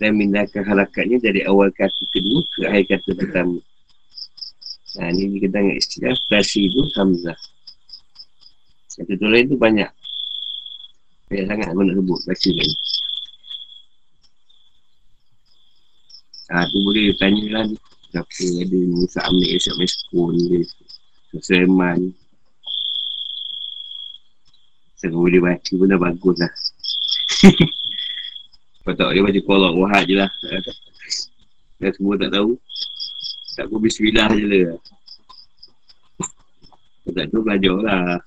dan 0.02 0.18
mindahkan 0.18 0.66
harakatnya 0.66 1.22
dari 1.22 1.46
awal 1.46 1.70
kata 1.70 2.02
kedua 2.10 2.42
ke 2.58 2.66
akhir 2.66 2.98
kata 2.98 3.10
pertama. 3.14 3.62
Nah, 4.98 5.08
ini 5.14 5.38
dikatakan 5.38 5.62
dengan 5.70 5.76
istilah 5.78 6.14
Tasidu 6.26 6.90
Hamzah. 6.98 7.38
Kata 8.98 9.12
tu 9.14 9.26
lain 9.30 9.46
tu 9.46 9.56
banyak. 9.56 9.86
Banyak 11.30 11.46
sangat 11.46 11.66
aku 11.70 11.80
nak 11.86 11.94
sebut 11.96 12.20
baca 12.26 12.48
ni. 12.50 12.66
Ah, 16.52 16.68
tu 16.68 16.84
boleh 16.84 17.16
tanya 17.16 17.44
lah 17.48 17.64
ni. 17.64 17.76
Siapa 18.12 18.44
ada 18.60 18.78
Musa 18.92 19.24
Amir, 19.24 19.56
Siap 19.56 19.76
Meskun 19.80 20.36
ni. 20.36 20.60
Sulaiman. 21.40 22.12
Saya 25.00 25.16
boleh 25.16 25.40
baca 25.40 25.72
pun 25.72 25.88
dah 25.88 25.96
bagus 25.96 26.36
lah. 26.36 26.52
Kau 28.82 28.94
tak 28.98 29.14
boleh 29.14 29.22
baca 29.30 29.40
kolok 29.46 29.74
wahad 29.78 30.04
je 30.10 30.14
lah 30.18 30.30
Dan 31.78 31.90
semua 31.94 32.18
tak 32.18 32.34
tahu 32.34 32.58
Tak 33.54 33.70
pun 33.70 33.78
bismillah 33.78 34.30
je 34.34 34.46
lah 34.46 34.74
Kau 37.06 37.12
tak 37.14 37.30
tahu 37.30 37.42
belajar 37.46 37.78
lah 37.78 38.18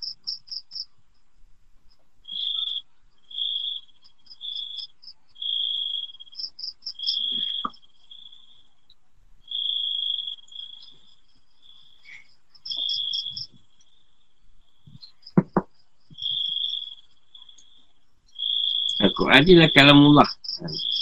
Al-Quran 19.36 19.52
ni 19.52 19.60
lah 19.60 19.70
kalamullah. 19.76 20.30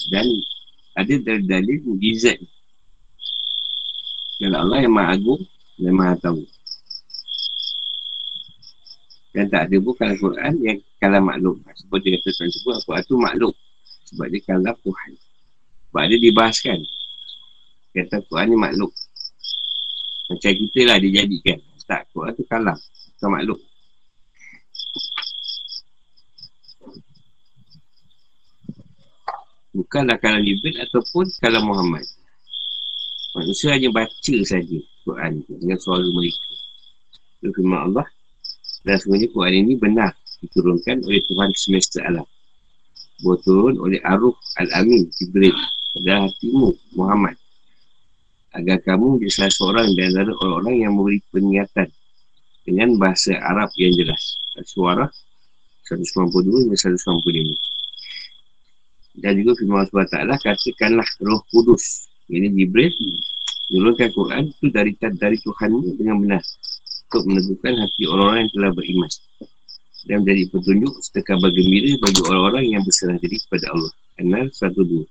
Dan 0.10 0.26
ada 0.98 1.14
dalil 1.46 1.78
mujizat 1.86 2.42
Kalau 4.42 4.58
Allah 4.58 4.82
yang 4.82 4.94
maha 4.94 5.14
agung 5.14 5.42
dan 5.78 5.94
maha 5.94 6.18
tahu. 6.18 6.42
Dan 9.34 9.46
tak 9.54 9.70
ada 9.70 9.78
pun 9.78 9.94
kalau 9.98 10.16
Quran 10.18 10.54
yang 10.66 10.78
kalam 10.98 11.30
maklum. 11.30 11.62
Sebab 11.62 11.98
dia 12.02 12.18
kata 12.18 12.30
Tuhan 12.34 12.50
sebut 12.50 12.74
Al-Quran 12.82 13.04
tu 13.06 13.16
maklum. 13.22 13.54
Sebab 14.10 14.26
dia 14.34 14.42
kalam 14.42 14.76
Tuhan. 14.82 15.12
Sebab 15.90 16.04
dia 16.10 16.18
dibahaskan. 16.18 16.80
Kata 17.94 18.18
Quran 18.26 18.46
ni 18.50 18.58
maklum. 18.58 18.92
Macam 20.34 20.52
kita 20.58 20.80
lah 20.90 20.98
dia 20.98 21.22
jadikan 21.22 21.62
Tak, 21.86 22.10
Quran 22.10 22.34
tu 22.34 22.46
kalam. 22.50 22.78
Bukan 23.22 23.30
maklum 23.30 23.60
Bukanlah 29.74 30.22
kalam 30.22 30.46
Jibril 30.46 30.78
ataupun 30.86 31.26
kalam 31.42 31.66
Muhammad. 31.66 32.06
Manusia 33.34 33.74
hanya 33.74 33.90
baca 33.90 34.36
saja 34.46 34.78
Quran 35.02 35.42
dengan 35.50 35.78
suara 35.82 36.06
mereka. 36.06 36.46
Itu 37.42 37.50
firman 37.58 37.90
Allah. 37.90 38.06
Dan 38.86 39.02
sebenarnya 39.02 39.34
Quran 39.34 39.56
ini 39.66 39.74
benar 39.74 40.14
diturunkan 40.46 41.02
oleh 41.10 41.26
Tuhan 41.26 41.50
semesta 41.58 42.06
alam. 42.06 42.28
Buat 43.26 43.50
oleh 43.50 43.98
Aruh 44.06 44.38
Al-Amin 44.62 45.10
Jibril 45.18 45.58
pada 45.98 46.30
hatimu 46.30 46.70
Muhammad. 46.94 47.34
Agar 48.54 48.78
kamu 48.86 49.18
menjadi 49.18 49.50
salah 49.50 49.54
seorang 49.58 49.88
dan 49.98 50.14
antara 50.14 50.38
orang-orang 50.38 50.76
yang 50.86 50.94
memberi 50.94 51.18
peniatan 51.34 51.90
dengan 52.62 52.94
bahasa 53.02 53.34
Arab 53.42 53.74
yang 53.82 53.98
jelas. 53.98 54.38
Suara 54.70 55.10
192 55.90 56.70
dan 56.70 56.78
195. 56.78 57.73
Dan 59.14 59.38
juga 59.42 59.62
firman 59.62 59.86
Allah 59.86 60.10
SWT 60.10 60.42
katakanlah 60.42 61.08
roh 61.22 61.42
kudus. 61.54 62.10
Ini 62.34 62.50
Jibril 62.50 62.90
menurunkan 63.70 64.10
Quran 64.14 64.44
itu 64.50 64.66
dari 64.74 64.98
dari 64.98 65.38
Tuhan 65.38 65.70
dengan 66.00 66.18
benar 66.24 66.42
untuk 67.14 67.30
meneguhkan 67.30 67.78
hati 67.78 68.10
orang-orang 68.10 68.50
yang 68.50 68.54
telah 68.58 68.72
beriman 68.74 69.12
dan 70.04 70.26
menjadi 70.26 70.44
petunjuk 70.52 70.94
serta 71.00 71.22
kabar 71.24 71.50
gembira 71.54 71.96
bagi 72.02 72.22
orang-orang 72.28 72.66
yang 72.74 72.82
berserah 72.84 73.16
diri 73.22 73.38
kepada 73.48 73.72
Allah. 73.72 73.94
Anal 74.20 74.50
102. 74.52 75.06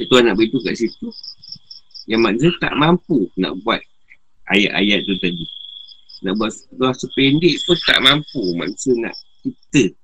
Itu 0.00 0.12
nak 0.20 0.34
beritahu 0.36 0.64
kat 0.64 0.76
situ 0.80 1.08
yang 2.08 2.24
maksudnya 2.24 2.56
tak 2.60 2.74
mampu 2.78 3.28
nak 3.36 3.52
buat 3.60 3.80
ayat-ayat 4.52 5.04
tu 5.04 5.14
tadi. 5.20 5.44
Nak 6.24 6.34
buat 6.36 6.52
sependek 6.96 7.56
pun 7.64 7.76
tak 7.88 7.98
mampu 8.04 8.42
maksudnya 8.56 9.10
nak 9.10 9.14
kita 9.40 9.96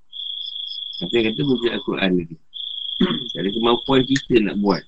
Kata 0.97 1.17
kata 1.29 1.41
murid 1.45 1.73
Al-Quran 1.77 2.11
tadi. 2.25 2.37
Ada 3.37 3.49
kemampuan 3.53 4.01
kita 4.09 4.35
nak 4.41 4.57
buat. 4.65 4.83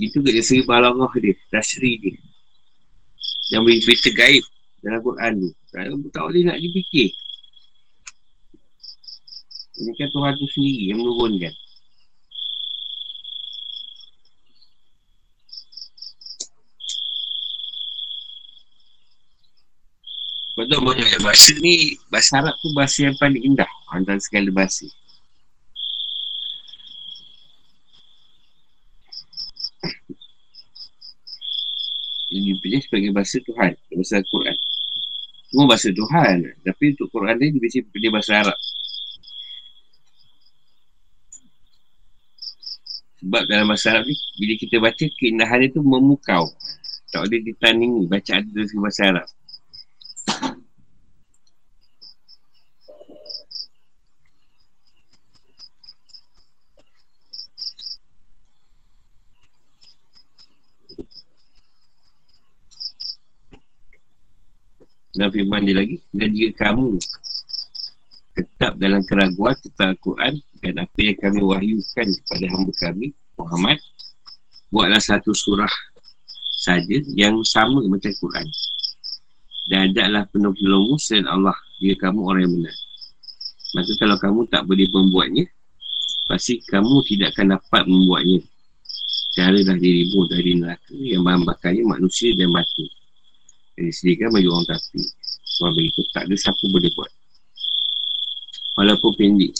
Itu 0.00 0.24
ke 0.24 0.32
dia 0.32 0.40
seri 0.40 0.64
balarah 0.64 1.12
dia. 1.20 1.36
Tasri 1.52 2.00
dia. 2.00 2.16
Yang 3.52 3.62
beri 3.68 3.78
cerita 3.84 4.10
gaib 4.16 4.44
dalam 4.80 4.96
Al-Quran 5.00 5.32
tu. 5.44 5.50
Kalau 5.68 5.96
tak 6.08 6.22
boleh 6.24 6.42
nak 6.48 6.56
dipikir. 6.56 7.12
Ini 9.72 9.92
kan 9.96 10.08
Tuhan 10.12 10.32
tu 10.40 10.46
sendiri 10.52 10.84
yang 10.92 10.98
menurunkan. 11.00 11.52
Tahu 20.72 20.88
banyak 20.88 21.20
bahasa 21.20 21.52
ni, 21.60 22.00
bahasa 22.08 22.40
Arab 22.40 22.56
tu 22.64 22.72
bahasa 22.72 23.04
yang 23.04 23.12
paling 23.20 23.44
indah 23.44 23.68
antara 23.92 24.16
segala 24.16 24.48
bahasa. 24.48 24.88
Ini 32.32 32.56
dipilih 32.56 32.80
sebagai 32.88 33.12
bahasa 33.12 33.36
Tuhan, 33.44 33.76
bahasa 33.92 34.14
Al-Quran. 34.24 34.56
Semua 35.52 35.66
bahasa 35.68 35.88
Tuhan, 35.92 36.36
tapi 36.64 36.84
untuk 36.96 37.08
Quran 37.12 37.36
ni 37.36 37.52
dia 37.60 37.84
pilih 37.92 38.08
bahasa 38.08 38.32
Arab. 38.40 38.58
Sebab 43.20 43.42
dalam 43.44 43.68
bahasa 43.68 43.92
Arab 43.92 44.08
ni, 44.08 44.16
bila 44.40 44.54
kita 44.56 44.80
baca, 44.80 45.04
keindahan 45.20 45.68
itu 45.68 45.84
memukau. 45.84 46.48
Tak 47.12 47.28
boleh 47.28 47.44
ditandingi 47.44 48.08
bacaan 48.08 48.48
tu 48.48 48.56
dalam 48.56 48.80
bahasa 48.80 49.02
Arab. 49.12 49.28
Dan 65.22 65.30
firman 65.30 65.62
dia 65.62 65.78
lagi 65.78 66.02
Dan 66.10 66.34
jika 66.34 66.74
kamu 66.74 66.98
Tetap 68.34 68.74
dalam 68.74 69.06
keraguan 69.06 69.54
Tentang 69.62 69.94
Al-Quran 69.94 70.34
Dan 70.58 70.82
apa 70.82 70.98
yang 70.98 71.18
kami 71.22 71.40
wahyukan 71.46 72.06
Kepada 72.10 72.46
hamba 72.50 72.72
kami 72.82 73.14
Muhammad 73.38 73.78
Buatlah 74.74 74.98
satu 74.98 75.30
surah 75.30 75.70
Saja 76.58 76.98
Yang 77.14 77.54
sama 77.54 77.86
macam 77.86 78.10
Al-Quran. 78.10 78.46
Dan 79.70 79.94
adalah 79.94 80.26
penuh 80.26 80.50
penolongmu 80.58 80.98
Selain 80.98 81.30
Allah 81.30 81.54
Jika 81.78 82.10
kamu 82.10 82.18
orang 82.26 82.42
yang 82.42 82.54
benar. 82.58 82.76
Maka 83.78 83.92
kalau 84.02 84.16
kamu 84.18 84.40
tak 84.50 84.62
boleh 84.66 84.90
membuatnya 84.90 85.46
Pasti 86.26 86.58
kamu 86.66 86.98
tidak 87.06 87.38
akan 87.38 87.62
dapat 87.62 87.82
membuatnya. 87.86 88.42
Caralah 89.38 89.78
dirimu 89.78 90.26
dari 90.26 90.58
neraka 90.58 90.90
Yang 90.98 91.22
bahan 91.22 91.42
bakarnya 91.46 91.82
manusia 91.86 92.34
dan 92.34 92.50
batu 92.50 92.90
disediakan 93.88 94.30
bagi 94.34 94.48
orang 94.48 94.66
kafir. 94.68 95.06
Sebab 95.42 95.70
begitu 95.76 96.00
tak 96.14 96.24
ada 96.26 96.34
siapa 96.38 96.64
boleh 96.70 96.90
buat. 96.94 97.10
Walaupun 98.78 99.10
pendek. 99.18 99.52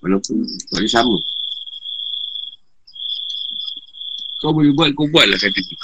Walaupun 0.00 0.36
tak 0.70 0.78
ada 0.80 0.88
sama. 0.88 1.16
Kau 4.40 4.56
boleh 4.56 4.72
buat, 4.72 4.88
kau 4.96 5.04
buat 5.12 5.28
lah 5.28 5.36
kata 5.36 5.60
tu. 5.60 5.76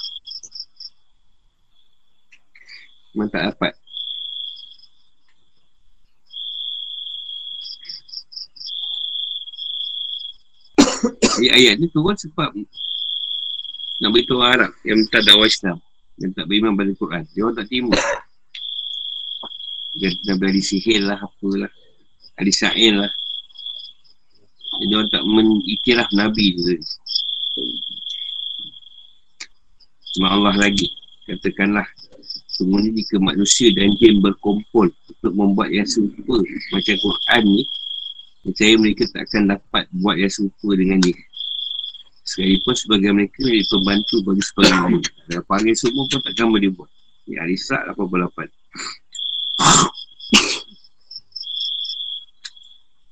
Memang 3.13 3.29
tak 3.29 3.53
dapat. 3.53 3.73
Ayat-ayat 11.41 11.75
ni 11.81 11.89
turun 11.93 12.17
sebab 12.17 12.49
Nak 13.97 14.13
beritahu 14.13 14.45
Arab 14.45 14.73
yang 14.85 15.01
minta 15.01 15.25
dakwah 15.25 15.49
Islam 15.49 15.81
yang 16.21 16.33
tak 16.33 16.49
beriman 16.49 16.73
pada 16.77 16.93
Quran. 16.97 17.23
Dia 17.33 17.41
orang 17.45 17.57
tak 17.57 17.67
terima. 17.69 17.97
Dia 19.97 20.09
Nabi 20.29 20.45
Ali 20.53 20.63
Sihir 20.65 21.05
lah, 21.05 21.21
apalah. 21.21 21.73
Ali 22.37 22.53
Sa'il 22.53 22.97
lah. 23.01 23.13
Dia 24.85 24.95
orang 25.01 25.09
tak 25.13 25.25
mengiktiraf 25.25 26.09
Nabi 26.13 26.53
tu. 26.57 26.77
Cuma 30.17 30.33
Allah 30.33 30.57
lagi. 30.57 30.89
Katakanlah. 31.29 31.85
Semuanya 32.57 32.89
jika 32.97 33.21
manusia 33.21 33.69
dan 33.77 33.93
jin 34.01 34.25
berkumpul 34.25 34.89
untuk 34.89 35.33
membuat 35.37 35.69
yang 35.69 35.85
serupa 35.85 36.41
macam 36.73 36.97
Quran 36.97 37.43
ni, 37.45 37.63
saya 38.57 38.81
mereka 38.81 39.05
tak 39.13 39.29
akan 39.29 39.53
dapat 39.59 39.85
buat 40.01 40.17
yang 40.17 40.33
serupa 40.33 40.73
dengan 40.73 41.05
dia. 41.05 41.17
Sekalipun 42.27 42.75
sebagai 42.75 43.15
mereka 43.15 43.39
menjadi 43.39 43.65
pembantu 43.71 44.17
bagi 44.27 44.43
sebagian 44.43 44.79
lain. 44.83 45.03
Dan 45.31 45.41
panggil 45.47 45.75
semua 45.79 46.11
pun 46.11 46.19
takkan 46.27 46.51
boleh 46.51 46.75
buat. 46.75 46.91
Ni 47.31 47.39
Arisak 47.39 47.87
88. 47.95 48.51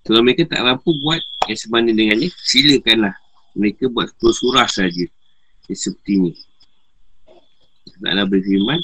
Kalau 0.04 0.20
mereka 0.20 0.42
tak 0.50 0.60
mampu 0.66 0.90
buat 1.00 1.22
yang 1.46 1.58
sebanding 1.62 1.96
dengannya, 1.96 2.28
silakanlah. 2.42 3.14
Mereka 3.54 3.86
buat 3.94 4.10
10 4.18 4.34
surah 4.34 4.66
saja. 4.66 5.06
Seperti 5.70 6.12
ini. 6.18 6.32
Taklah 8.02 8.26
berfirman, 8.26 8.82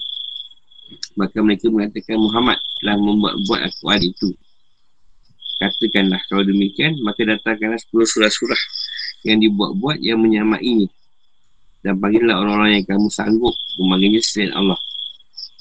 maka 1.19 1.39
mereka 1.43 1.67
mengatakan 1.69 2.17
Muhammad 2.17 2.57
telah 2.81 2.97
membuat-buat 2.97 3.61
Al-Quran 3.67 4.15
itu. 4.15 4.29
Katakanlah, 5.61 6.23
kalau 6.33 6.47
demikian, 6.47 6.97
maka 7.05 7.21
datangkanlah 7.27 7.77
10 7.77 8.07
surah-surah 8.07 8.63
yang 9.25 9.39
dibuat-buat 9.41 10.01
yang 10.01 10.19
menyamainya 10.21 10.89
dan 11.81 11.97
panggillah 11.97 12.37
orang-orang 12.37 12.81
yang 12.81 12.87
kamu 12.89 13.09
sanggup 13.09 13.57
memanggilnya 13.81 14.21
selain 14.21 14.53
Allah. 14.53 14.77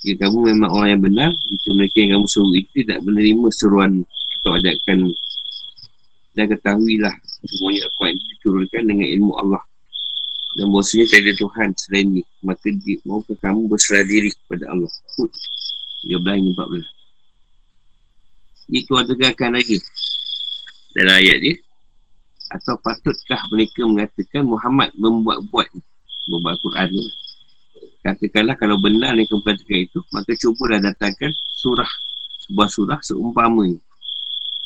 Jika 0.03 0.27
kamu 0.27 0.55
memang 0.55 0.69
orang 0.71 0.89
yang 0.95 1.03
benar 1.03 1.31
jika 1.35 1.69
mereka 1.75 1.97
yang 1.99 2.11
kamu 2.19 2.27
suruh 2.27 2.55
itu 2.55 2.71
tidak 2.83 2.99
menerima 3.03 3.47
seruan 3.51 3.91
atau 4.39 4.51
ajakan 4.55 5.11
dan 6.35 6.45
ketahuilah 6.55 7.15
semuanya 7.43 7.83
apa 7.87 8.03
yang 8.07 8.19
diturunkan 8.35 8.83
dengan 8.87 9.07
ilmu 9.19 9.33
Allah. 9.39 9.63
Dan 10.57 10.73
bahasanya 10.73 11.05
tiada 11.07 11.31
Tuhan 11.37 11.69
selain 11.77 12.07
ini 12.09 12.23
maka 12.41 12.67
di, 12.73 12.97
maupun 13.05 13.37
kamu 13.37 13.69
berserah 13.69 14.03
diri 14.07 14.33
kepada 14.33 14.71
Allah? 14.71 14.91
Hud 15.19 15.31
13 16.07 16.19
ini 16.41 16.51
14 16.55 16.83
itu 18.69 18.91
ada 18.95 19.13
lagi. 19.49 19.77
Dalam 20.93 21.15
ayat 21.21 21.37
dia 21.41 21.55
atau 22.49 22.75
patutkah 22.81 23.41
mereka 23.53 23.85
mengatakan 23.85 24.45
Muhammad 24.45 24.89
membuat-buat 24.97 25.67
membuat 26.29 26.55
Quran 26.65 26.87
ni 26.93 27.05
katakanlah 28.01 28.55
kalau 28.57 28.77
benar 28.81 29.13
mereka 29.13 29.37
mengatakan 29.37 29.79
itu 29.85 29.99
maka 30.13 30.31
cubalah 30.37 30.79
datangkan 30.81 31.31
surah 31.57 31.91
sebuah 32.47 32.69
surah 32.69 32.99
seumpama 33.05 33.69
ni 33.69 33.77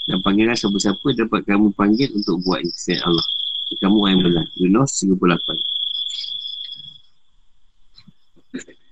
dan 0.08 0.20
panggilan 0.24 0.56
siapa-siapa 0.56 1.16
dapat 1.16 1.44
kamu 1.48 1.72
panggil 1.76 2.12
untuk 2.16 2.40
buat 2.44 2.64
ni 2.64 2.96
Allah 3.04 3.26
kamu 3.80 3.98
yang 4.12 4.22
benar 4.22 4.46
Yunus 4.60 5.02
38 5.02 5.74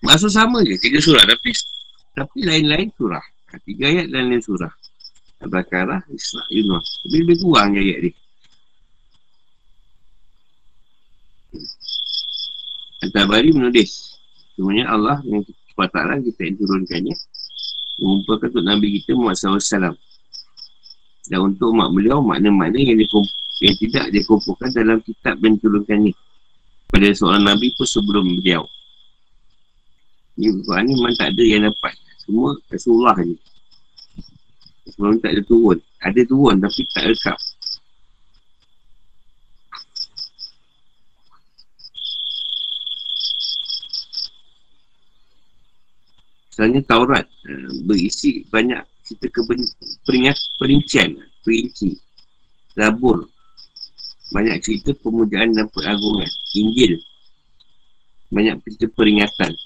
Maksud 0.02 0.34
sama 0.34 0.66
je, 0.66 0.74
tiga 0.82 0.98
surah 0.98 1.22
tapi 1.30 1.54
tapi 2.18 2.38
lain-lain 2.44 2.90
surah. 2.98 3.22
Tiga 3.62 3.86
ayat 3.88 4.08
dan 4.10 4.32
lain 4.32 4.42
surah. 4.42 4.72
Al-Baqarah, 5.46 6.02
Isra, 6.10 6.42
Yunus. 6.50 7.06
Tapi 7.06 7.16
lebih 7.22 7.38
kurang 7.44 7.78
ayat 7.78 8.10
ni. 8.10 8.12
Al-Tabari 13.02 13.50
menulis. 13.50 14.22
Sebenarnya 14.54 14.86
Allah 14.94 15.18
yang 15.26 15.42
sepatutnya 15.72 16.22
kita 16.22 16.42
yang 16.46 16.58
turunkannya 16.60 17.16
Mengumpulkan 17.98 18.48
untuk 18.52 18.66
Nabi 18.68 18.88
kita 19.00 19.16
Muhammad 19.16 19.38
SAW 19.40 19.96
Dan 21.32 21.40
untuk 21.42 21.72
umat 21.72 21.90
beliau 21.96 22.20
makna-makna 22.20 22.78
yang, 22.78 23.00
yang 23.64 23.76
tidak 23.80 24.06
dikumpulkan 24.12 24.70
dalam 24.76 25.00
kitab 25.02 25.40
yang 25.42 25.56
turunkannya 25.58 26.14
Pada 26.92 27.08
seorang 27.16 27.48
Nabi 27.48 27.74
pun 27.74 27.88
sebelum 27.88 28.28
beliau. 28.38 28.68
Ini 30.36 30.62
Quran 30.62 30.84
ni 30.86 30.94
memang 31.00 31.16
tak 31.16 31.34
ada 31.34 31.44
yang 31.44 31.64
dapat. 31.66 31.94
Semua 32.22 32.54
Rasulullah 32.70 33.16
ni 33.24 33.36
Sebelum 34.92 35.18
tak 35.24 35.32
ada 35.40 35.42
turun. 35.48 35.78
Ada 36.04 36.22
turun 36.28 36.56
tapi 36.60 36.82
tak 36.92 37.06
rekap 37.16 37.38
Misalnya 46.62 46.86
Taurat 46.86 47.26
uh, 47.26 47.74
berisi 47.90 48.46
banyak 48.46 48.86
cerita 49.02 49.34
keperingat 49.34 50.38
perincian, 50.62 51.18
perinci, 51.42 51.98
Zabur, 52.78 53.26
banyak 54.30 54.62
cerita 54.62 54.94
pemujaan 55.02 55.58
dan 55.58 55.66
peragungan, 55.74 56.30
Injil, 56.54 57.02
banyak 58.30 58.62
cerita 58.62 58.94
peringatan. 58.94 59.58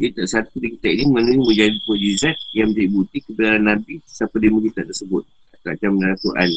Tak 0.00 0.24
satu 0.24 0.56
di 0.56 0.72
kita 0.72 0.88
ini 0.88 1.04
mengenai 1.04 1.44
menjadi 1.44 1.76
mujizat 1.84 2.36
yang 2.56 2.72
menjadi 2.72 2.88
bukti 2.96 3.18
kebenaran 3.28 3.76
Nabi 3.76 4.00
siapa 4.08 4.40
dia 4.40 4.48
mujizat 4.48 4.88
tersebut. 4.88 5.28
Macam 5.68 6.00
dalam 6.00 6.16
Quran. 6.24 6.48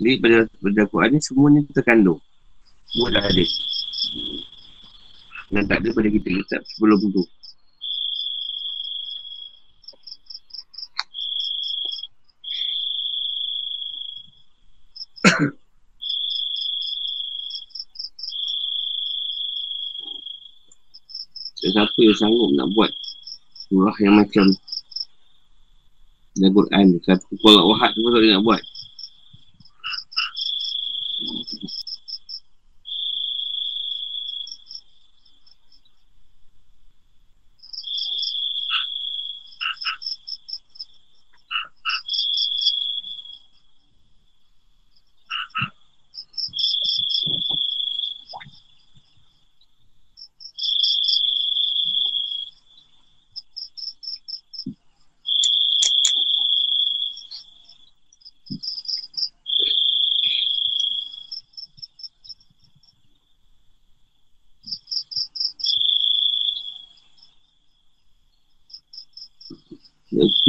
Jadi 0.00 0.12
pada, 0.16 0.38
pada 0.48 0.82
Quran 0.88 1.10
ni 1.12 1.20
semuanya 1.20 1.60
terkandung. 1.76 2.24
Semua 2.88 3.12
dah 3.12 3.20
ada 3.20 3.44
yang 5.54 5.66
tak 5.70 5.78
ada 5.80 5.88
pada 5.94 6.08
kita 6.10 6.28
kitab 6.28 6.60
sebelum 6.66 6.98
tu 7.14 7.22
Dan 21.64 21.70
siapa 21.74 21.98
yang 22.02 22.16
sanggup 22.18 22.50
nak 22.52 22.68
buat 22.74 22.90
surah 23.66 23.96
yang 24.04 24.14
macam 24.20 24.46
dalam 26.34 26.50
Quran. 26.52 26.86
Siapa 27.02 27.24
kolak 27.40 27.64
wahad 27.64 27.90
tu 27.94 28.02
pun 28.02 28.12
nak 28.18 28.42
buat. 28.42 28.62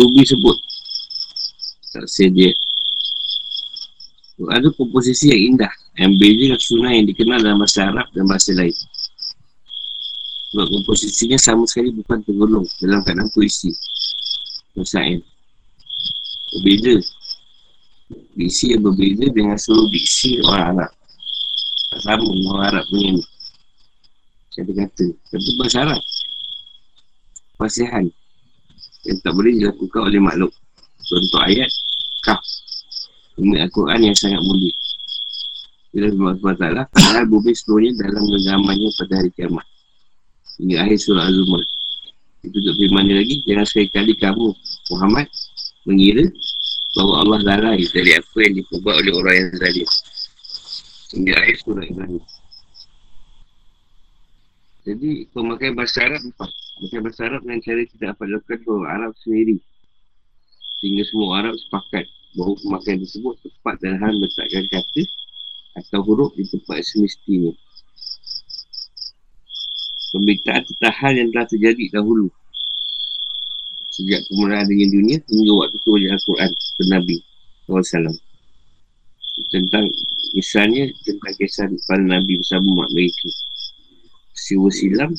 Tubi 0.06 0.22
sebut. 0.22 0.54
Taksir 1.90 2.30
dia. 2.30 2.54
Ada 4.54 4.70
komposisi 4.78 5.34
yang 5.34 5.58
indah. 5.58 5.74
Yang 5.98 6.12
beza 6.22 6.38
dengan 6.46 6.62
sunnah 6.62 6.92
yang 6.94 7.06
dikenal 7.10 7.40
dalam 7.42 7.58
bahasa 7.58 7.90
Arab 7.90 8.06
dan 8.14 8.30
bahasa 8.30 8.54
lain. 8.54 8.78
Sebab 10.54 10.68
komposisinya 10.70 11.42
sama 11.42 11.66
sekali 11.66 11.90
bukan 11.90 12.22
tergolong 12.22 12.70
Dalam 12.78 13.02
keadaan 13.02 13.34
puisi. 13.34 13.74
Masain 14.78 15.26
Berbeza. 16.54 17.02
Diksi 18.38 18.78
yang 18.78 18.86
berbeza 18.86 19.26
dengan 19.34 19.58
seluruh 19.58 19.90
diksi 19.90 20.38
orang 20.46 20.86
Arab. 20.86 20.92
Tak 21.90 22.00
sama 22.06 22.30
orang 22.30 22.66
Arab 22.70 22.84
punya 22.94 23.10
ni. 23.18 23.24
Saya 24.54 24.70
kata 24.70 25.06
Tapi 25.34 25.50
bahasa 25.58 25.78
Arab. 25.82 26.02
Fasihan 27.58 28.06
yang 29.06 29.18
tak 29.22 29.34
boleh 29.38 29.54
dilakukan 29.54 30.02
oleh 30.10 30.20
makhluk. 30.22 30.52
Contoh 31.06 31.42
ayat, 31.46 31.70
kaf. 32.26 32.42
Ini 33.38 33.70
Al-Quran 33.70 34.10
yang 34.12 34.18
sangat 34.18 34.42
mulia. 34.42 34.74
Bila 35.96 36.12
Allah 36.12 36.34
SWT, 36.36 36.92
padahal 36.92 37.26
bumi 37.30 37.54
seluruhnya 37.56 37.94
dalam 38.04 38.24
genggamannya 38.28 38.90
pada 39.00 39.14
hari 39.22 39.32
kiamat. 39.32 39.66
Hingga 40.60 40.76
akhir 40.82 40.98
surah 41.00 41.24
Al-Zumar. 41.30 41.64
Itu 42.44 42.58
untuk 42.62 42.76
firman 42.78 43.06
lagi, 43.10 43.36
jangan 43.48 43.66
sekali-kali 43.68 44.14
kamu, 44.20 44.48
Muhammad, 44.92 45.28
mengira 45.86 46.26
bahawa 46.96 47.14
Allah 47.22 47.40
lalai 47.44 47.84
dari 47.92 48.12
apa 48.16 48.38
yang 48.42 48.54
diperbuat 48.60 48.96
oleh 49.04 49.14
orang 49.14 49.36
yang 49.36 49.50
zalim. 49.60 49.90
Hingga 51.16 51.34
akhir 51.38 51.56
surah 51.64 51.86
Ibrahim. 51.86 52.24
Jadi, 54.86 55.12
pemakaian 55.34 55.74
bahasa 55.74 55.98
Arab 56.06 56.22
empat. 56.24 56.52
Bukan 56.76 57.00
bahasa 57.08 57.32
Arab 57.32 57.48
dengan 57.48 57.64
cara 57.64 57.82
kita 57.88 58.04
dapat 58.12 58.28
lakukan 58.36 58.58
tu 58.68 58.84
Arab 58.84 59.12
sendiri. 59.24 59.58
Sehingga 60.84 61.04
semua 61.08 61.40
Arab 61.40 61.56
sepakat 61.56 62.06
Bahawa 62.36 62.60
pemakaian 62.60 63.00
tersebut 63.00 63.40
tepat 63.48 63.76
dan 63.80 63.96
hal 63.96 64.12
letakkan 64.20 64.68
kata 64.68 65.04
Atau 65.80 66.04
huruf 66.04 66.36
di 66.36 66.44
tempat 66.52 66.84
semestinya. 66.84 67.56
Pemberitaan 70.12 70.64
hal 71.00 71.14
yang 71.16 71.32
telah 71.32 71.48
terjadi 71.48 72.00
dahulu. 72.00 72.28
Sejak 73.96 74.28
kemuliaan 74.28 74.68
dengan 74.68 74.88
dunia 74.92 75.18
hingga 75.32 75.54
waktu 75.56 75.78
turun 75.88 76.12
Al-Quran 76.12 76.52
ke 76.52 76.84
Nabi 76.92 77.18
SAW 77.68 78.16
Tentang 79.52 79.88
misalnya 80.36 80.92
tentang 81.08 81.34
kisah 81.40 81.72
para 81.88 82.04
Nabi 82.04 82.40
bersama 82.40 82.68
umat 82.76 82.92
mereka. 82.92 83.32
Siwa 84.36 84.68
silam 84.72 85.16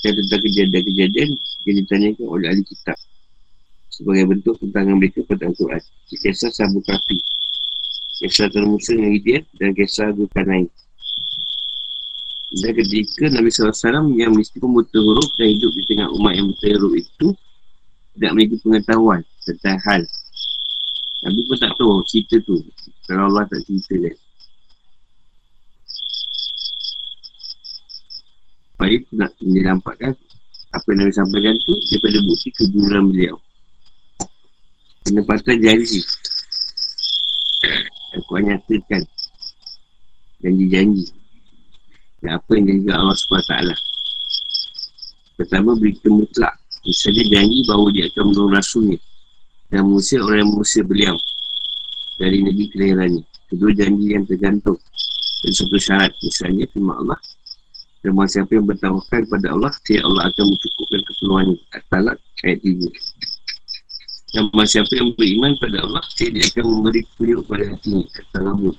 dan 0.00 0.12
tentang 0.16 0.40
kejadian-kejadian 0.44 1.30
yang 1.68 1.76
ditanyakan 1.84 2.26
oleh 2.26 2.46
ahli 2.50 2.64
kitab. 2.64 2.98
Sebagai 3.90 4.24
bentuk 4.32 4.54
tentangan 4.60 4.96
mereka 4.96 5.20
pada 5.28 5.50
Al-Quran. 5.50 5.82
Kisah 6.08 6.50
Sabu 6.52 6.80
Kafi 6.84 7.20
kisah 8.20 8.52
dengan 8.52 8.76
Gideon 9.16 9.42
dan 9.56 9.72
kisah 9.72 10.12
Zulkarnain 10.12 10.68
dan 12.50 12.74
ketika 12.74 13.30
Nabi 13.30 13.48
SAW 13.48 14.10
yang 14.18 14.34
mesti 14.34 14.58
pembuta 14.58 14.98
huruf 14.98 15.30
dan 15.38 15.54
hidup 15.54 15.70
di 15.70 15.82
tengah 15.86 16.10
umat 16.18 16.34
yang 16.34 16.50
buta 16.50 16.66
huruf 16.76 16.92
itu 16.98 17.28
tidak 18.18 18.30
memiliki 18.34 18.56
pengetahuan 18.66 19.22
tentang 19.46 19.78
hal. 19.86 20.02
Nabi 21.22 21.40
pun 21.46 21.56
tak 21.62 21.72
tahu 21.78 22.02
cerita 22.10 22.42
tu. 22.42 22.58
Kalau 23.06 23.30
Allah 23.30 23.46
tak 23.46 23.62
cerita 23.70 23.94
dia 24.02 24.12
supaya 28.80 28.96
nak 29.12 29.36
dinampakkan 29.44 30.16
apa 30.72 30.86
yang 30.88 31.04
Nabi 31.04 31.12
sampaikan 31.12 31.52
tu 31.68 31.76
daripada 31.92 32.18
bukti 32.24 32.48
kejujuran 32.56 33.12
beliau. 33.12 33.36
Penempatan 35.04 35.60
janji 35.60 36.00
aku 38.16 38.40
nyatakan. 38.40 39.04
Janji-janji 40.40 41.12
dan 42.24 42.40
apa 42.40 42.48
yang 42.56 42.64
janji 42.72 42.88
Allah 42.88 43.12
SWT 43.20 43.52
pertama 45.36 45.76
berita 45.76 46.08
mutlak. 46.08 46.56
Misalnya 46.80 47.24
janji 47.36 47.60
bahawa 47.68 47.92
dia 47.92 48.08
akan 48.08 48.32
menurun 48.32 48.52
rasulnya 48.56 48.98
dan 49.68 49.84
mengusir 49.84 50.24
orang 50.24 50.40
yang 50.40 50.50
mengusir 50.56 50.88
beliau 50.88 51.20
dari 52.16 52.40
negeri 52.40 52.72
kelahirannya. 52.72 53.24
Kedua 53.52 53.76
janji 53.76 54.16
yang 54.16 54.24
tergantung 54.24 54.80
dan 55.44 55.52
satu 55.52 55.76
syarat. 55.76 56.16
Misalnya 56.24 56.64
firman 56.72 56.96
Allah 57.04 57.20
dan 58.00 58.16
bahawa 58.16 58.32
siapa 58.32 58.50
yang 58.56 58.64
bertawakal 58.64 59.20
kepada 59.28 59.46
Allah 59.52 59.72
Saya 59.84 60.00
Allah 60.08 60.22
akan 60.32 60.44
mencukupkan 60.56 61.00
keperluannya 61.04 61.56
At-Talak 61.76 62.16
ayat 62.48 62.58
3 62.64 64.32
Dan 64.32 64.42
bahawa 64.56 64.64
siapa 64.64 64.92
yang 64.96 65.10
beriman 65.20 65.52
kepada 65.60 65.78
Allah 65.84 66.02
Saya 66.16 66.28
dia 66.32 66.44
akan 66.48 66.64
memberi 66.64 67.00
petunjuk 67.04 67.38
kepada 67.44 67.64
hatinya 67.76 68.04
At-Talak 68.08 68.56
11 68.56 68.72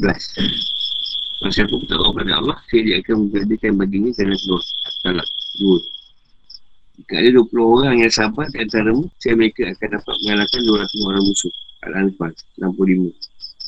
Bahawa 0.00 1.52
siapa 1.52 1.72
bertawakal 1.76 2.10
kepada 2.16 2.32
Allah 2.40 2.56
Saya 2.72 2.80
dia 2.80 2.96
akan 3.04 3.16
menjadikan 3.28 3.72
baginya 3.76 4.10
Kerana 4.16 4.36
keluar 4.40 4.62
At-Talak 4.64 5.28
2 5.60 7.04
Jika 7.04 7.14
ada 7.20 7.28
20 7.28 7.60
orang 7.60 7.96
yang 8.00 8.12
sabar 8.12 8.46
di 8.48 8.58
antaramu 8.64 9.04
Saya 9.20 9.34
mereka 9.36 9.68
akan 9.68 9.88
dapat 10.00 10.14
mengalahkan 10.24 10.60
200 10.64 11.08
orang 11.12 11.24
musuh. 11.28 11.54
Al-Anfal 11.84 12.32
65 12.56 13.12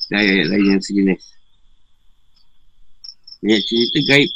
Dan 0.09 0.17
ayat-ayat 0.17 0.47
lain 0.49 0.67
yang 0.73 0.81
sejenis. 0.81 1.23
Banyak 3.45 3.61
cerita 3.69 3.99
gaib 4.09 4.33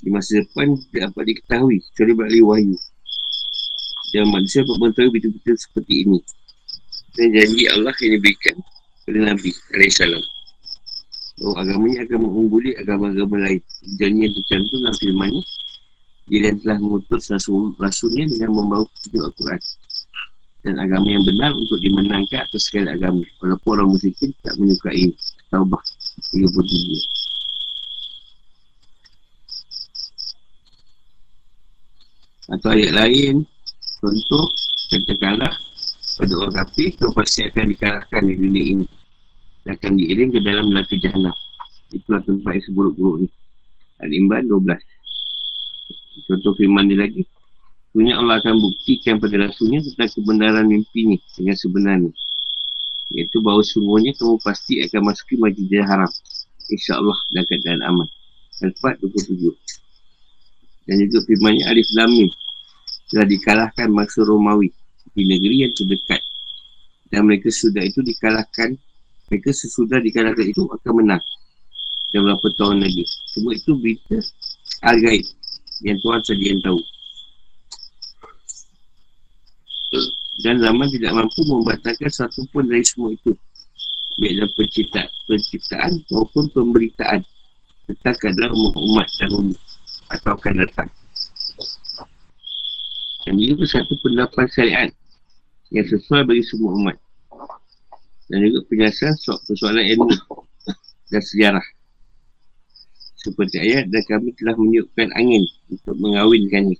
di 0.00 0.08
masa 0.08 0.40
depan 0.40 0.76
tidak 0.90 1.12
dapat 1.12 1.24
diketahui 1.32 1.76
kecuali 1.92 2.12
melalui 2.16 2.42
wahyu. 2.44 2.76
Dan 4.10 4.32
manusia 4.32 4.64
dapat 4.66 4.76
mengetahui 4.80 5.10
betul-betul 5.14 5.56
seperti 5.60 5.94
ini. 6.08 6.18
Dan 7.14 7.26
janji 7.36 7.64
Allah 7.68 7.94
yang 8.00 8.12
diberikan 8.18 8.56
kepada 9.02 9.18
Nabi 9.34 9.50
AS 9.52 9.98
bahawa 11.40 11.56
agamanya 11.64 12.04
akan 12.04 12.18
mengungguli 12.20 12.70
agama-agama 12.76 13.48
lain. 13.48 13.60
Janji 13.96 14.28
yang 14.28 14.34
tercantum 14.36 14.78
dalam 14.84 14.96
firman 15.00 15.32
dia 16.30 16.46
yang 16.46 16.62
telah 16.62 16.78
mengutus 16.78 17.26
rasul, 17.26 17.74
rasulnya 17.82 18.30
dengan 18.30 18.54
membawa 18.54 18.86
petunjuk 18.86 19.22
Al-Quran. 19.26 19.60
Dan 20.62 20.74
agama 20.78 21.08
yang 21.10 21.24
benar 21.26 21.50
untuk 21.56 21.80
dimenangkan 21.82 22.46
atas 22.46 22.70
segala 22.70 22.94
agama. 22.94 23.26
Walaupun 23.42 23.70
orang 23.74 23.88
musyrik 23.90 24.30
tak 24.44 24.54
menyukai 24.60 25.10
Taubah 25.50 25.82
33 26.30 27.19
atau 32.50 32.68
ayat 32.74 32.92
lain 32.94 33.46
contoh 34.02 34.46
katakanlah 34.90 35.52
pada 36.20 36.32
orang 36.36 36.54
kafir 36.54 36.90
kau 36.98 37.14
pasti 37.14 37.46
akan 37.46 37.64
dikalahkan 37.70 38.22
di 38.26 38.34
dunia 38.36 38.64
ini 38.76 38.86
dan 39.64 39.78
akan 39.78 39.92
diiring 39.96 40.30
ke 40.34 40.40
dalam 40.42 40.66
neraka 40.74 40.94
jahanam 40.98 41.34
itulah 41.94 42.20
tempat 42.26 42.58
yang 42.58 42.64
seburuk-buruk 42.66 43.16
ni 43.24 43.28
Al-Imban 44.02 44.50
12 44.50 44.66
contoh 46.26 46.52
firman 46.58 46.90
ni 46.90 46.96
lagi 46.98 47.22
Sebenarnya 47.90 48.22
Allah 48.22 48.38
akan 48.38 48.54
buktikan 48.62 49.18
pada 49.18 49.50
rasulnya 49.50 49.82
tentang 49.82 50.14
kebenaran 50.14 50.62
mimpi 50.70 51.10
ni 51.10 51.18
dengan 51.34 51.58
sebenarnya. 51.58 52.14
Iaitu 53.10 53.42
bahawa 53.42 53.66
semuanya 53.66 54.14
kamu 54.14 54.38
pasti 54.46 54.78
akan 54.78 55.10
masuki 55.10 55.34
majlis 55.34 55.82
haram. 55.82 56.06
InsyaAllah 56.70 57.18
dan 57.34 57.42
keadaan 57.50 57.82
aman. 57.82 58.06
Al-Fat 58.62 59.02
27. 59.02 59.50
Dan 60.90 61.06
juga 61.06 61.22
firmannya 61.22 61.70
Alif 61.70 61.86
Lamim 61.94 62.26
telah 63.14 63.22
dikalahkan 63.30 63.94
masa 63.94 64.26
Romawi 64.26 64.74
di 65.14 65.22
negeri 65.22 65.62
yang 65.62 65.70
terdekat. 65.70 66.18
Dan 67.14 67.30
mereka 67.30 67.46
sudah 67.46 67.86
itu 67.86 68.02
dikalahkan, 68.02 68.74
mereka 69.30 69.54
sesudah 69.54 70.02
dikalahkan 70.02 70.50
itu 70.50 70.66
akan 70.66 70.92
menang. 70.98 71.22
Dan 72.10 72.26
berapa 72.26 72.42
tahun 72.58 72.82
lagi. 72.82 73.06
Semua 73.30 73.54
itu 73.54 73.70
berita 73.78 74.18
al-gaib. 74.82 75.22
yang 75.80 75.96
Tuhan 76.02 76.20
saja 76.26 76.44
yang 76.44 76.60
tahu. 76.60 76.80
Dan 80.42 80.58
zaman 80.58 80.90
tidak 80.90 81.12
mampu 81.14 81.40
membatalkan 81.46 82.10
satu 82.10 82.44
pun 82.50 82.66
dari 82.66 82.82
semua 82.82 83.14
itu. 83.14 83.32
Baik 84.18 84.32
dalam 84.42 84.50
pencipta, 84.58 85.02
penciptaan 85.24 86.02
maupun 86.12 86.50
pemberitaan 86.52 87.22
tentang 87.88 88.16
keadaan 88.20 88.52
umat 88.58 89.08
dahulu 89.16 89.54
atau 90.10 90.34
akan 90.34 90.66
datang. 90.66 90.90
Dan 93.24 93.36
itu 93.38 93.62
satu 93.62 93.94
pendapat 94.02 94.50
syariat 94.50 94.90
yang 95.70 95.86
sesuai 95.86 96.26
bagi 96.26 96.42
semua 96.42 96.74
umat. 96.74 96.96
Dan 98.26 98.46
juga 98.46 98.66
penjelasan 98.66 99.14
soal 99.18 99.38
persoalan 99.46 99.86
ilmu 99.86 100.10
dan 101.10 101.22
sejarah. 101.22 101.66
Seperti 103.20 103.60
ayat 103.60 103.92
dan 103.92 104.02
kami 104.08 104.32
telah 104.34 104.56
meniupkan 104.56 105.12
angin 105.14 105.44
untuk 105.68 105.94
mengawinkannya. 106.00 106.78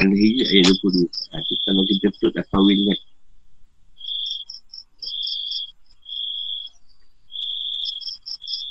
Al-Hijr 0.00 0.46
ayat 0.48 0.72
22. 0.80 1.04
Ha, 1.04 1.36
itu 1.36 1.54
kalau 1.68 1.82
kita 1.84 2.06
betul 2.08 2.30
tak 2.32 2.46
kawinkan. 2.48 2.98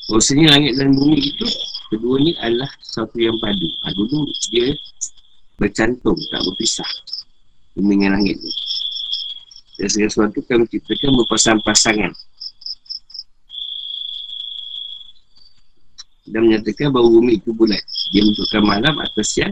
Bahasanya 0.10 0.46
langit 0.58 0.74
dan 0.76 0.92
bumi 0.98 1.24
itu 1.24 1.48
Kedua 1.92 2.16
ni 2.24 2.32
adalah 2.40 2.72
sesuatu 2.80 3.20
yang 3.20 3.36
padu. 3.44 3.68
Ha, 3.84 3.92
Dulu 3.92 4.24
dia 4.48 4.72
bercantum 5.60 6.16
Tak 6.16 6.40
berpisah 6.48 6.88
dengan 7.76 8.16
langit 8.16 8.40
tu 8.40 8.52
Dan 9.76 9.88
segala 9.92 10.08
sesuatu 10.08 10.40
kami 10.48 10.72
ciptakan 10.72 11.20
berpasang-pasangan. 11.20 12.16
Dan 16.32 16.48
menyatakan 16.48 16.96
bahawa 16.96 17.12
bumi 17.12 17.44
itu 17.44 17.52
bulat. 17.52 17.84
Dia 18.16 18.24
menentukan 18.24 18.64
malam 18.64 18.96
atau 18.96 19.24
siang 19.28 19.52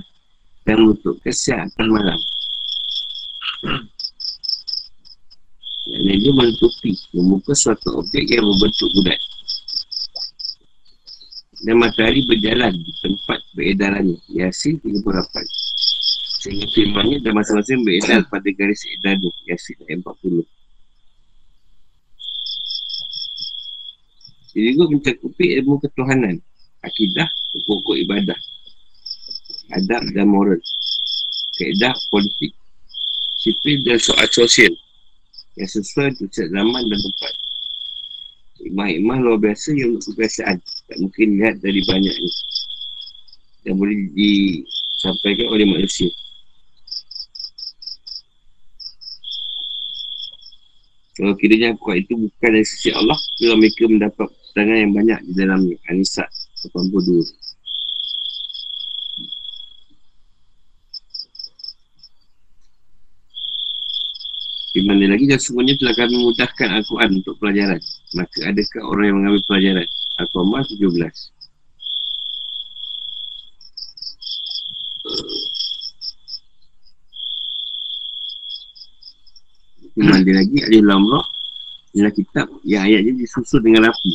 Dan 0.63 0.87
menentukan 0.87 1.35
siang 1.35 1.67
atau 1.75 1.91
malam. 1.91 2.19
Dan 5.91 6.15
dia 6.23 6.31
menutupi 6.31 6.95
Membuka 7.11 7.51
suatu 7.51 7.99
objek 7.99 8.31
yang 8.31 8.47
berbentuk 8.47 8.87
bulat 8.95 9.19
dan 11.63 11.75
matahari 11.75 12.23
berjalan 12.23 12.71
di 12.71 12.93
tempat 13.03 13.39
beredarannya 13.51 14.15
Yasin 14.31 14.79
38 14.79 15.03
sehingga 16.39 16.67
firmannya 16.71 17.19
dan 17.19 17.35
masing-masing 17.35 17.83
beredar 17.83 18.23
pada 18.31 18.47
garis 18.55 18.83
edar 18.95 19.19
Yasin 19.47 19.75
40 19.83 20.47
jadi 24.55 24.67
juga 24.71 24.85
mencakupi 24.87 25.45
ilmu 25.59 25.83
ketuhanan 25.83 26.39
akidah 26.79 27.27
pokok 27.67 27.95
ibadah 28.07 28.39
adab 29.75 30.03
dan 30.15 30.27
moral 30.31 30.59
keedah 31.59 31.91
politik 32.07 32.55
sipil 33.35 33.83
dan 33.83 33.99
soal 33.99 34.27
sosial 34.31 34.71
yang 35.59 35.69
sesuai 35.69 36.15
untuk 36.15 36.31
zaman 36.31 36.83
dan 36.87 36.99
tempat 37.03 37.33
Hikmah-hikmah 38.69 39.17
luar 39.17 39.41
biasa 39.41 39.73
yang 39.73 39.97
untuk 39.97 40.13
kebiasaan. 40.13 40.61
Tak 40.61 40.97
mungkin 41.01 41.41
lihat 41.41 41.57
dari 41.57 41.81
banyak 41.89 42.13
ni. 42.13 42.29
Yang 43.65 43.75
boleh 43.81 43.97
disampaikan 44.13 45.47
oleh 45.49 45.65
manusia. 45.65 46.09
Kalau 51.17 51.33
kiranya 51.33 51.73
kuat 51.81 52.05
itu 52.05 52.15
bukan 52.15 52.49
dari 52.55 52.63
sisi 52.63 52.95
Allah 52.95 53.19
Kalau 53.41 53.59
mereka 53.59 53.89
mendapat 53.89 54.29
keterangan 54.29 54.77
yang 54.85 54.93
banyak 54.93 55.19
di 55.25 55.33
dalamnya. 55.33 55.77
Anisa 55.89 56.29
82 56.69 57.48
Mana 64.89 65.05
lagi 65.05 65.29
dan 65.29 65.37
semuanya 65.37 65.77
telah 65.77 65.93
kami 65.93 66.17
mudahkan 66.17 66.81
Al-Quran 66.81 67.21
untuk 67.21 67.37
pelajaran. 67.37 67.77
Maka 68.17 68.49
adakah 68.49 68.81
orang 68.89 69.05
yang 69.05 69.17
mengambil 69.21 69.41
pelajaran? 69.45 69.85
Al-Quran 70.17 70.65
17. 70.65 70.89
Di 79.93 80.01
mana 80.01 80.31
lagi 80.41 80.57
Alif 80.65 80.81
Lamrah 80.81 81.25
Inilah 81.93 82.13
kitab 82.17 82.49
yang 82.65 82.89
ayatnya 82.89 83.13
disusun 83.21 83.61
dengan 83.61 83.93
rapi 83.93 84.13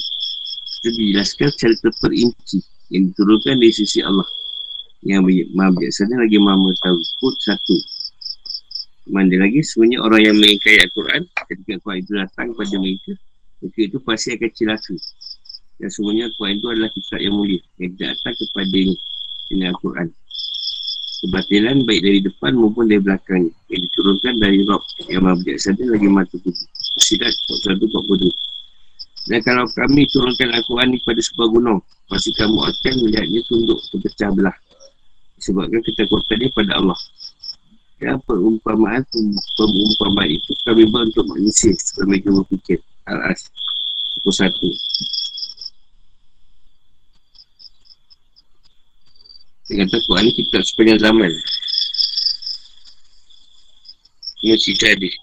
Itu 0.80 0.90
dijelaskan 0.90 1.54
secara 1.54 1.74
terperinci 1.86 2.58
Yang 2.90 3.14
diturunkan 3.14 3.62
dari 3.62 3.74
sisi 3.74 4.02
Allah 4.02 4.26
Yang 5.06 5.50
maha 5.54 5.70
bijaksana 5.70 6.18
lagi 6.18 6.38
maha 6.42 6.56
mengetahui 6.58 7.04
Kut 7.22 7.36
satu 7.42 7.93
mana 9.04 9.36
lagi 9.36 9.60
sebenarnya 9.60 9.98
orang 10.00 10.20
yang 10.24 10.36
mengingkari 10.40 10.80
Al-Quran 10.80 11.22
ketika 11.48 11.70
Al-Quran 11.76 11.98
itu 12.00 12.12
datang 12.16 12.46
kepada 12.56 12.76
mereka 12.80 13.12
mereka 13.60 13.80
itu 13.80 13.98
pasti 14.04 14.28
akan 14.36 14.50
celaka. 14.52 14.94
Dan 15.80 15.88
sebenarnya 15.90 16.24
Al-Quran 16.28 16.54
itu 16.56 16.66
adalah 16.68 16.90
kitab 16.92 17.18
yang 17.20 17.34
mulia 17.34 17.60
yang 17.80 17.90
tidak 17.96 18.08
datang 18.16 18.34
kepada 18.40 18.80
dengan 19.48 19.66
Al-Quran. 19.72 20.08
Kebatilan 21.24 21.76
baik 21.88 22.00
dari 22.04 22.20
depan 22.20 22.52
maupun 22.52 22.84
dari 22.84 23.00
belakang 23.00 23.48
yang 23.72 23.80
diturunkan 23.88 24.34
dari 24.44 24.60
Rob 24.68 24.84
yang 25.08 25.24
maha 25.24 25.40
bijaksana 25.40 25.84
lagi 25.88 26.08
mata 26.12 26.36
putih 26.36 26.68
Sidat 27.00 27.32
142 27.32 28.28
dan 29.24 29.40
kalau 29.40 29.64
kami 29.72 30.04
turunkan 30.12 30.52
Al-Quran 30.52 30.92
ini 30.92 31.00
pada 31.00 31.20
sebuah 31.24 31.48
gunung 31.48 31.80
pasti 32.12 32.28
kamu 32.36 32.60
akan 32.60 32.92
melihatnya 33.08 33.40
tunduk 33.48 33.80
terpecah 33.88 34.28
belah. 34.36 34.56
Sebabkan 35.40 35.80
ketakutan 35.80 36.36
dia 36.44 36.52
pada 36.52 36.76
Allah 36.76 36.98
dan 38.04 38.20
perumpamaan 38.28 39.00
perumpamaan 39.56 40.28
itu 40.28 40.52
kami 40.68 40.84
buat 40.92 41.08
untuk 41.08 41.24
manusia 41.32 41.72
supaya 41.80 42.04
mereka 42.12 42.28
berfikir. 42.36 42.78
Al-As 43.08 43.48
Pukul 44.20 44.32
satu. 44.36 44.68
Dia 49.64 49.80
kata 49.80 49.96
Quran 50.04 50.28
kita 50.36 50.60
sepanjang 50.60 51.00
zaman. 51.00 51.32
Ini 54.44 54.60
cerita 54.60 54.92
dia. 55.00 55.16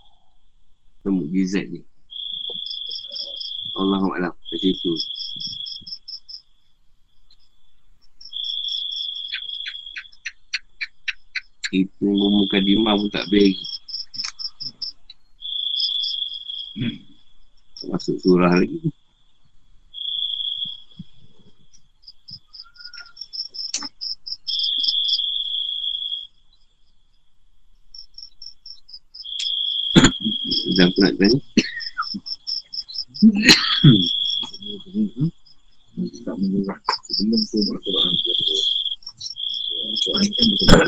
Pemukjizat 1.05 1.65
ni 1.69 1.81
Allahuakbar 3.73 4.33
Macam 4.33 4.59
itu 4.61 4.93
Itu 11.71 12.07
muka 12.11 12.59
dimah 12.59 12.99
pun 12.99 13.07
tak 13.07 13.25
beri 13.31 13.55
hmm. 16.75 16.95
Masuk 17.89 18.19
surah 18.21 18.53
lagi 18.59 18.91
aku 30.91 30.99
nak 31.01 31.13
tanya 31.19 31.39
Tak 36.21 36.35
menyerah 36.41 36.79
Sebelum 37.11 37.41
tu 37.47 37.57
Al-Quran 37.61 38.13
Al-Quran 39.81 40.25
kan 40.25 40.45
betul 40.51 40.79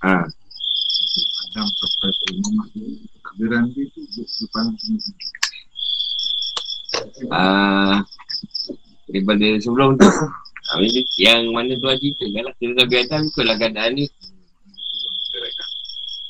Ha. 0.00 0.16
Adam 1.44 1.68
sampai 1.76 2.08
ke 2.08 2.24
Muhammad 2.40 2.66
tu 2.72 2.80
Takbiran 3.20 3.64
dia 3.76 3.84
tu 3.92 4.00
Depan 4.16 4.66
Ah, 7.28 8.00
daripada 9.20 9.60
sebelum 9.60 10.00
tu. 10.00 10.08
Ini, 10.80 11.02
yang 11.20 11.50
mana 11.52 11.76
tu 11.76 11.88
cerita 11.98 12.24
kan 12.30 12.42
lah 12.46 12.54
kita 12.56 12.72
Nabi 12.78 12.94
Adam 13.02 13.20
ikutlah 13.26 13.56
keadaan 13.58 13.90
ni. 13.98 14.06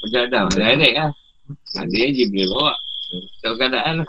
Macam 0.01 0.21
Adam 0.27 0.45
direct 0.51 0.97
lah. 0.97 1.11
Ha, 1.77 1.79
dia 1.87 2.07
je 2.11 2.25
boleh 2.31 2.47
bawa. 2.51 2.73
Tahu 3.45 3.55
keadaan 3.61 3.95
lah. 4.03 4.09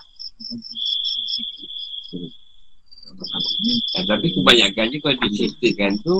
Ha, 3.91 3.97
tapi 4.07 4.27
kebanyakan 4.33 4.85
je 4.89 4.97
kalau 5.03 5.15
dia 5.19 5.29
ceritakan 5.35 5.93
tu 6.01 6.17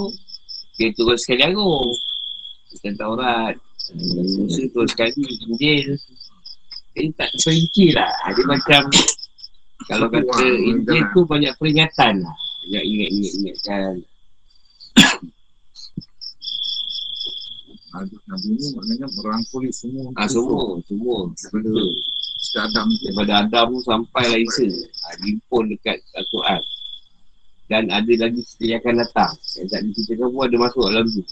dia 0.75 0.93
turun 0.93 1.17
sekali 1.17 1.41
agung 1.45 1.93
tentang 2.83 3.15
Taurat 3.17 3.55
Musa 3.95 4.61
turun 4.75 4.87
sekali 4.91 5.23
Injil. 5.47 5.95
Dia 6.91 7.07
tak 7.15 7.31
perinci 7.39 7.95
lah. 7.95 8.11
Dia 8.35 8.43
macam 8.43 8.81
kalau 9.87 10.07
kata 10.11 10.45
Injil 10.67 11.03
tu 11.15 11.23
banyak 11.23 11.55
peringatan 11.55 12.27
lah 12.27 12.35
Banyak 12.61 12.83
ingat-ingat-ingatkan 12.85 13.93
Nabi 17.91 18.55
ni 18.55 18.67
maknanya 18.71 19.07
merangkuli 19.19 19.67
semua. 19.75 20.15
Ah 20.15 20.23
semua, 20.23 20.79
semua. 20.87 21.27
Daripada 21.35 21.69
Setiap 22.39 22.63
Adam 22.71 22.87
Daripada 23.03 23.33
Adam 23.43 23.65
tu 23.75 23.79
sampai 23.83 24.25
lah 24.31 24.39
Isa. 24.39 24.67
Ha, 24.71 25.19
Dimpun 25.19 25.75
dekat 25.75 25.99
Al-Quran. 26.15 26.61
Dan 27.67 27.91
ada 27.91 28.13
lagi 28.15 28.39
cerita 28.43 28.63
yang 28.67 28.79
akan 28.83 28.95
datang 28.99 29.33
Yang 29.55 29.67
tak 29.71 29.79
diceritakan 29.87 30.27
pun 30.31 30.43
ada 30.43 30.57
masuk 30.59 30.83
dalam 30.91 31.05
tu 31.07 31.23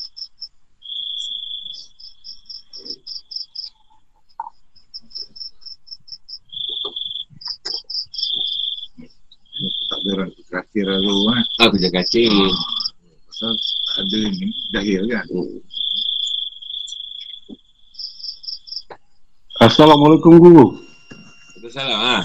kacir 10.79 10.87
lalu 10.87 11.17
kan. 11.27 11.43
Aku 11.67 11.75
dah 11.75 11.91
kacau. 11.91 12.47
Pasal 13.27 13.53
ada 13.99 14.19
ni, 14.31 14.47
jahil 14.71 15.03
kan. 15.11 15.25
Assalamualaikum 19.59 20.39
guru. 20.39 20.65
Salah 21.69 21.99
ha. 22.01 22.17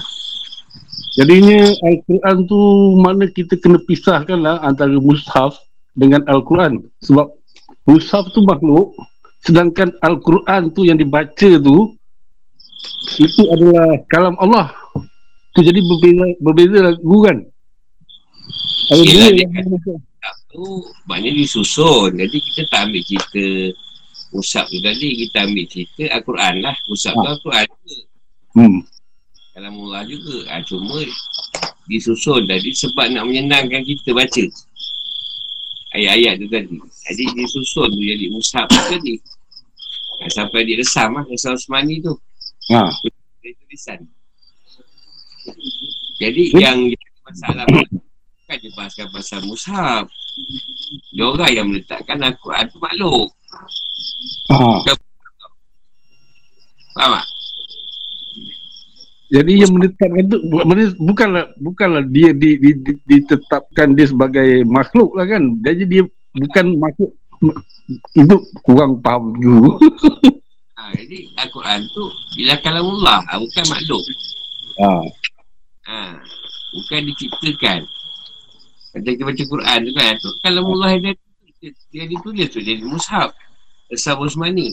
Jadinya 1.15 1.69
Al-Quran 1.85 2.37
tu 2.49 2.59
mana 2.97 3.29
kita 3.29 3.55
kena 3.61 3.77
pisahkan 3.85 4.39
lah 4.41 4.57
antara 4.65 4.95
mushaf 4.97 5.53
dengan 5.93 6.23
Al-Quran. 6.25 6.81
Sebab 7.03 7.29
mushaf 7.85 8.31
tu 8.33 8.41
makhluk 8.47 8.95
sedangkan 9.45 9.93
Al-Quran 10.01 10.73
tu 10.73 10.87
yang 10.87 10.97
dibaca 10.97 11.49
tu 11.61 11.93
itu 13.21 13.41
adalah 13.53 14.01
kalam 14.09 14.35
Allah. 14.41 14.73
Tu 15.55 15.63
jadi 15.63 15.79
berbeza 15.79 16.25
berbeza 16.41 16.77
lah 16.83 16.93
guru 16.99 17.19
kan. 17.29 17.37
Ada 18.85 19.01
Yelah, 19.01 19.29
dua 19.29 19.29
dia 19.31 19.47
kan- 19.49 19.67
Tu 20.47 20.63
maknanya 21.03 21.31
disusun. 21.35 22.15
Jadi 22.15 22.37
kita 22.39 22.61
tak 22.67 22.87
ambil 22.87 23.01
cerita 23.01 23.43
Musab 24.31 24.65
tu 24.65 24.79
tadi. 24.79 25.09
Kita 25.21 25.43
ambil 25.43 25.65
cerita 25.67 26.03
Al-Quran 26.11 26.53
lah. 26.59 26.75
Musab 26.85 27.13
tu 27.13 27.27
Al-Quran 27.27 27.65
juga. 27.67 27.95
hmm. 28.55 28.79
Kalam 29.51 29.73
Allah 29.81 30.03
juga. 30.05 30.37
Ha, 30.47 30.59
cuma 30.61 30.99
disusun 31.85 32.43
tadi 32.43 32.71
sebab 32.71 33.05
nak 33.09 33.23
menyenangkan 33.25 33.81
kita 33.81 34.11
baca. 34.11 34.43
Ayat-ayat 35.91 36.33
tu 36.39 36.47
tadi. 36.47 36.75
Jadi 37.05 37.23
disusun 37.35 37.87
tu 37.89 38.01
jadi 38.01 38.25
Musab 38.29 38.65
tu 38.65 38.79
tadi. 38.89 39.15
Ha, 40.15 40.29
sampai 40.29 40.63
dia 40.63 40.79
resam 40.79 41.13
lah. 41.13 41.23
Resam 41.25 41.53
Osmani 41.53 41.99
tu. 41.99 42.15
Ha. 42.69 42.87
Dari 43.37 43.51
tulisan. 43.57 43.99
Jadi 46.15 46.43
Hmm. 46.49 46.59
yang 46.59 46.77
yang 46.87 47.13
masalah 47.21 47.65
kan 48.45 48.57
dia 48.61 48.71
bahaskan 48.77 49.07
pasal 49.09 49.41
mushaf. 49.45 50.05
Dia 51.09 51.25
orang 51.25 51.51
yang 51.51 51.67
meletakkan 51.69 52.21
Al-Quran 52.21 52.65
tu 52.69 52.77
makhluk. 52.77 53.29
Ha. 54.53 54.57
Faham 56.95 57.11
tak? 57.17 57.25
Jadi 59.25 59.51
yang 59.57 59.73
menetapkan 59.73 60.23
tu 60.29 60.37
bu- 60.45 60.63
mana- 60.63 60.97
bukanlah 61.01 61.49
bukanlah 61.57 62.03
dia 62.05 62.29
di, 62.31 62.61
di, 62.61 62.71
di, 62.77 62.93
ditetapkan 63.09 63.97
dia 63.97 64.05
sebagai 64.05 64.61
makhluk 64.69 65.17
lah 65.17 65.25
kan. 65.25 65.43
Jadi 65.65 65.83
dia 65.89 66.03
bukan 66.37 66.77
makhluk 66.77 67.11
itu 68.13 68.35
kurang 68.61 69.01
faham 69.01 69.33
dulu. 69.41 69.81
Ha, 70.77 70.93
jadi 70.93 71.17
Al-Quran 71.41 71.81
tu 71.89 72.03
bila 72.37 72.53
kalamullah, 72.61 73.19
ha, 73.25 73.41
bukan 73.41 73.65
makhluk. 73.65 74.03
ha. 74.77 74.89
Ha, 75.89 75.97
bukan 76.77 77.01
diciptakan. 77.09 77.81
Kalau 78.95 79.11
kita 79.11 79.23
baca 79.27 79.43
Quran 79.43 79.77
tu 79.83 79.91
kan, 79.91 80.13
tu 80.23 80.29
kalamullah 80.39 80.89
yang 80.95 81.03
dia, 81.59 81.71
dia 81.91 82.03
ditulis 82.07 82.47
tu, 82.47 82.63
jadi 82.63 82.79
mushaf. 82.79 83.35
Resam 83.91 84.23
Osmani. 84.23 84.71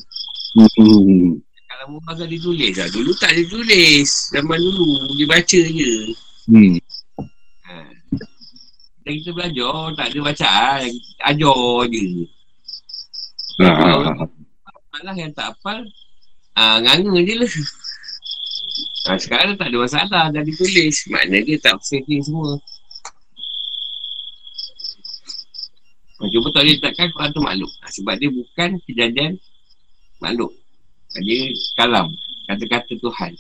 Hmm. 0.55 1.43
Kalamullah 1.67 2.15
kan 2.15 2.29
ditulis 2.31 2.79
lah. 2.79 2.87
Dulu 2.95 3.11
tak 3.19 3.35
ditulis. 3.35 4.31
Zaman 4.31 4.59
dulu, 4.63 5.11
dibaca 5.19 5.61
je. 5.67 5.93
Hmm. 6.47 6.79
Ha. 7.67 7.75
Dan 9.03 9.13
kita 9.19 9.31
belajar, 9.35 9.91
tak 9.99 10.07
ada 10.15 10.19
bacaan. 10.23 10.87
Ajar 11.27 11.61
je. 11.91 12.05
Ha. 13.59 13.69
ha, 13.69 13.91
ha. 14.07 14.25
Malah 14.93 15.15
yang 15.19 15.33
tak 15.35 15.51
hafal, 15.51 15.83
ah 16.55 16.79
nganga 16.79 17.27
je 17.27 17.35
lah. 17.43 17.53
Ha, 19.09 19.19
sekarang 19.19 19.59
tak 19.59 19.73
ada 19.73 19.77
masalah, 19.83 20.25
dah 20.31 20.43
ditulis. 20.47 21.11
Maknanya 21.11 21.43
dia 21.43 21.59
tak 21.59 21.83
setting 21.83 22.23
semua. 22.23 22.55
Cuma 26.31 26.55
tak 26.55 26.63
boleh 26.63 26.79
letakkan 26.79 27.09
Quran 27.11 27.31
tu 27.35 27.43
makhluk. 27.43 27.73
Ha, 27.83 27.91
sebab 27.91 28.15
dia 28.15 28.31
bukan 28.31 28.71
kejadian 28.87 29.33
makhluk. 30.23 30.55
Ha, 31.15 31.19
dia 31.19 31.51
kalam, 31.75 32.15
kata-kata 32.47 32.95
Tuhan. 32.95 33.33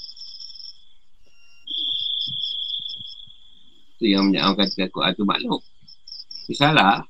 Tu 4.02 4.10
yang 4.10 4.34
orang 4.34 4.58
kata 4.58 4.90
Quran 4.90 5.12
tu 5.14 5.22
makhluk. 5.22 5.62
Dia 6.50 6.56
salah. 6.58 7.06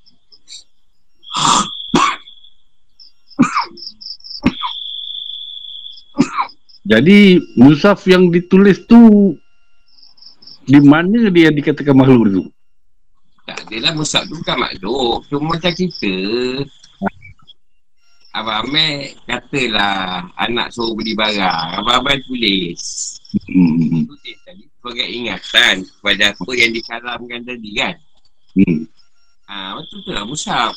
Jadi 6.82 7.40
Musaf 7.57 8.05
yang 8.05 8.28
ditulis 8.28 8.85
tu 8.85 9.32
di 10.69 10.78
mana 10.85 11.32
dia 11.32 11.49
dikatakan 11.49 11.97
makhluk 11.97 12.28
tu? 12.28 12.44
Tak 13.43 13.59
adalah 13.66 13.93
musab 13.98 14.23
tu 14.31 14.39
bukan 14.39 14.59
makhluk. 14.59 15.27
Cuma 15.27 15.59
macam 15.59 15.73
kita. 15.74 16.14
Abang 18.32 18.64
Ahmed 18.64 19.19
katalah 19.28 20.24
anak 20.40 20.73
suruh 20.73 20.97
beli 20.97 21.12
barang. 21.12 21.69
Abang 21.82 22.06
Ahmed 22.06 22.23
tulis. 22.24 22.81
Hmm. 23.51 24.09
Tulis 24.09 24.39
tadi 24.47 24.64
sebagai 24.73 25.09
ingatan 25.10 25.74
kepada 25.85 26.24
apa 26.32 26.52
yang 26.56 26.70
dikalamkan 26.73 27.40
tadi 27.44 27.70
kan. 27.77 27.94
Hmm. 28.56 28.81
Ha, 29.51 29.77
betul 29.77 29.98
tu 30.06 30.10
lah 30.14 30.24
musab. 30.24 30.73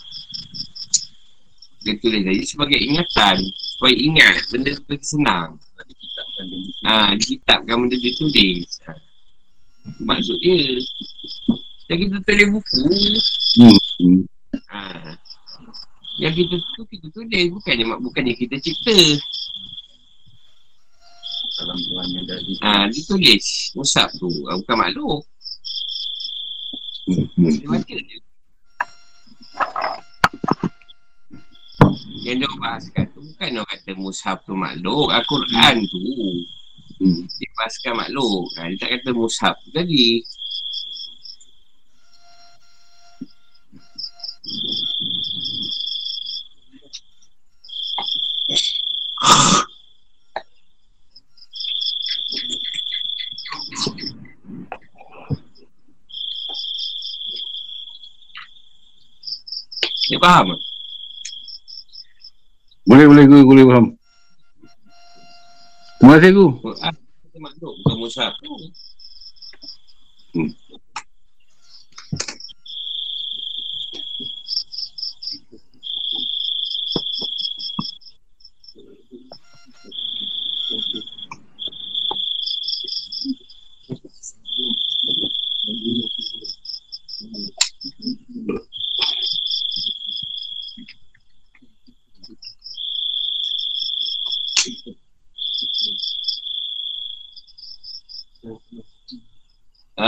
Dia 1.86 1.94
tulis 2.02 2.22
tadi 2.28 2.44
sebagai 2.44 2.80
ingatan. 2.82 3.38
Supaya 3.78 3.96
ingat 3.96 4.36
benda 4.52 4.72
tu 4.74 4.96
senang. 5.06 5.56
Ha, 6.84 7.14
dikitabkan 7.16 7.88
benda 7.88 7.96
dia 7.96 8.12
tulis. 8.20 8.68
Ha. 8.90 9.00
Maksud 10.02 10.38
dia. 10.42 10.82
Yang 11.86 12.00
kita 12.10 12.18
tulis 12.26 12.48
buku. 12.50 12.82
Hmm. 13.62 14.20
Ha. 14.74 14.80
Yang 16.18 16.34
kita 16.42 16.56
tu 16.74 16.82
kita 16.90 17.08
tulis 17.14 17.44
bukannya 17.54 17.84
mak 17.86 18.00
bukannya 18.02 18.34
kita 18.34 18.56
cipta. 18.58 18.98
Dalam 21.56 21.78
Tuhan 21.78 22.08
yang 22.12 22.26
dah 22.28 22.40
Ha, 22.66 22.72
ditulis 22.92 23.72
musab 23.78 24.10
tu. 24.18 24.28
Ha, 24.50 24.58
bukan 24.60 24.76
makhluk. 24.76 25.22
Hmm. 27.06 27.54
Dia 27.54 27.68
baca 27.70 27.96
je. 27.96 28.18
Yang 32.26 32.36
dia 32.42 32.50
bahaskan 32.58 33.06
tu 33.14 33.22
bukan 33.22 33.62
orang 33.62 33.70
kata 33.70 33.92
mushaf 33.94 34.38
tu 34.50 34.58
makhluk. 34.58 35.14
Al-Quran 35.14 35.76
tu. 35.86 36.02
Hmm. 36.98 37.22
Dia 37.30 37.50
bahaskan 37.54 37.94
makhluk. 38.02 38.50
Ha, 38.58 38.74
dia 38.74 38.78
tak 38.82 38.90
kata 38.98 39.10
mushaf 39.14 39.54
tu 39.62 39.70
tadi. 39.70 40.26
Dia 44.46 44.54
faham 60.22 60.54
tak? 60.54 60.62
Boleh 62.86 63.10
boleh 63.10 63.26
guru 63.26 63.42
boleh 63.50 63.66
faham. 63.66 63.86
Terima 65.98 66.22
kasih 66.22 66.32
guru. 66.38 66.50
Quran 66.62 66.94
makhluk 67.42 67.74
bukan 67.82 67.96
mushaf 67.98 68.34
tu. 68.40 68.54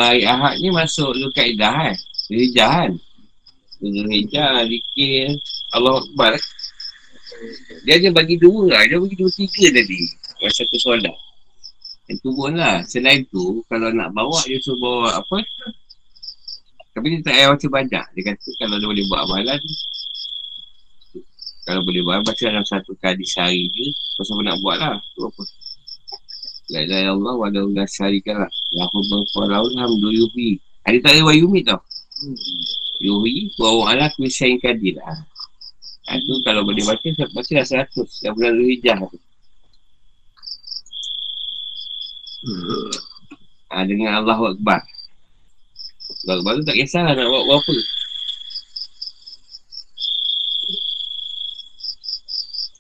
Uh, 0.08 0.24
Ahad 0.24 0.56
ni 0.64 0.72
masuk 0.72 1.12
Zul 1.20 1.32
Kaidah 1.36 1.76
kan? 1.76 1.96
Hijah 2.32 2.70
kan? 2.72 2.92
Zul 3.84 4.08
Hijah, 4.08 4.64
Zikir, 4.64 5.36
Allah 5.76 6.00
Akbar. 6.00 6.40
Dia 7.84 8.00
ada 8.00 8.10
bagi 8.16 8.40
dua 8.40 8.72
lah. 8.72 8.82
Dia 8.88 9.04
bagi 9.04 9.20
dua 9.20 9.28
tiga 9.36 9.68
tadi. 9.76 10.08
Masa 10.40 10.64
tu 10.72 10.80
solat. 10.80 11.12
Yang 12.08 12.24
turun 12.24 12.56
lah. 12.56 12.88
Selain 12.88 13.28
tu, 13.28 13.60
kalau 13.68 13.92
nak 13.92 14.16
bawa, 14.16 14.40
dia 14.48 14.56
suruh 14.64 14.80
bawa 14.80 15.20
apa? 15.20 15.44
Tapi 16.96 17.06
dia 17.12 17.20
tak 17.22 17.36
payah 17.36 17.48
baca 17.52 17.68
banyak. 17.68 18.06
Dia 18.16 18.24
kata 18.32 18.50
kalau 18.64 18.76
dia 18.80 18.88
boleh 18.88 19.06
buat 19.12 19.22
amalan, 19.28 19.60
kalau 21.68 21.82
boleh 21.84 22.02
buat, 22.08 22.24
baca 22.24 22.44
dalam 22.48 22.64
satu 22.64 22.96
kali 23.04 23.28
sehari 23.28 23.68
je. 23.76 23.92
Pasal 24.16 24.40
nak 24.40 24.56
buat 24.64 24.80
lah. 24.80 24.96
Tu 25.14 25.20
apa? 25.20 25.42
La 26.68 26.84
ilaha 26.84 27.02
illallah 27.08 27.34
wa 27.40 27.48
la 27.48 27.62
ilaha 27.64 27.88
syarika 27.88 28.32
lah. 28.36 28.52
Lahu 28.76 29.00
man 29.08 29.22
falahu 29.32 29.68
hamdu 29.80 30.08
yuhi. 30.12 30.60
Ada 30.84 30.98
tak 31.04 31.12
ada 31.16 31.22
wayumi 31.28 31.64
tau. 31.64 31.80
Yuhi, 33.00 33.54
wa 33.62 33.94
ala 33.94 34.12
kuisain 34.16 34.58
kadir. 34.60 34.98
Ha. 35.04 35.14
Ha, 36.08 36.16
tu 36.24 36.40
kalau 36.48 36.64
boleh 36.64 36.84
baca, 36.88 37.04
saya 37.04 37.28
baca 37.36 37.52
dah 37.52 37.66
seratus. 37.68 38.24
Dah 38.24 38.32
bulan 38.32 38.56
Zuhijjah 38.56 38.98
tu. 39.12 39.20
Ha, 43.68 43.84
dengan 43.84 44.24
Allahu 44.24 44.56
Akbar. 44.56 44.80
Allahu 46.24 46.38
Akbar 46.42 46.52
tu 46.60 46.64
tak 46.64 46.78
kisahlah 46.80 47.12
nak 47.12 47.28
buat 47.28 47.60
apa. 47.60 47.76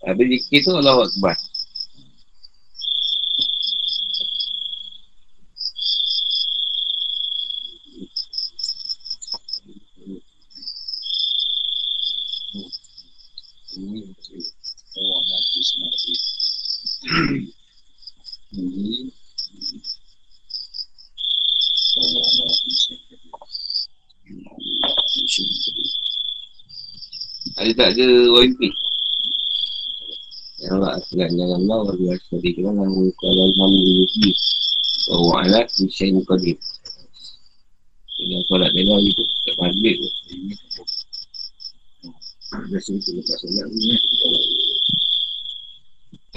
Habis 0.08 0.26
zikir 0.32 0.60
tu 0.64 0.72
Allahu 0.72 1.04
Akbar. 1.04 1.36
Ada 27.98 28.30
wajib 28.30 28.62
Ya 30.62 30.70
Allah, 30.78 31.02
aslan 31.02 31.34
dalam 31.34 31.66
Allah 31.66 31.90
wa 31.90 31.94
biasa 31.98 32.38
di 32.46 32.54
dalam 32.62 32.78
Allah 32.78 33.10
kalau 33.18 33.42
alhamdulillah 33.50 34.38
wa 35.18 35.42
ala 35.42 35.66
kusain 35.66 36.14
qadir. 36.30 36.62
Dalam 38.22 38.42
solat 38.46 38.70
dia 38.78 38.86
gitu, 38.86 39.24
tak 39.26 39.74
ni 39.82 39.98
eh. 39.98 39.98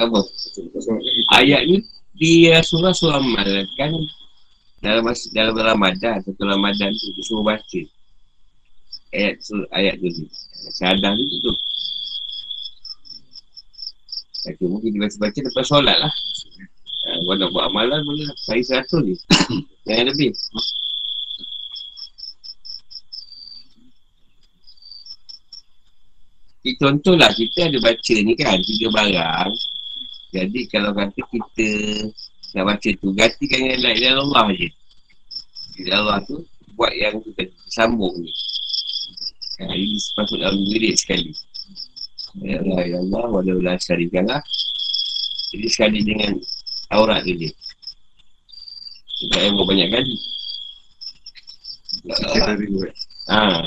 Apa? 0.00 0.20
Ayat 1.36 1.60
ni 1.68 1.84
di 2.16 2.48
surah 2.64 2.96
surah 2.96 3.20
Amal 3.20 3.68
kan 3.76 3.92
dalam 4.80 5.12
dalam 5.36 5.54
Ramadan 5.60 6.24
satu 6.24 6.40
Ramadan 6.40 6.88
tu 6.96 7.12
dia 7.12 7.20
suruh 7.20 7.44
baca 7.44 7.99
ayat 9.10 9.34
ayat 9.74 9.94
tu 9.98 10.08
ni 10.08 10.24
syahadah 10.76 11.12
tu 11.18 11.36
tu 11.42 11.52
Tapi 14.40 14.64
mungkin 14.64 14.96
dia 14.96 15.04
baca-baca 15.04 15.38
lepas 15.44 15.66
solat 15.68 15.96
lah. 16.00 16.12
Ha, 17.04 17.08
Kalau 17.12 17.36
nak 17.36 17.48
buat 17.52 17.64
amalan 17.68 18.00
boleh 18.08 18.24
lah. 18.24 18.36
Saya 18.40 18.60
seratus 18.64 19.00
je 19.04 19.14
Jangan 19.84 20.06
lebih. 20.12 20.32
Jadi 26.60 26.72
contohlah 26.76 27.30
kita 27.36 27.72
ada 27.72 27.78
baca 27.84 28.14
ni 28.16 28.32
kan 28.36 28.58
Tiga 28.64 28.88
barang. 28.92 29.52
Jadi 30.32 30.60
kalau 30.72 30.90
kata 30.96 31.20
kita 31.20 31.70
Nak 32.56 32.64
baca 32.64 32.88
tu 32.96 33.08
Gantikan 33.12 33.58
dengan 33.60 33.80
la 33.84 33.90
ilaha 33.92 34.44
je. 34.56 34.68
La 35.84 36.00
Allah 36.00 36.18
tu 36.24 36.40
Buat 36.76 36.96
yang 36.96 37.20
kita 37.20 37.44
sambung 37.68 38.16
ni 38.24 38.32
Ini 39.60 40.00
sepatut 40.00 40.40
dalam 40.40 40.56
lirik 40.64 40.96
sekali 40.96 41.36
Ya 42.40 42.62
Allah, 42.62 42.80
Ya 42.86 42.98
Allah, 43.02 43.24
walau 43.26 43.58
la 43.58 43.74
syarikanlah. 43.74 44.38
Jadi 45.50 45.66
sekali 45.66 45.98
dengan 46.06 46.38
aurat 46.94 47.26
dia. 47.26 47.50
Kita 49.18 49.36
yang 49.50 49.58
banyak 49.58 49.90
kali. 49.90 50.16
kita 52.06 52.54
dari. 52.54 52.66
Ha, 53.34 53.66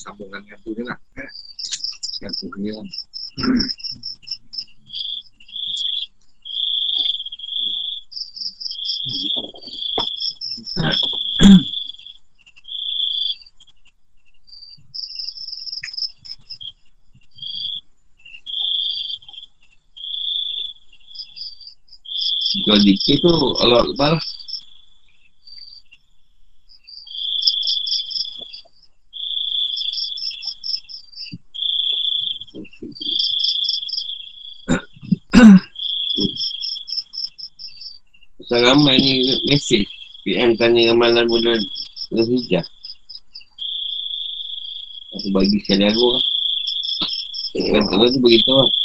Sambungkan 0.00 0.40
dengan 0.48 0.58
tu 0.64 0.72
je 0.72 0.82
lah. 0.88 0.96
Eh. 1.20 1.30
Satu 2.16 2.48
dia 2.56 2.72
lah. 2.72 2.88
Kalau 22.70 22.86
dikir 22.86 23.18
tu 23.18 23.34
Allah 23.66 23.82
Akbar. 23.82 24.14
Pasal 38.38 38.60
ramai 38.62 39.02
ni 39.02 39.34
mesej. 39.50 39.82
PM 40.22 40.54
tanya 40.54 40.94
ramalan 40.94 41.26
bulan 41.26 41.58
Zulhijjah. 42.14 42.62
Aku 45.18 45.26
bagi 45.34 45.58
sekali 45.66 45.90
aku. 45.90 46.06
Lah 47.74 47.82
Kata 47.82 48.14
tu 48.14 48.18
beritahu. 48.22 48.62
lah 48.62 48.79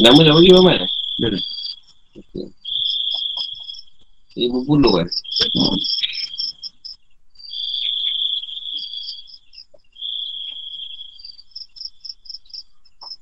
Nama 0.00 0.16
dah 0.16 0.32
bagi 0.32 0.50
Muhammad 0.56 0.88
eh? 0.88 0.90
Dah 1.20 1.28
dah. 1.28 1.42
Okey. 2.16 2.46
Ini 4.40 4.46
berpuluh 4.48 4.92
kan? 4.96 5.08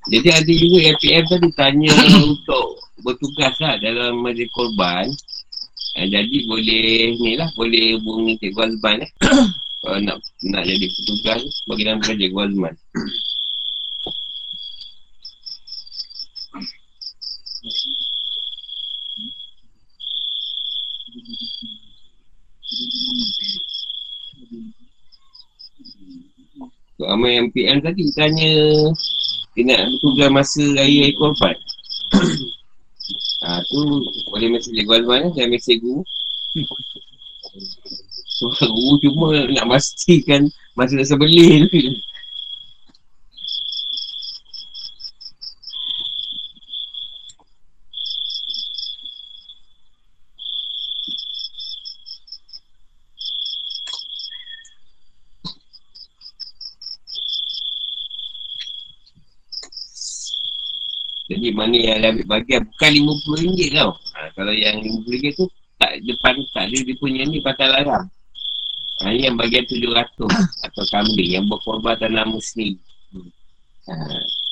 Jadi 0.08 0.28
ada 0.32 0.52
juga 0.54 0.78
APM 0.94 1.24
tadi 1.26 1.48
tanya 1.58 1.92
untuk 2.30 2.80
bertugas 3.02 3.58
lah 3.58 3.74
dalam 3.82 4.22
majlis 4.22 4.48
korban. 4.54 5.10
Ha, 5.98 6.06
jadi 6.06 6.36
boleh 6.46 7.18
ni 7.18 7.34
lah, 7.34 7.50
boleh 7.58 7.98
hubungi 7.98 8.38
Cikgu 8.38 8.70
Azman 8.70 9.02
eh. 9.02 9.10
Kalau 9.82 9.98
nak 10.02 10.18
nak 10.46 10.62
jadi 10.62 10.86
petugas, 10.86 11.42
bagi 11.66 11.82
nama 11.82 11.98
kerja 11.98 12.22
Cikgu 12.22 12.40
Azman. 12.40 12.74
Ramai 26.98 27.37
yang 27.37 27.37
PM 27.52 27.78
tadi 27.82 28.08
tanya 28.14 28.52
dia 29.58 29.62
nak 29.74 29.80
bertugas 29.90 30.30
masa 30.30 30.62
raya 30.78 31.10
korban. 31.18 31.56
ha, 33.42 33.58
tu 33.68 33.78
boleh 34.30 34.48
mesej 34.54 34.70
Cikgu 34.70 34.92
Azman 35.02 35.26
eh, 35.26 35.32
jangan 35.34 35.50
mesej 35.50 35.76
guru. 35.82 36.02
So, 38.38 38.54
guru 38.74 39.02
cuma 39.02 39.50
nak 39.50 39.66
pastikan 39.66 40.46
masa 40.78 40.94
dah 40.94 41.06
sebelih 41.06 41.66
tu. 41.66 41.98
Jadi 61.28 61.52
mana 61.52 61.76
yang 61.76 61.97
dia 62.08 62.24
ambil 62.24 62.40
bagian 62.40 62.62
bukan 62.64 62.90
RM50 62.96 63.60
tau. 63.76 63.92
Ha, 64.16 64.18
kalau 64.32 64.54
yang 64.56 64.80
RM50 64.80 65.24
tu 65.36 65.44
tak 65.76 65.92
depan 66.00 66.34
tak 66.56 66.64
ada 66.72 66.78
dia 66.80 66.96
punya 66.96 67.22
ni 67.28 67.44
patah 67.44 67.68
larang. 67.68 68.08
Ha, 69.04 69.12
yang 69.12 69.36
bagian 69.36 69.68
RM700 69.68 70.24
atau 70.72 70.84
kambing 70.88 71.30
yang 71.36 71.44
berkorban 71.44 72.00
tanam 72.00 72.40
muslim. 72.40 72.80
Ha, 73.92 73.94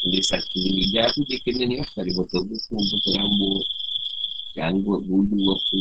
dia 0.04 0.20
satu 0.20 0.60
lidah 0.60 1.08
tu 1.16 1.24
dia 1.24 1.40
kena 1.48 1.64
ni 1.64 1.80
lah. 1.80 1.88
Dari 1.96 2.12
botol 2.12 2.44
buku, 2.44 2.76
botol 2.76 3.12
rambut, 3.16 3.64
janggut, 4.52 5.00
bulu 5.08 5.56
apa. 5.56 5.80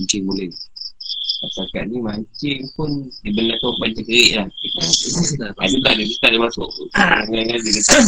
Mungkin 0.00 0.20
boleh. 0.24 0.48
Pasal 1.36 1.68
kat 1.68 1.84
ni 1.92 2.00
mancing 2.00 2.64
pun 2.72 3.12
dia 3.20 3.30
benar 3.36 3.60
tu 3.60 3.68
pancing 3.76 4.06
kerik 4.08 4.30
lah. 4.40 4.46
Ada 5.60 5.76
tak 5.84 5.92
ada, 5.92 6.02
dia 6.02 6.16
tak 6.16 6.30
ada 6.32 6.38
masuk. 6.40 6.70
Jangan-jangan 6.96 7.60
dia 7.60 7.72
kata. 7.76 7.98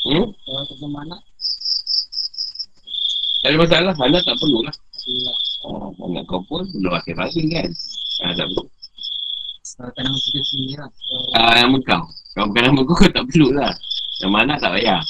Hmm? 0.00 0.26
Tak 0.32 0.88
mana, 0.88 1.16
Tak 3.40 3.48
ada 3.48 3.56
masalah. 3.56 3.94
Anak 3.96 4.22
tak 4.28 4.36
perlu 4.36 4.60
lah. 4.68 4.76
Oh, 5.64 5.92
anak 6.08 6.28
kau 6.28 6.44
pun 6.44 6.64
belum 6.76 6.92
akhir 6.92 7.16
lagi 7.16 7.40
kan. 7.48 7.68
Ah, 8.24 8.36
tak 8.36 8.48
perlu. 8.52 8.64
kalau 9.80 9.92
tak 9.96 10.02
nama 10.04 10.18
kita 10.20 10.40
sendiri 10.44 10.74
lah. 10.76 10.90
Ah, 11.40 11.52
nama 11.64 11.78
kau. 11.80 12.04
Kau 12.36 12.44
bukan 12.52 12.62
nama 12.68 12.80
kau, 12.84 12.96
kau 13.00 13.08
tak 13.16 13.24
perlu 13.32 13.48
lah. 13.56 13.72
Nama 14.20 14.36
anak 14.44 14.56
tak 14.60 14.70
payah. 14.76 15.00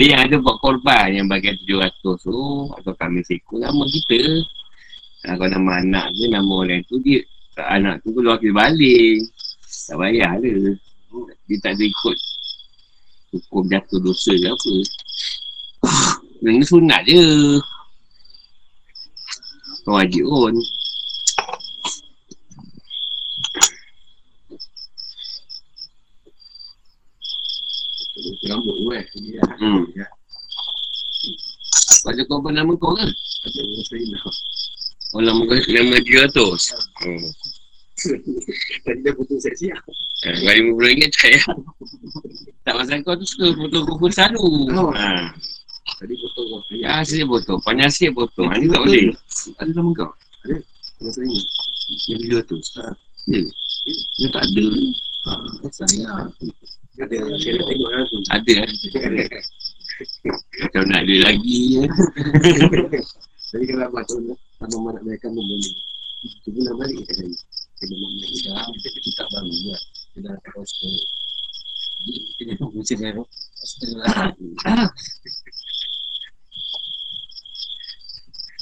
Dia 0.00 0.06
yang 0.16 0.22
ada 0.24 0.36
buat 0.40 0.56
korban 0.64 1.12
yang 1.12 1.28
bagian 1.28 1.56
700 1.68 2.24
tu 2.24 2.40
atau 2.72 2.92
kami 2.96 3.20
seekor 3.20 3.60
nama 3.60 3.84
kita. 3.84 4.20
Ah, 5.28 5.36
kalau 5.36 5.50
nama 5.54 5.70
anak 5.84 6.06
tu, 6.16 6.24
nama 6.32 6.52
orang 6.52 6.82
tu 6.88 6.96
dia 7.04 7.20
anak 7.68 8.00
tu 8.00 8.16
keluar 8.16 8.40
ke 8.40 8.48
balik. 8.48 9.28
Tak 9.88 9.96
payah 10.00 10.32
lah. 10.40 10.76
Dia 11.48 11.56
tak 11.60 11.76
ada 11.76 11.84
ikut 11.84 12.16
hukum 13.32 13.68
jatuh 13.68 14.00
dosa 14.00 14.32
ke 14.32 14.48
apa. 14.48 14.74
Ini 16.42 16.64
sunat 16.64 17.02
je. 17.04 17.22
Kau 19.84 19.98
wajib 19.98 20.24
pun. 20.26 20.54
Tu. 29.10 29.18
Hmm. 29.58 29.82
Kau 32.28 32.38
apa 32.42 32.48
nama 32.50 32.72
kau 32.76 32.94
kan? 32.94 33.10
Ada 33.46 33.60
orang 33.62 33.84
saya 33.86 34.04
nak. 34.10 34.24
Oh, 35.12 35.20
nama 35.22 35.40
kau 35.44 35.54
nama 35.54 35.96
700. 35.98 36.74
Hmm. 37.02 37.30
Tadi 38.82 39.00
dah 39.06 39.12
putus 39.14 39.46
seksi 39.46 39.70
lah. 39.70 39.80
Eh, 40.26 40.34
RM50 40.42 41.02
tak 41.14 41.20
payah. 41.22 41.44
Tak 42.62 42.74
pasal 42.78 42.98
kau 43.06 43.14
tu 43.14 43.26
suka 43.26 43.54
foto 43.54 43.78
kufur 43.86 44.10
selalu. 44.10 44.70
Oh. 44.74 44.90
Ha. 44.90 45.30
Tadi 46.02 46.14
potong 46.18 46.46
kau. 46.50 46.60
Ya, 46.74 47.02
asyik 47.02 47.26
foto. 47.30 47.62
Pandai 47.62 47.86
asyik 47.86 48.10
foto. 48.14 48.42
Ha, 48.46 48.58
ni 48.58 48.66
tak 48.66 48.82
boleh. 48.82 49.14
Ada 49.62 49.70
nama 49.70 49.90
kau? 49.94 50.10
Ada. 50.46 50.56
Nama 50.98 51.10
saya 51.10 51.26
ni. 51.26 51.38
Yang 52.10 52.18
video 52.26 52.38
tu. 52.46 52.56
Ya. 53.30 53.40
Dia 54.18 54.28
tak 54.34 54.42
ada. 54.50 54.64
Saya. 55.70 56.30
Ada. 57.00 57.16
Saya 57.40 57.52
dah 57.56 57.66
tengok 57.72 57.88
lah. 57.88 58.04
Ada 58.36 58.52
kan? 58.52 58.68
Macam 60.60 60.82
nak 60.92 61.00
ada 61.00 61.14
lagi. 61.24 61.58
ya. 61.80 61.84
Jadi 63.52 63.64
kalau 63.68 63.88
macam 63.92 64.18
nama 64.60 64.76
mana 64.76 64.98
mereka 65.00 65.32
pun 65.32 65.40
boleh. 65.40 65.72
Cuba 66.44 66.58
nak 66.68 66.74
balik 66.76 66.96
kat 67.08 67.14
saya. 67.16 67.32
Saya 67.80 67.86
nama 67.88 68.06
mereka 68.12 68.38
dah. 68.44 68.64
Kita 68.76 69.10
tak 69.16 69.26
baru 69.32 69.52
je. 69.52 69.76
Kita 70.12 70.18
dah 70.20 70.32
tak 70.36 70.52
poster. 70.52 70.92
Kita 72.02 72.42
jangan 72.44 72.68
pusing 72.76 73.00
kan. 73.00 73.16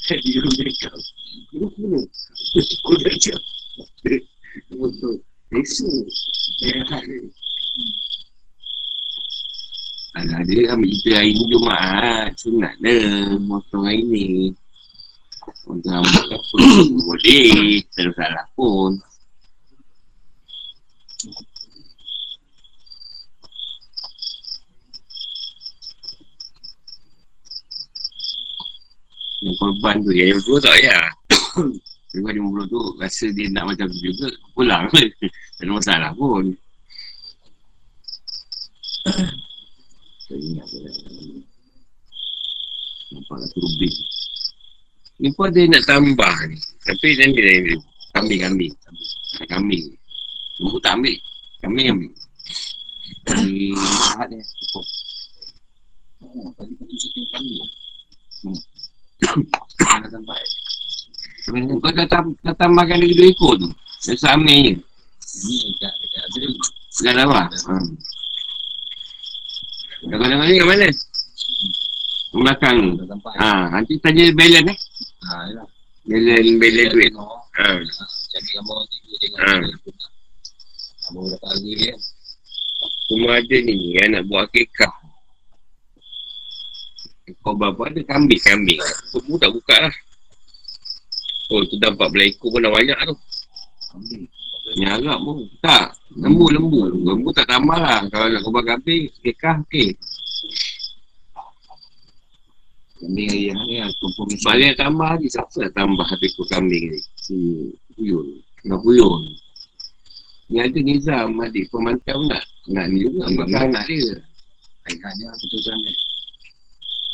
Jadi 0.07 0.29
rumah 0.39 0.55
mereka. 0.59 0.91
Guru 1.51 1.67
mana? 1.79 1.99
Kau 2.83 2.95
dah 2.95 3.15
cak. 3.15 3.41
Betul. 4.71 5.15
Esok. 5.51 6.07
Alah, 10.11 10.43
dia 10.43 10.75
ambil 10.75 10.91
kita 10.91 11.09
hari 11.23 11.31
ni 11.39 11.43
Jumaat. 11.47 12.35
Sunat 12.35 12.75
dah. 12.83 13.39
Motong 13.39 13.87
hari 13.87 14.03
ni. 14.03 14.27
Motong 15.63 16.03
rambut 16.03 16.25
apa. 16.27 16.57
Boleh. 17.07 17.79
Tak 17.95 18.03
ada 18.03 18.11
salah 18.19 18.45
pun. 18.51 18.91
Yang 29.41 29.55
korban 29.57 29.95
tu, 30.05 30.11
yang 30.13 30.37
RM50 30.37 30.59
tak 30.59 30.73
payah. 30.75 31.05
Lepas 32.13 32.31
RM50 32.35 32.65
tu, 32.67 32.81
rasa 32.99 33.25
dia 33.31 33.47
nak 33.49 33.63
macam 33.73 33.87
tu 33.87 33.99
juga, 34.03 34.27
pulang. 34.53 34.85
tak 35.55 35.63
ada 35.63 35.71
masalah 35.71 36.11
pun. 36.19 36.51
Saya 40.31 40.47
ingat. 40.47 40.67
Nampak 43.11 43.35
lah 43.35 43.49
turbin. 43.51 43.93
Ni 45.19 45.27
pun 45.35 45.51
ada 45.51 45.61
nak 45.67 45.83
tambah 45.83 46.35
ni. 46.47 46.55
Tapi 46.87 47.07
nanti 47.19 47.39
dah 47.43 47.55
ni. 47.59 47.75
Kambing, 48.15 48.39
kambing. 48.39 48.73
Kambing. 49.51 49.85
Tunggu 50.55 50.79
tak 50.79 50.95
ambil. 50.95 51.15
Kambing 51.59 51.87
ambil. 51.91 52.11
Ni 53.43 53.75
Sahat 53.75 54.31
dia. 54.31 54.39
Cukup. 54.39 54.85
Tadi 56.55 56.95
syuting 56.95 57.27
kami. 57.35 57.51
Dah 59.19 60.07
sampai. 60.07 60.43
kau 61.51 61.91
dah, 61.91 62.07
tam, 62.07 62.31
dah 62.39 62.55
tambahkan 62.55 63.03
lagi 63.03 63.19
dua 63.19 63.27
ekor 63.35 63.59
tu. 63.59 63.67
Dah 64.07 64.15
samir 64.15 64.63
je. 64.63 64.73
Dekat 65.75 65.93
dekat 65.99 66.21
Azril. 66.31 66.51
Sekarang 66.87 67.27
apa? 67.27 67.51
Kau 70.01 70.17
dengar 70.17 70.49
ni 70.49 70.57
kat 70.57 70.65
mana? 70.65 70.89
Belakang 72.33 72.77
ni. 72.81 72.89
Dah 72.97 73.05
sampai. 73.05 73.33
Ha, 73.37 73.51
nanti 73.69 73.93
tanya 74.01 74.23
balance 74.33 74.73
eh. 74.73 74.77
Ha, 75.21 75.33
yalah. 75.45 75.67
Balance, 76.09 76.51
balance 76.57 76.91
duit. 76.97 77.11
Ha. 77.13 77.67
Jadi 78.33 78.49
gambar 78.57 78.77
tu 78.89 78.97
dia 79.05 79.17
tengok. 79.21 79.41
Ha. 79.45 79.53
Gambar 81.05 81.21
berapa 81.29 81.47
hari 81.53 81.71
dia. 81.77 81.93
Semua 83.05 83.31
ada 83.37 83.57
ni 83.61 83.75
yang 83.93 84.09
nak 84.17 84.23
buat 84.25 84.49
akikah. 84.49 84.93
Kau 87.45 87.53
berapa 87.53 87.81
ada 87.85 88.01
kambing-kambing. 88.01 88.81
Semua 89.13 89.37
tak 89.37 89.53
buka 89.53 89.75
lah. 89.85 89.95
Oh, 91.53 91.61
tu 91.67 91.77
dah 91.77 91.93
14 91.93 92.31
ekor 92.31 92.49
pun 92.49 92.65
dah 92.65 92.73
banyak 92.73 92.97
tu. 93.05 93.15
Kambing. 93.93 94.23
Nyarap 94.81 95.19
pun. 95.21 95.45
Tak. 95.61 96.00
Lembu-lembu. 96.19 96.91
Lembu 96.91 97.29
tak 97.31 97.47
tambah 97.47 97.79
lah. 97.79 98.03
Kalau 98.11 98.27
nak 98.27 98.41
korban 98.43 98.63
kambing, 98.75 99.07
akikah, 99.21 99.63
okey. 99.63 99.95
Kambing 102.99 103.29
ayah 103.31 103.57
ni 103.63 103.75
lah. 103.79 103.89
Sebab 103.95 104.53
dia 104.59 104.75
nak 104.75 104.79
tambah 104.79 105.07
lagi. 105.15 105.27
Siapa 105.31 105.55
nak 105.63 105.73
tambah 105.77 106.05
satu 106.09 106.25
ekor 106.27 106.45
kambing 106.51 106.83
ni? 106.91 106.99
Si 107.15 107.37
Puyul. 107.95 108.27
Nak 108.67 108.79
Puyul. 108.83 109.23
Ni 110.51 110.59
ada 110.59 110.79
Nizam, 110.83 111.39
adik 111.39 111.71
pemantau 111.71 112.19
nak. 112.27 112.43
Nak 112.67 112.85
ni 112.91 113.07
juga. 113.07 113.31
Ambil 113.31 113.47
anak 113.55 113.83
dia. 113.87 114.19
Ayah 114.91 115.11
dia 115.15 115.29
putusan 115.39 115.77
dia. 115.79 115.93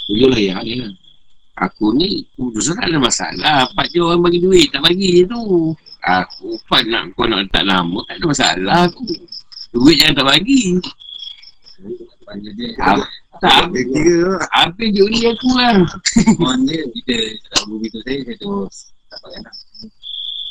Tuyul 0.09 0.31
ayah 0.33 0.59
ni 0.65 0.73
lah. 0.81 0.91
Aku 1.57 1.89
ni 1.97 2.21
Putus 2.37 2.69
tak 2.69 2.85
ada 2.85 3.01
masalah 3.01 3.65
Pak 3.73 3.89
je 3.89 3.97
orang 3.97 4.21
bagi 4.21 4.37
duit 4.37 4.69
Tak 4.69 4.85
bagi 4.85 5.09
je 5.17 5.23
tu 5.25 5.73
Aku 6.05 6.59
Pak 6.69 6.81
nak 6.87 7.13
kau 7.17 7.25
nak 7.25 7.47
letak 7.47 7.63
lama 7.65 8.03
Tak 8.05 8.21
ada 8.21 8.25
masalah 8.27 8.79
aku 8.89 9.05
Duit 9.73 9.97
jangan 9.99 10.23
tak 10.23 10.25
bagi 10.29 10.77
Panjang 12.27 12.55
dia. 12.59 12.73
Lah. 12.75 13.07
Habis 14.51 14.89
juri 14.91 15.19
aku 15.29 15.49
lah 15.55 15.79
Mohon 16.41 16.59
dia 16.67 16.83
kita 16.91 17.15
tak 17.53 17.61
begitu 17.69 17.97
tu 18.01 18.03
saya 18.03 18.19
saya 18.25 18.35
terus 18.35 18.75
tak 19.07 19.19
pakai 19.23 19.39
nak. 19.39 19.55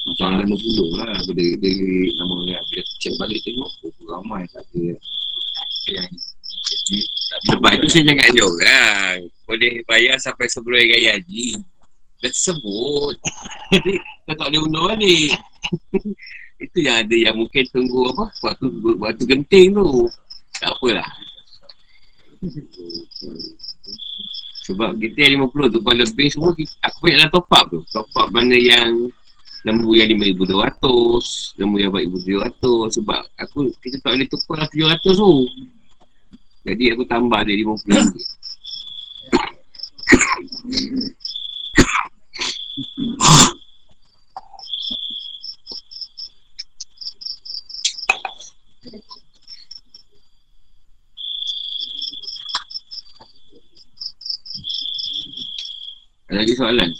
Macam 0.07 0.29
lima 0.39 0.57
puluh 0.57 0.89
lah. 0.97 1.11
Aku 1.19 1.35
dari, 1.35 1.59
dari 1.59 2.15
nama 2.17 2.35
dia. 2.47 2.61
Dia 2.73 2.83
cek 3.03 3.13
balik 3.19 3.39
tengok. 3.43 3.71
Oh, 3.85 3.93
ramai 4.07 4.47
tak 4.55 4.65
ada. 4.71 4.95
Yang 5.91 6.11
Sebab 7.51 7.71
itu 7.77 7.87
saya 7.91 8.05
cakap 8.11 8.29
dia 8.33 8.45
orang 8.47 9.17
Boleh 9.47 9.73
bayar 9.87 10.17
sampai 10.19 10.47
sebelum 10.47 10.79
hari 10.79 11.11
haji 11.11 11.47
Dah 12.23 12.31
tersebut. 12.33 13.15
Kau 14.27 14.35
tak 14.35 14.47
boleh 14.49 14.61
undur 14.65 14.83
balik. 14.89 15.37
Itu 16.65 16.79
yang 16.81 17.05
ada 17.05 17.13
yang 17.13 17.37
mungkin 17.37 17.69
tunggu 17.69 18.09
apa 18.17 18.33
Waktu, 18.41 18.67
waktu 18.97 19.23
genting 19.29 19.77
tu. 19.77 20.09
Tak 20.57 20.73
apalah. 20.73 21.11
Sebab 24.65 24.97
kita 24.97 25.19
yang 25.29 25.47
50 25.53 25.73
tu 25.77 25.81
Kalau 25.85 25.97
lebih 26.01 26.29
semua 26.33 26.51
Aku 26.57 26.97
banyak 27.05 27.19
dah 27.29 27.29
top 27.29 27.49
up 27.53 27.65
tu. 27.69 27.81
Top 27.93 28.09
up 28.17 28.29
mana 28.33 28.57
yang 28.57 29.13
Lembu 29.69 29.99
yang 29.99 30.09
5,200 30.17 31.61
Lembu 31.61 31.77
yang 31.77 31.93
4,200 31.93 32.97
Sebab 33.03 33.21
aku 33.37 33.69
Kita 33.85 33.97
tak 34.01 34.17
boleh 34.17 34.29
tukar 34.33 34.57
lah 34.65 34.69
700 34.73 35.13
tu. 35.13 35.33
Jadi 36.67 36.85
aku 36.97 37.05
tambah 37.05 37.41
dia 37.45 37.55
50 37.63 37.85
ringgit 37.95 38.27
Ada 42.77 42.85
lagi 56.37 56.53
soalan? 56.53 56.93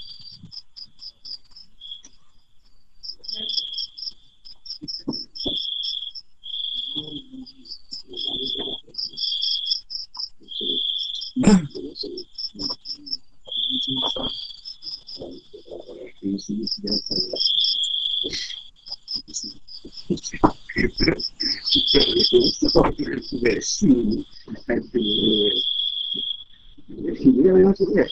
Memang 27.37 27.73
masuk 27.73 27.89
kan? 27.97 28.09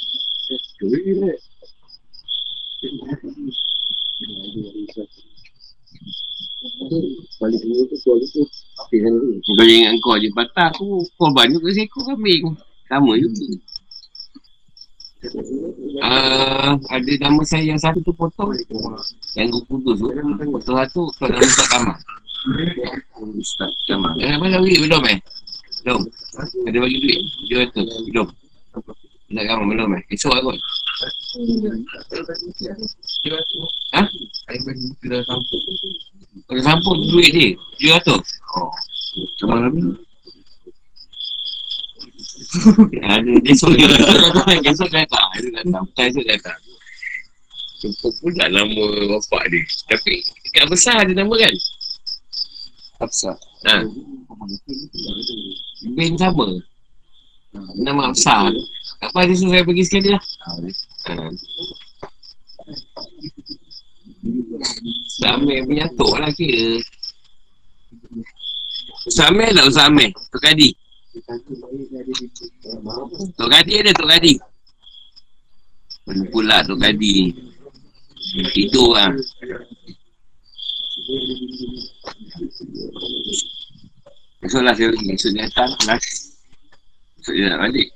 Kau 9.44 9.64
ingat 9.64 9.94
kau 10.00 10.16
je 10.16 10.28
patah 10.32 10.68
aku 10.72 11.04
korban 11.20 11.52
juga 11.52 11.70
seekor 11.76 12.02
kambing. 12.08 12.56
Sama 12.88 13.16
juga. 13.20 13.44
Uh, 15.94 16.74
ada 16.90 17.12
nama 17.22 17.42
saya 17.46 17.70
yang 17.70 17.78
satu 17.78 18.02
tu 18.02 18.10
potong. 18.10 18.50
Yang 19.38 19.46
aku 19.54 19.60
putus 19.70 20.02
tu 20.02 20.10
Potong 20.50 20.76
satu 20.82 21.02
Kau 21.14 21.30
dah 21.30 21.38
Ustaz 21.38 21.66
Kamal 21.70 21.98
Ustaz 23.38 23.70
Kamal 23.86 24.14
Jangan 24.18 24.38
mana 24.42 24.58
duit 24.58 24.82
belum 24.82 25.02
eh? 25.06 25.18
Belum. 25.86 26.02
Ada 26.66 26.78
bagi 26.82 26.98
duit? 26.98 27.20
Dia 27.46 27.56
kata 27.68 27.82
Belum. 28.10 28.26
Ustaz 29.30 29.44
Kamal 29.46 29.66
belum 29.70 29.90
eh? 29.94 30.02
Esok 30.10 30.34
lah 30.34 30.42
kot. 30.42 30.58
Ha? 33.94 34.02
Kau 36.42 36.54
dah 36.58 36.64
sampul 36.66 36.96
duit 37.06 37.30
dia 37.30 37.48
Dia 37.78 37.90
kata. 38.02 38.18
Oh. 38.58 38.74
Kamal 39.38 39.70
ni 39.70 39.94
ada 43.02 43.32
esok 43.50 43.74
dia 43.74 43.88
esok 44.70 44.88
dia 44.90 45.02
datang. 45.04 45.28
Dia 45.38 45.50
datang 45.62 45.82
bukan 45.90 46.04
esok 46.10 46.22
dia 46.24 46.34
datang. 46.38 46.60
Jumpa 47.82 48.08
pula 48.22 48.44
nama 48.48 48.84
bapak 49.10 49.42
dia. 49.50 49.62
Tapi 49.90 50.14
yang 50.56 50.68
besar 50.70 51.04
dia 51.04 51.14
nama 51.18 51.34
kan? 51.34 51.54
Hafsah. 53.02 53.36
Ha. 53.66 53.74
Bin 55.98 56.14
sama. 56.16 56.46
Nama 57.78 58.10
Hafsah 58.10 58.50
Apa 59.02 59.26
dia 59.28 59.36
suruh 59.36 59.52
saya 59.54 59.66
pergi 59.66 59.84
sekali 59.84 60.08
lah? 60.14 60.22
Ha. 61.10 61.28
Samir 65.20 65.60
menyatuk 65.68 66.12
lah 66.16 66.32
kira. 66.32 66.80
Samir 69.12 69.52
tak 69.52 69.68
Ustaz 69.68 69.92
Amir 69.92 70.10
Tok 71.24 71.40
Kadi 73.48 73.80
ada 73.80 73.96
Tok 73.96 74.12
Kadi 74.12 74.36
Pula 76.28 76.60
Tok 76.68 76.76
Kadi 76.76 77.32
Itu 78.52 78.92
lah. 78.92 79.08
Esok 84.44 84.60
lah 84.60 84.76
saya 84.76 84.92
pergi. 84.92 85.16
Esok 85.16 85.32
datang 85.32 85.72
kelas 85.80 86.04
Esok 87.24 87.32
dia 87.32 87.48
nak 87.48 87.64
balik. 87.64 87.88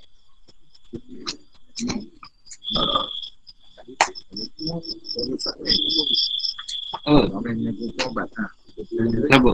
Oh, 7.05 7.29
kenapa? 8.87 9.51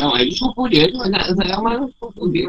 Oh, 0.00 0.16
ini 0.16 0.32
sepupu 0.32 0.62
dia 0.72 0.88
tu 0.88 0.98
anak 1.04 1.28
Ustaz 1.28 1.48
Kamal 1.52 1.74
tu 1.76 1.86
sepupu 1.92 2.22
dia. 2.32 2.48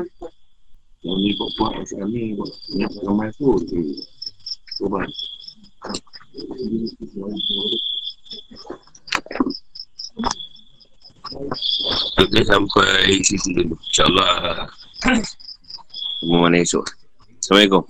Yang 1.06 1.18
ni 1.22 1.30
buat-buat 1.38 1.72
Asal 1.84 2.08
ni 2.10 2.34
buat 2.34 2.50
Yang 2.74 2.94
ramai 3.06 3.30
tu 3.36 3.54
Sobat 4.80 5.10
Kita 12.16 12.42
sampai 12.48 13.20
situ 13.26 13.50
dulu. 13.52 13.76
InsyaAllah. 13.76 14.70
Mana 16.26 16.58
esok. 16.64 16.86
Assalamualaikum. 17.42 17.84